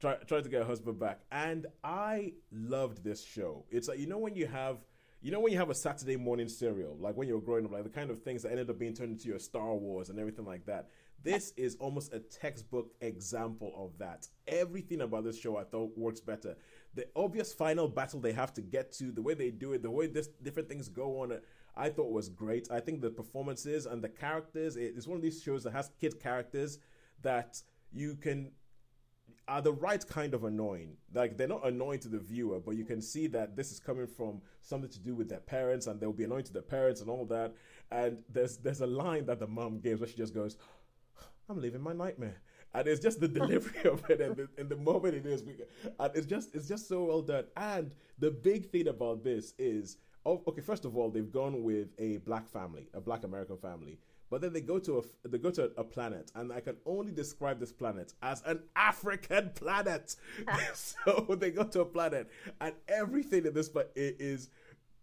try, 0.00 0.16
trying 0.26 0.42
to 0.42 0.48
get 0.48 0.62
her 0.62 0.66
husband 0.66 0.98
back. 0.98 1.20
And 1.32 1.66
I 1.82 2.32
loved 2.52 3.02
this 3.04 3.24
show. 3.24 3.64
It's 3.70 3.88
like 3.88 3.98
you 3.98 4.06
know 4.06 4.18
when 4.18 4.34
you 4.34 4.46
have 4.46 4.78
you 5.24 5.30
know 5.30 5.40
when 5.40 5.52
you 5.52 5.58
have 5.58 5.70
a 5.70 5.74
Saturday 5.74 6.18
morning 6.18 6.48
serial, 6.48 6.98
like 7.00 7.16
when 7.16 7.26
you're 7.26 7.40
growing 7.40 7.64
up, 7.64 7.72
like 7.72 7.82
the 7.82 7.88
kind 7.88 8.10
of 8.10 8.22
things 8.22 8.42
that 8.42 8.50
ended 8.50 8.68
up 8.68 8.78
being 8.78 8.92
turned 8.92 9.12
into 9.12 9.26
your 9.26 9.38
Star 9.38 9.74
Wars 9.74 10.10
and 10.10 10.20
everything 10.20 10.44
like 10.44 10.66
that. 10.66 10.90
This 11.22 11.54
is 11.56 11.76
almost 11.76 12.12
a 12.12 12.18
textbook 12.18 12.92
example 13.00 13.72
of 13.74 13.96
that. 13.98 14.28
Everything 14.46 15.00
about 15.00 15.24
this 15.24 15.40
show 15.40 15.56
I 15.56 15.64
thought 15.64 15.96
works 15.96 16.20
better. 16.20 16.56
The 16.94 17.06
obvious 17.16 17.54
final 17.54 17.88
battle 17.88 18.20
they 18.20 18.34
have 18.34 18.52
to 18.52 18.60
get 18.60 18.92
to, 18.98 19.12
the 19.12 19.22
way 19.22 19.32
they 19.32 19.50
do 19.50 19.72
it, 19.72 19.82
the 19.82 19.90
way 19.90 20.08
this 20.08 20.28
different 20.42 20.68
things 20.68 20.90
go 20.90 21.22
on, 21.22 21.32
I 21.74 21.88
thought 21.88 22.12
was 22.12 22.28
great. 22.28 22.68
I 22.70 22.80
think 22.80 23.00
the 23.00 23.08
performances 23.08 23.86
and 23.86 24.04
the 24.04 24.10
characters, 24.10 24.76
it's 24.76 25.06
one 25.06 25.16
of 25.16 25.22
these 25.22 25.42
shows 25.42 25.64
that 25.64 25.72
has 25.72 25.90
kid 25.98 26.20
characters 26.20 26.80
that 27.22 27.62
you 27.94 28.16
can 28.16 28.50
are 29.46 29.60
the 29.60 29.72
right 29.72 30.06
kind 30.06 30.34
of 30.34 30.44
annoying. 30.44 30.96
Like 31.12 31.36
they're 31.36 31.48
not 31.48 31.66
annoying 31.66 31.98
to 32.00 32.08
the 32.08 32.18
viewer, 32.18 32.60
but 32.60 32.76
you 32.76 32.84
can 32.84 33.00
see 33.00 33.26
that 33.28 33.56
this 33.56 33.70
is 33.70 33.78
coming 33.78 34.06
from 34.06 34.40
something 34.62 34.90
to 34.90 34.98
do 34.98 35.14
with 35.14 35.28
their 35.28 35.40
parents, 35.40 35.86
and 35.86 36.00
they'll 36.00 36.12
be 36.12 36.24
annoying 36.24 36.44
to 36.44 36.52
their 36.52 36.62
parents 36.62 37.00
and 37.00 37.10
all 37.10 37.24
that. 37.26 37.54
And 37.90 38.18
there's 38.28 38.56
there's 38.58 38.80
a 38.80 38.86
line 38.86 39.26
that 39.26 39.40
the 39.40 39.46
mom 39.46 39.80
gives 39.80 40.00
where 40.00 40.08
she 40.08 40.16
just 40.16 40.34
goes, 40.34 40.56
"I'm 41.48 41.60
living 41.60 41.82
my 41.82 41.92
nightmare," 41.92 42.40
and 42.72 42.88
it's 42.88 43.00
just 43.00 43.20
the 43.20 43.28
delivery 43.40 43.90
of 43.90 44.08
it 44.08 44.20
and 44.20 44.36
the, 44.36 44.48
and 44.56 44.68
the 44.68 44.76
moment 44.76 45.14
it 45.14 45.26
is, 45.26 45.42
and 45.42 46.10
it's 46.14 46.26
just 46.26 46.54
it's 46.54 46.68
just 46.68 46.88
so 46.88 47.04
well 47.04 47.22
done. 47.22 47.44
And 47.56 47.94
the 48.18 48.30
big 48.30 48.70
thing 48.70 48.88
about 48.88 49.24
this 49.24 49.52
is, 49.58 49.98
oh, 50.24 50.42
okay, 50.48 50.62
first 50.62 50.84
of 50.84 50.96
all, 50.96 51.10
they've 51.10 51.30
gone 51.30 51.62
with 51.62 51.88
a 51.98 52.18
black 52.18 52.48
family, 52.48 52.88
a 52.94 53.00
black 53.00 53.24
American 53.24 53.58
family 53.58 53.98
but 54.34 54.40
then 54.40 54.52
they 54.52 54.62
go 54.62 54.80
to 54.80 54.98
a 54.98 55.28
they 55.28 55.38
go 55.38 55.52
to 55.52 55.70
a, 55.76 55.84
planet, 55.84 56.32
and 56.34 56.52
I 56.52 56.58
can 56.58 56.74
only 56.86 57.12
describe 57.12 57.60
this 57.60 57.70
planet 57.70 58.14
as 58.20 58.42
an 58.44 58.62
African 58.74 59.52
planet. 59.54 60.16
so 60.74 61.36
they 61.38 61.52
go 61.52 61.62
to 61.62 61.82
a 61.82 61.84
planet, 61.84 62.28
and 62.60 62.74
everything 62.88 63.46
in 63.46 63.54
this 63.54 63.68
but 63.68 63.92
it 63.94 64.16
is 64.18 64.50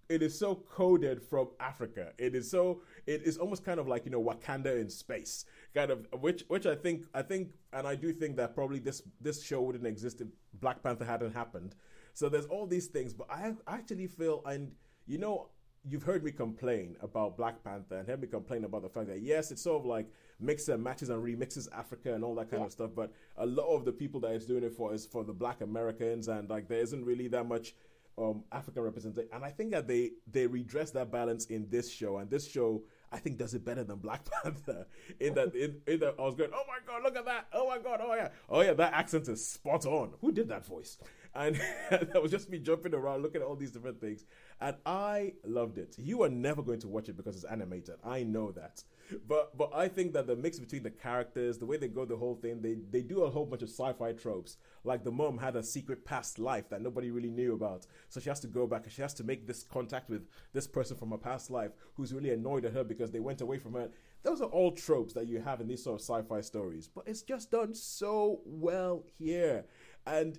it 0.09 0.21
is 0.21 0.37
so 0.37 0.55
coded 0.55 1.21
from 1.21 1.47
Africa. 1.61 2.11
It 2.17 2.35
is 2.35 2.51
so 2.51 2.81
it 3.07 3.21
is 3.23 3.37
almost 3.37 3.63
kind 3.63 3.79
of 3.79 3.87
like 3.87 4.03
you 4.03 4.11
know 4.11 4.21
Wakanda 4.21 4.81
in 4.81 4.89
space, 4.89 5.45
kind 5.73 5.91
of 5.91 6.05
which 6.19 6.43
which 6.49 6.65
I 6.65 6.75
think 6.75 7.05
I 7.13 7.21
think 7.21 7.51
and 7.71 7.87
I 7.87 7.95
do 7.95 8.11
think 8.11 8.35
that 8.35 8.53
probably 8.53 8.79
this 8.79 9.01
this 9.21 9.41
show 9.41 9.61
wouldn't 9.61 9.87
exist 9.87 10.19
if 10.19 10.27
Black 10.55 10.83
Panther 10.83 11.05
hadn't 11.05 11.31
happened. 11.31 11.73
So 12.13 12.27
there's 12.27 12.47
all 12.47 12.67
these 12.67 12.87
things, 12.87 13.13
but 13.13 13.31
I 13.31 13.53
actually 13.65 14.07
feel 14.07 14.43
and 14.45 14.73
you 15.07 15.19
know 15.19 15.51
you've 15.87 16.03
heard 16.03 16.23
me 16.23 16.31
complain 16.31 16.95
about 17.01 17.37
Black 17.37 17.63
Panther 17.63 17.97
and 17.97 18.07
heard 18.07 18.21
me 18.21 18.27
complain 18.27 18.63
about 18.65 18.83
the 18.83 18.89
fact 18.89 19.07
that 19.07 19.21
yes, 19.21 19.51
it's 19.51 19.61
sort 19.61 19.81
of 19.81 19.85
like 19.85 20.07
mixes 20.39 20.69
and 20.69 20.83
matches 20.83 21.09
and 21.09 21.23
remixes 21.23 21.67
Africa 21.73 22.13
and 22.13 22.23
all 22.23 22.35
that 22.35 22.49
kind 22.49 22.61
yeah. 22.61 22.67
of 22.67 22.71
stuff, 22.71 22.91
but 22.95 23.11
a 23.37 23.45
lot 23.45 23.67
of 23.75 23.85
the 23.85 23.91
people 23.91 24.19
that 24.21 24.31
it's 24.31 24.45
doing 24.45 24.63
it 24.63 24.73
for 24.73 24.93
is 24.93 25.05
for 25.05 25.23
the 25.23 25.33
Black 25.33 25.61
Americans, 25.61 26.27
and 26.27 26.49
like 26.49 26.67
there 26.67 26.79
isn't 26.79 27.03
really 27.05 27.27
that 27.29 27.47
much 27.47 27.73
um, 28.17 28.43
African 28.51 28.83
representation. 28.83 29.29
And 29.33 29.43
I 29.43 29.49
think 29.49 29.71
that 29.71 29.87
they 29.87 30.11
they 30.29 30.47
redress 30.47 30.91
that 30.91 31.11
balance 31.11 31.45
in 31.45 31.67
this 31.69 31.91
show, 31.91 32.17
and 32.17 32.29
this 32.29 32.49
show 32.49 32.83
I 33.11 33.17
think 33.17 33.37
does 33.37 33.53
it 33.53 33.65
better 33.65 33.83
than 33.83 33.97
Black 33.97 34.25
Panther. 34.43 34.87
In 35.19 35.33
that, 35.33 35.53
in, 35.53 35.77
in 35.85 35.99
that, 35.99 36.15
I 36.17 36.21
was 36.21 36.35
going, 36.35 36.51
oh 36.53 36.63
my 36.67 36.77
god, 36.85 37.03
look 37.03 37.17
at 37.17 37.25
that! 37.25 37.47
Oh 37.53 37.67
my 37.67 37.77
god, 37.77 37.99
oh 38.01 38.13
yeah, 38.15 38.29
oh 38.49 38.61
yeah, 38.61 38.73
that 38.73 38.93
accent 38.93 39.27
is 39.27 39.45
spot 39.45 39.85
on. 39.85 40.11
Who 40.21 40.31
did 40.31 40.49
that 40.49 40.65
voice? 40.65 40.97
And 41.33 41.55
that 41.89 42.21
was 42.21 42.31
just 42.31 42.49
me 42.49 42.59
jumping 42.59 42.93
around, 42.93 43.21
looking 43.21 43.41
at 43.41 43.47
all 43.47 43.55
these 43.55 43.71
different 43.71 44.01
things, 44.01 44.25
and 44.61 44.75
I 44.85 45.33
loved 45.43 45.79
it. 45.79 45.95
You 45.97 46.21
are 46.21 46.29
never 46.29 46.61
going 46.61 46.79
to 46.81 46.87
watch 46.87 47.09
it 47.09 47.17
because 47.17 47.35
it's 47.35 47.45
animated. 47.45 47.95
I 48.03 48.23
know 48.23 48.51
that, 48.51 48.83
but 49.27 49.57
but 49.57 49.71
I 49.73 49.87
think 49.87 50.13
that 50.13 50.27
the 50.27 50.35
mix 50.35 50.59
between 50.59 50.83
the 50.83 50.91
characters, 50.91 51.57
the 51.57 51.65
way 51.65 51.77
they 51.77 51.87
go, 51.87 52.05
the 52.05 52.15
whole 52.15 52.35
thing, 52.35 52.61
they 52.61 52.75
they 52.91 53.01
do 53.01 53.23
a 53.23 53.29
whole 53.29 53.45
bunch 53.45 53.63
of 53.63 53.69
sci-fi 53.69 54.13
tropes. 54.13 54.57
Like 54.83 55.03
the 55.03 55.11
mom 55.11 55.39
had 55.39 55.55
a 55.55 55.63
secret 55.63 56.05
past 56.05 56.37
life 56.37 56.69
that 56.69 56.81
nobody 56.81 57.09
really 57.09 57.31
knew 57.31 57.53
about, 57.53 57.87
so 58.09 58.19
she 58.19 58.29
has 58.29 58.39
to 58.41 58.47
go 58.47 58.67
back 58.67 58.83
and 58.83 58.91
she 58.91 59.01
has 59.01 59.15
to 59.15 59.23
make 59.23 59.47
this 59.47 59.63
contact 59.63 60.09
with 60.09 60.27
this 60.53 60.67
person 60.67 60.95
from 60.95 61.09
her 61.11 61.17
past 61.17 61.49
life 61.49 61.71
who's 61.95 62.13
really 62.13 62.31
annoyed 62.31 62.63
at 62.63 62.73
her 62.73 62.83
because 62.83 63.11
they 63.11 63.19
went 63.19 63.41
away 63.41 63.57
from 63.57 63.73
her. 63.73 63.89
Those 64.23 64.41
are 64.41 64.49
all 64.49 64.71
tropes 64.71 65.13
that 65.13 65.25
you 65.25 65.41
have 65.41 65.61
in 65.61 65.67
these 65.67 65.83
sort 65.83 65.99
of 65.99 66.05
sci-fi 66.05 66.41
stories, 66.41 66.87
but 66.87 67.07
it's 67.07 67.23
just 67.23 67.49
done 67.49 67.73
so 67.73 68.41
well 68.45 69.03
here. 69.17 69.65
And 70.05 70.37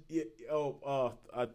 oh, 0.50 0.78
uh, 1.34 1.40
I, 1.40 1.48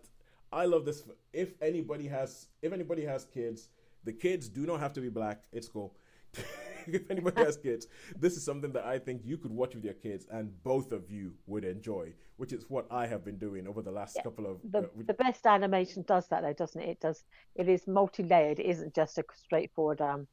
I 0.51 0.65
love 0.65 0.85
this. 0.85 1.03
If 1.33 1.53
anybody 1.61 2.07
has, 2.07 2.47
if 2.61 2.73
anybody 2.73 3.05
has 3.05 3.25
kids, 3.25 3.69
the 4.03 4.13
kids 4.13 4.47
do 4.47 4.65
not 4.65 4.79
have 4.79 4.93
to 4.93 5.01
be 5.01 5.09
black. 5.09 5.43
It's 5.51 5.67
cool. 5.67 5.95
if 6.87 7.09
anybody 7.09 7.43
has 7.43 7.57
kids, 7.57 7.87
this 8.17 8.37
is 8.37 8.43
something 8.43 8.71
that 8.73 8.85
I 8.85 8.99
think 8.99 9.21
you 9.25 9.37
could 9.37 9.51
watch 9.51 9.75
with 9.75 9.83
your 9.83 9.93
kids, 9.93 10.25
and 10.31 10.51
both 10.63 10.91
of 10.91 11.09
you 11.09 11.33
would 11.45 11.65
enjoy. 11.65 12.13
Which 12.37 12.53
is 12.53 12.65
what 12.69 12.85
I 12.91 13.07
have 13.07 13.25
been 13.25 13.37
doing 13.37 13.67
over 13.67 13.81
the 13.81 13.91
last 13.91 14.15
yeah, 14.15 14.21
couple 14.21 14.45
of. 14.45 14.59
The, 14.71 14.79
uh, 14.79 14.87
the 15.07 15.13
best 15.15 15.45
animation 15.47 16.03
does 16.07 16.27
that, 16.27 16.43
though, 16.43 16.53
doesn't 16.53 16.79
it? 16.79 16.89
It 16.89 16.99
does. 16.99 17.23
It 17.55 17.67
is 17.67 17.87
multi-layered. 17.87 18.59
It 18.59 18.67
isn't 18.67 18.93
just 18.93 19.17
a 19.17 19.23
straightforward 19.33 20.01
um, 20.01 20.27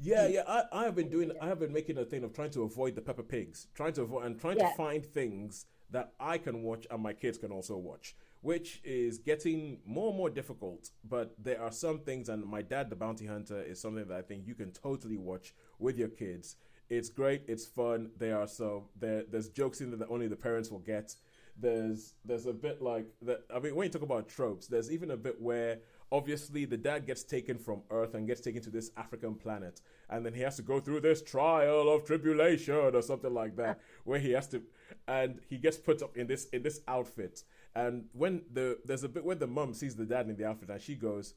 yeah, 0.00 0.26
yeah. 0.26 0.42
I, 0.46 0.62
I 0.72 0.84
have 0.84 0.94
been 0.94 1.08
doing. 1.08 1.32
I 1.40 1.46
have 1.46 1.60
been 1.60 1.72
making 1.72 1.98
a 1.98 2.04
thing 2.04 2.24
of 2.24 2.32
trying 2.32 2.50
to 2.50 2.62
avoid 2.62 2.94
the 2.94 3.00
Peppa 3.00 3.22
Pigs, 3.22 3.68
trying 3.74 3.92
to 3.94 4.02
avoid 4.02 4.24
and 4.24 4.40
trying 4.40 4.58
yeah. 4.58 4.70
to 4.70 4.76
find 4.76 5.04
things 5.04 5.66
that 5.90 6.12
I 6.18 6.38
can 6.38 6.62
watch 6.62 6.86
and 6.90 7.02
my 7.02 7.12
kids 7.12 7.38
can 7.38 7.52
also 7.52 7.76
watch, 7.76 8.16
which 8.44 8.82
is 8.84 9.16
getting 9.16 9.78
more 9.86 10.08
and 10.08 10.18
more 10.18 10.28
difficult. 10.28 10.90
But 11.08 11.34
there 11.42 11.62
are 11.62 11.72
some 11.72 12.00
things, 12.00 12.28
and 12.28 12.44
my 12.44 12.60
dad, 12.60 12.90
the 12.90 12.96
bounty 12.96 13.24
hunter, 13.24 13.62
is 13.62 13.80
something 13.80 14.06
that 14.06 14.18
I 14.18 14.20
think 14.20 14.46
you 14.46 14.54
can 14.54 14.70
totally 14.70 15.16
watch 15.16 15.54
with 15.78 15.96
your 15.96 16.08
kids. 16.08 16.56
It's 16.90 17.08
great, 17.08 17.44
it's 17.48 17.64
fun. 17.64 18.10
There 18.18 18.38
are 18.38 18.46
so 18.46 18.90
there 19.00 19.24
there's 19.30 19.48
jokes 19.48 19.80
in 19.80 19.88
there 19.88 19.98
that 20.00 20.10
only 20.10 20.28
the 20.28 20.36
parents 20.36 20.70
will 20.70 20.80
get. 20.80 21.14
There's 21.58 22.12
there's 22.22 22.44
a 22.44 22.52
bit 22.52 22.82
like 22.82 23.06
that. 23.22 23.44
I 23.54 23.60
mean, 23.60 23.74
when 23.74 23.86
you 23.86 23.90
talk 23.90 24.02
about 24.02 24.28
tropes, 24.28 24.66
there's 24.66 24.92
even 24.92 25.10
a 25.12 25.16
bit 25.16 25.40
where 25.40 25.78
obviously 26.12 26.66
the 26.66 26.76
dad 26.76 27.06
gets 27.06 27.24
taken 27.24 27.56
from 27.56 27.80
Earth 27.90 28.14
and 28.14 28.26
gets 28.26 28.42
taken 28.42 28.60
to 28.62 28.70
this 28.70 28.90
African 28.98 29.36
planet, 29.36 29.80
and 30.10 30.26
then 30.26 30.34
he 30.34 30.42
has 30.42 30.56
to 30.56 30.62
go 30.62 30.80
through 30.80 31.00
this 31.00 31.22
trial 31.22 31.88
of 31.88 32.04
tribulation 32.04 32.74
or 32.74 33.00
something 33.00 33.32
like 33.32 33.56
that, 33.56 33.80
where 34.04 34.18
he 34.18 34.32
has 34.32 34.48
to, 34.48 34.60
and 35.08 35.40
he 35.48 35.56
gets 35.56 35.78
put 35.78 36.02
up 36.02 36.14
in 36.18 36.26
this 36.26 36.44
in 36.52 36.62
this 36.62 36.82
outfit. 36.86 37.42
And 37.76 38.04
when 38.12 38.42
the 38.52 38.78
there's 38.84 39.04
a 39.04 39.08
bit 39.08 39.24
where 39.24 39.36
the 39.36 39.46
mom 39.46 39.74
sees 39.74 39.96
the 39.96 40.04
dad 40.04 40.28
in 40.28 40.36
the 40.36 40.46
outfit, 40.46 40.70
and 40.70 40.80
she 40.80 40.94
goes, 40.94 41.34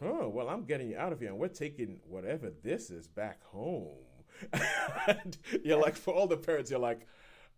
"Oh, 0.00 0.28
well, 0.28 0.48
I'm 0.48 0.64
getting 0.64 0.90
you 0.90 0.96
out 0.96 1.12
of 1.12 1.20
here, 1.20 1.30
and 1.30 1.38
we're 1.38 1.48
taking 1.48 2.00
whatever 2.08 2.52
this 2.62 2.90
is 2.90 3.08
back 3.08 3.42
home." 3.44 3.96
and 5.06 5.36
you're 5.64 5.80
like, 5.80 5.96
for 5.96 6.14
all 6.14 6.26
the 6.26 6.36
parents, 6.36 6.70
you're 6.70 6.80
like, 6.80 7.06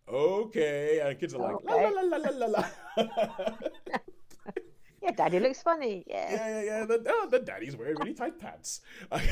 "Okay," 0.07 0.99
and 1.03 1.19
kids 1.19 1.33
are 1.33 1.41
like, 1.41 1.55
"La 1.63 1.75
la 1.75 2.01
la 2.01 2.17
la 2.17 2.29
la 2.29 2.45
la." 2.47 2.63
la. 2.97 3.57
Yeah, 5.07 5.11
Daddy 5.11 5.39
looks 5.39 5.61
funny. 5.61 6.03
Yeah. 6.07 6.31
yeah, 6.31 6.47
yeah, 6.47 6.63
yeah. 6.63 6.85
The, 6.85 7.03
oh, 7.07 7.27
the 7.29 7.39
daddy's 7.39 7.77
wearing 7.77 7.95
really 7.97 8.13
tight 8.13 8.39
pants. 8.39 8.81
and 9.11 9.23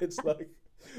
it's 0.00 0.18
like, 0.22 0.48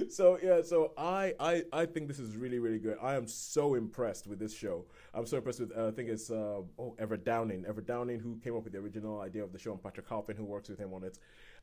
so 0.09 0.37
yeah. 0.41 0.61
So 0.61 0.91
I, 0.97 1.33
I, 1.39 1.63
I 1.73 1.85
think 1.85 2.07
this 2.07 2.19
is 2.19 2.35
really, 2.35 2.59
really 2.59 2.79
good. 2.79 2.97
I 3.01 3.15
am 3.15 3.27
so 3.27 3.75
impressed 3.75 4.27
with 4.27 4.39
this 4.39 4.55
show. 4.55 4.85
I'm 5.13 5.25
so 5.25 5.37
impressed 5.37 5.59
with. 5.59 5.77
Uh, 5.77 5.87
I 5.87 5.91
think 5.91 6.09
it's 6.09 6.29
uh, 6.29 6.61
oh 6.79 6.95
Everett 6.99 7.25
Downing, 7.25 7.65
Everett 7.67 7.87
Downing, 7.87 8.19
who 8.19 8.37
came 8.37 8.55
up 8.55 8.63
with 8.63 8.73
the 8.73 8.79
original 8.79 9.21
idea 9.21 9.43
of 9.43 9.51
the 9.51 9.59
show, 9.59 9.71
and 9.71 9.81
Patrick 9.81 10.07
Halpin, 10.07 10.35
who 10.37 10.45
works 10.45 10.69
with 10.69 10.79
him 10.79 10.93
on 10.93 11.03
it. 11.03 11.19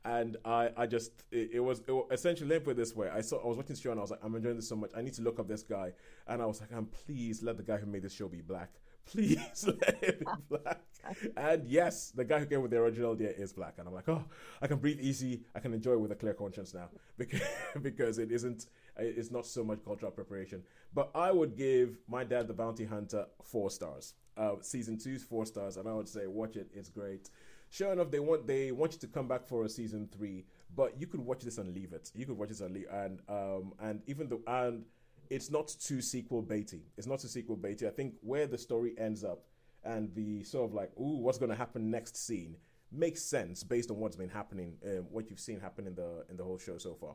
And 0.06 0.36
I, 0.44 0.70
I 0.76 0.86
just, 0.86 1.12
it, 1.32 1.50
it 1.54 1.60
was 1.60 1.80
it, 1.88 2.04
essentially 2.10 2.50
let 2.50 2.64
put 2.64 2.72
it 2.72 2.76
this 2.76 2.94
way. 2.94 3.08
I 3.08 3.22
saw, 3.22 3.42
I 3.42 3.46
was 3.46 3.56
watching 3.56 3.74
the 3.74 3.80
show, 3.80 3.90
and 3.90 3.98
I 3.98 4.02
was 4.02 4.10
like, 4.10 4.20
I'm 4.22 4.34
enjoying 4.34 4.56
this 4.56 4.68
so 4.68 4.76
much. 4.76 4.90
I 4.94 5.00
need 5.00 5.14
to 5.14 5.22
look 5.22 5.40
up 5.40 5.48
this 5.48 5.62
guy. 5.62 5.92
And 6.26 6.42
I 6.42 6.46
was 6.46 6.60
like, 6.60 6.72
I'm 6.72 6.86
please 6.86 7.42
let 7.42 7.56
the 7.56 7.62
guy 7.62 7.78
who 7.78 7.86
made 7.86 8.02
this 8.02 8.12
show 8.12 8.28
be 8.28 8.42
black. 8.42 8.70
Please 9.06 9.66
let 9.80 10.02
him 10.02 10.18
be 10.18 10.42
black. 10.48 10.80
And 11.36 11.68
yes, 11.68 12.10
the 12.10 12.24
guy 12.24 12.38
who 12.40 12.46
came 12.46 12.62
with 12.62 12.70
the 12.70 12.78
original 12.78 13.12
idea 13.12 13.30
is 13.30 13.52
black. 13.52 13.74
And 13.78 13.86
I'm 13.86 13.94
like, 13.94 14.08
oh, 14.08 14.24
I 14.62 14.66
can 14.66 14.78
breathe 14.78 15.00
easy. 15.00 15.42
I 15.54 15.60
can 15.60 15.74
enjoy 15.74 15.92
it 15.92 16.00
with 16.00 16.12
a 16.12 16.14
clear 16.14 16.34
conscience 16.34 16.72
now 16.72 16.88
because 17.18 17.42
because 17.82 18.18
it 18.18 18.32
isn't. 18.32 18.66
It's 18.96 19.30
not 19.30 19.44
so 19.46 19.64
much 19.64 19.84
cultural 19.84 20.12
preparation. 20.12 20.62
But 20.94 21.10
I 21.14 21.32
would 21.32 21.56
give 21.56 21.98
my 22.08 22.24
dad, 22.24 22.46
the 22.46 22.54
bounty 22.54 22.84
hunter, 22.84 23.26
four 23.42 23.70
stars. 23.70 24.14
Uh, 24.36 24.54
season 24.62 24.98
two's 24.98 25.22
four 25.22 25.46
stars, 25.46 25.76
and 25.76 25.88
I 25.88 25.92
would 25.92 26.08
say 26.08 26.26
watch 26.26 26.56
it. 26.56 26.68
It's 26.72 26.88
great. 26.88 27.28
Sure 27.70 27.92
enough, 27.92 28.10
they 28.10 28.20
want 28.20 28.46
they 28.46 28.70
want 28.72 28.92
you 28.92 28.98
to 29.00 29.06
come 29.08 29.26
back 29.28 29.46
for 29.46 29.64
a 29.64 29.68
season 29.68 30.08
three, 30.16 30.44
but 30.74 31.00
you 31.00 31.06
could 31.06 31.20
watch 31.20 31.42
this 31.42 31.58
and 31.58 31.74
leave 31.74 31.92
it. 31.92 32.10
You 32.14 32.24
could 32.26 32.38
watch 32.38 32.48
this 32.50 32.60
and 32.60 32.72
leave, 32.72 32.86
and 32.90 33.20
um 33.28 33.74
and 33.80 34.00
even 34.06 34.28
though 34.28 34.40
and 34.46 34.84
it's 35.30 35.50
not 35.50 35.74
too 35.80 36.00
sequel 36.00 36.42
baity. 36.42 36.82
It's 36.96 37.06
not 37.06 37.20
too 37.20 37.28
sequel 37.28 37.56
baity. 37.56 37.86
I 37.86 37.90
think 37.90 38.14
where 38.20 38.46
the 38.46 38.58
story 38.58 38.94
ends 38.98 39.24
up 39.24 39.44
and 39.84 40.14
the 40.14 40.42
sort 40.44 40.70
of 40.70 40.74
like, 40.74 40.90
ooh, 40.98 41.18
what's 41.18 41.38
going 41.38 41.50
to 41.50 41.56
happen 41.56 41.90
next 41.90 42.16
scene 42.16 42.56
makes 42.90 43.22
sense 43.22 43.62
based 43.62 43.90
on 43.90 43.98
what's 43.98 44.16
been 44.16 44.28
happening, 44.28 44.76
um, 44.84 45.06
what 45.10 45.28
you've 45.28 45.40
seen 45.40 45.60
happen 45.60 45.86
in 45.86 45.94
the 45.94 46.24
in 46.30 46.36
the 46.36 46.44
whole 46.44 46.58
show 46.58 46.78
so 46.78 46.94
far. 46.94 47.14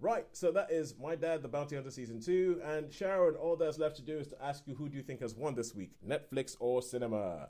Right, 0.00 0.26
so 0.30 0.52
that 0.52 0.70
is 0.70 0.94
My 1.02 1.16
Dad, 1.16 1.42
The 1.42 1.48
Bounty 1.48 1.74
Hunter 1.74 1.90
Season 1.90 2.20
2. 2.20 2.62
And 2.64 2.92
Sharon, 2.92 3.34
all 3.34 3.56
that's 3.56 3.78
left 3.78 3.96
to 3.96 4.02
do 4.02 4.16
is 4.16 4.28
to 4.28 4.40
ask 4.40 4.62
you 4.66 4.76
who 4.76 4.88
do 4.88 4.96
you 4.96 5.02
think 5.02 5.20
has 5.20 5.34
won 5.34 5.56
this 5.56 5.74
week, 5.74 5.90
Netflix 6.06 6.56
or 6.60 6.82
cinema? 6.82 7.48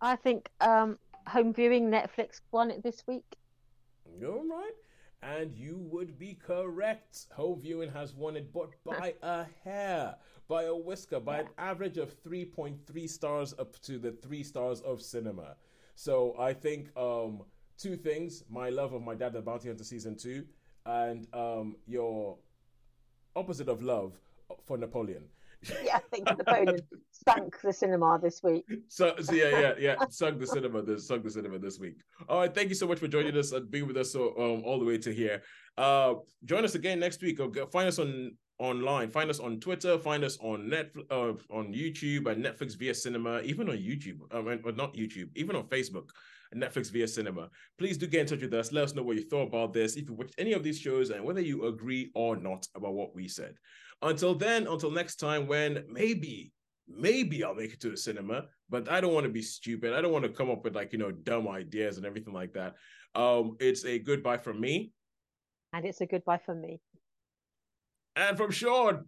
I 0.00 0.16
think 0.16 0.50
um, 0.60 0.98
home 1.28 1.54
viewing 1.54 1.88
Netflix 1.88 2.40
won 2.50 2.72
it 2.72 2.82
this 2.82 3.04
week. 3.06 3.36
All 4.24 4.44
right. 4.50 4.72
And 5.22 5.52
you 5.54 5.78
would 5.78 6.18
be 6.18 6.34
correct. 6.34 7.26
Home 7.34 7.60
viewing 7.60 7.90
has 7.90 8.14
won 8.14 8.36
it, 8.36 8.52
but 8.52 8.70
by 8.84 9.14
a 9.22 9.46
hair, 9.64 10.16
by 10.48 10.64
a 10.64 10.74
whisker, 10.74 11.20
by 11.20 11.40
an 11.40 11.48
average 11.58 11.98
of 11.98 12.22
3.3 12.22 13.08
stars 13.08 13.54
up 13.58 13.80
to 13.80 13.98
the 13.98 14.12
three 14.12 14.42
stars 14.42 14.80
of 14.82 15.02
cinema. 15.02 15.56
So 15.94 16.36
I 16.38 16.52
think 16.52 16.96
um, 16.96 17.42
two 17.78 17.96
things 17.96 18.44
my 18.48 18.68
love 18.70 18.92
of 18.92 19.02
My 19.02 19.14
Dad, 19.14 19.32
the 19.32 19.40
Bounty 19.42 19.68
Hunter 19.68 19.84
Season 19.84 20.16
2, 20.16 20.44
and 20.84 21.26
um, 21.34 21.76
your 21.86 22.36
opposite 23.34 23.68
of 23.68 23.82
love 23.82 24.18
for 24.64 24.78
Napoleon. 24.78 25.24
Yeah, 25.84 25.96
I 25.96 26.00
think 26.12 26.26
the 26.28 26.34
Napoleon 26.34 26.80
sunk 27.10 27.56
the 27.62 27.72
cinema 27.72 28.18
this 28.22 28.42
week. 28.42 28.64
So, 28.88 29.14
so 29.20 29.32
yeah, 29.34 29.58
yeah, 29.60 29.72
yeah. 29.78 29.94
Sunk 30.10 30.40
the 30.40 30.46
cinema 30.46 30.82
this 30.82 31.06
sunk 31.06 31.24
the 31.24 31.30
cinema 31.30 31.58
this 31.58 31.78
week. 31.78 31.96
All 32.28 32.40
right, 32.40 32.54
thank 32.54 32.68
you 32.68 32.74
so 32.74 32.86
much 32.86 32.98
for 32.98 33.08
joining 33.08 33.36
us 33.36 33.52
and 33.52 33.70
being 33.70 33.86
with 33.86 33.96
us 33.96 34.12
so 34.12 34.28
um 34.38 34.62
all 34.64 34.78
the 34.78 34.84
way 34.84 34.98
to 34.98 35.12
here. 35.12 35.42
Uh 35.78 36.14
join 36.44 36.64
us 36.64 36.74
again 36.74 37.00
next 37.00 37.22
week. 37.22 37.38
Find 37.72 37.88
us 37.88 37.98
on 37.98 38.36
online. 38.58 39.10
Find 39.10 39.28
us 39.28 39.40
on 39.40 39.60
Twitter. 39.60 39.98
Find 39.98 40.24
us 40.24 40.38
on 40.40 40.70
Netflix, 40.70 41.04
uh, 41.10 41.54
on 41.54 41.72
YouTube 41.74 42.26
and 42.30 42.44
Netflix 42.44 42.76
via 42.76 42.94
Cinema. 42.94 43.40
Even 43.40 43.68
on 43.68 43.76
YouTube, 43.76 44.20
um, 44.34 44.48
and- 44.48 44.64
or 44.64 44.72
not 44.72 44.94
YouTube. 44.94 45.28
Even 45.34 45.56
on 45.56 45.64
Facebook. 45.68 46.08
Netflix 46.54 46.90
via 46.90 47.08
cinema. 47.08 47.50
Please 47.76 47.98
do 47.98 48.06
get 48.06 48.20
in 48.22 48.26
touch 48.26 48.40
with 48.40 48.54
us. 48.54 48.72
Let 48.72 48.84
us 48.84 48.94
know 48.94 49.02
what 49.02 49.16
you 49.16 49.24
thought 49.28 49.48
about 49.48 49.72
this. 49.72 49.96
If 49.96 50.08
you 50.08 50.14
watched 50.14 50.36
any 50.38 50.52
of 50.52 50.62
these 50.62 50.78
shows 50.78 51.10
and 51.10 51.22
whether 51.24 51.40
you 51.40 51.66
agree 51.66 52.10
or 52.14 52.36
not 52.36 52.66
about 52.74 52.94
what 52.94 53.14
we 53.14 53.28
said. 53.28 53.56
Until 54.02 54.34
then, 54.34 54.66
until 54.66 54.90
next 54.90 55.16
time, 55.16 55.46
when 55.46 55.84
maybe 55.88 56.52
maybe 56.88 57.42
I'll 57.42 57.54
make 57.54 57.72
it 57.72 57.80
to 57.80 57.90
the 57.90 57.96
cinema, 57.96 58.44
but 58.70 58.88
I 58.90 59.00
don't 59.00 59.12
want 59.12 59.24
to 59.24 59.32
be 59.32 59.42
stupid. 59.42 59.92
I 59.92 60.00
don't 60.00 60.12
want 60.12 60.24
to 60.24 60.30
come 60.30 60.50
up 60.50 60.62
with 60.62 60.76
like, 60.76 60.92
you 60.92 60.98
know, 60.98 61.10
dumb 61.10 61.48
ideas 61.48 61.96
and 61.96 62.06
everything 62.06 62.32
like 62.32 62.52
that. 62.52 62.74
Um, 63.14 63.56
it's 63.58 63.84
a 63.84 63.98
goodbye 63.98 64.36
from 64.38 64.60
me 64.60 64.92
And 65.72 65.84
it's 65.84 66.00
a 66.00 66.06
goodbye 66.06 66.38
from 66.38 66.60
me. 66.60 66.80
and 68.14 68.36
from 68.36 68.50
Shaun. 68.52 69.06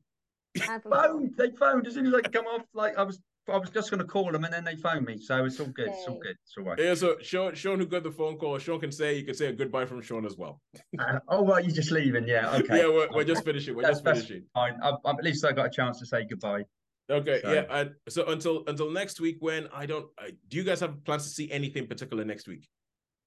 And 0.68 0.82
from 0.82 0.90
Phoned. 0.92 1.34
They 1.36 1.50
phoned 1.50 1.86
as 1.86 1.94
soon 1.94 2.06
as 2.06 2.14
I 2.14 2.22
come 2.22 2.46
off. 2.46 2.62
Like 2.74 2.98
I 2.98 3.02
was, 3.04 3.20
I 3.48 3.56
was 3.58 3.70
just 3.70 3.90
going 3.90 3.98
to 4.00 4.06
call 4.06 4.30
them, 4.32 4.44
and 4.44 4.52
then 4.52 4.64
they 4.64 4.76
phoned 4.76 5.06
me. 5.06 5.18
So 5.18 5.44
it's 5.44 5.58
all 5.60 5.66
good. 5.68 5.88
It's 5.88 6.06
all 6.06 6.18
good. 6.18 6.36
It's 6.44 6.54
all 6.58 6.64
right. 6.64 6.78
Yeah, 6.78 6.94
so 6.94 7.16
Shaun, 7.22 7.54
Shaun 7.54 7.78
who 7.78 7.86
got 7.86 8.02
the 8.02 8.10
phone 8.10 8.36
call, 8.36 8.58
Shaun 8.58 8.80
can 8.80 8.92
say, 8.92 9.16
you 9.18 9.24
can 9.24 9.34
say 9.34 9.46
a 9.46 9.52
goodbye 9.52 9.86
from 9.86 10.02
Shaun 10.02 10.26
as 10.26 10.36
well. 10.36 10.60
Uh, 10.98 11.18
oh, 11.28 11.42
well, 11.42 11.60
you're 11.60 11.74
just 11.74 11.90
leaving. 11.90 12.26
Yeah. 12.26 12.54
Okay. 12.60 12.78
Yeah, 12.78 12.88
we're, 12.88 13.08
we're 13.14 13.24
just 13.24 13.44
finishing. 13.44 13.74
We're 13.76 13.82
That's- 13.82 13.98
just 13.98 14.04
that's 14.04 14.20
finishing. 14.26 14.46
fine. 14.54 14.74
I, 14.82 14.90
I, 15.04 15.10
at 15.10 15.24
least 15.24 15.44
I 15.44 15.52
got 15.52 15.66
a 15.66 15.70
chance 15.70 15.98
to 16.00 16.06
say 16.06 16.26
goodbye. 16.28 16.62
Okay, 17.10 17.40
So- 17.42 17.52
yeah. 17.52 17.64
And 17.70 17.90
so 18.08 18.26
until 18.26 18.64
until 18.66 18.90
next 18.90 19.20
week, 19.20 19.36
when 19.40 19.68
I 19.72 19.86
don't, 19.86 20.06
I, 20.18 20.32
do 20.48 20.56
you 20.56 20.64
guys 20.64 20.80
have 20.80 21.02
plans 21.04 21.24
to 21.24 21.30
see 21.30 21.50
anything 21.50 21.86
particular 21.86 22.24
next 22.24 22.46
week? 22.48 22.68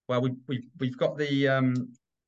Well, 0.07 0.21
we 0.21 0.31
we 0.47 0.67
we've 0.79 0.97
got 0.97 1.17
the 1.17 1.47
um 1.47 1.73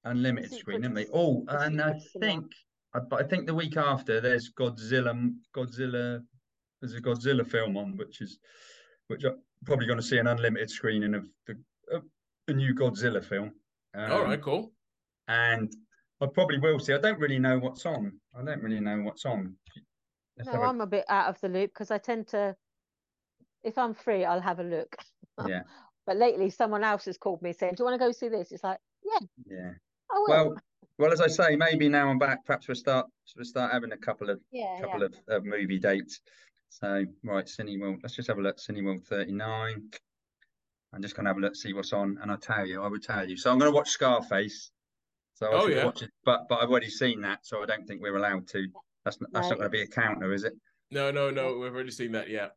unlimited 0.04 0.50
Secret 0.52 0.60
screen, 0.62 0.82
haven't 0.84 0.96
we? 0.96 1.08
Oh, 1.14 1.44
and 1.48 1.82
I 1.82 1.94
think, 2.20 2.46
I, 2.94 3.00
I 3.16 3.24
think 3.24 3.46
the 3.48 3.54
week 3.54 3.78
after 3.78 4.20
there's 4.22 4.52
Godzilla. 4.60 5.32
Godzilla. 5.56 6.22
There's 6.84 6.96
a 6.96 7.02
Godzilla 7.02 7.50
film 7.50 7.78
on, 7.78 7.96
which 7.96 8.20
is 8.20 8.40
which 9.08 9.24
I'm 9.24 9.38
probably 9.64 9.86
going 9.88 10.00
to 10.00 10.04
see 10.06 10.18
an 10.18 10.28
unlimited 10.28 10.70
screening 10.70 11.14
of 11.14 11.26
the 11.48 11.58
of 11.90 12.04
the 12.46 12.54
new 12.54 12.76
Godzilla 12.76 13.24
film. 13.24 13.54
All 13.96 14.04
Um, 14.24 14.24
right, 14.30 14.42
cool. 14.42 14.74
and 15.30 15.72
I 16.20 16.26
probably 16.26 16.60
will 16.60 16.80
see. 16.80 16.92
I 16.94 16.98
don't 16.98 17.20
really 17.22 17.40
know 17.40 17.58
what's 17.58 17.86
on. 17.86 18.20
I 18.38 18.44
don't 18.44 18.62
really 18.62 18.82
know 18.82 19.02
what's 19.02 19.24
on. 19.26 19.56
Let's 20.38 20.48
No, 20.48 20.54
have 20.54 20.62
a- 20.62 20.66
I'm 20.66 20.82
a 20.82 20.88
bit 20.88 21.06
out 21.08 21.30
of 21.30 21.40
the 21.40 21.48
loop 21.48 21.72
because 21.74 21.90
I 21.90 22.00
tend 22.00 22.28
to, 22.30 22.54
if 23.64 23.78
I'm 23.78 23.94
free, 23.94 24.26
I'll 24.26 24.42
have 24.42 24.60
a 24.60 24.64
look. 24.64 24.94
yeah, 25.48 25.64
But 26.06 26.18
lately, 26.18 26.50
someone 26.50 26.84
else 26.84 27.06
has 27.06 27.18
called 27.18 27.42
me 27.42 27.54
saying, 27.54 27.76
"Do 27.78 27.84
you 27.84 27.86
want 27.86 27.98
to 28.02 28.06
go 28.06 28.12
see 28.12 28.28
this?" 28.28 28.52
It's 28.52 28.64
like, 28.66 28.80
yeah, 29.06 29.26
yeah. 29.46 29.72
I 30.12 30.16
will. 30.16 30.26
Well, 30.28 30.56
well, 30.98 31.14
as 31.14 31.22
I 31.22 31.28
say, 31.28 31.56
maybe 31.56 31.88
now 31.88 32.10
I'm 32.10 32.20
back. 32.20 32.44
Perhaps 32.46 32.68
we'll 32.68 32.76
start 32.76 33.08
we'll 33.38 33.46
start 33.46 33.72
having 33.72 33.94
a 33.94 33.98
couple 33.98 34.30
of 34.30 34.42
yeah, 34.52 34.80
couple 34.82 35.00
yeah. 35.00 35.06
of, 35.06 35.14
of 35.30 35.46
movie 35.46 35.80
dates. 35.80 36.20
So 36.80 37.06
right, 37.24 37.46
Cineworld. 37.46 38.00
Let's 38.02 38.16
just 38.16 38.28
have 38.30 38.40
a 38.40 38.42
look. 38.42 38.58
Cineworld 38.58 39.06
39. 39.06 39.92
I'm 40.92 41.02
just 41.04 41.16
gonna 41.16 41.30
have 41.30 41.38
a 41.38 41.40
look, 41.40 41.56
see 41.56 41.72
what's 41.72 41.94
on, 41.94 42.18
and 42.22 42.32
I 42.32 42.36
tell 42.36 42.66
you, 42.66 42.82
I 42.82 42.88
would 42.88 43.04
tell 43.04 43.28
you. 43.30 43.38
So 43.38 43.52
I'm 43.52 43.60
gonna 43.60 43.72
watch 43.72 43.90
Scarface. 43.90 44.72
So 45.36 45.48
I 45.52 45.62
Oh, 45.62 45.68
yeah. 45.68 45.86
watch 45.86 46.02
it, 46.02 46.10
but 46.26 46.42
but 46.50 46.62
I've 46.64 46.70
already 46.72 46.90
seen 46.90 47.22
that, 47.22 47.46
so 47.46 47.62
I 47.62 47.68
don't 47.68 47.86
think 47.88 48.02
we're 48.02 48.18
allowed 48.18 48.48
to. 48.50 48.68
That's 49.06 49.22
not, 49.22 49.30
that's 49.34 49.46
No, 49.46 49.50
not 49.52 49.58
going 49.60 49.66
to 49.72 49.78
be 49.78 49.82
a 49.82 49.88
counter, 49.88 50.32
is 50.34 50.46
it? 50.46 50.54
No, 50.90 51.12
no, 51.12 51.30
no. 51.30 51.58
We've 51.58 51.74
already 51.74 51.92
seen 51.92 52.14
that. 52.14 52.30
Yeah. 52.30 52.48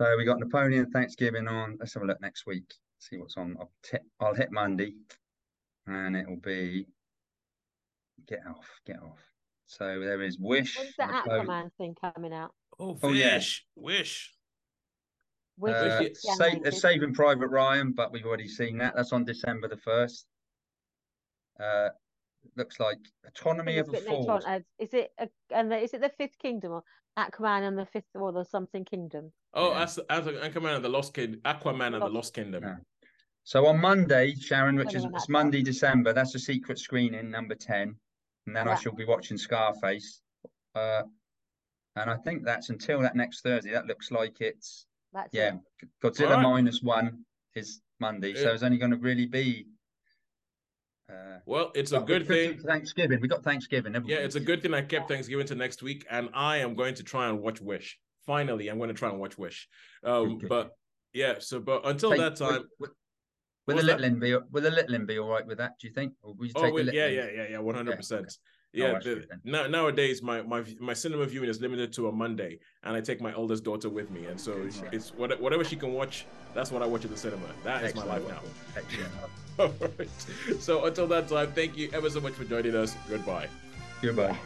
So 0.00 0.16
we 0.16 0.24
got 0.24 0.38
Napoleon 0.40 0.90
Thanksgiving 0.90 1.46
on. 1.46 1.76
Let's 1.78 1.92
have 1.92 2.02
a 2.02 2.06
look 2.06 2.20
next 2.22 2.46
week. 2.46 2.72
See 3.00 3.18
what's 3.18 3.36
on. 3.36 3.54
I'll, 3.60 3.70
t- 3.82 3.98
I'll 4.18 4.32
hit 4.34 4.50
Monday, 4.50 4.94
and 5.86 6.16
it'll 6.16 6.36
be 6.40 6.86
get 8.26 8.40
off, 8.48 8.66
get 8.86 9.00
off. 9.02 9.18
So 9.66 10.00
there 10.00 10.22
is 10.22 10.38
Wish. 10.40 10.78
When's 10.78 10.96
the 10.96 11.06
Napoleon- 11.06 11.46
Aquaman 11.46 11.70
thing 11.76 11.94
coming 12.00 12.32
out? 12.32 12.54
Oh, 12.80 12.98
Oh, 13.02 13.12
yeah. 13.12 13.34
wish, 13.36 13.66
wish. 13.76 14.34
Wish 15.58 15.74
Uh, 15.74 16.02
is 16.10 16.22
Sa- 16.22 16.44
uh, 16.66 16.70
Saving 16.70 17.12
Private 17.12 17.48
Ryan, 17.48 17.92
but 17.92 18.10
we've 18.12 18.24
already 18.24 18.48
seen 18.48 18.78
that. 18.78 18.94
That's 18.96 19.12
on 19.12 19.24
December 19.24 19.68
the 19.68 19.76
first. 19.76 20.26
Uh, 21.58 21.90
looks 22.56 22.80
like 22.80 22.98
Autonomy 23.26 23.76
of 23.76 23.88
it's 23.92 24.06
a 24.06 24.10
a 24.10 24.26
on. 24.28 24.42
Uh, 24.46 24.60
is 24.78 24.94
it 24.94 25.12
a, 25.18 25.28
and 25.50 25.70
the, 25.70 25.76
is 25.78 25.92
it 25.92 26.00
the 26.00 26.08
Fifth 26.16 26.38
Kingdom 26.38 26.72
or 26.72 26.82
Aquaman 27.18 27.68
and 27.68 27.76
the 27.78 27.84
Fifth 27.84 28.06
or 28.14 28.32
the 28.32 28.44
something 28.44 28.86
Kingdom? 28.86 29.30
Oh, 29.52 29.72
Yeah. 29.72 29.82
as 29.82 29.98
as 30.08 30.24
Anchorman 30.26 30.76
and 30.76 30.84
the 30.84 30.88
Lost 30.88 31.12
Kingdom, 31.12 31.40
Aquaman 31.42 31.86
and 31.88 31.94
the 31.96 31.98
Lost- 32.00 32.14
Lost 32.14 32.34
Kingdom. 32.34 32.62
Yeah. 32.64 32.76
So 33.44 33.66
on 33.66 33.78
Monday, 33.78 34.34
Sharon, 34.36 34.76
which 34.76 34.94
is 34.94 35.04
it's 35.04 35.28
Monday, 35.28 35.62
December, 35.62 36.14
that's 36.14 36.34
a 36.34 36.38
secret 36.38 36.78
screening, 36.78 37.30
number 37.30 37.54
10. 37.54 37.94
And 38.46 38.56
then 38.56 38.68
I 38.68 38.74
shall 38.76 38.92
be 38.94 39.04
watching 39.04 39.36
Scarface. 39.36 40.22
Uh, 40.74 41.02
and 41.96 42.10
I 42.10 42.16
think 42.16 42.44
that's 42.44 42.70
until 42.70 43.00
that 43.02 43.16
next 43.16 43.42
Thursday. 43.42 43.72
That 43.72 43.86
looks 43.86 44.10
like 44.10 44.40
it's, 44.40 44.86
That's 45.12 45.28
yeah, 45.32 45.54
it. 45.82 45.88
Godzilla 46.02 46.30
Alright. 46.36 46.42
minus 46.42 46.82
one 46.82 47.24
is 47.54 47.80
Monday, 47.98 48.32
Yeah. 48.34 48.42
so 48.42 48.52
it's 48.52 48.62
only 48.62 48.78
going 48.78 48.92
to 48.92 48.96
really 48.96 49.26
be. 49.26 49.66
Uh, 51.10 51.38
Well, 51.46 51.72
it's 51.74 51.92
a 51.92 52.00
good 52.00 52.22
we 52.22 52.26
could 52.26 52.28
do 52.28 52.52
thing. 52.54 52.62
Thanksgiving. 52.66 53.20
We 53.20 53.28
got 53.28 53.42
Thanksgiving. 53.42 53.94
haven't 53.94 54.08
Yeah, 54.08 54.18
we? 54.18 54.24
it's 54.24 54.36
a 54.36 54.40
good 54.40 54.62
thing 54.62 54.72
I 54.74 54.82
kept 54.82 55.08
Thanksgiving 55.08 55.46
to 55.48 55.54
next 55.54 55.82
week, 55.82 56.06
and 56.10 56.28
I 56.32 56.58
am 56.58 56.74
going 56.74 56.94
to 56.94 57.02
try 57.02 57.28
and 57.28 57.40
watch 57.40 57.60
Wish. 57.60 57.98
Finally, 58.26 58.68
I'm 58.68 58.78
going 58.78 58.88
to 58.88 58.94
try 58.94 59.10
and 59.10 59.18
watch 59.18 59.36
Wish. 59.36 59.68
Um, 60.04 60.28
Good, 60.28 60.40
good, 60.42 60.48
but 60.48 60.70
yeah, 61.12 61.34
so 61.38 61.58
but 61.58 61.84
until 61.84 62.10
Take- 62.10 62.20
that 62.20 62.36
time, 62.36 62.62
Will, 62.78 62.88
will 63.66 63.74
What's 63.76 63.80
the 63.80 63.86
little 63.86 64.04
in 64.04 64.20
be 64.20 64.34
will 64.34 64.62
the 64.62 64.70
little 64.70 64.94
in 64.94 65.06
be 65.06 65.18
all 65.18 65.28
right 65.28 65.44
with 65.46 65.58
that? 65.58 65.72
Do 65.80 65.88
you 65.88 65.92
think? 65.94 66.12
Or 66.22 66.34
will 66.34 66.46
you 66.46 66.52
oh 66.54 66.62
take 66.62 66.74
wait, 66.74 66.86
the 66.86 66.94
yeah, 66.94 67.06
little 67.06 67.16
yeah, 67.16 67.42
yeah, 67.42 67.48
yeah, 67.50 67.58
one 67.58 67.74
hundred 67.74 67.96
percent. 67.96 68.32
Yeah, 68.72 68.98
the- 69.02 69.68
nowadays 69.68 70.22
my 70.22 70.42
my 70.42 70.62
my 70.78 70.92
cinema 70.94 71.26
viewing 71.26 71.48
is 71.48 71.60
limited 71.60 71.92
to 71.94 72.08
a 72.08 72.12
Monday, 72.12 72.60
and 72.84 72.96
I 72.96 73.00
take 73.00 73.20
my 73.20 73.32
oldest 73.34 73.64
daughter 73.64 73.88
with 73.88 74.10
me, 74.10 74.26
and 74.26 74.40
so 74.40 74.52
it's, 74.64 74.82
it's 74.92 75.10
what, 75.14 75.40
whatever 75.40 75.64
she 75.64 75.76
can 75.76 75.92
watch. 75.92 76.26
That's 76.54 76.70
what 76.70 76.82
I 76.82 76.86
watch 76.86 77.04
at 77.04 77.10
the 77.10 77.16
cinema. 77.16 77.46
That 77.64 77.82
is 77.84 77.94
my 77.94 78.04
life 78.04 78.26
now. 78.28 78.40
Excellent. 78.76 79.12
All 79.58 79.74
right. 79.98 80.08
So 80.60 80.84
until 80.84 81.06
that 81.08 81.28
time, 81.28 81.52
thank 81.52 81.76
you 81.76 81.90
ever 81.92 82.08
so 82.10 82.20
much 82.20 82.32
for 82.34 82.44
joining 82.44 82.74
us. 82.76 82.96
Goodbye. 83.08 83.48
Goodbye. 84.02 84.38